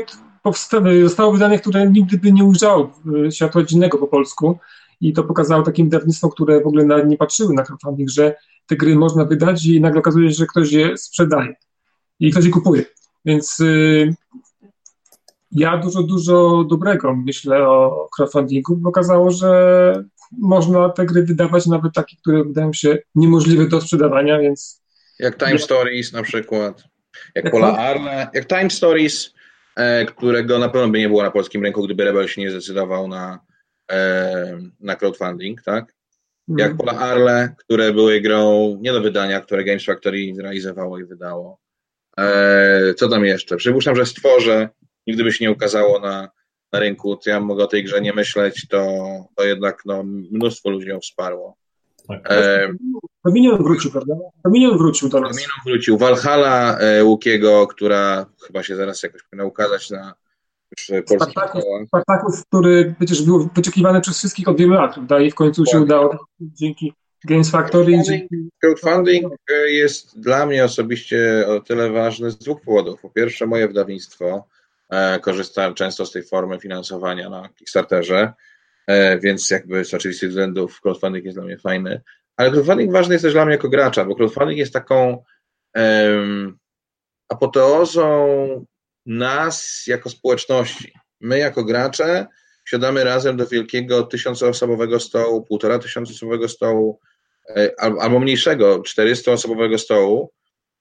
zostało 1.02 1.32
wydanych, 1.32 1.60
które 1.60 1.90
nigdy 1.90 2.18
by 2.18 2.32
nie 2.32 2.44
ujrzały 2.44 2.88
y, 3.26 3.32
światła 3.32 3.62
dziennego 3.62 3.98
po 3.98 4.06
polsku 4.06 4.58
i 5.00 5.12
to 5.12 5.24
pokazało 5.24 5.62
takie 5.62 5.84
wydawnictwo, 5.84 6.28
które 6.28 6.60
w 6.60 6.66
ogóle 6.66 7.06
nie 7.06 7.16
patrzyły 7.16 7.54
na 7.54 7.62
crowdfunding, 7.62 8.10
że 8.10 8.34
te 8.66 8.76
gry 8.76 8.96
można 8.96 9.24
wydać 9.24 9.66
i 9.66 9.80
nagle 9.80 9.98
okazuje 10.00 10.30
się, 10.30 10.36
że 10.36 10.46
ktoś 10.46 10.72
je 10.72 10.96
sprzedaje 10.98 11.54
i 12.20 12.30
ktoś 12.30 12.44
je 12.44 12.50
kupuje. 12.50 12.84
Więc 13.24 13.60
y, 13.60 14.14
ja 15.50 15.76
dużo, 15.76 16.02
dużo 16.02 16.64
dobrego 16.70 17.16
myślę 17.16 17.68
o 17.68 18.08
crowdfundingu, 18.16 18.76
bo 18.76 18.88
okazało, 18.88 19.30
że 19.30 20.04
można 20.38 20.88
te 20.88 21.06
gry 21.06 21.22
wydawać, 21.22 21.66
nawet 21.66 21.94
takie, 21.94 22.16
które 22.16 22.44
wydają 22.44 22.72
się 22.72 22.98
niemożliwe 23.14 23.68
do 23.68 23.80
sprzedawania, 23.80 24.38
więc... 24.38 24.82
Jak 25.18 25.38
Time 25.38 25.58
Stories 25.58 26.12
na 26.12 26.22
przykład, 26.22 26.84
jak, 27.34 27.44
jak 27.44 27.52
Pola 27.52 27.78
Arle, 27.78 28.28
jak 28.34 28.46
Time 28.46 28.70
Stories, 28.70 29.34
e, 29.76 30.04
którego 30.04 30.58
na 30.58 30.68
pewno 30.68 30.88
by 30.88 30.98
nie 30.98 31.08
było 31.08 31.22
na 31.22 31.30
polskim 31.30 31.62
rynku, 31.62 31.82
gdyby 31.82 32.04
Rebel 32.04 32.28
się 32.28 32.40
nie 32.40 32.50
zdecydował 32.50 33.08
na, 33.08 33.40
e, 33.90 34.58
na 34.80 34.96
crowdfunding, 34.96 35.62
tak? 35.62 35.93
Jak 36.48 36.70
mhm. 36.70 36.76
Pola 36.76 36.98
Arle, 36.98 37.54
które 37.58 37.92
były 37.92 38.20
grą 38.20 38.76
nie 38.80 38.92
do 38.92 39.00
wydania, 39.00 39.40
które 39.40 39.64
Games 39.64 39.84
Factory 39.84 40.34
zrealizowało 40.34 40.98
i 40.98 41.04
wydało. 41.04 41.58
E, 42.18 42.94
co 42.94 43.08
tam 43.08 43.24
jeszcze? 43.24 43.56
Przypuszczam, 43.56 43.96
że 43.96 44.06
stworzę, 44.06 44.68
nigdy 45.06 45.24
by 45.24 45.32
się 45.32 45.44
nie 45.44 45.50
ukazało 45.50 46.00
na, 46.00 46.28
na 46.72 46.78
rynku, 46.78 47.16
to 47.16 47.30
ja 47.30 47.40
mogę 47.40 47.64
o 47.64 47.66
tej 47.66 47.84
grze 47.84 48.00
nie 48.00 48.12
myśleć, 48.12 48.68
to, 48.68 49.04
to 49.36 49.44
jednak 49.44 49.82
no, 49.86 50.02
mnóstwo 50.30 50.70
ludzi 50.70 50.88
ją 50.88 51.00
wsparło. 51.00 51.56
Tak. 52.08 52.32
E, 52.32 52.72
Dominion 53.24 53.62
wrócił, 53.62 53.90
prawda? 53.90 54.14
Dominion 54.44 54.78
wrócił 54.78 55.08
do 55.08 55.20
nas. 55.20 55.30
Dominion 55.30 55.58
wrócił. 55.66 55.98
Valhalla 55.98 56.78
e, 56.78 57.04
Łukiego, 57.04 57.66
która 57.66 58.26
chyba 58.46 58.62
się 58.62 58.76
zaraz 58.76 59.02
jakoś 59.02 59.22
powinna 59.22 59.44
ukazać 59.44 59.90
na 59.90 60.14
Spartakus, 61.06 61.64
Spartakus, 61.86 62.42
który 62.44 62.94
przecież 62.98 63.22
był 63.22 63.48
wyczekiwany 63.54 64.00
przez 64.00 64.18
wszystkich 64.18 64.48
od 64.48 64.58
wielu 64.58 64.74
lat, 64.74 64.94
prawda? 64.94 65.20
I 65.20 65.30
w 65.30 65.34
końcu 65.34 65.66
się 65.66 65.80
udało 65.80 66.26
dzięki 66.40 66.92
Games 67.24 67.50
Factory. 67.50 67.92
Crowdfunding, 67.92 68.30
crowdfunding 68.60 69.32
e, 69.50 69.70
jest 69.70 70.20
dla 70.20 70.46
mnie 70.46 70.64
osobiście 70.64 71.46
o 71.48 71.60
tyle 71.60 71.90
ważny 71.90 72.30
z 72.30 72.38
dwóch 72.38 72.60
powodów. 72.60 73.00
Po 73.00 73.10
pierwsze, 73.10 73.46
moje 73.46 73.68
wydawnictwo 73.68 74.46
e, 74.90 75.20
korzysta 75.20 75.72
często 75.72 76.06
z 76.06 76.12
tej 76.12 76.22
formy 76.22 76.60
finansowania 76.60 77.30
na 77.30 77.48
Kickstarterze, 77.48 78.32
e, 78.86 79.18
więc 79.18 79.50
jakby 79.50 79.84
z 79.84 79.94
oczywistych 79.94 80.28
względów 80.28 80.80
crowdfunding 80.80 81.24
jest 81.24 81.36
dla 81.36 81.44
mnie 81.44 81.58
fajny. 81.58 82.00
Ale 82.36 82.50
crowdfunding 82.50 82.92
ważny 82.92 83.14
jest 83.14 83.22
też 83.22 83.32
dla 83.32 83.44
mnie 83.44 83.54
jako 83.54 83.68
gracza, 83.68 84.04
bo 84.04 84.14
crowdfunding 84.14 84.58
jest 84.58 84.72
taką 84.72 85.24
um, 85.74 86.58
apoteozą 87.28 88.66
nas 89.06 89.84
jako 89.86 90.10
społeczności. 90.10 90.92
My 91.20 91.38
jako 91.38 91.64
gracze 91.64 92.26
siadamy 92.64 93.04
razem 93.04 93.36
do 93.36 93.46
wielkiego 93.46 94.02
tysiącoosobowego 94.02 95.00
stołu, 95.00 95.42
półtora 95.42 95.78
tysiącosobowego 95.78 96.48
stołu, 96.48 97.00
e, 97.48 97.70
albo 97.80 98.20
mniejszego, 98.20 98.78
400-osobowego 98.78 99.78
stołu 99.78 100.32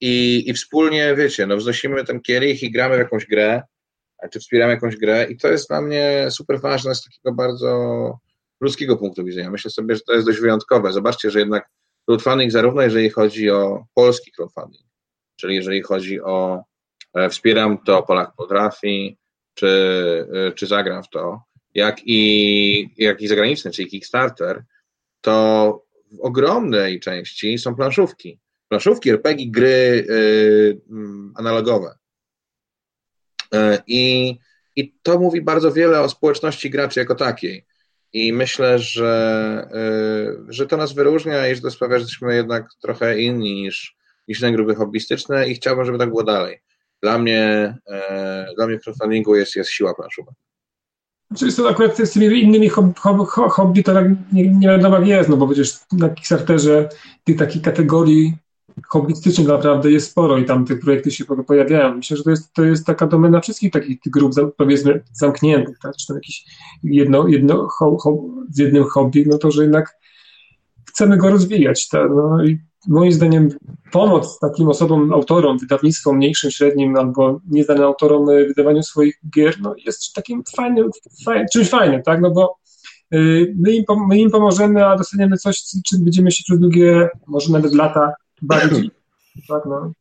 i, 0.02 0.44
i 0.50 0.54
wspólnie, 0.54 1.16
wiecie, 1.16 1.48
no 1.48 1.58
wznosimy 1.58 2.04
ten 2.04 2.22
kielich 2.22 2.64
i 2.64 2.72
gramy 2.72 2.96
w 2.96 3.00
jakąś 3.00 3.26
grę, 3.26 3.62
czy 4.32 4.40
wspieramy 4.40 4.74
jakąś 4.74 4.96
grę 4.98 5.28
i 5.30 5.38
to 5.38 5.48
jest 5.48 5.70
dla 5.70 5.82
mnie 5.82 6.28
super 6.30 6.62
ważne 6.62 6.96
z 6.96 7.04
takiego 7.04 7.36
bardzo 7.36 8.20
ludzkiego 8.62 8.98
punktu 8.98 9.24
widzenia. 9.26 9.52
Myślę 9.52 9.72
sobie, 9.72 9.96
że 9.96 10.02
to 10.02 10.14
jest 10.14 10.28
dość 10.28 10.40
wyjątkowe. 10.40 10.94
Zobaczcie, 10.94 11.32
że 11.32 11.40
jednak 11.40 11.70
crowdfunding, 12.06 12.52
zarówno 12.52 12.82
jeżeli 12.82 13.10
chodzi 13.10 13.50
o 13.50 13.86
polski 13.94 14.32
crowdfunding, 14.32 14.86
czyli 15.36 15.56
jeżeli 15.56 15.82
chodzi 15.82 16.22
o 16.22 16.64
wspieram 17.30 17.78
to, 17.78 18.04
Polak 18.04 18.32
potrafi, 18.38 19.18
czy, 19.54 19.68
e, 20.34 20.52
czy 20.52 20.68
zagram 20.68 21.04
w 21.04 21.10
to, 21.10 21.42
jak 21.74 22.02
i, 22.06 22.94
jak 22.98 23.22
i 23.22 23.28
zagraniczny, 23.28 23.72
czyli 23.72 23.88
Kickstarter, 23.88 24.64
to 25.22 25.84
w 26.12 26.20
ogromnej 26.22 27.00
części 27.00 27.58
są 27.58 27.76
planszówki. 27.76 28.40
Planszówki, 28.70 29.10
RPG, 29.10 29.52
gry 29.52 30.06
yy, 30.10 30.82
analogowe. 31.36 31.98
I, 33.88 34.36
I 34.76 34.94
to 35.04 35.20
mówi 35.20 35.42
bardzo 35.42 35.72
wiele 35.72 36.02
o 36.02 36.10
społeczności 36.10 36.70
graczy 36.70 37.00
jako 37.00 37.16
takiej. 37.16 37.66
I 38.14 38.34
myślę, 38.34 38.80
że, 38.80 39.68
yy, 40.48 40.54
że 40.54 40.68
to 40.68 40.78
nas 40.78 40.94
wyróżnia 40.94 41.48
i 41.48 41.56
że 41.56 41.62
to 41.62 41.72
sprawia, 41.72 41.96
że 41.96 42.02
jesteśmy 42.02 42.36
jednak 42.36 42.68
trochę 42.82 43.22
inni 43.22 43.54
niż, 43.54 43.96
niż 44.28 44.40
inne 44.40 44.52
grupy 44.52 44.76
hobbystyczne 44.76 45.48
i 45.48 45.56
chciałbym, 45.56 45.86
żeby 45.86 45.98
tak 45.98 46.10
było 46.10 46.24
dalej. 46.24 46.60
Dla 47.04 47.18
mnie, 47.18 47.74
yy, 47.90 48.56
dla 48.56 48.68
mnie 48.68 48.80
w 48.80 48.84
crowdfundingu 48.84 49.36
jest, 49.36 49.56
jest 49.56 49.72
siła 49.72 49.94
planszówek. 49.94 50.34
Znaczy 51.32 51.56
to 51.56 51.70
akurat 51.70 51.98
z 51.98 52.12
tymi 52.12 52.42
innymi 52.42 52.70
hobby, 52.70 53.24
hobby 53.26 53.84
to 53.84 53.94
tak 53.94 54.06
nie, 54.34 54.50
nie 54.50 54.68
wiadomo 54.68 55.00
jak 55.00 55.08
jest, 55.08 55.30
no 55.30 55.38
bo 55.38 55.48
przecież 55.48 55.80
na 55.92 56.10
Kickstarterze 56.10 56.90
tych 57.24 57.38
takich 57.38 57.62
kategorii 57.62 58.34
hobbystycznych 58.88 59.48
naprawdę 59.48 59.92
jest 59.92 60.12
sporo 60.12 60.38
i 60.38 60.46
tam 60.46 60.66
te 60.66 60.76
projekty 60.76 61.12
się 61.12 61.26
pojawiają. 61.26 61.96
Myślę, 61.96 62.18
że 62.18 62.24
to 62.24 62.30
jest, 62.30 62.54
to 62.54 62.64
jest 62.64 62.86
taka 62.86 63.08
domena 63.08 63.42
wszystkich 63.42 63.72
takich 63.72 64.00
grup, 64.06 64.34
powiedzmy, 64.58 65.04
zamkniętych, 65.14 65.80
tak? 65.80 65.96
czy 65.96 66.08
tam 66.08 66.18
jakieś 66.18 66.46
jedno, 66.84 67.28
jedno 67.28 67.68
ho, 67.68 67.98
ho, 67.98 68.24
z 68.50 68.58
jednym 68.58 68.84
hobby, 68.84 69.26
no 69.28 69.38
to, 69.38 69.52
że 69.52 69.62
jednak 69.62 69.98
chcemy 70.90 71.18
go 71.18 71.30
rozwijać. 71.30 71.90
Tak? 71.90 72.10
No 72.16 72.46
i 72.46 72.60
moim 72.88 73.12
zdaniem 73.12 73.50
pomoc 73.92 74.40
takim 74.40 74.70
osobom, 74.70 75.14
autorom, 75.14 75.58
wydawnictwom 75.58 76.18
mniejszym, 76.18 76.52
średnim 76.52 76.96
albo 76.96 77.42
nieznanym 77.50 77.84
autorom 77.84 78.26
w 78.26 78.48
wydawaniu 78.48 78.84
swoich 78.84 79.20
gier 79.36 79.56
no, 79.62 79.76
jest 79.86 80.14
takim 80.14 80.44
fajnym, 80.56 80.90
fajnym, 81.26 81.48
czymś 81.54 81.70
fajnym, 81.70 82.04
tak? 82.04 82.22
No 82.22 82.32
bo 82.32 82.58
y, 83.14 83.56
my 83.60 83.72
im, 83.72 83.86
my 84.08 84.18
im 84.18 84.32
pomożemy, 84.32 84.86
a 84.86 84.98
dostaniemy 84.98 85.38
coś, 85.38 85.64
czym 85.86 86.04
będziemy 86.04 86.32
się 86.32 86.44
przez 86.44 86.60
długie, 86.60 87.10
może 87.28 87.52
nawet 87.52 87.76
lata 87.76 88.14
bawić. 88.42 88.90
Tak, 89.48 89.66
no. 89.66 89.92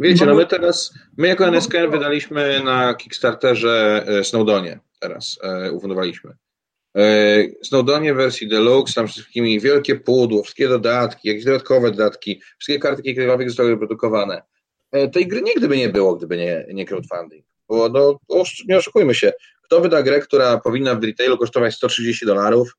Wiecie, 0.00 0.26
no 0.26 0.34
my 0.34 0.46
teraz, 0.46 0.94
my 1.16 1.28
jako 1.28 1.46
NSKN 1.46 1.90
wydaliśmy 1.90 2.60
na 2.64 2.94
Kickstarterze 2.94 4.04
e, 4.06 4.24
Snowdonie 4.24 4.80
teraz, 5.00 5.38
e, 5.42 5.72
ufundowaliśmy. 5.72 6.36
E, 6.96 7.42
Snowdonie 7.62 8.14
wersji 8.14 8.48
deluxe, 8.48 8.94
tam 8.94 9.08
wszystkimi 9.08 9.60
wielkie 9.60 9.96
pudło, 9.96 10.42
wszystkie 10.42 10.68
dodatki, 10.68 11.28
jakieś 11.28 11.44
dodatkowe 11.44 11.90
dodatki, 11.90 12.42
wszystkie 12.58 12.78
kartki 12.78 13.14
krywawych 13.14 13.48
zostały 13.48 13.70
wyprodukowane. 13.70 14.42
E, 14.92 15.08
tej 15.08 15.28
gry 15.28 15.42
nigdy 15.42 15.68
by 15.68 15.76
nie 15.76 15.88
było, 15.88 16.16
gdyby 16.16 16.36
nie, 16.36 16.66
nie 16.74 16.86
crowdfunding. 16.86 17.46
Bo 17.68 17.88
no, 17.88 18.18
nie 18.68 18.78
oszukujmy 18.78 19.14
się, 19.14 19.32
kto 19.62 19.80
wyda 19.80 20.02
grę, 20.02 20.20
która 20.20 20.58
powinna 20.60 20.94
w 20.94 21.04
retailu 21.04 21.38
kosztować 21.38 21.74
130 21.74 22.26
dolarów 22.26 22.76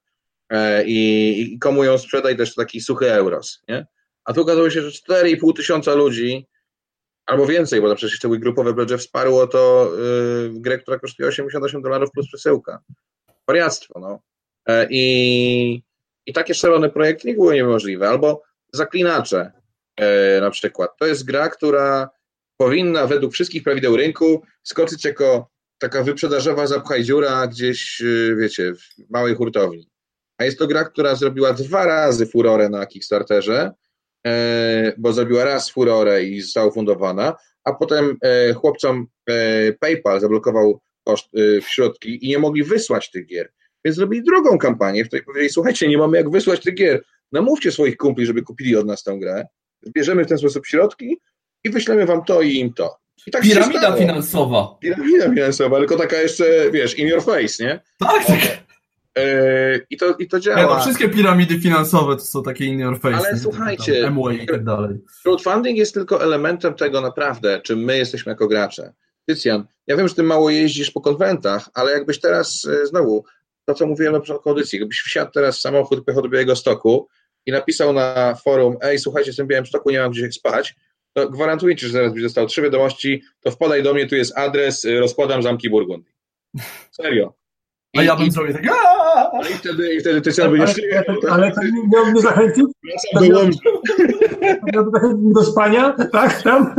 e, 0.50 0.86
i, 0.86 1.54
i 1.54 1.60
komu 1.60 1.84
ją 1.84 1.98
sprzedaj 1.98 2.38
też 2.38 2.56
taki 2.56 2.82
suchy 2.82 3.12
euros, 3.14 3.62
nie? 3.68 3.88
A 4.26 4.34
tu 4.34 4.42
okazało 4.42 4.70
się, 4.70 4.82
że 4.82 4.90
4,5 4.90 5.56
tysiąca 5.56 5.94
ludzi 5.94 6.48
albo 7.26 7.46
więcej, 7.46 7.82
bo 7.82 7.90
to 7.90 7.96
przecież 7.96 8.12
jeszcze 8.12 8.30
grupowe 8.30 8.74
pledże 8.74 8.98
wsparło 8.98 9.48
to 9.48 9.92
yy, 9.98 10.52
grę, 10.54 10.78
która 10.78 11.00
kosztuje 11.00 11.30
88 11.30 11.82
dolarów 11.82 12.12
plus 12.12 12.28
przesyłka 12.28 12.80
wariactwo. 13.48 14.00
No. 14.00 14.20
E, 14.68 14.88
I, 14.90 15.84
i 16.26 16.34
takie 16.34 16.54
szalone 16.54 16.90
projekty 16.90 17.28
nie 17.28 17.34
były 17.34 17.56
niemożliwe. 17.56 18.10
Albo 18.10 18.44
zaklinacze 18.74 19.52
e, 19.96 20.42
na 20.42 20.50
przykład. 20.50 20.98
To 21.00 21.06
jest 21.06 21.26
gra, 21.26 21.50
która 21.50 22.10
powinna 22.58 23.08
według 23.08 23.34
wszystkich 23.34 23.64
prawideł 23.64 23.98
rynku 23.98 24.42
skoczyć 24.64 25.06
jako 25.06 25.50
taka 25.78 26.04
wyprzedażowa 26.04 26.68
zapchaj 26.68 27.04
dziura 27.04 27.48
gdzieś, 27.48 28.02
e, 28.02 28.36
wiecie, 28.36 28.74
w 28.76 29.10
małej 29.10 29.36
hurtowni. 29.36 29.90
A 30.38 30.46
jest 30.46 30.60
to 30.60 30.68
gra, 30.68 30.84
która 30.84 31.16
zrobiła 31.16 31.54
dwa 31.54 31.86
razy 31.86 32.26
furorę 32.26 32.70
na 32.70 32.86
Kickstarterze, 32.86 33.72
bo 34.98 35.14
zrobiła 35.14 35.44
raz 35.44 35.70
furorę 35.70 36.24
i 36.24 36.42
została 36.42 36.68
ufundowana, 36.68 37.36
a 37.64 37.74
potem 37.74 38.18
chłopcom 38.56 39.08
PayPal 39.80 40.20
zablokował 40.20 40.82
koszt, 41.08 41.30
środki 41.68 42.26
i 42.26 42.30
nie 42.30 42.40
mogli 42.40 42.64
wysłać 42.64 43.12
tych 43.12 43.26
gier. 43.26 43.52
Więc 43.86 43.98
zrobili 43.98 44.24
drugą 44.24 44.58
kampanię, 44.58 45.04
w 45.04 45.08
której 45.08 45.26
powiedzieli, 45.26 45.50
słuchajcie, 45.50 45.88
nie 45.88 45.98
mamy 45.98 46.18
jak 46.18 46.30
wysłać 46.30 46.60
tych 46.60 46.76
gier, 46.76 47.04
namówcie 47.32 47.72
swoich 47.72 47.98
kumpli, 47.98 48.26
żeby 48.26 48.42
kupili 48.42 48.76
od 48.76 48.86
nas 48.86 49.04
tę 49.04 49.18
grę, 49.20 49.46
zbierzemy 49.82 50.26
w 50.26 50.28
ten 50.28 50.38
sposób 50.38 50.66
środki 50.66 51.18
i 51.64 51.70
wyślemy 51.70 52.06
wam 52.06 52.24
to 52.24 52.42
i 52.42 52.56
im 52.56 52.74
to. 52.74 52.98
I 53.28 53.32
tak 53.32 53.42
Piramida 53.42 53.96
finansowa. 53.96 54.78
Piramida 54.82 55.30
finansowa, 55.30 55.78
tylko 55.78 55.98
taka 55.98 56.22
jeszcze, 56.22 56.72
wiesz, 56.72 56.98
in 56.98 57.08
your 57.08 57.24
face, 57.24 57.64
nie? 57.64 57.80
Tak, 58.00 58.26
tak. 58.26 58.68
I 59.90 59.98
to, 59.98 60.16
I 60.20 60.28
to 60.28 60.40
działa. 60.40 60.60
Ja, 60.60 60.68
no, 60.68 60.80
wszystkie 60.80 61.10
piramidy 61.10 61.60
finansowe 61.60 62.16
to 62.16 62.22
są 62.22 62.44
takie 62.44 62.66
in 62.66 62.80
your 62.80 63.00
face. 63.00 63.18
Ale 63.18 63.34
nie? 63.34 63.40
słuchajcie, 63.40 64.12
i 64.42 64.48
tak 64.48 64.64
dalej. 64.64 64.98
crowdfunding 65.24 65.78
jest 65.78 65.94
tylko 65.94 66.24
elementem 66.24 66.74
tego 66.74 67.02
naprawdę, 67.02 67.62
czym 67.62 67.80
my 67.80 67.98
jesteśmy 67.98 68.30
jako 68.30 68.48
gracze. 68.48 68.94
Tycjan, 69.28 69.66
ja 69.88 69.98
wiem, 69.98 70.08
że 70.08 70.16
ty 70.16 70.24
mało 70.24 70.50
jeździsz 70.50 70.92
po 70.92 71.02
konwentach, 71.02 71.70
ale 71.74 71.92
jakbyś 71.92 72.20
teraz 72.20 72.66
e, 72.66 72.86
znowu 72.86 73.24
to, 73.66 73.74
co 73.74 73.88
mówiłem 73.88 74.14
na 74.14 74.20
początku 74.20 74.50
audycji, 74.50 74.80
gdybyś 74.80 75.00
wsiadł 75.00 75.32
teraz 75.32 75.58
w 75.58 75.62
samochód, 75.62 76.06
pojechał 76.06 76.24
do 76.24 76.30
Białego 76.30 76.56
Stoku 76.56 77.08
i 77.46 77.52
napisał 77.52 77.94
na 77.94 78.36
forum, 78.36 78.78
ej, 78.82 79.00
słuchajcie, 79.00 79.30
jestem 79.30 79.46
w 79.46 79.50
Białym 79.50 79.66
Stoku, 79.66 79.90
nie 79.90 80.00
mam 80.00 80.12
gdzie 80.12 80.32
spać, 80.32 80.76
to 81.14 81.30
gwarantuję 81.30 81.76
ci, 81.76 81.86
że 81.86 81.92
zaraz 81.92 82.14
byś 82.14 82.24
dostał 82.24 82.48
trzy 82.48 82.62
wiadomości, 82.62 83.24
to 83.40 83.52
wpadaj 83.52 83.84
do 83.84 83.94
mnie, 83.94 84.08
tu 84.08 84.16
jest 84.16 84.38
adres, 84.38 84.86
y, 84.86 85.00
rozkładam 85.00 85.44
zamki 85.44 85.70
Burgundii. 85.70 86.14
Serio. 86.92 87.34
I, 87.94 88.00
A 88.00 88.04
ja 88.04 88.16
bym 88.16 88.32
zrobił 88.32 88.54
tak, 88.54 88.64
i 89.52 89.54
wtedy, 89.54 89.94
i 89.94 90.00
wtedy 90.00 90.22
ty 90.22 90.34
sam 90.34 90.58
będziesz... 90.58 90.82
Ale, 91.08 91.32
ale 91.32 91.52
to 91.52 91.64
nie 91.64 91.88
miał 91.94 92.06
mnie 92.06 92.22
zachęcić? 92.22 92.66
Wracam 93.14 93.52
do. 94.72 94.90
Do 95.34 95.44
spania, 95.44 95.96
tak, 96.12 96.42
tam? 96.42 96.76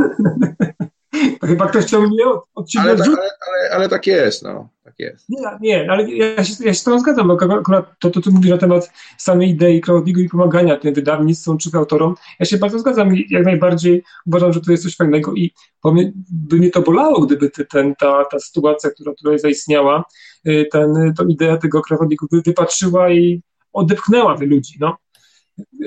Chyba 1.49 1.67
ktoś 1.67 1.85
chciał 1.85 2.01
mnie 2.01 2.25
od, 2.25 2.43
od 2.55 2.67
ciebie 2.67 2.83
ale, 2.83 3.03
ale, 3.03 3.29
ale, 3.47 3.69
ale, 3.71 3.89
tak 3.89 4.07
jest, 4.07 4.43
no. 4.43 4.69
Tak 4.83 4.93
jest. 4.99 5.29
Nie, 5.29 5.37
nie 5.61 5.91
ale 5.91 6.11
ja 6.11 6.43
się, 6.43 6.53
ja 6.63 6.73
się 6.73 6.79
z 6.79 6.83
tą 6.83 6.99
zgadzam, 6.99 7.27
bo 7.27 7.33
akurat 7.33 7.85
to, 7.99 8.09
to, 8.09 8.21
co 8.21 8.31
mówisz 8.31 8.51
na 8.51 8.57
temat 8.57 8.91
samej 9.17 9.49
idei 9.49 9.81
crowdfundingu 9.81 10.19
i 10.19 10.29
pomagania 10.29 10.77
tym 10.77 10.93
wydawnictwom 10.93 11.57
czy 11.57 11.69
autorom, 11.73 12.15
ja 12.39 12.45
się 12.45 12.57
bardzo 12.57 12.79
zgadzam 12.79 13.15
i 13.15 13.27
jak 13.29 13.45
najbardziej 13.45 14.03
uważam, 14.25 14.53
że 14.53 14.61
to 14.61 14.71
jest 14.71 14.83
coś 14.83 14.95
fajnego 14.95 15.33
i 15.33 15.53
mnie, 15.83 16.11
by 16.31 16.55
mnie 16.55 16.71
to 16.71 16.81
bolało, 16.81 17.21
gdyby 17.21 17.49
ten, 17.49 17.95
ta, 17.95 18.25
ta 18.31 18.39
sytuacja, 18.39 18.89
która 18.89 19.13
tutaj 19.13 19.39
zaistniała, 19.39 20.03
y, 20.47 20.67
ten, 20.71 21.13
tą 21.17 21.27
ideę 21.27 21.57
tego 21.57 21.81
crowdfundingu 21.81 22.27
wypatrzyła 22.45 23.09
i 23.09 23.41
odepchnęła 23.73 24.37
tych 24.37 24.49
ludzi, 24.49 24.77
no. 24.79 24.97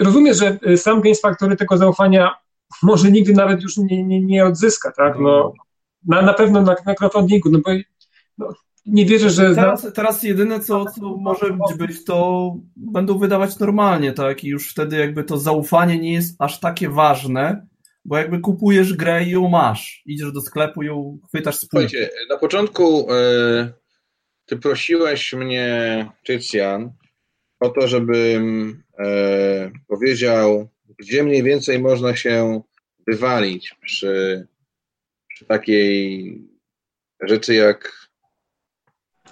Rozumiem, 0.01 0.35
że 0.35 0.59
y, 0.67 0.77
sam 0.77 1.01
Games 1.01 1.21
Factory 1.21 1.57
tego 1.57 1.77
zaufania 1.77 2.43
może 2.82 3.11
nigdy 3.11 3.32
nawet 3.32 3.62
już 3.62 3.77
nie, 3.77 4.05
nie, 4.05 4.20
nie 4.20 4.44
odzyska, 4.44 4.93
tak? 4.93 5.19
No, 5.19 5.53
na, 6.07 6.23
na 6.23 6.35
pewno 6.35 6.62
na, 6.62 6.77
na 6.86 6.94
crowdfundingu, 6.94 7.51
no 7.51 7.59
bo 7.59 7.70
no, 8.39 8.53
nie 8.86 9.07
wierzę, 9.07 9.31
że... 9.31 9.55
Teraz, 9.55 9.86
teraz 9.94 10.23
jedyne, 10.23 10.61
co, 10.61 10.85
co 10.85 11.16
może 11.16 11.57
być, 11.78 12.05
to 12.05 12.57
będą 12.77 13.19
wydawać 13.19 13.59
normalnie, 13.59 14.12
tak? 14.12 14.44
I 14.44 14.49
już 14.49 14.70
wtedy 14.70 14.97
jakby 14.97 15.24
to 15.24 15.39
zaufanie 15.39 15.99
nie 15.99 16.12
jest 16.12 16.36
aż 16.39 16.61
takie 16.61 16.89
ważne, 16.89 17.66
bo 18.05 18.16
jakby 18.16 18.40
kupujesz 18.40 18.94
grę 18.94 19.24
i 19.24 19.31
ją 19.31 19.49
masz. 19.49 20.03
Idziesz 20.07 20.32
do 20.32 20.40
sklepu, 20.40 20.82
ją 20.82 21.19
chwytasz 21.28 21.57
z 21.57 21.61
Słuchajcie, 21.61 22.11
na 22.31 22.39
początku 22.39 23.12
e, 23.12 23.73
ty 24.47 24.57
prosiłeś 24.57 25.32
mnie, 25.32 26.07
Tycjan, 26.24 26.93
o 27.61 27.69
to, 27.69 27.89
żebym 27.89 28.82
e, 28.99 29.70
powiedział 29.89 30.69
gdzie 31.03 31.23
mniej 31.23 31.43
więcej 31.43 31.79
można 31.79 32.16
się 32.16 32.62
wywalić 33.07 33.74
przy, 33.81 34.47
przy 35.29 35.45
takiej 35.45 36.39
rzeczy 37.20 37.55
jak 37.55 38.09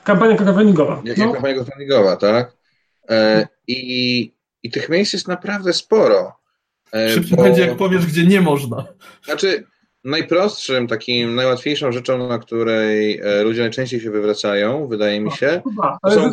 kampania 0.04 0.36
crowdfundingowa. 0.36 1.02
Jak, 1.04 1.18
no. 1.18 1.24
jak 1.24 1.32
kampania 1.32 1.54
crowdfundingowa, 1.54 2.16
tak? 2.16 2.56
E, 3.10 3.46
i, 3.66 4.34
I 4.62 4.70
tych 4.70 4.88
miejsc 4.88 5.12
jest 5.12 5.28
naprawdę 5.28 5.72
sporo. 5.72 6.36
E, 6.92 7.10
Szybciej 7.10 7.36
bo, 7.36 7.42
będzie, 7.42 7.62
jak 7.62 7.76
powiesz, 7.76 8.06
gdzie 8.06 8.26
nie 8.26 8.40
można. 8.40 8.86
Znaczy, 9.24 9.64
najprostszym, 10.04 10.86
takim, 10.86 11.34
najłatwiejszą 11.34 11.92
rzeczą, 11.92 12.28
na 12.28 12.38
której 12.38 13.20
e, 13.20 13.42
ludzie 13.42 13.60
najczęściej 13.60 14.00
się 14.00 14.10
wywracają, 14.10 14.88
wydaje 14.88 15.20
mi 15.20 15.32
się. 15.32 15.62
No, 15.64 15.70
chyba, 15.70 15.98
ale 16.02 16.14
są... 16.14 16.32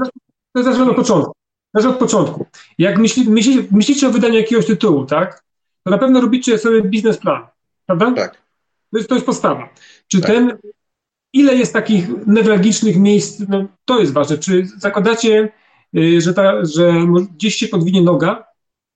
to 0.53 0.59
jest 0.59 0.81
od 0.81 0.95
początku. 0.95 1.33
Też 1.77 1.85
od 1.85 1.97
początku. 1.97 2.45
Jak 2.77 2.97
myśli, 2.97 3.29
myśli, 3.29 3.67
myślicie 3.71 4.07
o 4.07 4.11
wydaniu 4.11 4.35
jakiegoś 4.35 4.65
tytułu, 4.65 5.05
tak? 5.05 5.43
To 5.83 5.91
na 5.91 5.97
pewno 5.97 6.21
robicie 6.21 6.57
sobie 6.57 6.81
biznesplan, 6.81 7.47
prawda? 7.85 8.11
Tak. 8.11 8.41
To 8.91 8.97
jest, 8.97 9.09
to 9.09 9.15
jest 9.15 9.25
podstawa. 9.25 9.69
Czy 10.07 10.21
tak. 10.21 10.31
ten, 10.31 10.57
ile 11.33 11.55
jest 11.55 11.73
takich 11.73 12.07
newralgicznych 12.27 12.97
miejsc, 12.97 13.43
no, 13.49 13.67
to 13.85 13.99
jest 13.99 14.13
ważne. 14.13 14.37
Czy 14.37 14.67
zakładacie, 14.77 15.49
y, 15.97 16.21
że, 16.21 16.33
ta, 16.33 16.65
że 16.65 16.93
gdzieś 17.35 17.55
się 17.55 17.67
podwinie 17.67 18.01
noga, 18.01 18.43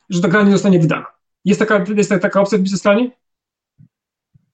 że 0.10 0.22
ta 0.22 0.28
gra 0.28 0.44
nie 0.44 0.52
zostanie 0.52 0.80
wydana? 0.80 1.06
Jest 1.46 1.60
taka, 1.60 1.86
jest 1.96 2.10
taka 2.10 2.42
opcja 2.42 2.58
w 2.58 2.62
biznesplanie? 2.62 3.12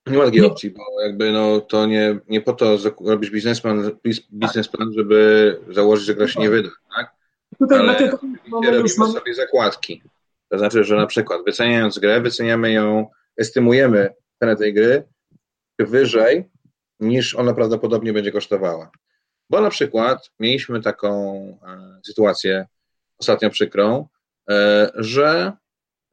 Nie 0.06 0.18
ma 0.18 0.24
takiej 0.24 0.40
nie. 0.40 0.46
opcji, 0.46 0.70
bo 0.70 1.02
jakby 1.02 1.32
no, 1.32 1.60
to 1.60 1.86
nie, 1.86 2.18
nie 2.28 2.40
po 2.40 2.52
to 2.52 2.78
robisz 3.04 3.30
biznesplan, 3.30 3.90
biznesplan, 4.32 4.92
żeby 4.96 5.60
założyć, 5.70 6.06
że 6.06 6.14
gra 6.14 6.28
się 6.28 6.40
nie 6.40 6.50
wyda, 6.50 6.70
tak? 6.96 7.17
Tutaj 7.58 7.78
Ale 7.78 7.92
robimy 8.52 8.94
mamy... 8.98 9.12
sobie 9.12 9.34
zakładki. 9.34 10.02
To 10.48 10.58
znaczy, 10.58 10.84
że 10.84 10.96
na 10.96 11.06
przykład 11.06 11.44
wyceniając 11.44 11.98
grę, 11.98 12.20
wyceniamy 12.20 12.72
ją, 12.72 13.06
estymujemy 13.36 14.14
cenę 14.38 14.56
tej 14.56 14.74
gry 14.74 15.04
wyżej 15.78 16.50
niż 17.00 17.34
ona 17.34 17.54
prawdopodobnie 17.54 18.12
będzie 18.12 18.32
kosztowała. 18.32 18.90
Bo 19.50 19.60
na 19.60 19.70
przykład 19.70 20.30
mieliśmy 20.40 20.82
taką 20.82 21.34
e, 21.66 22.00
sytuację 22.06 22.66
ostatnio 23.18 23.50
przykrą, 23.50 24.08
e, 24.50 24.90
że 24.94 25.52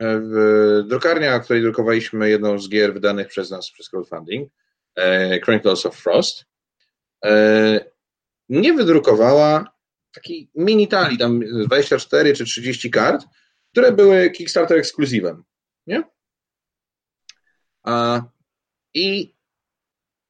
w 0.02 0.84
drukarnia, 0.88 1.40
w 1.40 1.44
której 1.44 1.62
drukowaliśmy 1.62 2.30
jedną 2.30 2.60
z 2.60 2.70
gier 2.70 2.94
wydanych 2.94 3.28
przez 3.28 3.52
nas 3.52 3.72
przez 3.72 3.90
crowdfunding, 3.90 4.52
e, 4.96 5.40
Chronicles 5.40 5.86
of 5.86 5.96
Frost, 5.96 6.46
nie 8.50 8.74
wydrukowała 8.74 9.75
taki 10.16 10.50
mini 10.56 10.88
tali, 10.88 11.18
tam 11.18 11.40
24 11.40 12.34
czy 12.34 12.46
30 12.46 12.92
kart, 12.92 13.26
które 13.72 13.92
były 13.92 14.30
Kickstarter 14.30 14.78
ekskluzywem, 14.78 15.44
nie? 15.88 16.04
A, 17.84 18.22
I 18.94 19.36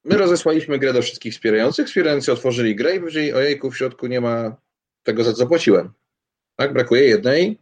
my 0.03 0.17
rozesłaliśmy 0.17 0.79
grę 0.79 0.93
do 0.93 1.01
wszystkich 1.01 1.33
wspierających, 1.33 1.87
wspierający 1.87 2.31
otworzyli 2.31 2.75
grę 2.75 2.95
i 2.95 2.99
powiedzieli, 2.99 3.33
ojejku, 3.33 3.71
w 3.71 3.77
środku 3.77 4.07
nie 4.07 4.21
ma 4.21 4.55
tego, 5.03 5.23
za 5.23 5.31
co 5.31 5.37
zapłaciłem. 5.37 5.93
Tak, 6.55 6.73
brakuje 6.73 7.03
jednej 7.03 7.59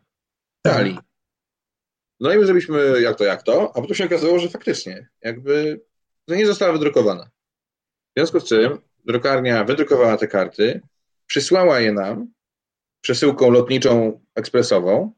talii. 0.62 0.98
No 2.20 2.34
i 2.34 2.38
my 2.38 2.46
zrobiliśmy 2.46 3.02
jak 3.02 3.18
to, 3.18 3.24
jak 3.24 3.44
to, 3.44 3.72
a 3.76 3.82
potem 3.82 3.96
się 3.96 4.06
okazało, 4.06 4.40
że 4.40 4.50
faktycznie 4.50 5.10
jakby 5.22 5.82
to 6.26 6.36
nie 6.36 6.48
została 6.48 6.74
wydrukowana. 6.74 7.24
W 7.26 8.20
związku 8.20 8.40
z 8.40 8.44
czym 8.44 8.80
drukarnia 9.06 9.64
wydrukowała 9.64 10.18
te 10.18 10.28
karty, 10.28 10.82
przysłała 11.28 11.80
je 11.80 11.92
nam 11.92 12.28
przesyłką 13.02 13.50
lotniczą 13.50 14.22
ekspresową, 14.36 15.14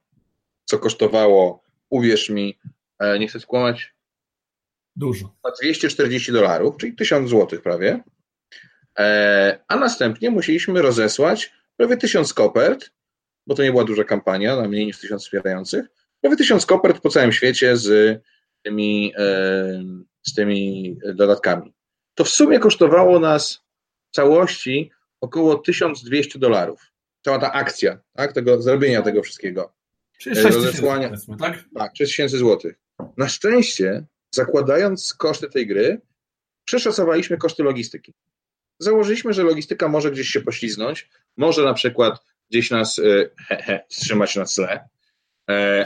co 0.66 0.80
kosztowało, 0.80 1.64
uwierz 1.90 2.30
mi, 2.30 2.60
e, 3.00 3.20
nie 3.20 3.28
chcę 3.28 3.40
skłamać, 3.40 3.96
dużo. 4.96 5.36
240 5.62 6.32
dolarów, 6.32 6.78
czyli 6.78 6.96
1000 6.96 7.30
złotych 7.30 7.62
prawie. 7.62 8.04
E, 9.00 9.60
a 9.68 9.76
następnie 9.76 10.32
musieliśmy 10.32 10.82
rozesłać 10.82 11.54
prawie 11.78 11.98
1000 11.98 12.34
kopert, 12.34 12.92
bo 13.48 13.56
to 13.56 13.64
nie 13.64 13.72
była 13.72 13.84
duża 13.84 14.04
kampania, 14.04 14.56
na 14.56 14.68
mniej 14.68 14.86
niż 14.86 15.00
1000 15.00 15.24
wspierających, 15.24 15.86
prawie 16.22 16.38
1000 16.38 16.66
kopert 16.66 17.02
po 17.02 17.10
całym 17.10 17.32
świecie 17.32 17.78
z 17.78 18.22
tymi, 18.64 19.14
e, 19.18 19.84
z 20.28 20.34
tymi 20.34 20.98
dodatkami. 21.14 21.74
To 22.16 22.24
w 22.24 22.30
sumie 22.30 22.60
kosztowało 22.60 23.20
nas 23.20 23.64
w 24.12 24.16
całości 24.16 24.92
około 25.26 25.56
1200 25.56 26.40
dolarów. 26.40 26.92
Cała 27.26 27.40
ta 27.40 27.52
akcja, 27.52 28.00
tak, 28.14 28.34
tego 28.34 28.62
zrobienia 28.62 29.02
tego 29.02 29.24
wszystkiego. 29.24 29.74
Czyli 30.20 30.36
6 30.36 30.56
rozesłania, 30.56 31.12
tak? 31.40 31.64
Tak, 31.76 31.92
6000 31.98 32.38
złotych. 32.38 32.76
Na 33.18 33.30
szczęście, 33.30 34.06
zakładając 34.32 35.14
koszty 35.14 35.50
tej 35.50 35.68
gry, 35.68 36.02
przeszacowaliśmy 36.66 37.38
koszty 37.38 37.64
logistyki. 37.64 38.14
Założyliśmy, 38.80 39.34
że 39.34 39.44
logistyka 39.44 39.88
może 39.88 40.12
gdzieś 40.12 40.28
się 40.28 40.42
pośliznąć, 40.42 41.10
może 41.38 41.64
na 41.64 41.74
przykład 41.74 42.20
gdzieś 42.50 42.72
nas 42.72 43.02
he, 43.48 43.58
he, 43.58 43.80
wstrzymać 43.90 44.36
na 44.36 44.46
tle, 44.46 44.90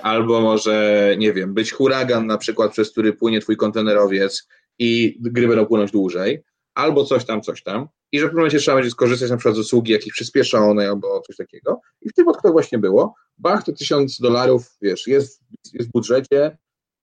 albo 0.02 0.42
może, 0.42 1.16
nie 1.18 1.34
wiem, 1.34 1.54
być 1.54 1.72
huragan 1.72 2.28
na 2.28 2.38
przykład, 2.38 2.72
przez 2.72 2.92
który 2.92 3.14
płynie 3.14 3.42
twój 3.42 3.58
kontenerowiec 3.58 4.48
i 4.80 5.18
gry 5.20 5.48
będą 5.48 5.66
płynąć 5.66 5.92
dłużej, 5.92 6.44
albo 6.74 7.06
coś 7.06 7.26
tam, 7.26 7.42
coś 7.42 7.64
tam, 7.64 7.88
i 8.12 8.20
że 8.20 8.26
w 8.26 8.28
pewnym 8.28 8.42
momencie 8.42 8.60
trzeba 8.60 8.78
będzie 8.78 8.92
skorzystać 8.92 9.30
na 9.30 9.38
przykład 9.38 9.56
z 9.56 9.60
usługi 9.60 9.92
jakiejś 9.92 10.14
przyspieszonej 10.14 10.88
albo 10.88 11.22
coś 11.22 11.36
takiego. 11.36 11.82
I 12.02 12.10
w 12.10 12.14
tym 12.14 12.28
odkryciu 12.28 12.52
właśnie 12.52 12.78
było, 12.78 13.16
bach, 13.38 13.64
te 13.64 13.74
tysiąc 13.74 14.20
dolarów, 14.20 14.78
wiesz, 14.82 15.08
jest, 15.08 15.42
jest 15.74 15.90
w 15.90 15.92
budżecie, 15.92 16.58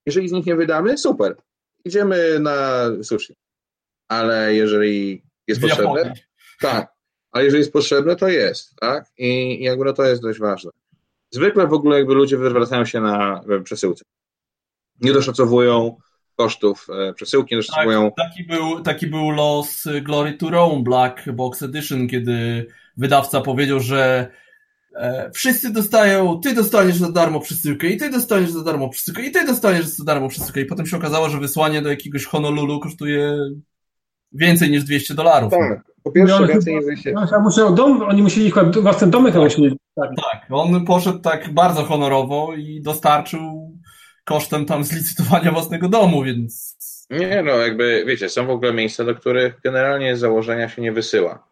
jeżeli 0.06 0.28
z 0.28 0.32
nich 0.32 0.46
nie 0.46 0.56
wydamy, 0.56 0.98
super, 0.98 1.36
idziemy 1.84 2.40
na 2.40 2.88
sushi. 3.02 3.36
Ale 4.08 4.54
jeżeli 4.54 5.22
jest 5.46 5.60
potrzebne, 5.60 6.14
tak, 6.60 6.92
ale 7.30 7.44
jeżeli 7.44 7.60
jest 7.60 7.72
potrzebne, 7.72 8.16
to 8.16 8.28
jest, 8.28 8.76
tak? 8.80 9.06
I 9.18 9.62
jakby 9.62 9.84
no 9.84 9.92
to 9.92 10.04
jest 10.04 10.22
dość 10.22 10.38
ważne. 10.38 10.70
Zwykle 11.30 11.66
w 11.66 11.72
ogóle 11.72 11.98
jakby 11.98 12.14
ludzie 12.14 12.36
wywracają 12.36 12.84
się 12.84 13.00
na 13.00 13.44
przesyłce. 13.64 14.04
Nie 15.00 15.12
doszacowują 15.12 15.96
kosztów 16.36 16.86
e, 17.08 17.12
przesyłki, 17.12 17.56
doszacowują... 17.56 18.12
Tak, 18.16 18.28
taki, 18.28 18.44
był, 18.44 18.80
taki 18.80 19.06
był 19.06 19.30
los 19.30 19.84
Glory 20.02 20.32
to 20.32 20.50
Rome 20.50 20.82
Black 20.82 21.32
Box 21.32 21.62
Edition, 21.62 22.08
kiedy 22.08 22.66
wydawca 22.96 23.40
powiedział, 23.40 23.80
że 23.80 24.30
e, 24.94 25.30
wszyscy 25.34 25.72
dostają, 25.72 26.40
ty 26.40 26.54
dostaniesz 26.54 26.96
za 26.96 27.12
darmo 27.12 27.40
przesyłkę 27.40 27.86
i 27.86 27.96
ty 27.96 28.10
dostaniesz 28.10 28.50
za 28.50 28.64
darmo 28.64 28.88
przesyłkę 28.88 29.22
i 29.22 29.30
ty 29.30 29.46
dostaniesz 29.46 29.86
za 29.86 30.04
darmo 30.04 30.28
przesyłkę 30.28 30.60
i 30.60 30.66
potem 30.66 30.86
się 30.86 30.96
okazało, 30.96 31.28
że 31.28 31.38
wysłanie 31.38 31.82
do 31.82 31.90
jakiegoś 31.90 32.24
Honolulu 32.24 32.80
kosztuje 32.80 33.36
więcej 34.32 34.70
niż 34.70 34.84
200 34.84 35.14
dolarów. 35.14 35.50
Tak, 35.50 35.84
po 36.02 36.10
pierwsze 36.10 36.40
no, 36.40 36.46
więcej 36.46 36.74
niż 36.74 36.84
200. 36.84 37.12
No, 37.12 37.40
musiał 37.40 37.74
dom, 37.74 38.02
oni 38.02 38.22
musieli 38.22 38.50
chyba 38.50 38.80
własny 38.80 39.06
domek 39.06 39.34
tak. 39.34 39.42
musieli 39.42 39.76
Tak, 39.96 40.46
on 40.50 40.84
poszedł 40.84 41.18
tak 41.18 41.54
bardzo 41.54 41.82
honorowo 41.84 42.54
i 42.54 42.80
dostarczył 42.80 43.65
kosztem 44.26 44.66
tam 44.66 44.84
zlicytowania 44.84 45.52
własnego 45.52 45.88
domu, 45.88 46.22
więc... 46.22 46.76
Nie, 47.10 47.42
no 47.42 47.58
jakby, 47.58 48.04
wiecie, 48.06 48.28
są 48.28 48.46
w 48.46 48.50
ogóle 48.50 48.72
miejsca, 48.72 49.04
do 49.04 49.14
których 49.14 49.60
generalnie 49.60 50.16
z 50.16 50.20
założenia 50.20 50.68
się 50.68 50.82
nie 50.82 50.92
wysyła. 50.92 51.48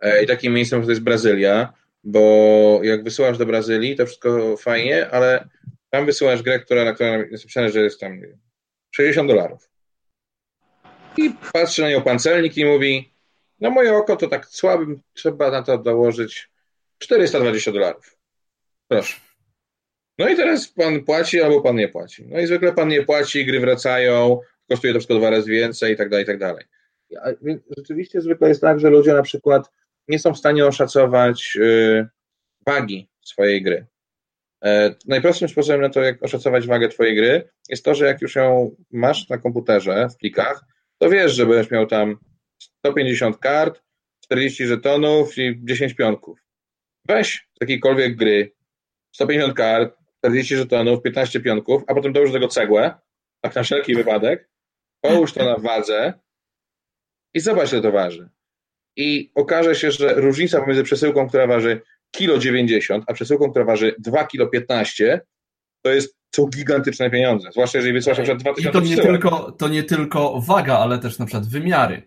E, 0.00 0.22
I 0.22 0.26
takim 0.26 0.52
miejscem 0.52 0.82
to 0.82 0.90
jest 0.90 1.02
Brazylia, 1.02 1.72
bo 2.04 2.80
jak 2.82 3.04
wysyłasz 3.04 3.38
do 3.38 3.46
Brazylii, 3.46 3.96
to 3.96 4.06
wszystko 4.06 4.56
fajnie, 4.56 5.10
ale 5.10 5.48
tam 5.90 6.06
wysyłasz 6.06 6.42
grę, 6.42 6.58
która, 6.58 6.84
na 6.84 6.92
której 6.92 7.30
jest 7.30 7.44
napisane, 7.44 7.70
że 7.70 7.80
jest 7.80 8.00
tam 8.00 8.20
60 8.90 9.28
dolarów. 9.28 9.70
I 11.16 11.30
patrzy 11.52 11.82
na 11.82 11.90
nią 11.90 12.02
pancelnik 12.02 12.56
i 12.56 12.64
mówi, 12.64 13.12
no 13.60 13.70
moje 13.70 13.96
oko 13.96 14.16
to 14.16 14.26
tak 14.28 14.46
słabym, 14.46 15.00
trzeba 15.14 15.50
na 15.50 15.62
to 15.62 15.78
dołożyć 15.78 16.50
420 16.98 17.72
dolarów. 17.72 18.16
Proszę. 18.88 19.25
No 20.18 20.28
i 20.28 20.36
teraz 20.36 20.68
pan 20.68 21.04
płaci 21.04 21.40
albo 21.40 21.60
pan 21.60 21.76
nie 21.76 21.88
płaci. 21.88 22.26
No 22.28 22.40
i 22.40 22.46
zwykle 22.46 22.72
pan 22.72 22.88
nie 22.88 23.02
płaci, 23.02 23.46
gry 23.46 23.60
wracają, 23.60 24.40
kosztuje 24.68 24.92
to 24.92 24.98
wszystko 24.98 25.18
dwa 25.18 25.30
razy 25.30 25.50
więcej 25.50 25.94
i 25.94 25.96
tak 25.96 26.08
dalej, 26.08 26.24
i 26.24 26.26
tak 26.26 26.38
dalej. 26.38 26.64
Rzeczywiście 27.76 28.20
zwykle 28.20 28.48
jest 28.48 28.60
tak, 28.60 28.80
że 28.80 28.90
ludzie 28.90 29.12
na 29.12 29.22
przykład 29.22 29.70
nie 30.08 30.18
są 30.18 30.34
w 30.34 30.38
stanie 30.38 30.66
oszacować 30.66 31.54
yy, 31.54 32.08
wagi 32.66 33.08
swojej 33.24 33.62
gry. 33.62 33.86
E, 34.64 34.94
najprostszym 35.06 35.48
sposobem 35.48 35.80
na 35.80 35.88
to, 35.88 36.02
jak 36.02 36.22
oszacować 36.22 36.66
wagę 36.66 36.88
twojej 36.88 37.16
gry, 37.16 37.48
jest 37.68 37.84
to, 37.84 37.94
że 37.94 38.06
jak 38.06 38.22
już 38.22 38.34
ją 38.34 38.76
masz 38.90 39.28
na 39.28 39.38
komputerze 39.38 40.08
w 40.08 40.16
plikach, 40.16 40.64
to 40.98 41.10
wiesz, 41.10 41.32
że 41.32 41.46
będziesz 41.46 41.70
miał 41.70 41.86
tam 41.86 42.16
150 42.58 43.38
kart, 43.38 43.82
40 44.20 44.66
żetonów 44.66 45.38
i 45.38 45.60
10 45.64 45.94
pionków. 45.94 46.38
Weź 47.08 47.48
z 47.54 47.60
jakiejkolwiek 47.60 48.16
gry 48.16 48.52
150 49.14 49.54
kart, 49.54 49.96
40 50.26 50.56
żetonów, 50.56 51.02
15 51.02 51.40
pionków, 51.40 51.82
a 51.86 51.94
potem 51.94 52.12
dołóż 52.12 52.30
do 52.30 52.34
tego 52.34 52.48
cegłę, 52.48 52.94
tak 53.40 53.54
na 53.54 53.62
wszelki 53.62 53.94
wypadek, 53.94 54.50
połóż 55.00 55.32
to 55.32 55.44
na 55.44 55.56
wadze 55.56 56.14
i 57.34 57.40
zobacz, 57.40 57.72
ile 57.72 57.82
to 57.82 57.92
waży. 57.92 58.28
I 58.96 59.30
okaże 59.34 59.74
się, 59.74 59.90
że 59.90 60.14
różnica 60.14 60.60
pomiędzy 60.60 60.82
przesyłką, 60.82 61.28
która 61.28 61.46
waży 61.46 61.80
kilo 62.10 62.38
90, 62.38 63.04
a 63.06 63.12
przesyłką, 63.12 63.50
która 63.50 63.64
waży 63.64 63.94
2 63.98 64.26
kilo 64.26 64.46
15, 64.46 65.20
to 65.82 65.90
jest 65.90 66.16
są 66.36 66.46
gigantyczne 66.46 67.10
pieniądze, 67.10 67.48
zwłaszcza 67.52 67.78
jeżeli 67.78 67.94
wysłasz 67.94 68.18
na 68.18 68.24
przykład 68.24 68.42
2000 68.42 68.68
I 68.68 68.72
to 68.72 68.80
nie, 68.80 68.96
tylko, 68.96 69.52
to 69.52 69.68
nie 69.68 69.82
tylko 69.82 70.40
waga, 70.40 70.78
ale 70.78 70.98
też 70.98 71.18
na 71.18 71.26
przykład 71.26 71.48
wymiary. 71.48 72.02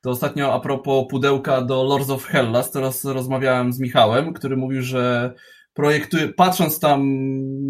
To 0.00 0.10
ostatnio 0.10 0.52
a 0.52 0.60
propos 0.60 1.06
pudełka 1.10 1.60
do 1.60 1.82
Lords 1.82 2.10
of 2.10 2.24
Hellas, 2.24 2.70
teraz 2.70 3.04
rozmawiałem 3.04 3.72
z 3.72 3.80
Michałem, 3.80 4.32
który 4.32 4.56
mówił, 4.56 4.82
że 4.82 5.34
projektuje, 5.74 6.28
patrząc 6.28 6.80
tam 6.80 7.00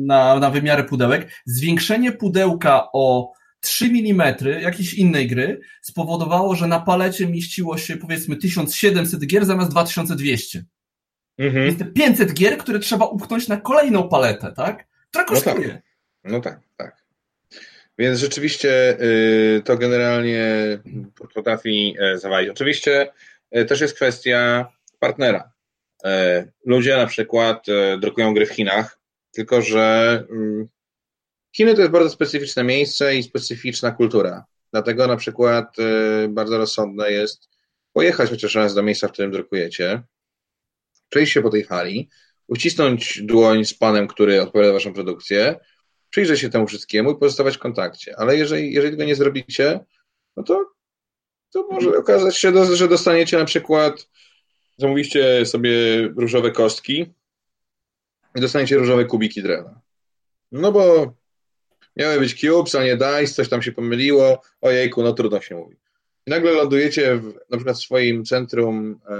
na, 0.07 0.39
na 0.39 0.51
wymiary 0.51 0.85
pudełek, 0.85 1.29
zwiększenie 1.47 2.13
pudełka 2.13 2.89
o 2.93 3.33
3 3.61 3.85
mm 3.85 4.35
jakiejś 4.61 4.95
innej 4.95 5.27
gry 5.27 5.61
spowodowało, 5.83 6.55
że 6.55 6.67
na 6.67 6.81
palecie 6.81 7.27
mieściło 7.27 7.79
się 7.79 7.97
powiedzmy 7.97 8.37
1700 8.37 9.27
gier 9.27 9.47
zamiast 9.47 9.71
2200. 9.71 10.65
Mhm. 11.39 11.67
Jest 11.67 11.79
500 11.95 12.35
gier, 12.35 12.59
które 12.59 12.79
trzeba 12.79 13.07
upchnąć 13.07 13.49
na 13.49 13.57
kolejną 13.57 14.09
paletę, 14.09 14.53
tak? 14.57 14.87
Która 15.11 15.25
kosztuje. 15.25 15.83
No 16.25 16.31
tak, 16.31 16.33
no 16.33 16.41
tak. 16.41 16.61
tak. 16.77 17.03
Więc 17.99 18.19
rzeczywiście 18.19 19.01
y, 19.01 19.63
to 19.65 19.77
generalnie 19.77 20.47
potrafi 21.35 21.95
e, 22.01 22.19
zawalić. 22.19 22.51
Oczywiście 22.51 23.13
e, 23.51 23.65
też 23.65 23.81
jest 23.81 23.95
kwestia 23.95 24.67
partnera. 24.99 25.52
E, 26.05 26.45
ludzie 26.67 26.97
na 26.97 27.07
przykład 27.07 27.69
e, 27.69 27.99
drukują 27.99 28.35
gry 28.35 28.47
w 28.47 28.51
Chinach, 28.51 28.99
tylko 29.31 29.63
że 29.63 30.25
mm, 30.31 30.69
Chiny 31.57 31.75
to 31.75 31.81
jest 31.81 31.93
bardzo 31.93 32.11
specyficzne 32.11 32.65
miejsce 32.65 33.17
i 33.17 33.23
specyficzna 33.23 33.91
kultura. 33.91 34.45
Dlatego 34.73 35.07
na 35.07 35.17
przykład 35.17 35.77
e, 35.79 36.29
bardzo 36.29 36.59
rozsądne 36.59 37.13
jest 37.13 37.49
pojechać 37.93 38.31
chociaż 38.31 38.55
raz 38.55 38.75
do 38.75 38.83
miejsca, 38.83 39.09
w 39.09 39.13
którym 39.13 39.31
drukujecie, 39.31 40.03
przejść 41.09 41.33
się 41.33 41.43
po 41.43 41.51
tej 41.51 41.65
hali, 41.65 42.09
ucisnąć 42.49 43.23
dłoń 43.23 43.65
z 43.65 43.75
panem, 43.75 44.09
który 44.09 44.43
odpowiada 44.43 44.69
za 44.69 44.73
waszą 44.73 44.93
produkcję, 44.93 45.57
przyjrzeć 46.11 46.41
się 46.41 46.51
temu 46.51 46.67
wszystkiemu 46.67 47.11
i 47.11 47.19
pozostawać 47.19 47.57
w 47.57 47.61
kontakcie. 47.61 48.15
Ale 48.19 48.37
jeżeli, 48.37 48.73
jeżeli 48.73 48.91
tego 48.91 49.05
nie 49.05 49.15
zrobicie, 49.15 49.81
no 50.37 50.43
to, 50.43 50.65
to 51.53 51.69
może 51.71 51.91
okazać 51.91 52.37
się, 52.37 52.77
że 52.77 52.89
dostaniecie 52.89 53.39
na 53.39 53.45
przykład 53.45 54.09
zamówiliście 54.83 55.47
sobie 55.47 56.03
różowe 56.17 56.51
kostki 56.51 57.15
i 58.35 58.41
dostaniecie 58.41 58.77
różowe 58.77 59.05
kubiki 59.05 59.43
drewna. 59.43 59.81
No 60.53 60.73
bo 60.73 61.15
miały 61.97 62.19
być 62.21 62.41
cubes, 62.41 62.75
a 62.75 62.85
nie 62.85 62.97
dice, 62.97 63.27
coś 63.27 63.49
tam 63.49 63.63
się 63.63 63.73
pomyliło, 63.73 64.43
ojejku, 64.61 65.03
no 65.03 65.13
trudno 65.13 65.41
się 65.41 65.55
mówi. 65.55 65.77
I 66.27 66.31
nagle 66.31 66.53
lądujecie 66.53 67.17
w, 67.17 67.35
na 67.51 67.57
przykład 67.57 67.77
w 67.77 67.83
swoim 67.83 68.25
centrum 68.25 69.01
e, 69.09 69.15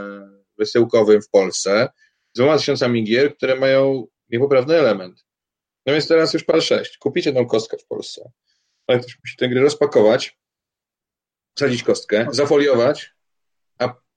wysyłkowym 0.59 1.23
w 1.23 1.29
Polsce 1.29 1.89
z 2.33 2.39
dwoma 2.39 2.59
tysiącami 2.59 3.05
gier, 3.05 3.37
które 3.37 3.57
mają 3.57 4.07
niepoprawny 4.31 4.75
element. 4.75 5.25
No 5.87 5.93
więc 5.93 6.09
teraz 6.09 6.35
już 6.35 6.45
par 6.45 6.63
6. 6.63 6.99
Kupicie 6.99 7.33
tą 7.33 7.47
kostkę 7.47 7.77
w 7.79 7.87
Polsce. 7.87 8.31
Ale 8.87 8.99
ktoś 8.99 9.19
musi 9.25 9.37
tę 9.37 9.49
grę 9.49 9.61
rozpakować, 9.61 10.39
wsadzić 11.57 11.83
kostkę, 11.83 12.27
zafoliować, 12.31 13.15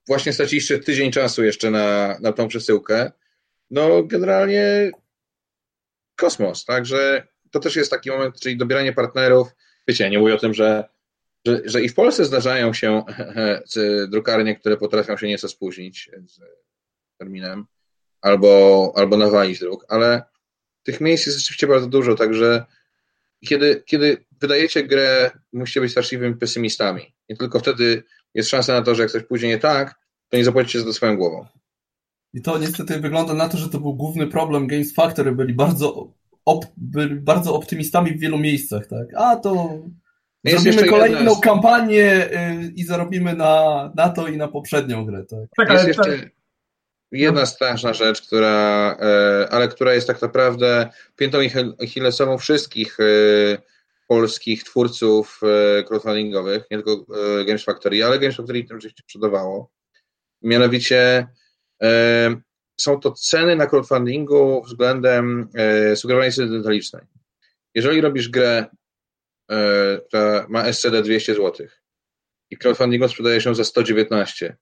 właśnie 0.08 0.34
straciliście 0.34 0.80
tydzień 0.80 1.12
czasu 1.12 1.44
jeszcze 1.44 1.72
na, 1.72 2.18
na 2.20 2.34
tą 2.34 2.48
przesyłkę, 2.48 3.12
no 3.72 4.04
generalnie 4.04 4.92
kosmos, 6.16 6.66
także 6.66 7.28
to 7.52 7.60
też 7.60 7.76
jest 7.76 7.92
taki 7.92 8.10
moment, 8.10 8.40
czyli 8.40 8.58
dobieranie 8.58 8.94
partnerów, 8.94 9.48
wiecie, 9.88 10.10
nie 10.10 10.20
mówię 10.20 10.34
o 10.34 10.38
tym, 10.38 10.54
że, 10.54 10.90
że, 11.46 11.62
że 11.66 11.82
i 11.82 11.90
w 11.90 11.94
Polsce 11.94 12.26
zdarzają 12.26 12.74
się 12.74 13.04
drukarnie, 14.12 14.56
które 14.56 14.78
potrafią 14.78 15.18
się 15.18 15.28
nieco 15.28 15.50
spóźnić 15.50 16.12
z 16.28 16.40
terminem, 17.18 17.66
albo, 18.22 18.94
albo 18.96 19.18
nawalić 19.18 19.60
druk, 19.60 19.86
ale 19.90 20.24
tych 20.84 21.02
miejsc 21.02 21.26
jest 21.26 21.40
rzeczywiście 21.40 21.68
bardzo 21.68 21.88
dużo, 21.88 22.16
także 22.16 22.66
kiedy, 23.48 23.84
kiedy 23.86 24.26
wydajecie 24.42 24.84
grę, 24.84 25.32
musicie 25.54 25.82
być 25.82 25.92
straszliwymi 25.92 26.36
pesymistami. 26.36 27.14
Nie 27.30 27.38
tylko 27.38 27.60
wtedy 27.60 28.04
jest 28.36 28.50
szansa 28.50 28.74
na 28.74 28.82
to, 28.82 28.96
że 28.96 29.02
jak 29.02 29.12
coś 29.12 29.24
pójdzie 29.24 29.48
nie 29.48 29.58
tak, 29.58 29.96
to 30.30 30.38
nie 30.38 30.44
zapłacicie 30.44 30.80
za 30.80 30.86
to 30.86 30.94
swoją 30.94 31.18
głową. 31.18 31.46
I 32.34 32.42
to 32.42 32.58
niestety 32.58 33.00
wygląda 33.00 33.34
na 33.34 33.50
to, 33.50 33.58
że 33.58 33.70
to 33.70 33.80
był 33.80 33.94
główny 33.94 34.28
problem 34.28 34.68
Games 34.68 34.94
Factory. 34.94 35.32
Byli 35.32 35.54
bardzo, 35.54 36.14
op, 36.46 36.66
byli 36.78 37.16
bardzo 37.16 37.56
optymistami 37.56 38.12
w 38.12 38.20
wielu 38.20 38.38
miejscach, 38.38 38.88
tak? 38.88 39.08
A 39.18 39.36
to 39.36 39.80
jest 40.44 40.64
zrobimy 40.64 40.88
kolejną 40.88 41.36
kampanię 41.36 42.30
y, 42.32 42.74
i 42.76 42.84
zarobimy 42.84 43.36
na, 43.36 43.92
na 43.96 44.10
to 44.10 44.28
i 44.28 44.38
na 44.38 44.48
poprzednią 44.48 45.06
grę, 45.06 45.26
tak? 45.30 45.68
tak 45.68 45.70
jest 45.70 45.88
jeszcze 45.88 46.30
jedna 47.12 47.46
straszna 47.46 47.94
rzecz, 47.94 48.22
która, 48.22 48.98
e, 49.00 49.48
ale 49.52 49.68
która 49.68 49.94
jest 49.94 50.08
tak 50.08 50.22
naprawdę 50.22 50.90
piętą 51.16 51.38
achillesową 51.84 52.38
wszystkich 52.38 52.98
e, 53.00 53.04
polskich 54.08 54.64
twórców 54.64 55.40
e, 55.44 55.84
crowdfundingowych, 55.84 56.64
nie 56.72 56.78
tylko 56.78 57.06
e, 57.42 57.46
Games 57.46 57.64
Factory, 57.64 58.04
ale 58.04 58.20
Games 58.20 58.36
Factory 58.36 58.64
tym 58.64 58.78
oczywiście 58.78 59.04
sprzedawało. 59.04 59.72
Mianowicie 60.42 61.28
e, 61.84 62.42
są 62.80 63.00
to 63.00 63.12
ceny 63.12 63.56
na 63.56 63.68
crowdfundingu 63.68 64.64
względem 64.64 65.50
sugerowanej 65.96 66.32
ceny. 66.82 67.08
Jeżeli 67.76 68.02
robisz 68.02 68.30
grę, 68.30 68.66
która 70.08 70.46
ma 70.50 70.74
SCD 70.74 71.02
200 71.02 71.36
zł 71.36 71.68
i 72.52 72.58
crowdfundingu 72.58 73.08
sprzedaje 73.08 73.42
się 73.42 73.56
za 73.56 73.64
119, 73.64 74.58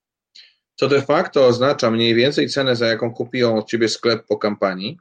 co 0.76 0.88
de 0.88 1.02
facto 1.02 1.48
oznacza 1.48 1.92
mniej 1.92 2.16
więcej 2.16 2.50
cenę, 2.50 2.76
za 2.76 2.88
jaką 2.88 3.14
kupi 3.14 3.40
ją 3.40 3.58
od 3.58 3.70
ciebie 3.70 3.90
sklep 3.90 4.26
po 4.28 4.38
kampanii, 4.38 4.98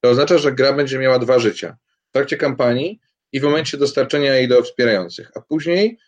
to 0.00 0.10
oznacza, 0.10 0.38
że 0.38 0.52
gra 0.52 0.72
będzie 0.72 0.98
miała 0.98 1.18
dwa 1.18 1.38
życia. 1.38 1.76
W 2.08 2.12
trakcie 2.12 2.36
kampanii 2.36 3.00
i 3.32 3.40
w 3.40 3.42
momencie 3.42 3.76
dostarczenia 3.76 4.34
jej 4.34 4.48
do 4.48 4.62
wspierających. 4.62 5.30
A 5.34 5.40
później, 5.40 5.98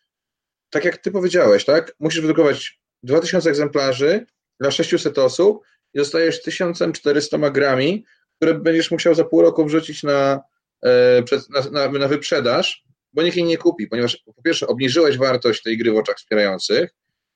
tak 0.71 0.85
jak 0.85 0.97
ty 0.97 1.11
powiedziałeś, 1.11 1.65
tak, 1.65 1.95
musisz 2.01 2.21
wydrukować 2.21 2.81
2000 3.03 3.51
egzemplarzy 3.51 4.27
dla 4.61 4.71
600 4.71 5.19
osób 5.19 5.65
i 5.95 5.99
dostajesz 5.99 6.43
1400 6.43 7.51
grami, 7.51 8.05
które 8.37 8.55
będziesz 8.55 8.91
musiał 8.91 9.15
za 9.15 9.25
pół 9.25 9.43
roku 9.43 9.65
wrzucić 9.65 10.03
na, 10.03 10.41
e, 10.85 11.23
na, 11.51 11.89
na, 11.89 11.99
na 11.99 12.09
wyprzedaż, 12.09 12.85
bo 13.13 13.23
nikt 13.23 13.37
jej 13.37 13.47
nie 13.47 13.59
kupi, 13.59 13.87
ponieważ 13.87 14.17
po 14.17 14.43
pierwsze 14.43 14.67
obniżyłeś 14.67 15.19
wartość 15.19 15.63
tej 15.63 15.79
gry 15.79 15.93
w 15.93 15.97
oczach 15.97 16.17
wspierających, 16.17 16.91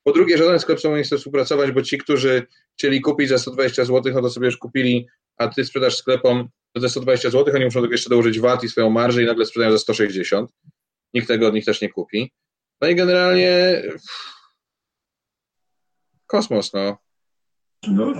po 0.04 0.12
drugie 0.12 0.38
żaden 0.38 0.60
sklep 0.60 0.80
z 0.80 0.84
nie 0.84 1.02
chce 1.02 1.18
współpracować, 1.18 1.70
bo 1.70 1.82
ci, 1.82 1.98
którzy 1.98 2.46
chcieli 2.78 3.00
kupić 3.00 3.28
za 3.28 3.38
120 3.38 3.84
zł, 3.84 4.12
no 4.14 4.22
to 4.22 4.30
sobie 4.30 4.46
już 4.46 4.56
kupili, 4.56 5.06
a 5.36 5.48
ty 5.48 5.64
sprzedasz 5.64 5.96
sklepom 5.96 6.48
za 6.76 6.88
120 6.88 7.30
zł, 7.30 7.54
oni 7.54 7.64
muszą 7.64 7.84
jeszcze 7.84 8.10
dołożyć 8.10 8.40
VAT 8.40 8.64
i 8.64 8.68
swoją 8.68 8.90
marżę 8.90 9.22
i 9.22 9.26
nagle 9.26 9.46
sprzedają 9.46 9.72
za 9.72 9.78
160. 9.78 10.50
Nikt 11.14 11.28
tego 11.28 11.48
od 11.48 11.54
nich 11.54 11.64
też 11.64 11.80
nie 11.80 11.88
kupi. 11.88 12.32
No 12.80 12.88
i 12.88 12.94
generalnie 12.94 13.82
kosmos, 16.26 16.72
no. 16.72 16.98
no 17.88 18.12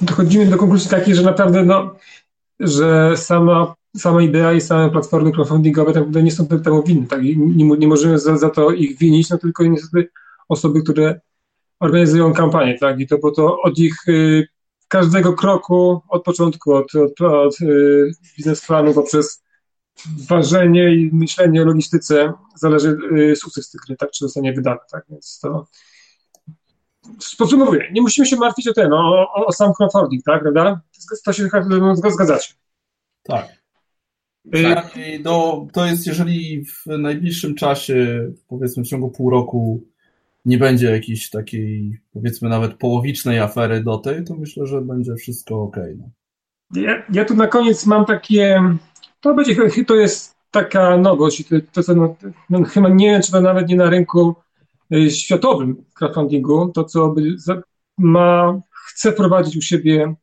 dochodzimy 0.00 0.46
do 0.46 0.56
konkluzji 0.56 0.90
takiej, 0.90 1.14
że 1.14 1.22
naprawdę, 1.22 1.64
no, 1.64 1.96
że 2.60 3.16
sama, 3.16 3.74
sama 3.96 4.22
idea 4.22 4.52
i 4.52 4.60
same 4.60 4.90
platformy 4.90 5.32
crowdfundingowe 5.32 5.92
tak 5.92 6.00
naprawdę 6.00 6.22
nie 6.22 6.32
są 6.32 6.46
temu 6.46 6.82
winne, 6.82 7.06
tak? 7.06 7.22
nie, 7.22 7.76
nie 7.78 7.88
możemy 7.88 8.18
za, 8.18 8.36
za 8.36 8.50
to 8.50 8.70
ich 8.70 8.98
winić, 8.98 9.30
no 9.30 9.38
tylko 9.38 9.64
niestety 9.64 10.08
osoby, 10.48 10.82
które 10.82 11.20
organizują 11.80 12.32
kampanię, 12.32 12.78
tak? 12.78 13.00
I 13.00 13.06
to 13.06 13.18
bo 13.18 13.30
to 13.30 13.60
od 13.60 13.78
ich 13.78 14.08
y, 14.08 14.48
każdego 14.96 15.32
kroku, 15.32 16.02
od 16.08 16.24
początku, 16.24 16.74
od, 16.74 16.94
od, 16.94 17.20
od 17.20 17.60
y, 17.60 18.10
biznesplanu 18.36 18.94
poprzez 18.94 19.42
ważenie 20.28 20.94
i 20.94 21.10
myślenie 21.12 21.62
o 21.62 21.64
logistyce 21.64 22.32
zależy 22.54 22.98
y, 23.18 23.36
sukces 23.36 23.70
tych 23.70 23.80
gry, 23.86 23.96
tak? 23.96 24.10
Czy 24.10 24.24
zostanie 24.24 24.52
wydane, 24.52 24.78
tak? 24.90 25.04
Więc 25.10 25.38
to 25.42 25.66
podsumowuję, 27.38 27.90
nie 27.92 28.02
musimy 28.02 28.26
się 28.26 28.36
martwić 28.36 28.68
o 28.68 28.72
ten, 28.72 28.92
o, 28.92 29.28
o, 29.34 29.46
o 29.46 29.52
sam 29.52 29.72
crowdfunding, 29.74 30.24
tak, 30.24 30.42
prawda? 30.42 30.80
To 31.24 31.32
się 31.32 31.48
zgadzacie. 32.10 32.54
Tak. 33.22 33.48
Y, 34.54 35.18
do, 35.22 35.66
to 35.72 35.86
jest, 35.86 36.06
jeżeli 36.06 36.64
w 36.64 36.86
najbliższym 36.98 37.54
czasie, 37.54 38.28
powiedzmy 38.48 38.84
w 38.84 38.88
ciągu 38.88 39.10
pół 39.10 39.30
roku, 39.30 39.82
nie 40.46 40.58
będzie 40.58 40.90
jakiejś 40.90 41.30
takiej, 41.30 42.00
powiedzmy 42.12 42.48
nawet 42.48 42.74
połowicznej 42.74 43.38
afery 43.38 43.84
do 43.84 43.98
tej, 43.98 44.24
to 44.24 44.34
myślę, 44.34 44.66
że 44.66 44.80
będzie 44.80 45.14
wszystko 45.14 45.62
ok. 45.62 45.76
No. 45.96 46.10
Ja, 46.82 47.02
ja 47.12 47.24
tu 47.24 47.34
na 47.34 47.46
koniec 47.46 47.86
mam 47.86 48.04
takie, 48.04 48.62
to 49.20 49.34
będzie, 49.34 49.84
to 49.86 49.94
jest 49.94 50.36
taka 50.50 50.96
nowość, 50.96 51.48
to, 51.48 51.56
to, 51.72 51.82
to 51.82 51.94
no, 51.94 52.16
no, 52.50 52.64
chyba 52.64 52.88
nie 52.88 53.10
wiem, 53.10 53.22
czy 53.22 53.32
to 53.32 53.40
nawet 53.40 53.68
nie 53.68 53.76
na 53.76 53.90
rynku 53.90 54.34
y, 54.94 55.10
światowym 55.10 55.84
crowdfundingu, 55.94 56.68
to 56.68 56.84
co 56.84 57.14
ma, 57.98 58.60
chce 58.70 59.12
prowadzić 59.12 59.56
u 59.56 59.60
siebie 59.62 60.14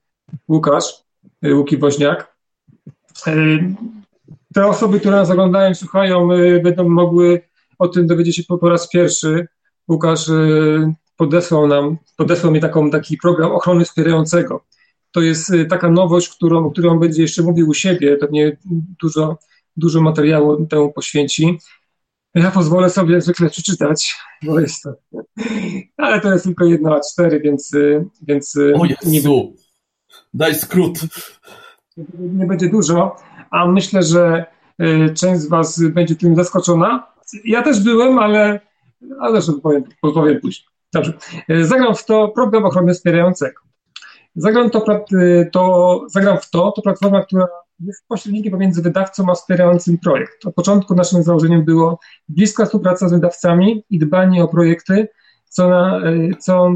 Łukasz, 0.48 1.04
y, 1.46 1.56
Łuki 1.56 1.78
Woźniak. 1.78 2.36
Y, 3.28 3.76
te 4.54 4.66
osoby, 4.66 5.00
które 5.00 5.16
nas 5.16 5.32
oglądają, 5.32 5.76
słuchają, 5.76 6.28
będą 6.64 6.90
mogły 6.90 7.42
o 7.80 7.88
tym 7.88 8.08
dowiedzieć 8.08 8.36
się 8.36 8.44
po, 8.44 8.58
po 8.58 8.70
raz 8.70 8.90
pierwszy 8.90 9.48
Łukasz 9.90 10.30
y, 10.30 10.94
podesłał 11.18 11.68
nam, 11.68 11.98
podesłał 12.18 12.54
mi 12.54 12.60
taką, 12.60 12.92
taki 12.92 13.18
program 13.18 13.52
ochrony 13.52 13.86
wspierającego. 13.86 14.64
To 15.12 15.22
jest 15.22 15.50
y, 15.50 15.66
taka 15.66 15.90
nowość, 15.90 16.30
którą, 16.30 16.72
którą 16.72 16.92
on 16.92 17.00
będzie 17.00 17.22
jeszcze 17.22 17.44
mówił 17.44 17.70
u 17.70 17.74
siebie, 17.74 18.18
pewnie 18.18 18.58
dużo, 19.02 19.38
dużo 19.78 20.02
materiału 20.02 20.66
temu 20.66 20.94
poświęci. 20.94 21.60
Ja 22.36 22.52
pozwolę 22.52 22.90
sobie 22.90 23.22
zwykle 23.22 23.50
przeczytać, 23.50 24.16
bo 24.44 24.60
jest 24.60 24.84
to. 24.84 24.94
Ale 25.98 26.22
to 26.22 26.34
jest 26.34 26.44
tylko 26.44 26.66
jedna 26.66 26.96
a 26.96 27.00
cztery, 27.00 27.40
więc. 27.40 27.74
Y, 27.74 28.06
więc 28.22 28.58
o 28.76 28.86
Jezu. 29.06 29.54
Daj 30.34 30.56
skrót. 30.56 31.00
Nie 32.20 32.46
będzie 32.46 32.70
dużo, 32.70 33.16
a 33.52 33.68
myślę, 33.68 34.04
że 34.04 34.46
część 35.16 35.42
z 35.42 35.48
Was 35.48 35.84
będzie 35.84 36.16
tym 36.16 36.36
zaskoczona. 36.36 37.08
Ja 37.46 37.62
też 37.62 37.84
byłem, 37.84 38.20
ale 38.20 38.60
ale 39.20 39.42
zresztą 39.42 39.62
powiem, 39.62 39.84
powiem 40.02 40.40
później. 40.42 40.68
Dobrze. 40.94 41.14
E, 41.50 41.66
zagram 41.66 41.96
w 41.96 42.06
to 42.06 42.28
program 42.28 42.66
ochrony 42.66 42.94
wspierającego. 42.94 43.62
Zagram, 44.36 44.70
to, 44.70 44.86
e, 44.88 45.46
to, 45.46 46.02
zagram 46.08 46.38
w 46.38 46.50
to, 46.50 46.72
to 46.72 46.82
platforma, 46.82 47.26
która 47.26 47.48
jest 47.80 48.08
pośrednikiem 48.08 48.52
pomiędzy 48.52 48.82
wydawcą 48.82 49.26
a 49.30 49.34
wspierającym 49.34 49.98
projekt. 49.98 50.46
Od 50.46 50.56
początku 50.56 50.96
naszym 50.96 51.24
założeniem 51.24 51.66
było 51.66 52.00
bliska 52.30 52.66
współpraca 52.66 53.10
z 53.10 53.12
wydawcami 53.12 53.84
i 53.90 54.00
dbanie 54.00 54.44
o 54.44 54.48
projekty, 54.48 55.08
co, 55.46 55.70
na, 55.70 55.98
e, 55.98 56.30
co, 56.40 56.74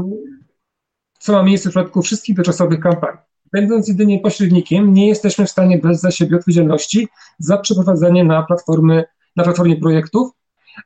co 1.20 1.32
ma 1.32 1.42
miejsce 1.42 1.68
w 1.68 1.72
przypadku 1.72 2.02
wszystkich 2.02 2.36
dotychczasowych 2.36 2.80
kampanii. 2.80 3.20
Będąc 3.52 3.88
jedynie 3.88 4.20
pośrednikiem, 4.20 4.92
nie 4.94 5.08
jesteśmy 5.08 5.46
w 5.46 5.50
stanie 5.50 5.78
bez 5.78 6.00
za 6.00 6.10
siebie 6.10 6.36
odpowiedzialności 6.36 7.08
za 7.38 7.58
przeprowadzenie 7.58 8.24
na, 8.24 8.42
platformy, 8.42 9.04
na 9.36 9.44
platformie 9.44 9.76
projektów 9.76 10.30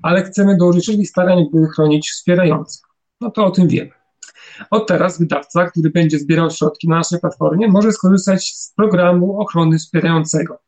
ale 0.03 0.23
chcemy 0.25 0.57
dołożyć 0.57 0.83
wszelkich 0.83 1.09
starań, 1.09 1.47
by 1.53 1.67
chronić 1.67 2.11
wspierających. 2.11 2.83
No 3.21 3.31
to 3.31 3.47
o 3.47 3.51
tym 3.51 3.69
wiemy. 3.69 3.91
Od 4.71 4.87
teraz 4.87 5.19
wydawca, 5.19 5.71
który 5.71 5.91
będzie 5.91 6.19
zbierał 6.19 6.51
środki 6.51 6.89
na 6.89 6.97
naszej 6.97 7.21
platformie, 7.21 7.69
może 7.69 7.93
skorzystać 7.93 8.55
z 8.55 8.73
programu 8.77 9.41
ochrony 9.41 9.79
wspierającego. 9.79 10.59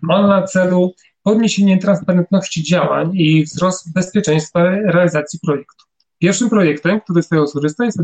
Ma 0.00 0.26
na 0.26 0.42
celu 0.42 0.94
podniesienie 1.22 1.78
transparentności 1.78 2.62
działań 2.62 3.10
i 3.14 3.44
wzrost 3.44 3.92
bezpieczeństwa 3.92 4.70
realizacji 4.70 5.38
projektu. 5.42 5.84
Pierwszym 6.18 6.50
projektem, 6.50 7.00
który 7.00 7.22
z 7.22 7.28
tego 7.28 7.46
skorzysta, 7.46 7.84
jest, 7.84 7.98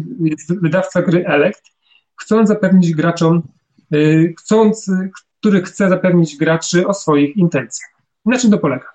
wydawca 0.63 1.03
gry 1.03 1.27
Elect, 1.27 1.63
chcąc 2.17 2.49
zapewnić 2.49 2.95
graczom, 2.95 3.43
yy, 3.91 4.35
chcąc, 4.39 4.91
który 5.41 5.63
chce 5.63 5.89
zapewnić 5.89 6.37
graczy 6.37 6.87
o 6.87 6.95
swoich 6.95 7.37
intencjach. 7.37 7.91
Na 8.25 8.39
czym 8.39 8.51
to 8.51 8.59
polega? 8.59 8.87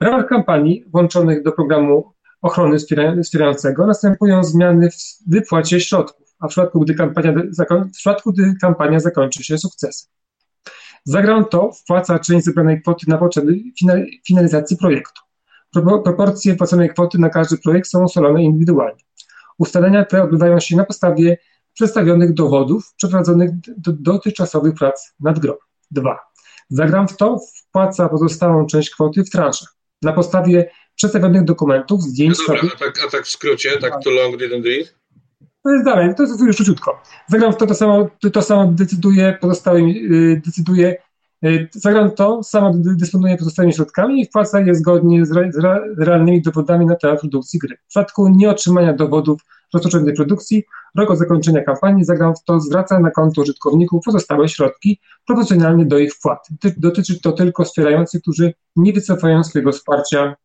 W 0.00 0.04
ramach 0.04 0.26
kampanii 0.26 0.84
włączonych 0.92 1.42
do 1.42 1.52
programu 1.52 2.12
ochrony 2.42 2.78
wspierającego 3.22 3.86
następują 3.86 4.44
zmiany 4.44 4.90
w 4.90 5.30
wypłacie 5.30 5.80
środków, 5.80 6.26
a 6.38 6.46
w 6.46 6.50
przypadku, 6.50 6.80
gdy 6.80 6.94
kampania, 6.94 7.32
w 7.32 7.90
przypadku, 7.90 8.32
gdy 8.32 8.54
kampania 8.60 9.00
zakończy 9.00 9.44
się 9.44 9.58
sukcesem. 9.58 10.10
Zagram 11.04 11.44
to 11.44 11.72
wpłaca 11.72 12.18
część 12.18 12.44
zebranej 12.44 12.82
kwoty 12.82 13.06
na 13.08 13.18
potrzeby 13.18 13.58
finalizacji 14.26 14.76
projektu. 14.76 15.22
Proporcje 16.04 16.54
wpłaconej 16.54 16.88
kwoty 16.88 17.18
na 17.18 17.30
każdy 17.30 17.58
projekt 17.58 17.88
są 17.88 18.04
ustalone 18.04 18.42
indywidualnie. 18.42 19.02
Ustalenia 19.58 20.04
te 20.04 20.22
odbywają 20.22 20.60
się 20.60 20.76
na 20.76 20.84
podstawie 20.84 21.38
przedstawionych 21.72 22.34
dowodów 22.34 22.94
przeprowadzonych 22.96 23.50
do 23.76 23.92
dotychczasowych 23.92 24.74
prac 24.74 25.14
nad 25.20 25.38
grą. 25.38 25.54
2. 25.90 26.18
Zagram 26.68 27.08
w 27.08 27.16
to 27.16 27.38
wpłaca 27.38 28.08
pozostałą 28.08 28.66
część 28.66 28.90
kwoty 28.90 29.24
w 29.24 29.30
transzach. 29.30 29.74
Na 30.02 30.12
podstawie 30.12 30.70
przedstawionych 30.96 31.44
dokumentów, 31.44 32.02
zdjęć... 32.02 32.38
No 32.48 32.54
dobra, 32.54 32.70
a 32.74 32.78
tak, 32.78 33.04
a 33.06 33.10
tak 33.10 33.24
w 33.24 33.30
skrócie, 33.30 33.78
tak 33.78 33.92
to 34.04 34.10
long 34.10 34.36
didn't 34.36 34.64
read? 34.64 34.94
To 35.64 35.70
jest 35.70 35.84
dalej, 35.84 36.14
to 36.14 36.22
jest 36.22 36.40
już 36.40 36.56
króciutko. 36.56 37.02
Zagram 37.28 37.52
w 37.52 37.56
to, 37.56 37.66
to 37.66 37.74
samo, 37.74 38.08
to 38.32 38.42
samo 38.42 38.66
decyduje 38.66 39.38
pozostałym, 39.40 39.88
yy, 39.88 40.40
decyduje 40.44 40.96
yy, 41.42 41.68
Zagram 41.72 42.10
to, 42.10 42.42
samo 42.42 42.72
dysponuje 42.74 43.36
pozostałymi 43.36 43.74
środkami 43.74 44.20
i 44.20 44.26
wpłaca 44.26 44.60
je 44.60 44.74
zgodnie 44.74 45.26
z, 45.26 45.32
re, 45.32 45.50
z 45.96 46.00
realnymi 46.00 46.42
dowodami 46.42 46.86
na 46.86 46.96
temat 46.96 47.20
produkcji 47.20 47.58
gry. 47.58 47.76
W 47.76 47.88
przypadku 47.88 48.28
nieotrzymania 48.28 48.92
dowodów 48.92 49.40
rozpoczętej 49.74 50.14
produkcji, 50.14 50.64
rok 50.94 51.16
zakończenia 51.16 51.62
kampanii 51.62 52.04
zagram 52.04 52.34
w 52.36 52.44
to 52.44 52.60
zwraca 52.60 53.00
na 53.00 53.10
konto 53.10 53.42
użytkowników 53.42 54.04
pozostałe 54.04 54.48
środki 54.48 55.00
proporcjonalnie 55.26 55.86
do 55.86 55.98
ich 55.98 56.14
wpłat. 56.14 56.48
Dotyczy 56.76 57.20
to 57.20 57.32
tylko 57.32 57.64
wspierających, 57.64 58.22
którzy 58.22 58.54
nie 58.76 58.92
wycofają 58.92 59.44
swojego 59.44 59.72
wsparcia. 59.72 60.36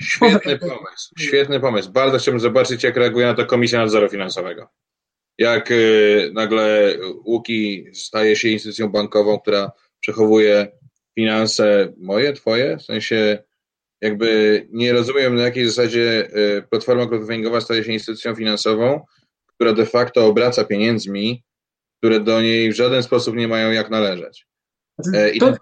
Świetny 0.00 0.58
pomysł, 0.58 1.14
świetny 1.18 1.60
pomysł. 1.60 1.92
Bardzo 1.92 2.18
chciałbym 2.18 2.40
zobaczyć, 2.40 2.84
jak 2.84 2.96
reaguje 2.96 3.26
na 3.26 3.34
to 3.34 3.46
Komisja 3.46 3.78
Nadzoru 3.78 4.08
Finansowego. 4.08 4.68
Jak 5.38 5.70
y, 5.70 6.30
nagle 6.34 6.94
Łuki 7.24 7.86
staje 7.94 8.36
się 8.36 8.48
instytucją 8.48 8.88
bankową, 8.88 9.38
która 9.38 9.72
przechowuje 10.00 10.72
finanse 11.14 11.92
moje, 11.96 12.32
twoje, 12.32 12.76
w 12.76 12.82
sensie 12.82 13.42
jakby 14.02 14.66
nie 14.72 14.92
rozumiem 14.92 15.34
na 15.34 15.42
jakiej 15.42 15.66
zasadzie 15.66 16.28
y, 16.58 16.62
platforma 16.70 17.06
crowdfundingowa 17.06 17.60
staje 17.60 17.84
się 17.84 17.92
instytucją 17.92 18.34
finansową, 18.34 19.04
która 19.46 19.72
de 19.72 19.86
facto 19.86 20.26
obraca 20.26 20.64
pieniędzmi 20.64 21.42
które 22.02 22.20
do 22.20 22.42
niej 22.42 22.72
w 22.72 22.76
żaden 22.76 23.02
sposób 23.02 23.36
nie 23.36 23.48
mają 23.48 23.70
jak 23.70 23.90
należeć. 23.90 24.46
Znaczy, 24.98 25.18
e, 25.18 25.30
I 25.30 25.38
to, 25.38 25.54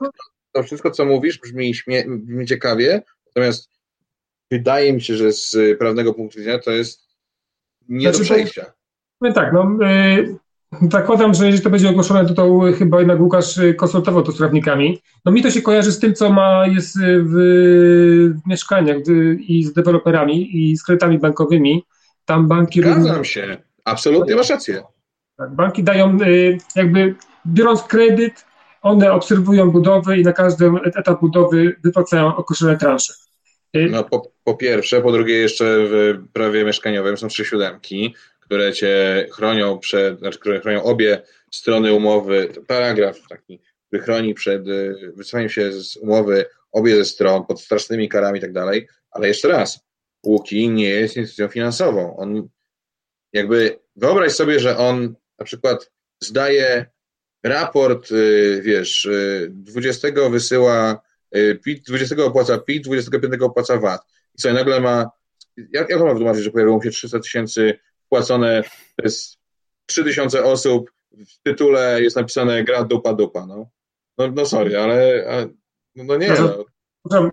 to 0.53 0.63
wszystko, 0.63 0.91
co 0.91 1.05
mówisz, 1.05 1.39
brzmi, 1.39 1.75
śmie- 1.75 2.19
brzmi 2.19 2.47
ciekawie, 2.47 3.03
natomiast 3.27 3.71
wydaje 4.51 4.93
mi 4.93 5.01
się, 5.01 5.17
że 5.17 5.33
z 5.33 5.57
prawnego 5.79 6.15
punktu 6.15 6.39
widzenia 6.39 6.59
to 6.59 6.71
jest 6.71 7.01
nie 7.89 8.01
znaczy, 8.01 8.19
do 8.19 8.25
przejścia. 8.25 8.73
No 9.21 9.33
tak, 9.33 9.53
no, 9.53 9.79
yy, 9.87 10.37
zakładam, 10.91 11.35
że 11.35 11.47
jeżeli 11.47 11.65
to 11.65 11.71
będzie 11.71 11.89
ogłoszone, 11.89 12.27
to, 12.27 12.35
to 12.35 12.61
chyba 12.79 12.99
jednak 12.99 13.21
Łukasz 13.21 13.61
konsultował 13.77 14.23
to 14.23 14.33
z 14.33 14.39
prawnikami. 14.39 15.03
No 15.25 15.33
mi 15.33 15.43
to 15.43 15.51
się 15.51 15.63
kojarzy 15.63 15.93
z 15.93 15.99
tym, 15.99 16.15
co 16.15 16.33
ma 16.33 16.67
jest 16.67 16.99
w, 17.01 17.35
w 18.45 18.49
mieszkaniach 18.49 18.97
i 19.39 19.65
z 19.65 19.73
deweloperami 19.73 20.57
i 20.57 20.77
z 20.77 20.83
kredytami 20.83 21.19
bankowymi. 21.19 21.85
Tam 22.25 22.49
banki... 22.49 22.81
Zgadzam 22.81 23.25
się, 23.25 23.57
absolutnie 23.85 24.37
masz 24.37 24.51
rację. 24.51 24.83
Tak, 25.37 25.55
banki 25.55 25.85
dają 25.85 26.17
yy, 26.17 26.59
jakby, 26.77 27.15
biorąc 27.47 27.83
kredyt, 27.83 28.45
one 28.83 29.13
obserwują 29.13 29.71
budowę 29.71 30.19
i 30.19 30.23
na 30.23 30.33
każdy 30.33 30.71
etap 30.85 31.21
budowy 31.21 31.77
wypłacają 31.85 32.37
określone 32.37 32.77
transze. 32.77 33.15
Y, 33.77 33.89
no 33.91 34.05
po, 34.05 34.33
po 34.45 34.55
pierwsze, 34.55 35.01
po 35.01 35.13
drugie 35.13 35.35
jeszcze 35.35 35.65
w 35.79 36.19
prawie 36.33 36.65
mieszkaniowym 36.65 37.17
są 37.17 37.29
trzy 37.29 37.45
siódemki, 37.45 38.15
które 38.51 38.73
cię 38.73 39.27
chronią 39.33 39.79
przed, 39.79 40.19
znaczy, 40.19 40.39
które 40.39 40.61
chronią 40.61 40.83
obie 40.83 41.23
strony 41.51 41.93
umowy, 41.93 42.49
paragraf 42.67 43.17
taki, 43.29 43.61
który 43.87 44.03
chroni 44.03 44.35
przed 44.35 44.69
y, 44.69 45.13
wycofaniem 45.17 45.49
się 45.49 45.73
z 45.73 45.97
umowy 45.97 46.45
obie 46.73 46.97
ze 46.97 47.05
stron 47.05 47.47
pod 47.47 47.61
strasznymi 47.61 48.09
karami 48.09 48.39
i 48.39 48.41
tak 48.41 48.53
dalej, 48.53 48.89
ale 49.11 49.29
jeszcze 49.29 49.49
raz, 49.49 49.81
Łuki 50.27 50.69
nie 50.69 50.89
jest 50.89 51.17
instytucją 51.17 51.49
finansową. 51.49 52.17
On 52.17 52.49
jakby, 53.33 53.79
wyobraź 53.97 54.33
sobie, 54.33 54.61
że 54.61 54.77
on 54.77 55.15
na 55.39 55.45
przykład 55.45 55.91
zdaje 56.21 56.87
raport, 57.43 58.13
y, 58.13 58.61
wiesz, 58.65 59.09
20 59.49 60.09
wysyła 60.31 61.01
PIT, 61.65 61.85
20 61.87 62.25
opłaca 62.25 62.59
PIT, 62.59 62.85
25 62.85 63.43
opłaca 63.43 63.79
VAT. 63.79 64.01
I 64.35 64.43
co, 64.43 64.53
nagle 64.53 64.81
ma, 64.81 65.11
jak, 65.57 65.91
jak 65.91 66.01
ma 66.01 66.13
wytłumaczyć, 66.13 66.45
że 66.45 66.51
pojawiło 66.51 66.77
mu 66.77 66.83
się 66.83 66.91
300 66.91 67.21
tysięcy 67.21 67.79
wpłacone 68.11 68.63
przez 68.97 69.39
3000 69.87 70.45
osób, 70.45 70.91
w 71.13 71.43
tytule 71.43 72.03
jest 72.03 72.17
napisane 72.17 72.65
gra 72.65 72.85
dupa 72.85 73.15
dupa, 73.15 73.47
no. 73.47 73.67
No, 74.19 74.29
no 74.35 74.47
sorry, 74.47 74.79
ale, 74.79 75.25
no, 75.97 76.05
no 76.05 76.17
nie, 76.17 76.29
no. 76.29 76.65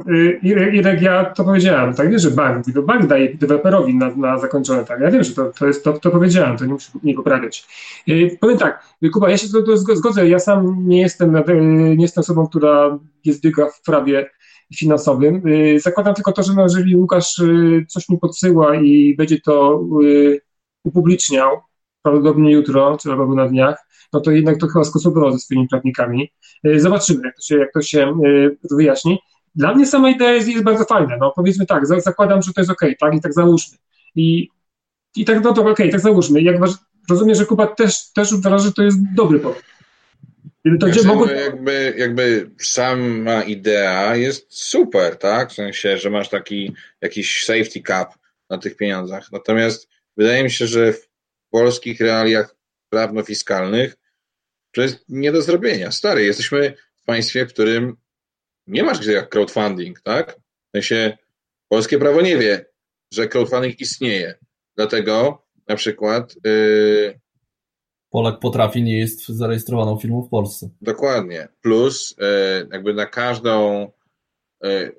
Y, 0.10 0.40
Irek, 0.74 1.02
ja 1.02 1.26
to 1.26 1.44
powiedziałem, 1.44 1.94
tak, 1.94 2.12
nie, 2.12 2.20
że 2.20 2.32
bank, 2.32 2.66
to 2.74 2.84
bank 2.84 3.08
daje 3.08 3.36
deweloperowi 3.36 3.96
na, 3.96 4.16
na 4.16 4.40
zakończone, 4.40 4.86
tak, 4.86 5.02
ja 5.02 5.12
wiem, 5.12 5.24
że 5.24 5.34
to, 5.34 5.52
to 5.60 5.68
jest, 5.68 5.84
to, 5.84 5.94
to 5.94 6.12
powiedziałem, 6.12 6.58
to 6.58 6.66
nie 6.66 6.74
muszę 6.74 6.92
nie 7.04 7.14
poprawiać. 7.14 7.68
Y, 8.10 8.38
powiem 8.40 8.58
tak, 8.58 8.84
Kuba, 9.14 9.30
ja 9.30 9.38
się 9.38 9.50
to, 9.50 9.62
to 9.62 9.78
zgodzę, 9.78 10.30
ja 10.30 10.40
sam 10.40 10.88
nie 10.88 11.02
jestem, 11.02 11.36
y, 11.36 11.44
nie 11.96 12.04
jestem 12.04 12.22
osobą, 12.22 12.48
która 12.48 13.00
jest 13.26 13.44
dyga 13.44 13.70
w 13.70 13.82
prawie 13.82 14.30
finansowym. 14.76 15.42
Zakładam 15.78 16.16
tylko 16.16 16.32
to, 16.32 16.44
że 16.44 16.54
no, 16.54 16.64
jeżeli 16.64 16.96
Łukasz 16.96 17.42
coś 17.88 18.10
mi 18.10 18.18
podsyła 18.18 18.76
i 18.76 19.16
będzie 19.16 19.42
to 19.42 19.84
upubliczniał, 20.88 21.60
prawdopodobnie 22.02 22.52
jutro, 22.52 22.98
czy 23.02 23.12
albo 23.12 23.36
na 23.36 23.48
dniach, 23.48 23.78
no 24.14 24.22
to 24.22 24.32
jednak 24.32 24.58
to 24.58 24.68
chyba 24.68 24.86
skonsultował 24.86 25.32
ze 25.32 25.40
swoimi 25.40 25.68
prawnikami. 25.68 26.32
Zobaczymy, 26.76 27.22
jak 27.26 27.36
to 27.36 27.42
się, 27.42 27.58
jak 27.58 27.74
to 27.74 27.82
się 27.82 28.20
wyjaśni. 28.72 29.20
Dla 29.56 29.76
mnie 29.76 29.86
sama 29.86 30.10
idea 30.10 30.32
jest, 30.32 30.48
jest 30.48 30.64
bardzo 30.64 30.86
fajna. 30.86 31.18
No 31.18 31.34
powiedzmy 31.36 31.66
tak, 31.66 31.88
zakładam, 31.88 32.42
że 32.42 32.54
to 32.54 32.62
jest 32.62 32.72
ok, 32.72 32.82
tak? 33.00 33.16
I 33.16 33.22
tak 33.22 33.34
załóżmy. 33.34 33.78
I, 34.16 34.50
i 35.16 35.26
tak, 35.26 35.44
no 35.44 35.54
to 35.54 35.66
ok, 35.66 35.78
tak 35.92 36.00
załóżmy. 36.00 36.42
Jak 36.42 36.56
rozumiem, 37.10 37.36
że 37.36 37.46
Kuba 37.46 37.68
też, 37.68 38.12
też 38.14 38.34
uważa, 38.34 38.58
że 38.58 38.72
to 38.72 38.84
jest 38.84 38.98
dobry 39.16 39.40
pomysł. 39.40 39.62
To 40.80 40.88
gdzie 40.88 41.04
mogą... 41.04 41.26
jakby, 41.26 41.94
jakby 41.98 42.52
sama 42.58 43.44
idea 43.44 44.16
jest 44.16 44.46
super, 44.50 45.18
tak? 45.18 45.50
W 45.50 45.54
sensie, 45.54 45.98
że 45.98 46.10
masz 46.10 46.30
taki 46.30 46.74
jakiś 47.02 47.44
safety 47.44 47.82
cap 47.88 48.14
na 48.50 48.58
tych 48.58 48.78
pieniądzach. 48.78 49.32
Natomiast 49.32 49.90
wydaje 50.18 50.44
mi 50.44 50.52
się, 50.52 50.68
że 50.68 50.94
w 50.94 51.10
polskich 51.50 52.00
realiach 52.00 52.56
prawno-fiskalnych 52.90 53.98
to 54.72 54.82
jest 54.82 55.06
nie 55.10 55.32
do 55.32 55.42
zrobienia. 55.42 55.92
Stary, 55.92 56.26
jesteśmy 56.26 56.74
w 56.96 57.04
państwie, 57.04 57.46
w 57.46 57.54
którym 57.54 57.98
nie 58.68 58.84
masz 58.84 59.00
gdzie 59.00 59.12
jak 59.12 59.30
crowdfunding, 59.30 60.02
tak? 60.02 60.40
W 60.68 60.72
sensie 60.76 61.18
polskie 61.70 61.98
prawo 61.98 62.22
nie 62.22 62.38
wie, 62.38 62.66
że 63.14 63.28
crowdfunding 63.28 63.80
istnieje. 63.82 64.36
Dlatego 64.76 65.44
na 65.68 65.76
przykład. 65.76 66.36
Yy, 66.44 67.20
Polak 68.10 68.40
potrafi, 68.40 68.84
nie 68.84 68.98
jest 68.98 69.28
zarejestrowaną 69.28 69.98
firmą 70.00 70.22
w 70.22 70.30
Polsce. 70.30 70.70
Dokładnie. 70.82 71.48
Plus 71.62 72.16
yy, 72.20 72.68
jakby 72.72 72.94
na 72.94 73.06
każdą 73.06 73.92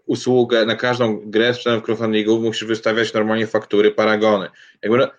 usługę, 0.06 0.66
na 0.66 0.76
każdą 0.76 1.30
grę 1.30 1.55
w 1.55 1.82
crowdfundingu 1.82 2.40
musisz 2.40 2.64
wystawiać 2.64 3.12
normalnie 3.12 3.47
faktury, 3.47 3.90
paragony. 3.90 4.48
Jakby 4.82 4.98
no, 4.98 5.10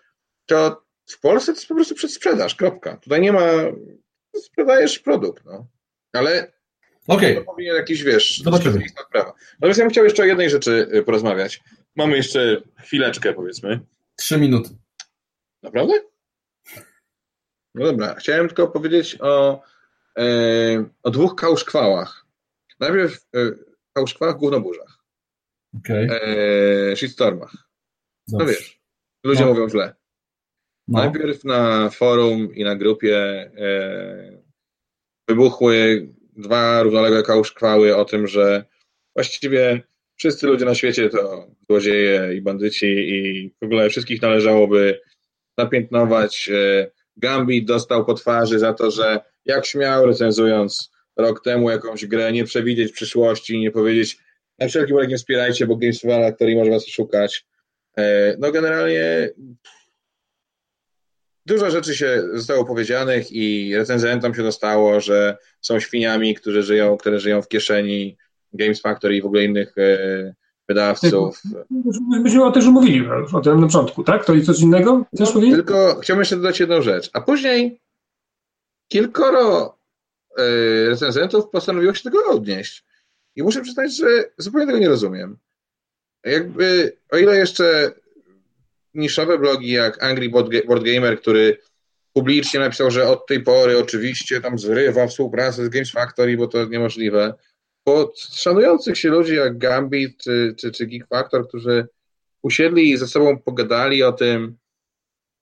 to 0.45 0.83
w 1.09 1.19
Polsce 1.19 1.53
to 1.53 1.57
jest 1.57 1.67
po 1.67 1.75
prostu 1.75 1.95
przedsprzedaż, 1.95 2.55
kropka. 2.55 2.97
Tutaj 2.97 3.21
nie 3.21 3.31
ma, 3.31 3.41
sprzedajesz 4.35 4.99
produkt, 4.99 5.45
no. 5.45 5.67
Ale. 6.13 6.51
Okay. 7.07 7.35
To 7.35 7.43
powinien 7.43 7.75
jakiś, 7.75 8.03
wiesz, 8.03 8.41
Zobaczymy. 8.43 8.81
sprawa. 8.89 9.33
Natomiast 9.53 9.79
ja 9.79 9.85
bym 9.85 9.91
chciał 9.91 10.03
jeszcze 10.03 10.23
o 10.23 10.25
jednej 10.25 10.49
rzeczy 10.49 10.87
y, 10.93 11.03
porozmawiać. 11.03 11.61
Mamy 11.95 12.17
jeszcze 12.17 12.61
chwileczkę, 12.83 13.33
powiedzmy. 13.33 13.79
Trzy 14.15 14.37
minuty. 14.37 14.69
Naprawdę? 15.63 15.93
No 17.75 17.85
dobra. 17.85 18.15
Chciałem 18.15 18.47
tylko 18.47 18.67
powiedzieć 18.67 19.17
o, 19.21 19.61
e, 20.17 20.23
o 21.03 21.11
dwóch 21.11 21.35
kałszkwałach. 21.35 22.25
Najpierw 22.79 23.25
kałszkwałach 23.93 24.37
gównoburzach. 24.37 24.99
Okay. 25.79 26.07
E, 26.11 26.95
shitstormach. 26.95 27.53
No 28.27 28.45
wiesz, 28.45 28.81
ludzie 29.23 29.45
no. 29.45 29.47
mówią 29.47 29.69
źle. 29.69 29.95
No. 30.87 30.99
Najpierw 30.99 31.43
na 31.43 31.89
forum 31.89 32.55
i 32.55 32.63
na 32.63 32.75
grupie 32.75 33.17
e, 33.57 34.41
wybuchły 35.27 36.07
dwa 36.37 36.83
równoległe 36.83 37.23
kałszkwały 37.23 37.95
o 37.95 38.05
tym, 38.05 38.27
że 38.27 38.65
właściwie 39.15 39.81
wszyscy 40.15 40.47
ludzie 40.47 40.65
na 40.65 40.75
świecie 40.75 41.09
to 41.09 41.47
złodzieje 41.69 42.35
i 42.35 42.41
bandyci 42.41 42.85
i 42.85 43.49
w 43.61 43.65
ogóle 43.65 43.89
wszystkich 43.89 44.21
należałoby 44.21 45.01
napiętnować. 45.57 46.49
E, 46.49 46.91
Gambit 47.17 47.65
dostał 47.65 48.05
po 48.05 48.13
twarzy 48.13 48.59
za 48.59 48.73
to, 48.73 48.91
że 48.91 49.19
jak 49.45 49.65
śmiał 49.65 50.05
recenzując 50.05 50.91
rok 51.19 51.43
temu 51.43 51.69
jakąś 51.69 52.05
grę, 52.05 52.31
nie 52.31 52.43
przewidzieć 52.43 52.91
przyszłości, 52.91 53.59
nie 53.59 53.71
powiedzieć 53.71 54.19
na 54.59 54.67
wszelki 54.67 54.93
wypadek 54.93 55.09
nie 55.09 55.17
wspierajcie, 55.17 55.67
bo 55.67 55.75
Games 55.75 56.01
Factory 56.01 56.55
może 56.55 56.71
was 56.71 56.87
szukać. 56.87 57.45
E, 57.97 58.35
no 58.39 58.51
generalnie 58.51 59.29
Dużo 61.49 61.71
rzeczy 61.71 61.95
się 61.95 62.23
zostało 62.33 62.65
powiedzianych 62.65 63.31
i 63.31 63.75
recenzentom 63.75 64.35
się 64.35 64.43
dostało, 64.43 64.99
że 64.99 65.37
są 65.61 65.79
świniami, 65.79 66.35
którzy 66.35 66.63
żyją, 66.63 66.97
które 66.97 67.19
żyją 67.19 67.41
w 67.41 67.47
kieszeni 67.47 68.17
Games 68.53 68.81
Factory 68.81 69.15
i 69.15 69.21
w 69.21 69.25
ogóle 69.25 69.43
innych 69.43 69.77
e, 69.77 70.33
wydawców. 70.67 71.41
Myśmy 72.23 72.43
o 72.43 72.51
też 72.51 72.65
mówili 72.65 73.07
o 73.33 73.41
tym 73.41 73.59
na 73.59 73.67
początku, 73.67 74.03
tak? 74.03 74.25
To 74.25 74.33
i 74.33 74.41
coś 74.41 74.59
innego? 74.59 75.05
Chcesz 75.15 75.33
no, 75.35 75.41
tylko 75.41 75.99
chciałbym 76.01 76.21
jeszcze 76.21 76.35
dodać 76.35 76.59
jedną 76.59 76.81
rzecz. 76.81 77.09
A 77.13 77.21
później 77.21 77.81
kilkoro 78.87 79.78
recenzentów 80.89 81.49
postanowiło 81.49 81.93
się 81.93 82.03
tego 82.03 82.25
odnieść. 82.25 82.83
I 83.35 83.43
muszę 83.43 83.61
przyznać, 83.61 83.97
że 83.97 84.07
zupełnie 84.37 84.67
tego 84.67 84.79
nie 84.79 84.89
rozumiem. 84.89 85.37
Jakby, 86.25 86.97
o 87.11 87.17
ile 87.17 87.37
jeszcze 87.37 87.91
niszowe 88.93 89.37
blogi 89.37 89.71
jak 89.71 90.03
Angry 90.03 90.29
Board 90.29 90.83
Gamer, 90.83 91.21
który 91.21 91.57
publicznie 92.13 92.59
napisał, 92.59 92.91
że 92.91 93.07
od 93.07 93.27
tej 93.27 93.43
pory 93.43 93.77
oczywiście 93.77 94.41
tam 94.41 94.59
zrywa 94.59 95.07
współpracę 95.07 95.65
z 95.65 95.69
Games 95.69 95.91
Factory, 95.91 96.37
bo 96.37 96.47
to 96.47 96.65
niemożliwe. 96.65 97.33
Po 97.83 98.13
szanujących 98.15 98.97
się 98.97 99.09
ludzi 99.09 99.35
jak 99.35 99.57
Gambit 99.57 100.17
czy, 100.17 100.55
czy, 100.57 100.71
czy 100.71 100.87
Geek 100.87 101.07
Factor, 101.07 101.47
którzy 101.47 101.87
usiedli 102.41 102.91
i 102.91 102.97
ze 102.97 103.07
sobą 103.07 103.37
pogadali 103.37 104.03
o 104.03 104.11
tym, 104.11 104.57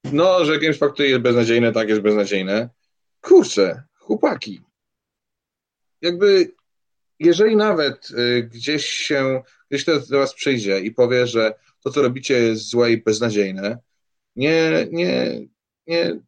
no, 0.04 0.46
że 0.46 0.60
Games 0.60 0.78
Factory 0.78 1.10
jest 1.10 1.22
beznadziejne, 1.22 1.72
tak 1.72 1.90
jest 1.90 2.02
beznadziejne. 2.02 2.70
Kurczę, 3.22 3.84
chłopaki. 3.96 4.62
Jakby, 6.02 6.52
jeżeli 7.20 7.56
nawet 7.56 8.10
y, 8.10 8.50
gdzieś 8.54 8.86
się, 8.86 9.42
gdzieś 9.70 9.86
to 9.86 10.00
do 10.00 10.18
was 10.18 10.34
przyjdzie 10.34 10.80
i 10.80 10.92
powie, 10.92 11.28
że 11.28 11.54
to, 11.84 11.90
co 11.90 12.02
robicie 12.02 12.40
jest 12.40 12.70
złe 12.70 12.92
i 12.92 13.04
beznadziejne. 13.04 13.78
Nie, 14.36 14.88
nie, 14.92 15.42
nie, 15.88 16.20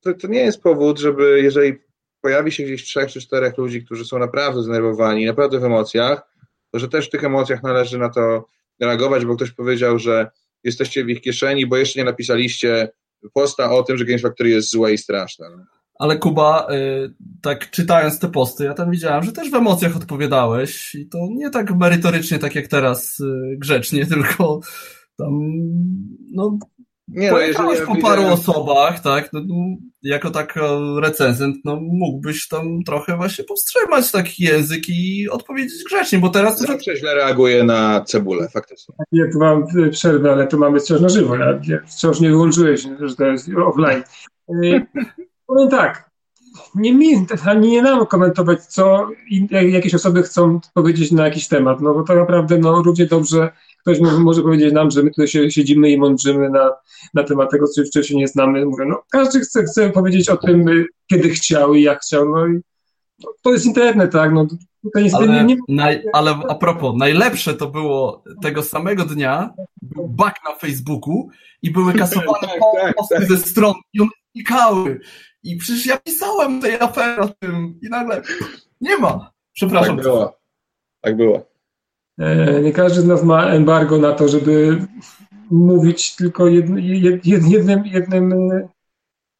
to, 0.00 0.14
to 0.14 0.28
nie 0.28 0.40
jest 0.40 0.62
powód, 0.62 0.98
żeby 0.98 1.40
jeżeli 1.42 1.74
pojawi 2.20 2.52
się 2.52 2.62
gdzieś 2.62 2.84
trzech 2.84 3.10
czy 3.10 3.20
czterech 3.20 3.58
ludzi, 3.58 3.84
którzy 3.84 4.04
są 4.04 4.18
naprawdę 4.18 4.62
zdenerwowani, 4.62 5.26
naprawdę 5.26 5.58
w 5.60 5.64
emocjach, 5.64 6.22
to 6.70 6.78
że 6.78 6.88
też 6.88 7.06
w 7.06 7.10
tych 7.10 7.24
emocjach 7.24 7.62
należy 7.62 7.98
na 7.98 8.08
to 8.08 8.46
reagować, 8.80 9.24
bo 9.24 9.36
ktoś 9.36 9.50
powiedział, 9.50 9.98
że 9.98 10.30
jesteście 10.64 11.04
w 11.04 11.08
ich 11.08 11.20
kieszeni, 11.20 11.66
bo 11.66 11.76
jeszcze 11.76 11.98
nie 11.98 12.04
napisaliście 12.04 12.88
posta 13.34 13.70
o 13.70 13.82
tym, 13.82 13.98
że 13.98 14.04
Games 14.04 14.22
Factory 14.22 14.50
jest 14.50 14.70
złe 14.70 14.92
i 14.92 14.98
straszne. 14.98 15.46
Ale 16.00 16.18
Kuba, 16.18 16.66
y, 16.70 17.14
tak 17.42 17.70
czytając 17.70 18.18
te 18.18 18.28
posty, 18.28 18.64
ja 18.64 18.74
tam 18.74 18.90
widziałem, 18.90 19.22
że 19.22 19.32
też 19.32 19.50
w 19.50 19.54
emocjach 19.54 19.96
odpowiadałeś 19.96 20.94
i 20.94 21.08
to 21.08 21.18
nie 21.30 21.50
tak 21.50 21.76
merytorycznie, 21.76 22.38
tak 22.38 22.54
jak 22.54 22.68
teraz 22.68 23.20
y, 23.20 23.56
grzecznie, 23.58 24.06
tylko 24.14 24.60
tam, 25.16 25.38
no, 26.32 26.58
nie, 27.08 27.26
no, 27.26 27.34
Pojechałeś 27.34 27.80
po 27.80 27.96
paru 27.96 28.26
osobach, 28.26 29.00
tak? 29.00 29.32
No, 29.32 29.40
no, 29.46 29.54
jako 30.02 30.30
tak 30.30 30.54
recenzent, 31.02 31.56
no 31.64 31.78
mógłbyś 31.82 32.48
tam 32.48 32.82
trochę 32.86 33.16
właśnie 33.16 33.44
powstrzymać 33.44 34.12
taki 34.12 34.44
język 34.44 34.88
i 34.88 35.28
odpowiedzieć 35.30 35.84
grzecznie, 35.86 36.18
bo 36.18 36.28
teraz... 36.28 36.60
Zawsze 36.60 36.96
źle 36.96 37.14
reaguje 37.14 37.64
na 37.64 38.04
cebulę, 38.04 38.48
faktycznie. 38.48 38.94
Ja 39.12 39.24
tu 39.32 39.38
mam 39.38 39.64
przerwę, 39.90 40.32
ale 40.32 40.46
tu 40.46 40.58
mamy 40.58 40.80
wciąż 40.80 41.00
na 41.00 41.08
żywo. 41.08 41.36
Ja, 41.36 41.60
ja 41.66 41.78
wciąż 41.86 42.20
nie 42.20 42.28
wyłączyłeś, 42.28 42.86
że 43.00 43.16
to 43.16 43.26
jest 43.26 43.48
offline. 43.66 44.02
Powiem 45.50 45.68
tak, 45.68 46.10
nie 46.74 46.94
mi, 46.94 47.26
ani 47.46 47.70
nie 47.70 47.82
nam 47.82 48.06
komentować, 48.06 48.66
co 48.66 49.08
jakieś 49.50 49.94
osoby 49.94 50.22
chcą 50.22 50.60
powiedzieć 50.74 51.12
na 51.12 51.24
jakiś 51.24 51.48
temat, 51.48 51.80
no 51.80 51.94
bo 51.94 52.02
tak 52.02 52.16
naprawdę 52.16 52.58
no, 52.58 52.82
równie 52.82 53.06
dobrze 53.06 53.50
ktoś 53.80 54.00
może 54.00 54.42
powiedzieć 54.42 54.72
nam, 54.72 54.90
że 54.90 55.02
my 55.02 55.10
tutaj 55.10 55.28
się, 55.28 55.50
siedzimy 55.50 55.90
i 55.90 55.98
mądrzymy 55.98 56.50
na, 56.50 56.70
na 57.14 57.24
temat 57.24 57.50
tego, 57.50 57.66
co 57.66 57.84
wcześniej 57.84 58.18
nie 58.18 58.28
znamy. 58.28 58.66
Mówię, 58.66 58.84
no, 58.88 59.02
każdy 59.10 59.40
chce, 59.40 59.62
chce 59.62 59.90
powiedzieć 59.90 60.28
o 60.28 60.36
tym, 60.36 60.64
kiedy 61.06 61.28
chciał 61.28 61.74
i 61.74 61.82
jak 61.82 62.00
chciał. 62.00 62.28
No 62.28 62.46
i 62.46 62.60
no, 63.24 63.32
to 63.42 63.52
jest 63.52 63.66
internet, 63.66 64.12
tak? 64.12 64.32
No, 64.32 64.46
ale, 65.12 65.44
nie... 65.44 65.56
naj, 65.68 66.02
ale 66.12 66.30
a 66.48 66.54
propos, 66.54 66.94
najlepsze 66.96 67.54
to 67.54 67.66
było 67.66 68.24
tego 68.42 68.62
samego 68.62 69.04
dnia, 69.04 69.50
był 69.82 70.08
bug 70.08 70.32
na 70.48 70.54
Facebooku 70.54 71.28
i 71.62 71.70
były 71.70 71.92
kasowane 71.98 72.38
tak, 72.40 72.60
tak, 72.82 72.94
posty 72.96 73.14
tak, 73.14 73.28
ze 73.28 73.36
stron 73.36 73.74
i 73.92 74.00
one 74.00 74.10
znikały. 74.34 75.00
I 75.42 75.56
przecież 75.56 75.86
ja 75.86 75.98
pisałem 75.98 76.60
tej 76.60 76.74
afery 76.74 77.22
o 77.22 77.28
tym 77.28 77.78
i 77.82 77.88
nagle 77.88 78.22
nie 78.80 78.96
ma. 78.98 79.32
Przepraszam. 79.52 79.96
Tak 79.96 80.04
było. 80.04 80.40
Tak 81.00 81.16
było. 81.16 81.50
E, 82.18 82.60
nie 82.60 82.72
każdy 82.72 83.00
z 83.00 83.06
nas 83.06 83.24
ma 83.24 83.46
embargo 83.46 83.98
na 83.98 84.12
to, 84.12 84.28
żeby 84.28 84.78
mówić 85.50 86.16
tylko 86.16 86.48
jednym, 86.48 86.78
jednym, 87.24 87.86
jednym 87.86 88.50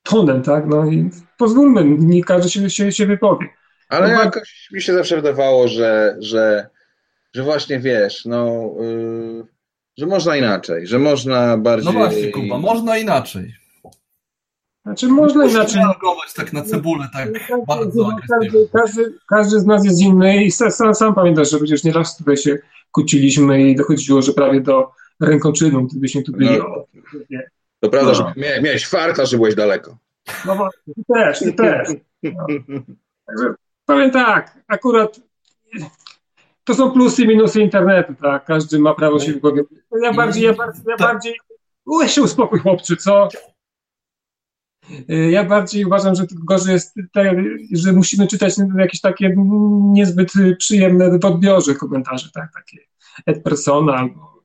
tonem, 0.02 0.42
tak? 0.42 0.66
No 0.66 0.86
i 0.86 1.10
pozwólmy, 1.38 1.84
nie 1.84 2.24
każdy 2.24 2.50
się, 2.50 2.70
się, 2.70 2.92
się 2.92 3.06
wypowie. 3.06 3.46
Ale 3.88 4.12
no, 4.12 4.24
jakoś 4.24 4.68
mi 4.72 4.82
się 4.82 4.92
zawsze 4.92 5.16
wydawało, 5.16 5.68
że, 5.68 6.16
że, 6.18 6.68
że 7.34 7.42
właśnie 7.42 7.80
wiesz, 7.80 8.24
no, 8.24 8.70
yy, 8.80 9.44
że 9.98 10.06
można 10.06 10.36
inaczej, 10.36 10.86
że 10.86 10.98
można 10.98 11.56
bardziej. 11.56 11.92
No 11.92 11.98
właśnie, 11.98 12.30
Kuba, 12.30 12.58
można 12.58 12.98
inaczej. 12.98 13.54
Znaczy 14.90 15.08
można 15.08 15.46
inaczej. 15.46 15.82
reagować 15.82 16.34
tak 16.34 16.52
na 16.52 16.62
cebulę, 16.62 17.08
tak 17.12 17.32
każdy, 17.32 17.66
bardzo 17.66 18.10
każdy, 18.28 18.68
każdy, 18.72 19.14
każdy, 19.28 19.60
z 19.60 19.66
nas 19.66 19.84
jest 19.84 20.00
inny 20.00 20.44
i 20.44 20.50
sam, 20.50 20.94
sam 20.94 21.14
pamiętasz, 21.14 21.50
że 21.50 21.58
przecież 21.58 21.84
nieraz 21.84 22.16
tutaj 22.16 22.36
się 22.36 22.58
kłóciliśmy 22.92 23.62
i 23.70 23.76
dochodziło, 23.76 24.22
że 24.22 24.32
prawie 24.32 24.60
do 24.60 24.90
rękoczynu, 25.20 25.86
gdybyśmy 25.86 26.22
tu 26.22 26.32
byli. 26.32 26.58
No, 26.58 26.86
to 27.80 27.88
prawda, 27.88 28.12
no. 28.12 28.14
że 28.14 28.60
miałeś 28.62 28.86
farta, 28.86 29.26
że 29.26 29.36
byłeś 29.36 29.54
daleko. 29.54 29.96
No 30.46 30.56
właśnie, 30.56 30.94
ty 30.94 31.04
też, 31.14 31.38
ty 31.38 31.52
też. 31.52 31.88
No. 32.22 32.46
Także 33.26 33.54
powiem 33.86 34.10
tak, 34.10 34.58
akurat 34.68 35.20
to 36.64 36.74
są 36.74 36.90
plusy 36.90 37.22
i 37.22 37.28
minusy 37.28 37.60
internetu, 37.60 38.14
tak? 38.22 38.44
Każdy 38.44 38.78
ma 38.78 38.94
prawo 38.94 39.18
się 39.18 39.32
wypowiedzieć. 39.32 39.78
Ja 40.02 40.12
bardziej, 40.12 40.42
ja 40.42 40.52
bardziej, 40.52 40.82
ja 40.88 40.96
tak. 40.96 41.12
bardziej... 41.12 41.40
Ułeś 41.86 42.12
się 42.12 42.22
uspokój, 42.22 42.58
chłopczy, 42.58 42.96
co? 42.96 43.28
Y, 45.10 45.30
ja 45.30 45.44
bardziej 45.44 45.84
uważam, 45.84 46.14
że 46.14 46.26
gorzej 46.44 46.72
jest, 46.72 46.94
że 47.72 47.92
musimy 47.92 48.26
czytać 48.26 48.54
jakieś 48.78 49.00
takie 49.00 49.34
niezbyt 49.80 50.32
przyjemne 50.58 51.18
w 51.18 51.24
odbiorze 51.24 51.74
komentarze, 51.74 52.30
tak, 52.34 52.52
takie 52.54 52.78
et 53.26 53.42
persona 53.42 53.94
albo 53.94 54.42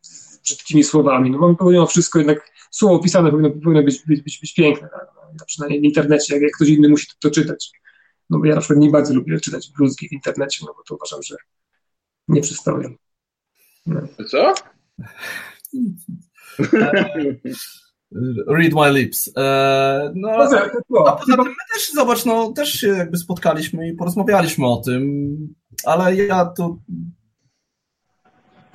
z 0.00 0.38
brzydkimi 0.38 0.84
słowami. 0.84 1.30
No 1.30 1.54
powinno 1.54 1.86
wszystko 1.86 2.18
jednak, 2.18 2.50
słowo 2.70 2.98
pisane 2.98 3.30
powinno, 3.30 3.50
powinno 3.50 3.82
być, 3.82 4.02
być, 4.06 4.22
być, 4.22 4.40
być 4.40 4.54
piękne, 4.54 4.88
tak? 4.88 5.06
no, 5.38 5.44
przynajmniej 5.46 5.80
w 5.80 5.84
internecie, 5.84 6.34
jak, 6.34 6.42
jak 6.42 6.52
ktoś 6.52 6.68
inny 6.68 6.88
musi 6.88 7.06
to, 7.06 7.14
to, 7.20 7.30
czytać. 7.30 7.70
No 8.30 8.38
bo 8.38 8.44
ja 8.44 8.54
na 8.54 8.60
przykład 8.60 8.78
nie 8.78 8.90
bardzo 8.90 9.14
lubię 9.14 9.40
czytać 9.40 9.70
bluzgi 9.76 10.08
w 10.08 10.12
internecie, 10.12 10.64
no 10.66 10.74
bo 10.76 10.82
to 10.82 10.94
uważam, 10.94 11.22
że 11.22 11.36
nie 12.28 12.40
przystoję. 12.40 12.94
No. 13.86 14.00
Co? 14.30 14.54
Read 18.48 18.72
my 18.72 18.92
lips. 18.92 19.30
E, 19.36 20.12
no, 20.14 20.30
a 20.30 20.36
poza 20.36 20.60
tym 21.26 21.36
my 21.38 21.54
też, 21.74 21.92
zobacz, 21.94 22.24
no, 22.24 22.52
też 22.52 22.72
się 22.72 22.88
jakby 22.88 23.16
spotkaliśmy 23.16 23.88
i 23.88 23.94
porozmawialiśmy 23.94 24.66
o 24.66 24.76
tym, 24.76 25.36
ale 25.84 26.16
ja 26.16 26.44
to... 26.44 26.78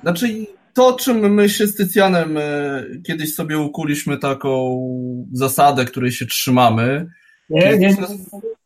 Znaczy, 0.02 0.46
to, 0.74 0.92
czym 0.92 1.34
my 1.34 1.48
się 1.48 1.66
z 1.66 1.76
Tycjanem 1.76 2.36
e, 2.38 2.84
kiedyś 3.06 3.34
sobie 3.34 3.58
ukuliśmy 3.58 4.18
taką 4.18 4.80
zasadę, 5.32 5.84
której 5.84 6.12
się 6.12 6.26
trzymamy. 6.26 7.06
Nie, 7.50 7.78
nie, 7.78 7.96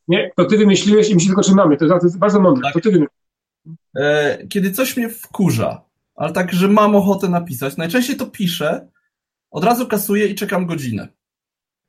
nie, 0.08 0.30
to 0.36 0.44
ty 0.44 0.58
wymyśliłeś 0.58 1.10
i 1.10 1.14
my 1.14 1.20
się 1.20 1.26
tylko 1.26 1.42
trzymamy. 1.42 1.76
To 1.76 1.84
jest 2.02 2.18
bardzo 2.18 2.40
mądre. 2.40 2.62
Tak. 2.62 2.72
To 2.72 2.80
ty 2.80 2.90
wymyśliłeś. 2.90 4.48
Kiedy 4.48 4.70
coś 4.70 4.96
mnie 4.96 5.08
wkurza, 5.08 5.82
ale 6.16 6.32
tak, 6.32 6.52
że 6.52 6.68
mam 6.68 6.96
ochotę 6.96 7.28
napisać, 7.28 7.76
najczęściej 7.76 8.16
to 8.16 8.26
piszę, 8.26 8.88
od 9.50 9.64
razu 9.64 9.86
kasuję 9.86 10.26
i 10.26 10.34
czekam 10.34 10.66
godzinę. 10.66 11.08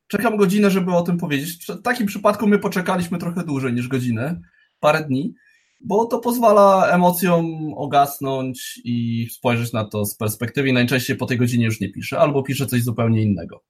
Czekam 0.08 0.38
godzinę, 0.38 0.72
żeby 0.72 0.92
o 0.92 1.02
tym 1.02 1.18
powiedzieć. 1.18 1.66
W 1.66 1.82
takim 1.82 2.08
przypadku 2.08 2.48
my 2.48 2.60
poczekaliśmy 2.60 3.18
trochę 3.18 3.44
dłużej 3.44 3.74
niż 3.74 3.88
godzinę, 3.88 4.42
parę 4.80 5.04
dni, 5.04 5.34
bo 5.82 6.06
to 6.06 6.20
pozwala 6.20 6.88
emocjom 6.88 7.74
ogasnąć 7.74 8.82
i 8.84 9.28
spojrzeć 9.32 9.74
na 9.74 9.86
to 9.86 10.06
z 10.06 10.16
perspektywy. 10.16 10.70
I 10.70 10.74
najczęściej 10.74 11.18
po 11.18 11.26
tej 11.26 11.38
godzinie 11.38 11.66
już 11.66 11.80
nie 11.80 11.92
piszę, 11.92 12.20
albo 12.20 12.44
piszę 12.44 12.66
coś 12.66 12.84
zupełnie 12.84 13.22
innego. 13.22 13.64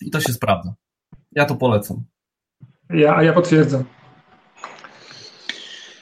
I 0.00 0.10
to 0.10 0.20
się 0.20 0.32
sprawdza. 0.32 0.74
Ja 1.32 1.44
to 1.44 1.54
polecam. 1.54 2.04
Ja, 2.90 3.16
a 3.16 3.22
ja 3.22 3.32
potwierdzam. 3.32 3.84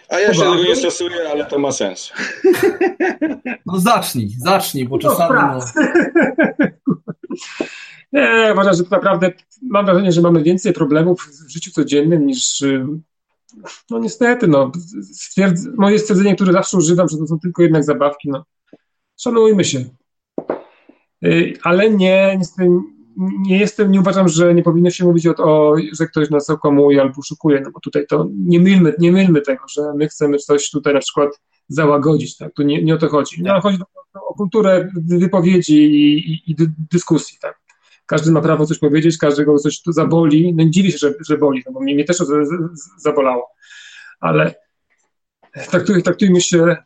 A 0.08 0.20
ja 0.20 0.34
się 0.34 0.40
tego 0.40 0.54
nie 0.54 0.76
stosuję, 0.76 1.30
ale 1.30 1.44
to 1.44 1.58
ma 1.58 1.72
sens. 1.72 2.12
No 3.66 3.80
zacznij, 3.80 4.30
zacznij, 4.38 4.88
bo 4.88 4.98
czasami 4.98 5.40
no... 5.40 5.60
Nie, 8.12 8.50
uważam, 8.52 8.74
że 8.74 8.84
to 8.84 8.90
naprawdę 8.90 9.32
mam 9.62 9.86
wrażenie, 9.86 10.12
że 10.12 10.20
mamy 10.20 10.42
więcej 10.42 10.72
problemów 10.72 11.28
w 11.46 11.52
życiu 11.52 11.70
codziennym 11.70 12.26
niż 12.26 12.64
no 13.90 13.98
niestety, 13.98 14.48
no, 14.48 14.72
moje 15.76 15.98
stwierdzenie, 15.98 16.34
które 16.34 16.52
zawsze 16.52 16.76
używam, 16.76 17.08
że 17.08 17.16
to 17.18 17.26
są 17.26 17.38
tylko 17.38 17.62
jednak 17.62 17.84
zabawki, 17.84 18.30
no, 18.30 18.44
szanujmy 19.16 19.64
się. 19.64 19.84
Y, 21.24 21.58
ale 21.62 21.90
nie, 21.90 22.36
niestety 22.38 22.68
nie 23.16 23.58
jestem, 23.58 23.92
nie 23.92 24.00
uważam, 24.00 24.28
że 24.28 24.54
nie 24.54 24.62
powinno 24.62 24.90
się 24.90 25.04
mówić 25.04 25.26
o, 25.26 25.34
o 25.36 25.76
że 25.92 26.06
ktoś 26.06 26.30
nas 26.30 26.50
okłamuje 26.50 27.02
albo 27.02 27.22
szukuje, 27.22 27.60
no 27.60 27.70
bo 27.70 27.80
tutaj 27.80 28.06
to 28.06 28.28
nie 28.46 28.60
mylmy, 28.60 28.94
nie 28.98 29.12
mylmy 29.12 29.40
tego, 29.40 29.64
że 29.68 29.82
my 29.96 30.08
chcemy 30.08 30.38
coś 30.38 30.70
tutaj 30.70 30.94
na 30.94 31.00
przykład 31.00 31.40
załagodzić, 31.68 32.36
tak? 32.36 32.52
Tu 32.54 32.62
nie, 32.62 32.82
nie 32.82 32.94
o 32.94 32.98
to 32.98 33.08
chodzi. 33.08 33.42
Nie, 33.42 33.60
chodzi 33.62 33.78
o, 34.14 34.26
o 34.28 34.34
kulturę 34.34 34.88
wypowiedzi 35.04 35.84
i, 35.84 36.32
i, 36.32 36.50
i, 36.50 36.56
dyskusji, 36.90 37.38
tak? 37.40 37.60
Każdy 38.06 38.32
ma 38.32 38.40
prawo 38.40 38.66
coś 38.66 38.78
powiedzieć, 38.78 39.18
każdego 39.18 39.58
coś 39.58 39.82
tu 39.82 39.92
zaboli. 39.92 40.54
No 40.54 40.64
dziwię 40.68 40.92
się, 40.92 40.98
że, 40.98 41.14
że 41.28 41.38
boli, 41.38 41.62
no 41.66 41.72
bo 41.72 41.80
mnie, 41.80 41.94
mnie 41.94 42.04
też 42.04 42.18
to 42.18 42.24
zabolało. 42.98 43.50
Ale 44.20 44.54
traktuj, 45.70 46.02
traktujmy 46.02 46.40
się 46.40 46.76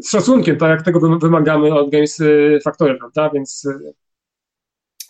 z 0.00 0.10
szacunkiem, 0.10 0.56
tak 0.56 0.70
jak 0.70 0.82
tego 0.82 1.18
wymagamy 1.18 1.74
od 1.74 1.90
Games 1.90 2.22
Factory, 2.64 2.98
prawda? 2.98 3.30
Więc 3.30 3.68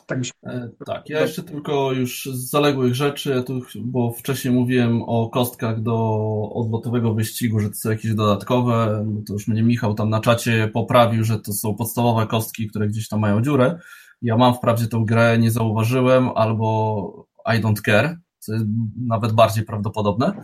tak, 0.07 0.19
mi 0.19 0.25
się... 0.25 0.33
E, 0.43 0.69
tak, 0.87 1.09
ja 1.09 1.21
jeszcze 1.21 1.43
tylko 1.43 1.93
już 1.93 2.29
z 2.33 2.51
zaległych 2.51 2.95
rzeczy, 2.95 3.45
bo 3.81 4.13
wcześniej 4.13 4.55
mówiłem 4.55 5.03
o 5.03 5.29
kostkach 5.29 5.83
do 5.83 6.29
odlotowego 6.55 7.15
wyścigu, 7.15 7.61
że 7.61 7.69
to 7.69 7.75
są 7.75 7.91
jakieś 7.91 8.15
dodatkowe, 8.15 9.05
no 9.07 9.23
to 9.27 9.33
już 9.33 9.49
mnie 9.49 9.63
Michał 9.63 9.95
tam 9.95 10.11
na 10.11 10.21
czacie 10.21 10.71
poprawił, 10.73 11.25
że 11.25 11.39
to 11.39 11.53
są 11.53 11.75
podstawowe 11.75 12.27
kostki, 12.27 12.67
które 12.67 12.89
gdzieś 12.89 13.09
tam 13.09 13.21
mają 13.21 13.43
dziurę. 13.43 13.79
Ja 14.23 14.37
mam 14.37 14.55
wprawdzie 14.55 14.87
tą 14.87 15.05
grę, 15.05 15.39
nie 15.39 15.51
zauważyłem, 15.51 16.29
albo 16.35 17.27
I 17.47 17.63
don't 17.63 17.83
care, 17.85 18.19
co 18.39 18.53
jest 18.53 18.65
nawet 19.07 19.33
bardziej 19.33 19.65
prawdopodobne. 19.65 20.33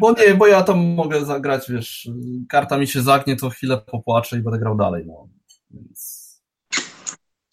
Bo 0.00 0.12
nie, 0.12 0.34
bo 0.34 0.46
ja 0.46 0.62
tam 0.62 0.94
mogę 0.94 1.24
zagrać, 1.24 1.70
wiesz, 1.70 2.10
karta 2.48 2.78
mi 2.78 2.86
się 2.86 3.02
zagnie, 3.02 3.36
to 3.36 3.50
chwilę 3.50 3.78
popłaczę 3.78 4.38
i 4.38 4.42
będę 4.42 4.58
grał 4.58 4.76
dalej, 4.76 5.04
no. 5.06 5.28
Więc 5.70 6.13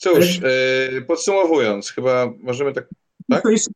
Cóż, 0.02 0.40
yy, 0.94 1.02
podsumowując, 1.02 1.92
chyba 1.92 2.34
możemy 2.40 2.74
tak. 2.74 2.88
tak? 3.30 3.44
Jeszcze 3.46 3.72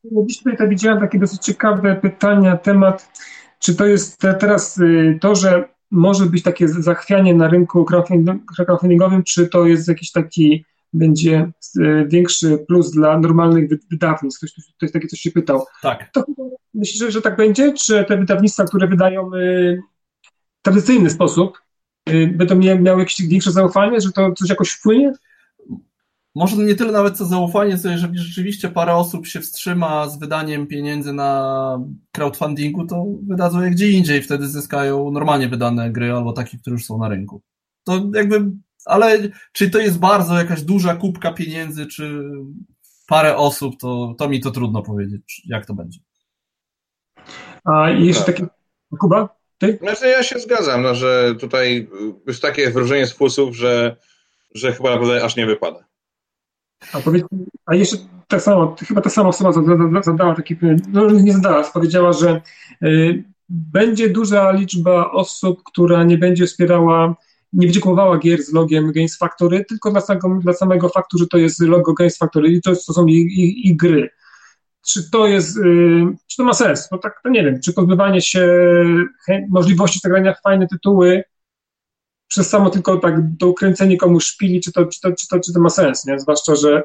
tutaj 0.51 0.69
widziałem 0.69 0.99
takie 0.99 1.19
dosyć 1.19 1.41
ciekawe 1.41 1.95
pytania, 1.95 2.57
temat, 2.57 3.19
czy 3.59 3.75
to 3.75 3.85
jest 3.85 4.21
teraz 4.39 4.77
y, 4.77 5.17
to, 5.21 5.35
że 5.35 5.69
może 5.91 6.25
być 6.25 6.43
takie 6.43 6.67
zachwianie 6.67 7.35
na 7.35 7.47
rynku 7.47 7.85
crowdfundingowym, 8.55 9.23
czy 9.23 9.47
to 9.47 9.65
jest 9.65 9.87
jakiś 9.87 10.11
taki 10.11 10.65
będzie 10.93 11.51
e, 11.81 12.05
większy 12.07 12.57
plus 12.67 12.91
dla 12.91 13.19
normalnych 13.19 13.69
wydawnictw. 13.91 14.39
Ktoś, 14.39 14.51
ktoś 14.77 14.91
takie 14.91 15.07
coś 15.07 15.19
się 15.19 15.31
pytał. 15.31 15.65
Tak. 15.81 16.09
To 16.13 16.25
myślisz, 16.73 16.99
że, 16.99 17.11
że 17.11 17.21
tak 17.21 17.35
będzie? 17.35 17.73
Czy 17.73 18.05
te 18.05 18.17
wydawnictwa, 18.17 18.63
które 18.63 18.87
wydają 18.87 19.29
w 19.29 19.35
tradycyjny 20.61 21.09
sposób, 21.09 21.61
będą 22.27 22.55
miały 22.55 22.99
jakieś 22.99 23.27
większe 23.27 23.51
zaufanie, 23.51 24.01
że 24.01 24.11
to 24.11 24.31
coś 24.31 24.49
jakoś 24.49 24.71
wpłynie? 24.71 25.13
Może 26.35 26.57
nie 26.57 26.75
tyle 26.75 26.91
nawet 26.91 27.17
co 27.17 27.25
zaufanie, 27.25 27.77
co 27.77 27.89
jeżeli 27.89 28.17
rzeczywiście 28.17 28.69
parę 28.69 28.95
osób 28.95 29.27
się 29.27 29.41
wstrzyma 29.41 30.09
z 30.09 30.19
wydaniem 30.19 30.67
pieniędzy 30.67 31.13
na 31.13 31.79
crowdfundingu, 32.11 32.85
to 32.85 33.05
wydadzą 33.27 33.61
je 33.61 33.69
gdzie 33.69 33.91
indziej, 33.91 34.21
wtedy 34.21 34.47
zyskają 34.47 35.11
normalnie 35.11 35.49
wydane 35.49 35.91
gry 35.91 36.13
albo 36.13 36.33
takie, 36.33 36.57
które 36.57 36.73
już 36.73 36.85
są 36.85 36.97
na 36.97 37.09
rynku. 37.09 37.41
To 37.83 38.01
jakby, 38.13 38.51
ale 38.85 39.19
czy 39.51 39.69
to 39.69 39.79
jest 39.79 39.99
bardzo 39.99 40.37
jakaś 40.37 40.61
duża 40.61 40.95
kubka 40.95 41.33
pieniędzy, 41.33 41.85
czy 41.85 42.23
parę 43.07 43.37
osób, 43.37 43.79
to, 43.79 44.15
to 44.17 44.29
mi 44.29 44.39
to 44.39 44.51
trudno 44.51 44.81
powiedzieć, 44.81 45.41
jak 45.45 45.65
to 45.65 45.73
będzie. 45.73 45.99
A 47.63 47.89
jeszcze 47.89 48.23
tak. 48.23 48.35
takie, 48.35 48.47
Kuba, 48.99 49.29
ty? 49.57 49.77
Znaczy 49.81 50.07
ja 50.07 50.23
się 50.23 50.39
zgadzam, 50.39 50.81
no, 50.81 50.95
że 50.95 51.35
tutaj 51.39 51.89
jest 52.27 52.41
takie 52.41 52.71
wrażenie 52.71 53.07
z 53.07 53.13
fusów, 53.13 53.55
że, 53.55 53.95
że 54.55 54.73
chyba 54.73 54.91
naprawdę 54.91 55.23
aż 55.23 55.35
nie 55.35 55.45
wypada. 55.45 55.85
A, 56.93 56.99
powiedz, 56.99 57.25
a 57.65 57.75
jeszcze 57.75 57.97
tak 58.27 58.41
samo, 58.41 58.75
chyba 58.87 59.01
ta 59.01 59.09
sama 59.09 59.29
osoba 59.29 59.51
zadała 60.03 60.35
taki, 60.35 60.55
no 60.87 61.09
nie 61.09 61.33
zadała, 61.33 61.63
powiedziała, 61.63 62.13
że 62.13 62.41
y, 62.83 63.23
będzie 63.49 64.09
duża 64.09 64.51
liczba 64.51 65.11
osób, 65.11 65.63
która 65.63 66.03
nie 66.03 66.17
będzie 66.17 66.45
wspierała, 66.45 67.15
nie 67.53 67.67
będzie 67.67 67.79
kupowała 67.79 68.17
gier 68.17 68.43
z 68.43 68.53
logiem 68.53 68.91
Games 68.91 69.17
Factory, 69.17 69.65
tylko 69.65 69.91
dla 69.91 70.01
samego, 70.01 70.39
dla 70.41 70.53
samego 70.53 70.89
faktu, 70.89 71.17
że 71.17 71.27
to 71.27 71.37
jest 71.37 71.61
logo 71.61 71.93
Games 71.93 72.17
Factory 72.17 72.49
i 72.49 72.61
to, 72.61 72.71
to 72.75 72.93
są 72.93 73.05
ich, 73.05 73.37
ich, 73.37 73.65
ich 73.65 73.77
gry. 73.77 74.09
Czy 74.87 75.11
to 75.11 75.27
jest, 75.27 75.57
y, 75.57 76.05
czy 76.27 76.37
to 76.37 76.43
ma 76.43 76.53
sens? 76.53 76.91
No 76.91 76.97
tak, 76.97 77.21
to 77.23 77.29
nie 77.29 77.43
wiem, 77.43 77.59
czy 77.61 77.73
pozbywanie 77.73 78.21
się 78.21 78.47
możliwości 79.49 79.99
zagrania 79.99 80.33
w 80.33 80.41
fajne 80.41 80.67
tytuły 80.67 81.23
przez 82.27 82.49
samo 82.49 82.69
tylko 82.69 82.97
tak 82.97 83.35
dokręcenie 83.35 83.97
komuś 83.97 84.25
szpili, 84.25 84.61
czy 84.61 84.71
to, 84.71 84.85
czy 84.85 85.01
to, 85.01 85.11
czy 85.11 85.27
to, 85.27 85.39
czy 85.39 85.53
to 85.53 85.59
ma 85.59 85.69
sens, 85.69 86.05
nie? 86.05 86.19
Zwłaszcza, 86.19 86.55
że 86.55 86.83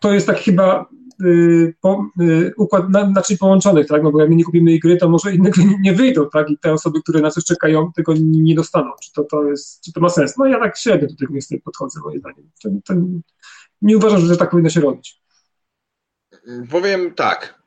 to 0.00 0.12
jest 0.12 0.26
tak 0.26 0.38
chyba 0.38 0.86
y, 1.24 1.74
po, 1.80 2.06
y, 2.20 2.52
układ 2.56 2.88
na, 2.88 3.06
naczyń 3.06 3.38
połączonych, 3.38 3.86
tak? 3.86 4.02
No 4.02 4.10
bo 4.12 4.20
jak 4.20 4.30
my 4.30 4.36
nie 4.36 4.44
kupimy 4.44 4.78
gry, 4.78 4.96
to 4.96 5.08
może 5.08 5.34
inne 5.34 5.50
gry 5.50 5.64
nie 5.80 5.92
wyjdą, 5.92 6.30
tak? 6.32 6.50
I 6.50 6.58
te 6.58 6.72
osoby, 6.72 7.02
które 7.02 7.20
na 7.20 7.30
coś 7.30 7.44
czekają, 7.44 7.92
tego 7.92 8.14
nie, 8.14 8.42
nie 8.42 8.54
dostaną. 8.54 8.90
Czy 9.02 9.12
to, 9.12 9.24
to 9.24 9.44
jest, 9.44 9.80
czy 9.84 9.92
to 9.92 10.00
ma 10.00 10.08
sens? 10.08 10.36
No 10.38 10.46
ja 10.46 10.58
tak 10.58 10.78
średnio 10.78 11.08
do 11.08 11.16
tego 11.16 11.34
niestety 11.34 11.62
podchodzę, 11.62 12.00
moim 12.04 12.18
zdaniem. 12.18 12.50
Ten, 12.62 12.82
ten, 12.82 13.20
nie 13.82 13.96
uważam, 13.96 14.20
że 14.20 14.36
tak 14.36 14.50
powinno 14.50 14.70
się 14.70 14.80
robić. 14.80 15.20
Powiem 16.70 17.14
tak. 17.14 17.62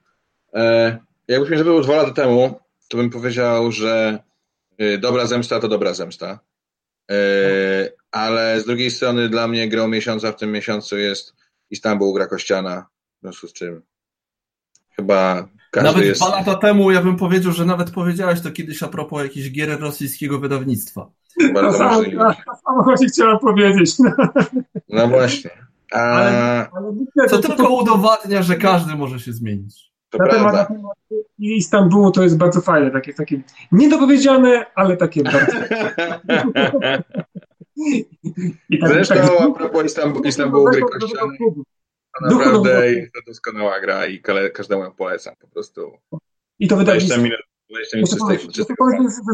E, 0.54 0.98
jakbyś 1.28 1.50
mnie 1.50 1.58
zapytał 1.58 1.82
dwa 1.82 1.96
lata 1.96 2.12
temu, 2.12 2.60
to 2.88 2.98
bym 2.98 3.10
powiedział, 3.10 3.72
że 3.72 4.24
y, 4.82 4.98
dobra 4.98 5.26
zemsta 5.26 5.60
to 5.60 5.68
dobra 5.68 5.94
zemsta. 5.94 6.40
E, 7.12 7.16
ale 8.12 8.62
z 8.62 8.66
drugiej 8.66 8.92
strony 8.92 9.30
dla 9.30 9.48
mnie 9.48 9.70
grą 9.70 9.88
miesiąca 9.88 10.32
w 10.32 10.36
tym 10.36 10.52
miesiącu 10.52 10.98
jest 10.98 11.34
Istanbul 11.70 12.14
gra 12.14 12.28
kościana, 12.28 12.86
w 13.18 13.22
związku 13.22 13.48
z 13.48 13.54
czym 13.54 13.82
chyba 14.96 15.48
każdy 15.72 15.90
nawet 15.90 16.06
jest... 16.06 16.22
dwa 16.22 16.30
lata 16.30 16.56
temu 16.56 16.92
ja 16.92 17.02
bym 17.02 17.18
powiedział, 17.18 17.52
że 17.52 17.66
nawet 17.66 17.92
powiedziałeś 17.92 18.42
to 18.42 18.52
kiedyś 18.52 18.84
a 18.84 18.88
propos 18.88 19.24
jakichś 19.24 19.52
gier 19.52 19.80
rosyjskiego 19.80 20.40
wydawnictwa. 20.40 21.12
Bardzo 21.54 21.78
to 21.78 21.84
możliwe. 21.84 22.36
Samo 22.66 22.84
właśnie 22.84 23.08
chciałem 23.08 23.40
powiedzieć. 23.40 23.96
No 24.90 25.08
właśnie. 25.08 25.50
A... 25.92 25.98
Ale, 25.98 26.70
ale 27.20 27.30
to 27.30 27.40
tylko 27.40 27.64
to... 27.64 27.70
udowadnia, 27.70 28.44
że 28.44 28.56
każdy 28.56 28.96
może 28.96 29.20
się 29.20 29.34
zmienić. 29.34 29.93
To 30.14 30.18
na 30.18 30.30
prawda. 30.30 30.66
temat, 30.66 30.98
Istanbulu 31.40 32.12
to 32.12 32.24
jest 32.24 32.38
bardzo 32.38 32.62
fajne, 32.62 32.92
takie, 32.92 33.14
takie 33.14 33.42
niedopowiedziane, 33.72 34.66
ale 34.76 34.98
takie 34.98 35.24
bardzo. 35.24 35.58
I 38.70 38.80
tak, 38.80 38.90
Zresztą 38.90 39.16
tak, 39.16 39.42
a 39.42 39.52
propos 39.52 39.86
Istanbulu, 39.86 40.26
Istanbulu 40.26 40.66
gry 40.66 40.82
kościanej, 40.82 41.38
to 41.40 41.54
naprawdę 42.22 42.92
jest 42.92 43.14
to 43.14 43.20
doskonała 43.28 43.80
gra 43.80 44.06
i 44.06 44.22
każdemu 44.54 44.84
ją 44.84 44.92
polecam 44.92 45.36
po 45.40 45.48
prostu. 45.48 45.98
I 46.60 46.68
to 46.68 46.78
wydawnictwo. 46.78 47.16
20 47.16 47.24
minut, 47.24 47.42
20 47.70 47.98
minut 47.98 48.10
czystej, 48.10 48.66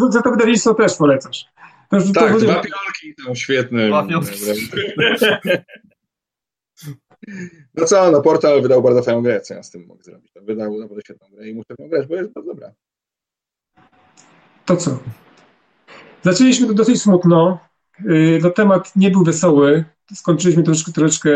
Za 0.10 0.22
to 0.22 0.32
wydawnictwo 0.32 0.74
też 0.74 0.98
polecasz. 0.98 1.46
To, 1.90 1.98
tak, 2.14 2.34
to 2.34 2.40
dwa 2.40 2.62
piolki 2.62 3.14
są 3.26 3.36
świetne. 3.36 3.88
Dwa 3.88 4.08
No 7.76 7.86
co, 7.86 8.12
no 8.12 8.22
portal 8.22 8.62
wydał 8.62 8.82
bardzo 8.82 9.04
fajną 9.04 9.22
grę, 9.22 9.42
co 9.42 9.54
ja 9.54 9.64
z 9.64 9.72
tym 9.72 9.86
mogę 9.88 10.04
zrobić? 10.04 10.32
To 10.34 10.42
wydał 10.42 10.80
naprawdę 10.80 11.02
świetną 11.02 11.28
grę 11.32 11.50
i 11.50 11.54
muszę 11.54 11.74
ją 11.80 11.90
grać, 11.90 12.08
bo 12.08 12.16
jest 12.16 12.34
bardzo 12.34 12.54
dobra. 12.54 12.72
To 14.66 14.78
co? 14.78 15.00
Zaczęliśmy 16.24 16.68
to 16.68 16.74
dosyć 16.74 17.02
smutno. 17.02 17.60
Y, 18.06 18.40
no 18.44 18.50
temat 18.50 18.96
nie 18.96 19.12
był 19.12 19.24
wesoły. 19.24 19.86
Skończyliśmy 20.14 20.64
troszkę, 20.64 20.92
troszeczkę 20.92 21.30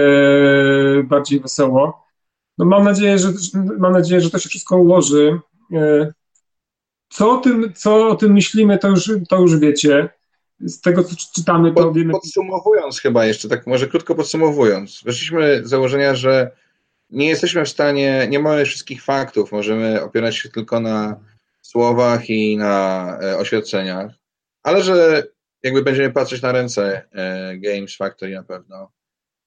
bardziej 1.04 1.40
wesoło. 1.40 2.08
No 2.58 2.66
mam 2.66 2.84
nadzieję, 2.84 3.18
że 3.20 3.34
mam 3.80 3.94
nadzieję, 3.94 4.22
że 4.22 4.30
to 4.30 4.40
się 4.40 4.50
wszystko 4.50 4.78
ułoży. 4.78 5.40
Y, 5.74 6.14
co 7.10 7.32
o 7.32 7.38
tym, 7.38 7.74
co 7.76 8.08
o 8.08 8.16
tym 8.16 8.34
myślimy, 8.34 8.78
to 8.78 8.88
już, 8.88 9.12
to 9.30 9.42
już 9.42 9.60
wiecie 9.60 10.10
z 10.66 10.82
tego, 10.82 11.04
co 11.04 11.16
czytamy, 11.36 11.74
to 11.74 11.84
Pod, 11.84 11.96
wiemy... 11.96 12.12
Podsumowując 12.12 13.00
chyba 13.00 13.26
jeszcze, 13.26 13.50
tak 13.50 13.68
może 13.68 13.88
krótko 13.88 14.16
podsumowując, 14.16 15.02
weszliśmy 15.06 15.62
z 15.64 15.70
założenia, 15.70 16.16
że 16.16 16.52
nie 17.10 17.28
jesteśmy 17.28 17.66
w 17.66 17.70
stanie, 17.70 18.28
nie 18.30 18.40
mamy 18.40 18.66
wszystkich 18.66 19.04
faktów, 19.04 19.52
możemy 19.52 20.04
opierać 20.04 20.36
się 20.36 20.50
tylko 20.50 20.80
na 20.80 21.20
słowach 21.62 22.30
i 22.30 22.58
na 22.58 23.18
e, 23.22 23.38
oświadczeniach, 23.38 24.12
ale 24.64 24.84
że 24.84 25.28
jakby 25.64 25.84
będziemy 25.84 26.12
patrzeć 26.12 26.42
na 26.42 26.52
ręce 26.52 27.08
e, 27.12 27.58
Games 27.58 27.96
Factory 27.96 28.34
na 28.34 28.44
pewno 28.44 28.92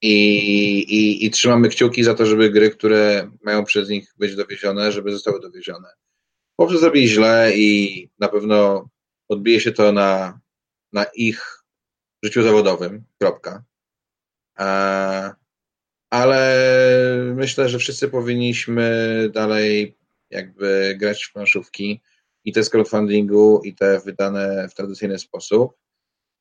i, 0.02 0.38
i, 0.78 1.26
i 1.26 1.30
trzymamy 1.30 1.68
kciuki 1.68 2.04
za 2.04 2.14
to, 2.14 2.26
żeby 2.26 2.50
gry, 2.50 2.70
które 2.70 3.30
mają 3.44 3.64
przez 3.64 3.88
nich 3.88 4.14
być 4.18 4.36
dowiezione, 4.36 4.92
żeby 4.92 5.12
zostały 5.12 5.40
dowiezione. 5.40 5.88
Poprzez 6.56 6.80
zrobili 6.80 7.08
źle 7.08 7.52
i 7.54 8.08
na 8.18 8.28
pewno 8.28 8.88
odbije 9.28 9.60
się 9.60 9.72
to 9.72 9.92
na 9.92 10.40
na 10.92 11.04
ich 11.04 11.64
życiu 12.22 12.42
zawodowym. 12.42 13.04
Kropka. 13.18 13.64
E, 14.58 15.34
ale 16.10 16.62
myślę, 17.34 17.68
że 17.68 17.78
wszyscy 17.78 18.08
powinniśmy 18.08 18.90
dalej 19.34 19.98
jakby 20.30 20.96
grać 20.98 21.24
w 21.24 21.32
planszówki 21.32 22.00
i 22.44 22.52
te 22.52 22.64
z 22.64 22.70
crowdfundingu, 22.70 23.60
i 23.64 23.74
te 23.74 24.00
wydane 24.00 24.68
w 24.68 24.74
tradycyjny 24.74 25.18
sposób 25.18 25.76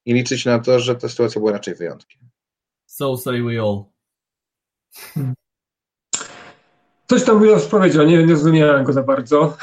i 0.06 0.14
liczyć 0.14 0.46
na 0.46 0.60
to, 0.60 0.80
że 0.80 0.96
ta 0.96 1.10
sytuacja 1.10 1.40
była 1.40 1.52
raczej 1.52 1.76
wyjątkiem. 1.76 2.22
So 2.86 3.18
say 3.18 3.44
we 3.44 3.62
all. 3.62 3.84
Coś 7.10 7.24
tam 7.24 7.42
powiedział, 7.72 8.06
nie, 8.06 8.24
nie 8.24 8.36
zrozumiałem 8.36 8.84
go 8.84 8.94
za 8.94 9.04
bardzo. 9.04 9.58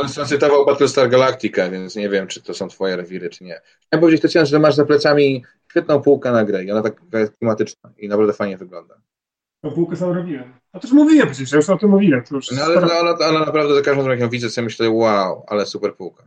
On 0.00 0.08
zacytował 0.08 0.66
Battlestar 0.66 1.08
Galactica, 1.08 1.70
więc 1.70 1.96
nie 1.96 2.08
wiem, 2.08 2.26
czy 2.26 2.42
to 2.42 2.54
są 2.54 2.68
twoje 2.68 2.96
rewiry, 2.96 3.30
czy 3.30 3.44
nie. 3.44 3.60
Chciałem 3.86 4.00
powiedzieć, 4.00 4.22
Tecjan, 4.22 4.46
że 4.46 4.58
masz 4.58 4.74
za 4.74 4.84
plecami 4.84 5.44
świetną 5.70 6.02
półkę 6.02 6.32
na 6.32 6.44
grę 6.44 6.64
i 6.64 6.70
ona 6.70 6.82
tak 6.82 7.00
jest 7.12 7.38
klimatyczna 7.38 7.90
i 7.98 8.08
naprawdę 8.08 8.32
fajnie 8.32 8.56
wygląda. 8.56 8.94
O 9.62 9.70
półkę 9.70 9.96
sam 9.96 10.12
robiłem. 10.12 10.54
A 10.72 10.80
też 10.80 10.92
mówiłem 10.92 11.30
przecież, 11.30 11.52
ja 11.52 11.56
już 11.56 11.70
o 11.70 11.76
tym 11.76 11.90
mówiłem. 11.90 12.22
To 12.22 12.34
już 12.34 12.50
no, 12.50 12.62
ale, 12.64 12.76
ale, 12.76 12.92
ale, 12.92 13.26
ale 13.26 13.38
naprawdę 13.38 13.74
za 13.74 13.80
każdym 13.80 13.96
razem, 13.96 14.10
jak 14.10 14.20
ją 14.20 14.28
widzę, 14.28 14.50
sobie 14.50 14.64
myślę, 14.64 14.90
wow, 14.90 15.44
ale 15.46 15.66
super 15.66 15.94
półka. 15.94 16.24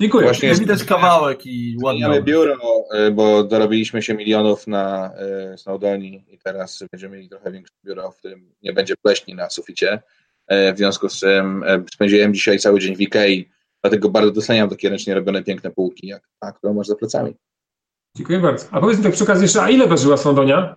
Dziękuję. 0.00 0.24
Właśnie 0.24 0.48
jest, 0.48 0.60
widać 0.60 0.84
kawałek 0.84 1.46
i 1.46 1.76
ładnie. 1.82 2.08
Mamy 2.08 2.22
biuro, 2.22 2.56
e, 2.92 3.10
bo 3.10 3.44
dorobiliśmy 3.44 4.02
się 4.02 4.14
milionów 4.14 4.66
na 4.66 5.14
e, 5.14 5.58
Snowdoni 5.58 6.24
i 6.28 6.38
teraz 6.38 6.84
będziemy 6.92 7.16
mieli 7.16 7.28
trochę 7.28 7.52
większe 7.52 7.74
biuro, 7.84 8.10
w 8.10 8.16
którym 8.16 8.52
nie 8.62 8.72
będzie 8.72 8.94
pleśni 8.96 9.34
na 9.34 9.50
suficie. 9.50 10.02
E, 10.48 10.74
w 10.74 10.76
związku 10.76 11.08
z 11.08 11.16
czym 11.16 11.64
spędziłem 11.94 12.34
dzisiaj 12.34 12.58
cały 12.58 12.80
dzień 12.80 12.96
w 12.96 13.00
Ikei, 13.00 13.50
dlatego 13.82 14.08
bardzo 14.08 14.30
doceniam 14.30 14.68
takie 14.68 14.88
ręcznie 14.88 15.14
robione 15.14 15.42
piękne 15.42 15.70
półki, 15.70 16.06
jak 16.06 16.22
ta, 16.40 16.52
którą 16.52 16.74
masz 16.74 16.86
za 16.86 16.94
plecami. 16.94 17.36
Dziękuję 18.16 18.38
bardzo. 18.38 18.66
A 18.70 18.80
powiedz 18.80 18.98
mi 18.98 19.04
tak 19.04 19.12
przy 19.12 19.24
okazji 19.24 19.42
jeszcze, 19.42 19.62
a 19.62 19.70
ile 19.70 19.86
ważyła 19.86 20.16
Snowdonia? 20.16 20.76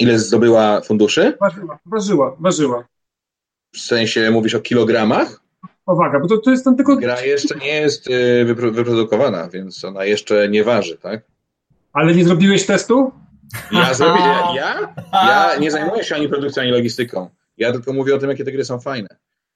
Ile 0.00 0.18
zdobyła 0.18 0.80
funduszy? 0.80 1.36
Ważyła, 1.40 1.78
ważyła, 1.86 2.36
ważyła. 2.40 2.84
W 3.74 3.78
sensie 3.78 4.30
mówisz 4.30 4.54
o 4.54 4.60
kilogramach? 4.60 5.40
Powaga, 5.84 6.20
bo 6.20 6.28
to, 6.28 6.38
to 6.38 6.50
jest 6.50 6.64
tam 6.64 6.76
tylko... 6.76 6.96
Gra 6.96 7.20
jeszcze 7.20 7.54
nie 7.54 7.80
jest 7.80 8.10
y, 8.10 8.44
wyprodukowana, 8.44 9.48
więc 9.48 9.84
ona 9.84 10.04
jeszcze 10.04 10.48
nie 10.48 10.64
waży, 10.64 10.98
tak? 10.98 11.22
Ale 11.92 12.14
nie 12.14 12.24
zrobiłeś 12.24 12.66
testu? 12.66 13.12
Ja 13.72 13.94
zrobiłem, 13.94 14.56
ja? 14.56 14.94
Ja 15.12 15.56
nie 15.60 15.70
zajmuję 15.70 16.04
się 16.04 16.14
ani 16.14 16.28
produkcją, 16.28 16.62
ani 16.62 16.72
logistyką. 16.72 17.30
Ja 17.56 17.72
tylko 17.72 17.92
mówię 17.92 18.14
o 18.14 18.18
tym, 18.18 18.30
jakie 18.30 18.44
te 18.44 18.52
gry 18.52 18.64
są 18.64 18.80
fajne. 18.80 19.08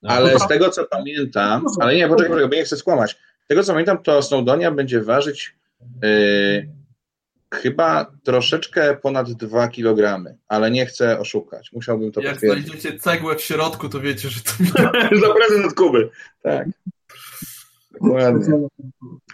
No. 0.03 0.11
Ale 0.11 0.39
z 0.39 0.47
tego, 0.47 0.71
co 0.71 0.85
pamiętam, 0.85 1.65
ale 1.81 1.95
nie, 1.95 2.09
poczekaj, 2.09 2.49
bo 2.49 2.55
nie 2.55 2.65
chcę 2.65 2.77
skłamać. 2.77 3.19
Z 3.45 3.49
tego, 3.49 3.63
co 3.63 3.73
pamiętam, 3.73 4.03
to 4.03 4.23
Snowdonia 4.23 4.71
będzie 4.71 5.03
ważyć 5.03 5.57
yy, 6.03 6.79
Chyba 7.55 8.13
troszeczkę 8.25 8.97
ponad 8.97 9.33
2 9.33 9.69
kg, 9.69 10.25
ale 10.49 10.71
nie 10.71 10.87
chcę 10.87 11.19
oszukać. 11.19 11.73
Musiałbym 11.73 12.13
to 12.13 12.21
Jak 12.21 12.33
potwierdzić. 12.33 12.67
Jak 12.67 12.81
znajdziecie 12.81 13.01
cegłę 13.01 13.37
w 13.37 13.41
środku, 13.41 13.89
to 13.89 14.01
wiecie, 14.01 14.29
że 14.29 14.41
to... 14.41 14.51
Za 15.27 15.35
prezent 15.35 15.75
Kuby. 15.75 16.11
Tak. 16.43 16.69
Dokładnie. 17.93 18.69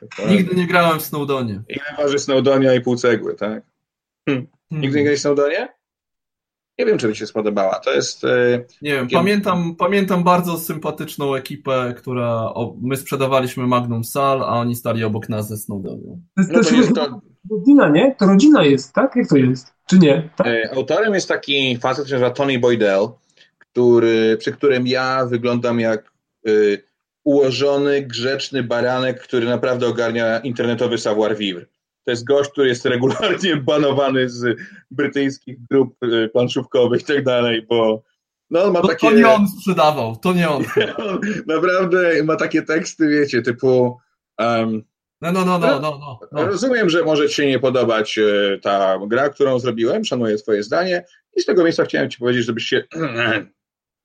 Dokładnie. 0.03 0.37
Nigdy 0.37 0.55
nie 0.55 0.67
grałem 0.67 1.01
w 1.01 1.03
Snowdonie. 1.03 1.63
Ile 1.69 1.97
waży 1.99 2.19
Snowdonia 2.19 2.75
i 2.75 2.81
pół 2.81 2.97
cegły, 2.97 3.35
tak? 3.35 3.63
Hm. 4.29 4.47
Nigdy 4.71 4.99
nie 4.99 5.03
grałeś 5.03 5.19
w 5.19 5.23
Snowdonie? 5.23 5.69
Nie 6.79 6.87
wiem, 6.87 6.99
czy 6.99 7.09
mi 7.09 7.17
się 7.17 7.27
spodobała. 7.27 7.75
To 7.75 7.93
jest. 7.93 8.25
E, 8.25 8.65
nie 8.83 8.93
wiem, 8.93 9.09
pamiętam, 9.13 9.77
pamiętam 9.77 10.25
bardzo 10.25 10.59
sympatyczną 10.59 11.35
ekipę, 11.35 11.95
która. 11.97 12.31
O, 12.31 12.77
my 12.83 12.97
sprzedawaliśmy 12.97 13.67
Magnum 13.67 14.05
Sal, 14.05 14.43
a 14.43 14.49
oni 14.49 14.77
stali 14.77 15.05
obok 15.05 15.29
nas 15.29 15.49
ze 15.49 15.57
Snowdonią. 15.57 16.21
To, 16.37 16.43
no 16.51 16.63
to, 16.63 16.75
jest 16.75 16.95
to... 16.95 17.21
rodzina, 17.51 17.89
nie? 17.89 18.15
To 18.19 18.27
rodzina 18.27 18.65
jest, 18.65 18.93
tak? 18.93 19.17
Jak 19.17 19.29
to 19.29 19.37
jest? 19.37 19.75
Czy 19.87 19.99
nie? 19.99 20.31
Tak? 20.37 20.47
E, 20.47 20.75
autorem 20.75 21.15
jest 21.15 21.29
taki 21.29 21.79
facet, 21.79 22.05
który 22.05 22.09
się 22.09 22.15
nazywa 22.15 22.31
Tony 22.31 22.59
Boydell, 22.59 23.09
który, 23.59 24.37
przy 24.37 24.53
którym 24.53 24.87
ja 24.87 25.27
wyglądam 25.27 25.81
jak 25.81 26.13
y, 26.49 26.83
ułożony, 27.25 28.03
grzeczny 28.03 28.63
baranek, 28.63 29.21
który 29.23 29.47
naprawdę 29.47 29.87
ogarnia 29.87 30.39
internetowy 30.39 30.99
savoir-vivre. 30.99 31.67
To 32.05 32.11
jest 32.11 32.25
gość, 32.25 32.51
który 32.51 32.69
jest 32.69 32.85
regularnie 32.85 33.57
banowany 33.71 34.29
z 34.29 34.59
brytyjskich 34.91 35.57
grup 35.71 35.97
y, 36.05 36.29
planszówkowych 36.33 37.03
i 37.03 37.05
tak 37.05 37.25
dalej, 37.25 37.67
bo 37.69 38.03
no, 38.51 38.73
ma 38.73 38.81
to, 38.81 38.89
takie... 38.89 39.11
to 39.11 39.17
nie 39.17 39.29
on 39.29 39.49
sprzedawał, 39.49 40.17
to 40.17 40.33
nie 40.33 40.49
on. 40.49 40.65
Naprawdę 41.47 42.25
ma 42.25 42.37
takie 42.37 42.63
teksty, 42.63 43.09
wiecie, 43.09 43.43
typu... 43.43 43.99
Um, 44.39 44.83
no, 45.21 45.33
no, 45.33 45.45
no, 45.45 45.59
no, 45.59 45.81
no, 45.81 45.99
no, 46.01 46.21
no. 46.33 46.47
Rozumiem, 46.47 46.91
że 46.91 47.05
może 47.05 47.29
Ci 47.29 47.35
się 47.35 47.47
nie 47.47 47.59
podobać 47.59 48.19
e, 48.19 48.59
ta 48.59 48.99
gra, 49.07 49.29
którą 49.29 49.59
zrobiłem, 49.59 50.05
szanuję 50.05 50.37
Twoje 50.37 50.63
zdanie 50.63 51.05
i 51.37 51.41
z 51.41 51.45
tego 51.45 51.65
miejsca 51.65 51.85
chciałem 51.85 52.11
Ci 52.11 52.19
powiedzieć, 52.19 52.45
żebyś 52.45 52.65
się... 52.65 52.85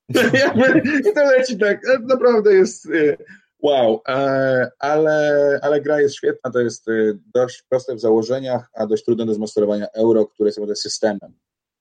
I 1.09 1.13
to 1.15 1.23
leci 1.23 1.57
tak, 1.57 1.87
e, 1.87 1.99
naprawdę 1.99 2.53
jest 2.53 2.85
e, 2.85 3.17
Wow, 3.61 4.01
e, 4.07 4.71
ale, 4.79 5.59
ale 5.61 5.81
gra 5.81 6.01
jest 6.01 6.15
świetna, 6.15 6.51
to 6.51 6.59
jest 6.59 6.87
e, 6.87 6.91
dość 7.35 7.63
proste 7.69 7.95
w 7.95 7.99
założeniach, 7.99 8.69
a 8.73 8.87
dość 8.87 9.05
trudne 9.05 9.25
do 9.25 9.33
zmasterowania 9.33 9.87
euro, 9.91 10.25
które 10.25 10.51
jest 10.57 10.81
systemem. 10.81 11.33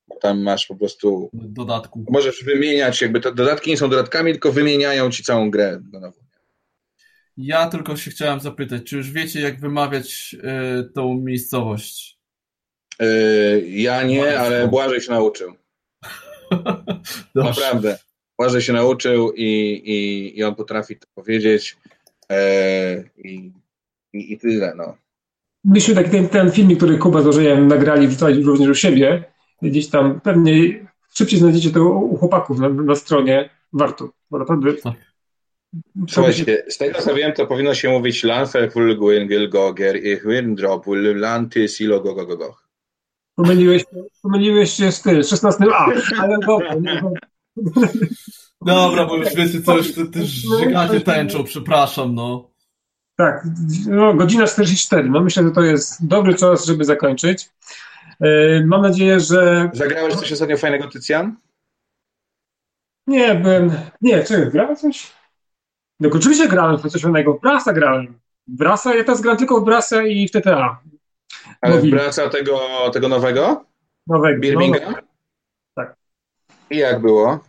Bo 0.07 0.15
tam 0.15 0.41
masz 0.41 0.65
po 0.65 0.75
prostu. 0.75 1.29
Dodatku. 1.33 2.05
Możesz 2.09 2.43
wymieniać, 2.43 3.01
jakby 3.01 3.19
te 3.19 3.33
dodatki 3.33 3.69
nie 3.69 3.77
są 3.77 3.89
dodatkami, 3.89 4.31
tylko 4.31 4.51
wymieniają 4.51 5.11
ci 5.11 5.23
całą 5.23 5.51
grę 5.51 5.81
na 5.91 5.99
nowo. 5.99 6.19
Ja 7.37 7.69
tylko 7.69 7.97
się 7.97 8.11
chciałem 8.11 8.39
zapytać, 8.39 8.83
czy 8.83 8.95
już 8.95 9.11
wiecie, 9.11 9.41
jak 9.41 9.59
wymawiać 9.59 10.35
y, 10.79 10.89
tą 10.93 11.13
miejscowość? 11.13 12.19
Y, 13.01 13.65
ja 13.67 14.03
nie, 14.03 14.39
ale 14.39 14.67
Błażej 14.67 15.01
się 15.01 15.11
nauczył. 15.11 15.53
Naprawdę. 17.35 17.97
Błażej 18.39 18.61
się 18.61 18.73
nauczył 18.73 19.31
i, 19.35 19.45
i, 19.85 20.39
i 20.39 20.43
on 20.43 20.55
potrafi 20.55 20.95
to 20.97 21.07
powiedzieć 21.15 21.77
e, 22.31 23.03
i, 23.17 23.51
i, 24.13 24.33
i 24.33 24.37
tyle, 24.37 24.73
no. 24.77 24.95
Myśmy 25.63 25.95
taki 25.95 26.09
ten, 26.09 26.29
ten 26.29 26.51
filmik, 26.51 26.77
który 26.77 26.97
Kuba 26.97 27.21
z 27.21 27.27
Orzejem 27.27 27.67
nagrali, 27.67 28.07
wrzucali 28.07 28.43
również 28.43 28.69
u 28.69 28.75
siebie. 28.75 29.23
Gdzieś 29.61 29.87
tam 29.87 30.21
pewnie 30.21 30.51
szybciej 31.13 31.39
znajdziecie 31.39 31.69
to 31.69 31.83
u 31.83 32.17
chłopaków 32.17 32.59
na, 32.59 32.69
na 32.69 32.95
stronie. 32.95 33.49
Warto, 33.73 34.09
bo 34.31 34.39
naprawdę... 34.39 34.73
Tak. 34.73 34.93
Słuchajcie, 36.09 36.63
z 36.69 36.77
tego 36.77 37.01
co 37.01 37.15
wiem, 37.15 37.33
to 37.33 37.47
powinno 37.47 37.73
się 37.75 37.89
mówić 37.89 38.23
Lanfer 38.23 38.69
Gwyn 38.69 39.49
Goger 39.49 40.05
i 40.05 40.15
Hwyrndrop 40.15 40.85
Lanty 41.15 41.67
Silo 41.67 41.99
Gogogogoch. 41.99 42.69
Pomyliłeś, 43.35 43.85
pomyliłeś 44.21 44.73
się 44.73 44.91
z 44.91 45.01
tym, 45.01 45.23
z 45.23 45.29
16 45.29 45.65
A, 45.73 45.91
ale 46.17 46.37
dobra. 46.47 46.75
Dobra, 48.61 49.05
bo 49.05 49.17
już 49.17 49.35
wiecie 49.35 49.61
co, 49.61 49.77
już 49.77 49.93
też 49.93 50.27
żygacie 50.59 51.01
tęczą, 51.01 51.43
przepraszam, 51.43 52.15
no. 52.15 52.49
Tak, 53.15 53.47
no, 53.87 54.13
godzina 54.13 54.47
44. 54.47 55.09
No 55.09 55.21
myślę, 55.21 55.43
że 55.43 55.51
to 55.51 55.61
jest 55.61 56.07
dobry 56.07 56.35
czas, 56.35 56.65
żeby 56.65 56.85
zakończyć. 56.85 57.49
E, 58.21 58.65
mam 58.65 58.81
nadzieję, 58.81 59.19
że... 59.19 59.69
Zagrałeś 59.73 60.15
coś 60.15 60.31
ostatnio 60.31 60.57
fajnego, 60.57 60.87
Tycjan? 60.87 61.35
Nie, 63.07 63.35
byłem... 63.35 63.71
Nie, 64.01 64.23
czekaj, 64.23 64.51
grałem 64.51 64.75
coś? 64.75 65.11
No 65.99 66.09
oczywiście 66.13 66.47
grałem 66.47 66.77
w 66.77 66.91
coś 66.91 67.01
fajnego. 67.01 67.33
W 67.33 67.41
Brasa 67.41 67.73
grałem. 67.73 68.19
W 68.47 68.57
Brasa, 68.57 68.95
ja 68.95 69.03
teraz 69.03 69.21
gram 69.21 69.37
tylko 69.37 69.61
w 69.61 69.65
Brasa 69.65 70.03
i 70.03 70.27
w 70.27 70.31
TTA. 70.31 70.79
Ale 71.61 71.81
w 71.81 71.89
Brasa 71.89 72.29
tego, 72.29 72.59
tego 72.93 73.07
nowego? 73.07 73.65
Nowego. 74.07 74.41
Birmingham? 74.41 74.91
No, 74.91 74.97
tak. 75.75 75.95
I 76.69 76.77
jak 76.77 77.01
było? 77.01 77.48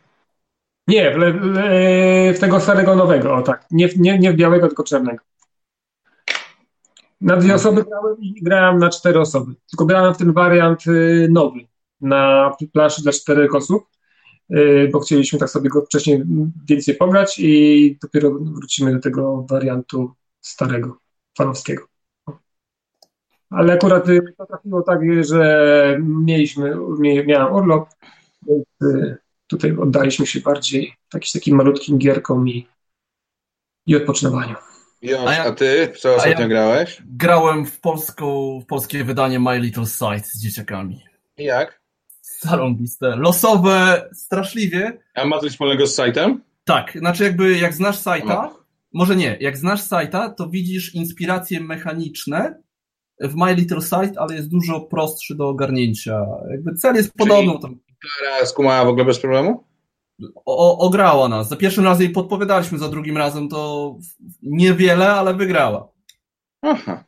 Nie, 0.90 1.10
w, 1.10 2.36
w, 2.36 2.40
tego 2.40 2.60
starego 2.60 2.96
nowego, 2.96 3.34
o 3.34 3.42
tak. 3.42 3.66
Nie, 3.70 3.88
nie, 3.96 4.18
nie 4.18 4.32
w 4.32 4.36
białego, 4.36 4.66
tylko 4.66 4.82
czarnego. 4.82 5.24
Na 7.20 7.36
dwie 7.36 7.54
osoby 7.54 7.84
grałem 7.84 8.16
i 8.20 8.42
grałem 8.42 8.78
na 8.78 8.90
cztery 8.90 9.20
osoby. 9.20 9.54
Tylko 9.70 9.86
grałem 9.86 10.14
w 10.14 10.16
ten 10.18 10.32
wariant 10.32 10.86
y, 10.86 11.28
nowy 11.30 11.60
na 12.00 12.52
planszy 12.72 13.02
dla 13.02 13.12
czterech 13.12 13.54
osób, 13.54 13.84
y, 14.50 14.88
bo 14.92 15.00
chcieliśmy 15.00 15.38
tak 15.38 15.50
sobie 15.50 15.68
go 15.68 15.82
wcześniej 15.82 16.24
więcej 16.68 16.94
pograć 16.94 17.38
i 17.38 17.98
dopiero 18.02 18.30
wrócimy 18.30 18.92
do 18.92 19.00
tego 19.00 19.46
wariantu 19.50 20.14
starego, 20.40 20.98
fanowskiego. 21.38 21.86
Ale 23.50 23.72
akurat 23.72 24.08
y, 24.08 24.20
to 24.38 24.46
trafiło 24.46 24.82
tak, 24.82 25.00
że 25.20 25.98
mieliśmy, 26.00 26.76
miałem 27.26 27.54
urlop, 27.54 27.88
więc 28.46 28.66
Tutaj 29.50 29.76
oddaliśmy 29.76 30.26
się 30.26 30.40
bardziej 30.40 30.94
takim, 31.10 31.30
takim 31.32 31.56
malutkim 31.56 31.98
gierkom 31.98 32.48
i, 32.48 32.66
i 33.86 33.96
odpoczynowaniu. 33.96 34.54
Josz, 35.02 35.26
a, 35.26 35.34
ja, 35.34 35.44
a 35.44 35.52
ty 35.52 35.92
co 35.98 36.14
ostatnio 36.14 36.40
ja 36.40 36.48
grałeś? 36.48 37.02
Grałem 37.06 37.66
w, 37.66 37.80
polską, 37.80 38.60
w 38.60 38.66
polskie 38.66 39.04
wydanie 39.04 39.40
My 39.40 39.60
Little 39.60 39.86
Sight 39.86 40.26
z 40.26 40.42
dzieciakami. 40.42 41.00
I 41.38 41.44
jak? 41.44 41.80
Zarąbiste. 42.40 43.16
Losowe, 43.16 44.08
straszliwie. 44.12 44.98
A 45.14 45.24
ma 45.24 45.38
coś 45.38 45.52
wspólnego 45.52 45.86
z 45.86 45.94
sajtem? 45.94 46.42
Tak, 46.64 46.92
znaczy 46.98 47.24
jakby 47.24 47.58
jak 47.58 47.74
znasz 47.74 47.98
sajta, 47.98 48.54
może 48.92 49.16
nie, 49.16 49.36
jak 49.40 49.56
znasz 49.56 49.82
sajta, 49.82 50.28
to 50.28 50.48
widzisz 50.48 50.94
inspiracje 50.94 51.60
mechaniczne 51.60 52.62
w 53.20 53.34
My 53.34 53.54
Little 53.54 53.82
Sight, 53.82 54.18
ale 54.18 54.34
jest 54.34 54.48
dużo 54.48 54.80
prostszy 54.80 55.34
do 55.34 55.48
ogarnięcia. 55.48 56.26
Jakby 56.50 56.74
cel 56.74 56.94
jest 56.94 57.12
Czyli... 57.12 57.28
podobny. 57.28 57.60
Tam 57.62 57.78
Klara 58.00 58.46
skumała 58.46 58.84
w 58.84 58.88
ogóle 58.88 59.04
bez 59.04 59.18
problemu? 59.18 59.64
O, 60.46 60.78
ograła 60.78 61.28
nas. 61.28 61.48
Za 61.48 61.56
pierwszym 61.56 61.84
razem 61.84 62.02
jej 62.02 62.12
podpowiadaliśmy, 62.12 62.78
za 62.78 62.88
drugim 62.88 63.16
razem 63.16 63.48
to 63.48 63.94
niewiele, 64.42 65.12
ale 65.12 65.34
wygrała. 65.34 65.88
Aha. 66.62 67.04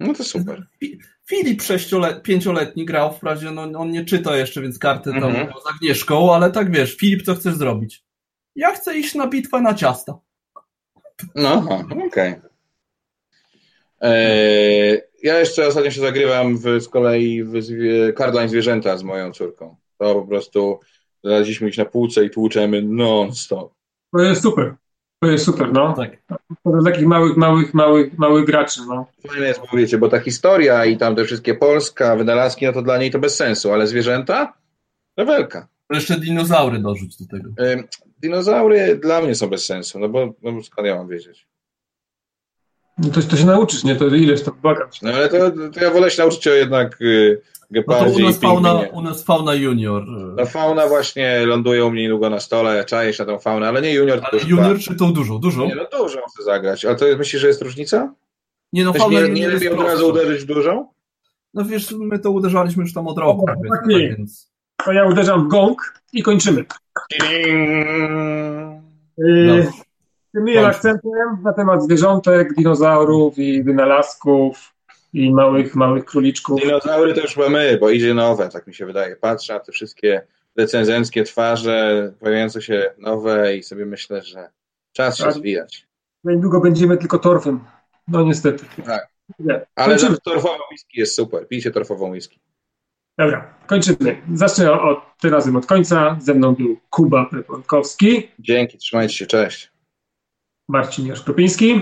No 0.00 0.14
to 0.14 0.24
super. 0.24 0.66
Filip 1.28 1.62
pięcioletni 2.22 2.84
grał, 2.84 3.12
wprawdzie 3.12 3.50
no, 3.50 3.62
on 3.62 3.90
nie 3.90 4.04
czyta 4.04 4.36
jeszcze, 4.36 4.62
więc 4.62 4.78
karty 4.78 5.10
tam 5.10 5.24
mhm. 5.24 5.48
z 5.64 5.74
Agnieszką, 5.74 6.34
ale 6.34 6.50
tak 6.50 6.70
wiesz, 6.70 6.96
Filip, 6.96 7.22
co 7.22 7.34
chcesz 7.34 7.54
zrobić? 7.54 8.04
Ja 8.56 8.74
chcę 8.74 8.98
iść 8.98 9.14
na 9.14 9.26
bitwę 9.26 9.60
na 9.60 9.74
ciasta. 9.74 10.18
No, 11.34 11.54
okej. 11.90 12.06
Okay. 12.06 12.40
Eee, 14.00 15.00
ja 15.22 15.38
jeszcze 15.38 15.66
ostatnio 15.66 15.90
się 15.90 16.00
zagrywam 16.00 16.58
w, 16.58 16.80
z 16.80 16.88
kolei 16.88 17.44
w 17.44 17.52
Cardline 18.18 18.48
Zwierzęta 18.48 18.96
z 18.96 19.02
moją 19.02 19.32
córką. 19.32 19.76
To 19.98 20.14
po 20.14 20.26
prostu 20.26 20.80
znaleźliśmy 21.24 21.68
ich 21.68 21.78
na 21.78 21.84
półce 21.84 22.24
i 22.24 22.30
tłuczemy 22.30 22.82
non-stop. 22.82 23.72
To 24.12 24.20
jest 24.20 24.42
super. 24.42 24.74
To 25.20 25.30
jest 25.30 25.44
super, 25.44 25.72
no. 25.72 25.92
Tak. 25.92 26.22
To 26.64 26.70
dla 26.70 26.90
takich 26.90 27.06
małych, 27.06 27.36
małych, 27.36 27.74
małych, 27.74 28.18
małych 28.18 28.46
graczy, 28.46 28.80
no. 28.88 29.06
Fajne 29.28 29.46
jest, 29.46 29.60
bo 29.60 29.76
wiecie, 29.76 29.98
bo 29.98 30.08
ta 30.08 30.20
historia 30.20 30.84
i 30.84 30.96
tam 30.96 31.16
te 31.16 31.24
wszystkie 31.24 31.54
Polska, 31.54 32.16
wynalazki, 32.16 32.66
no 32.66 32.72
to 32.72 32.82
dla 32.82 32.98
niej 32.98 33.10
to 33.10 33.18
bez 33.18 33.36
sensu, 33.36 33.72
ale 33.72 33.86
zwierzęta? 33.86 34.52
Rewelka. 35.16 35.68
Jeszcze 35.90 36.20
dinozaury 36.20 36.78
dorzuć 36.78 37.16
do 37.16 37.36
tego. 37.36 37.50
dinozaury 38.18 38.96
dla 38.96 39.22
mnie 39.22 39.34
są 39.34 39.48
bez 39.48 39.66
sensu, 39.66 39.98
no 39.98 40.08
bo, 40.08 40.34
no 40.42 40.62
skąd 40.62 40.88
ja 40.88 40.94
mam 40.94 41.08
wiedzieć? 41.08 41.48
No 42.98 43.10
to, 43.10 43.22
to 43.22 43.36
się 43.36 43.46
nauczysz, 43.46 43.84
nie? 43.84 43.96
To 43.96 44.06
ileż 44.06 44.42
to 44.42 44.52
błagać. 44.52 45.02
No 45.02 45.10
ale 45.10 45.28
to, 45.28 45.50
to 45.50 45.84
ja 45.84 45.90
wolę 45.90 46.10
się 46.10 46.22
nauczyć 46.22 46.44
się 46.44 46.50
jednak 46.50 47.02
y, 47.02 47.42
Gepardzie 47.70 48.22
no 48.22 48.26
u, 48.26 48.28
nas 48.28 48.38
fauna, 48.40 48.80
u 48.92 49.02
nas 49.02 49.24
fauna 49.24 49.54
junior. 49.54 50.06
No 50.36 50.46
fauna 50.46 50.86
właśnie 50.86 51.46
ląduje 51.46 51.84
u 51.84 51.90
mnie 51.90 52.02
niedługo 52.02 52.30
na 52.30 52.40
stole, 52.40 52.84
czaję 52.84 53.12
się 53.12 53.24
na 53.24 53.32
tą 53.32 53.38
faunę, 53.38 53.68
ale 53.68 53.82
nie 53.82 53.92
junior. 53.94 54.20
Ale 54.32 54.42
junior 54.42 54.78
czy 54.78 54.94
tą 54.94 55.12
dużą? 55.12 55.38
Dużą? 55.38 55.66
Nie, 55.66 55.74
no 55.74 55.98
dużą 55.98 56.20
chcę 56.30 56.42
zagrać. 56.42 56.84
Ale 56.84 56.96
to 56.96 57.04
myślisz, 57.18 57.42
że 57.42 57.48
jest 57.48 57.62
różnica? 57.62 58.14
Nie 58.72 58.84
no, 58.84 58.92
fauna 58.92 59.20
nie, 59.20 59.28
nie 59.28 59.48
lepiej 59.48 59.68
od 59.68 59.80
razu 59.80 60.08
uderzyć 60.08 60.42
w 60.42 60.46
dużą? 60.46 60.88
No 61.54 61.64
wiesz, 61.64 61.94
my 61.98 62.18
to 62.18 62.30
uderzaliśmy 62.30 62.82
już 62.82 62.92
tam 62.92 63.08
od 63.08 63.18
roku. 63.18 63.42
O, 63.42 63.46
tak, 63.46 63.56
tak, 63.70 63.88
więc... 63.88 64.50
To 64.84 64.92
ja 64.92 65.06
uderzam 65.06 65.44
w 65.44 65.48
gong 65.48 65.94
i 66.12 66.22
kończymy. 66.22 66.64
Yy, 69.18 69.68
tym 70.34 70.64
akcentem 70.64 71.10
na 71.42 71.52
temat 71.52 71.82
zwierzątek, 71.82 72.54
dinozaurów 72.54 73.38
i 73.38 73.62
wynalazków 73.62 74.75
i 75.16 75.32
małych, 75.32 75.74
małych 75.74 76.04
króliczków. 76.04 76.60
Dinozaury 76.60 77.14
to 77.14 77.20
już 77.20 77.36
mamy, 77.36 77.78
bo 77.80 77.90
idzie 77.90 78.14
nowe, 78.14 78.48
tak 78.48 78.66
mi 78.66 78.74
się 78.74 78.86
wydaje. 78.86 79.16
Patrzę 79.16 79.54
na 79.54 79.60
te 79.60 79.72
wszystkie 79.72 80.26
recenzenckie 80.56 81.24
twarze, 81.24 82.12
pojawiające 82.20 82.62
się 82.62 82.90
nowe 82.98 83.56
i 83.56 83.62
sobie 83.62 83.86
myślę, 83.86 84.22
że 84.22 84.50
czas 84.92 85.18
się 85.18 85.24
tak. 85.24 85.32
zwijać. 85.32 85.86
No 86.24 86.32
niedługo 86.32 86.60
będziemy 86.60 86.96
tylko 86.96 87.18
torfem. 87.18 87.60
No 88.08 88.22
niestety. 88.22 88.64
Tak. 88.86 89.08
Nie. 89.38 89.66
Ale 89.74 89.96
torfową 90.24 90.58
whisky 90.70 91.00
jest 91.00 91.14
super. 91.14 91.48
Pijcie 91.48 91.70
torfową 91.70 92.10
whisky. 92.10 92.40
Dobra, 93.18 93.54
kończymy. 93.66 94.22
Zacznę 94.34 94.80
od, 94.80 94.98
tym 95.20 95.32
razem 95.32 95.56
od 95.56 95.66
końca. 95.66 96.16
Ze 96.20 96.34
mną 96.34 96.54
był 96.54 96.76
Kuba 96.90 97.24
Preponkowski. 97.24 98.28
Dzięki, 98.38 98.78
trzymajcie 98.78 99.14
się, 99.14 99.26
cześć. 99.26 99.72
Marcin 100.68 101.06
Jaszkopiński. 101.06 101.80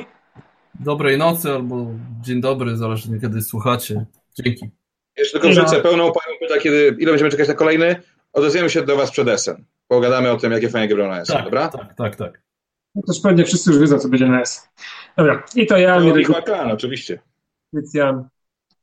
Dobrej 0.80 1.18
nocy 1.18 1.50
albo 1.50 1.86
dzień 2.20 2.40
dobry, 2.40 2.76
zależnie 2.76 3.20
kiedy 3.20 3.42
słuchacie. 3.42 4.04
Dzięki. 4.34 4.70
Jeszcze 5.16 5.40
tylko 5.40 5.48
wrzucę 5.48 5.80
pełną 5.80 6.04
panią 6.12 6.38
pyta, 6.40 6.58
kiedy, 6.60 6.96
ile 6.98 7.10
będziemy 7.10 7.30
czekać 7.30 7.48
na 7.48 7.54
kolejny. 7.54 8.02
Odezwiemy 8.32 8.70
się 8.70 8.82
do 8.82 8.96
Was 8.96 9.10
przed 9.10 9.40
SN. 9.40 9.64
Pogadamy 9.88 10.30
o 10.30 10.36
tym, 10.36 10.52
jakie 10.52 10.68
fajnie 10.68 10.88
gry 10.88 11.08
na 11.08 11.24
tak, 11.24 11.44
dobra? 11.44 11.68
Tak, 11.68 11.94
tak, 11.94 12.16
tak. 12.16 12.42
No 12.94 13.02
to 13.06 13.12
pewnie 13.22 13.44
wszyscy 13.44 13.70
już 13.70 13.80
wiedzą, 13.80 13.98
co 13.98 14.08
będzie 14.08 14.26
na 14.26 14.40
S. 14.40 14.68
Dobra, 15.16 15.42
i 15.54 15.66
to 15.66 15.78
ja. 15.78 16.00
No, 16.00 16.04
Mirek... 16.04 16.44
plan, 16.44 16.70
oczywiście. 16.70 17.18
Krystian. 17.70 18.28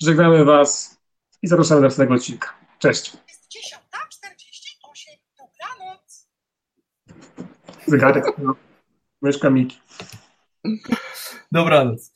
Żegnamy 0.01 0.45
Was 0.45 0.97
i 1.41 1.47
zapraszamy 1.47 1.81
do 1.81 1.88
następnego 1.88 2.13
odcinka. 2.13 2.53
Cześć. 2.80 3.13
Jest 3.27 3.47
10.48, 3.73 3.77
dobranoc. 5.38 6.27
Zegarek, 7.88 8.26
no. 8.38 8.55
Myszka 9.22 9.49
Miki. 9.49 9.80
Dobranoc. 11.51 12.10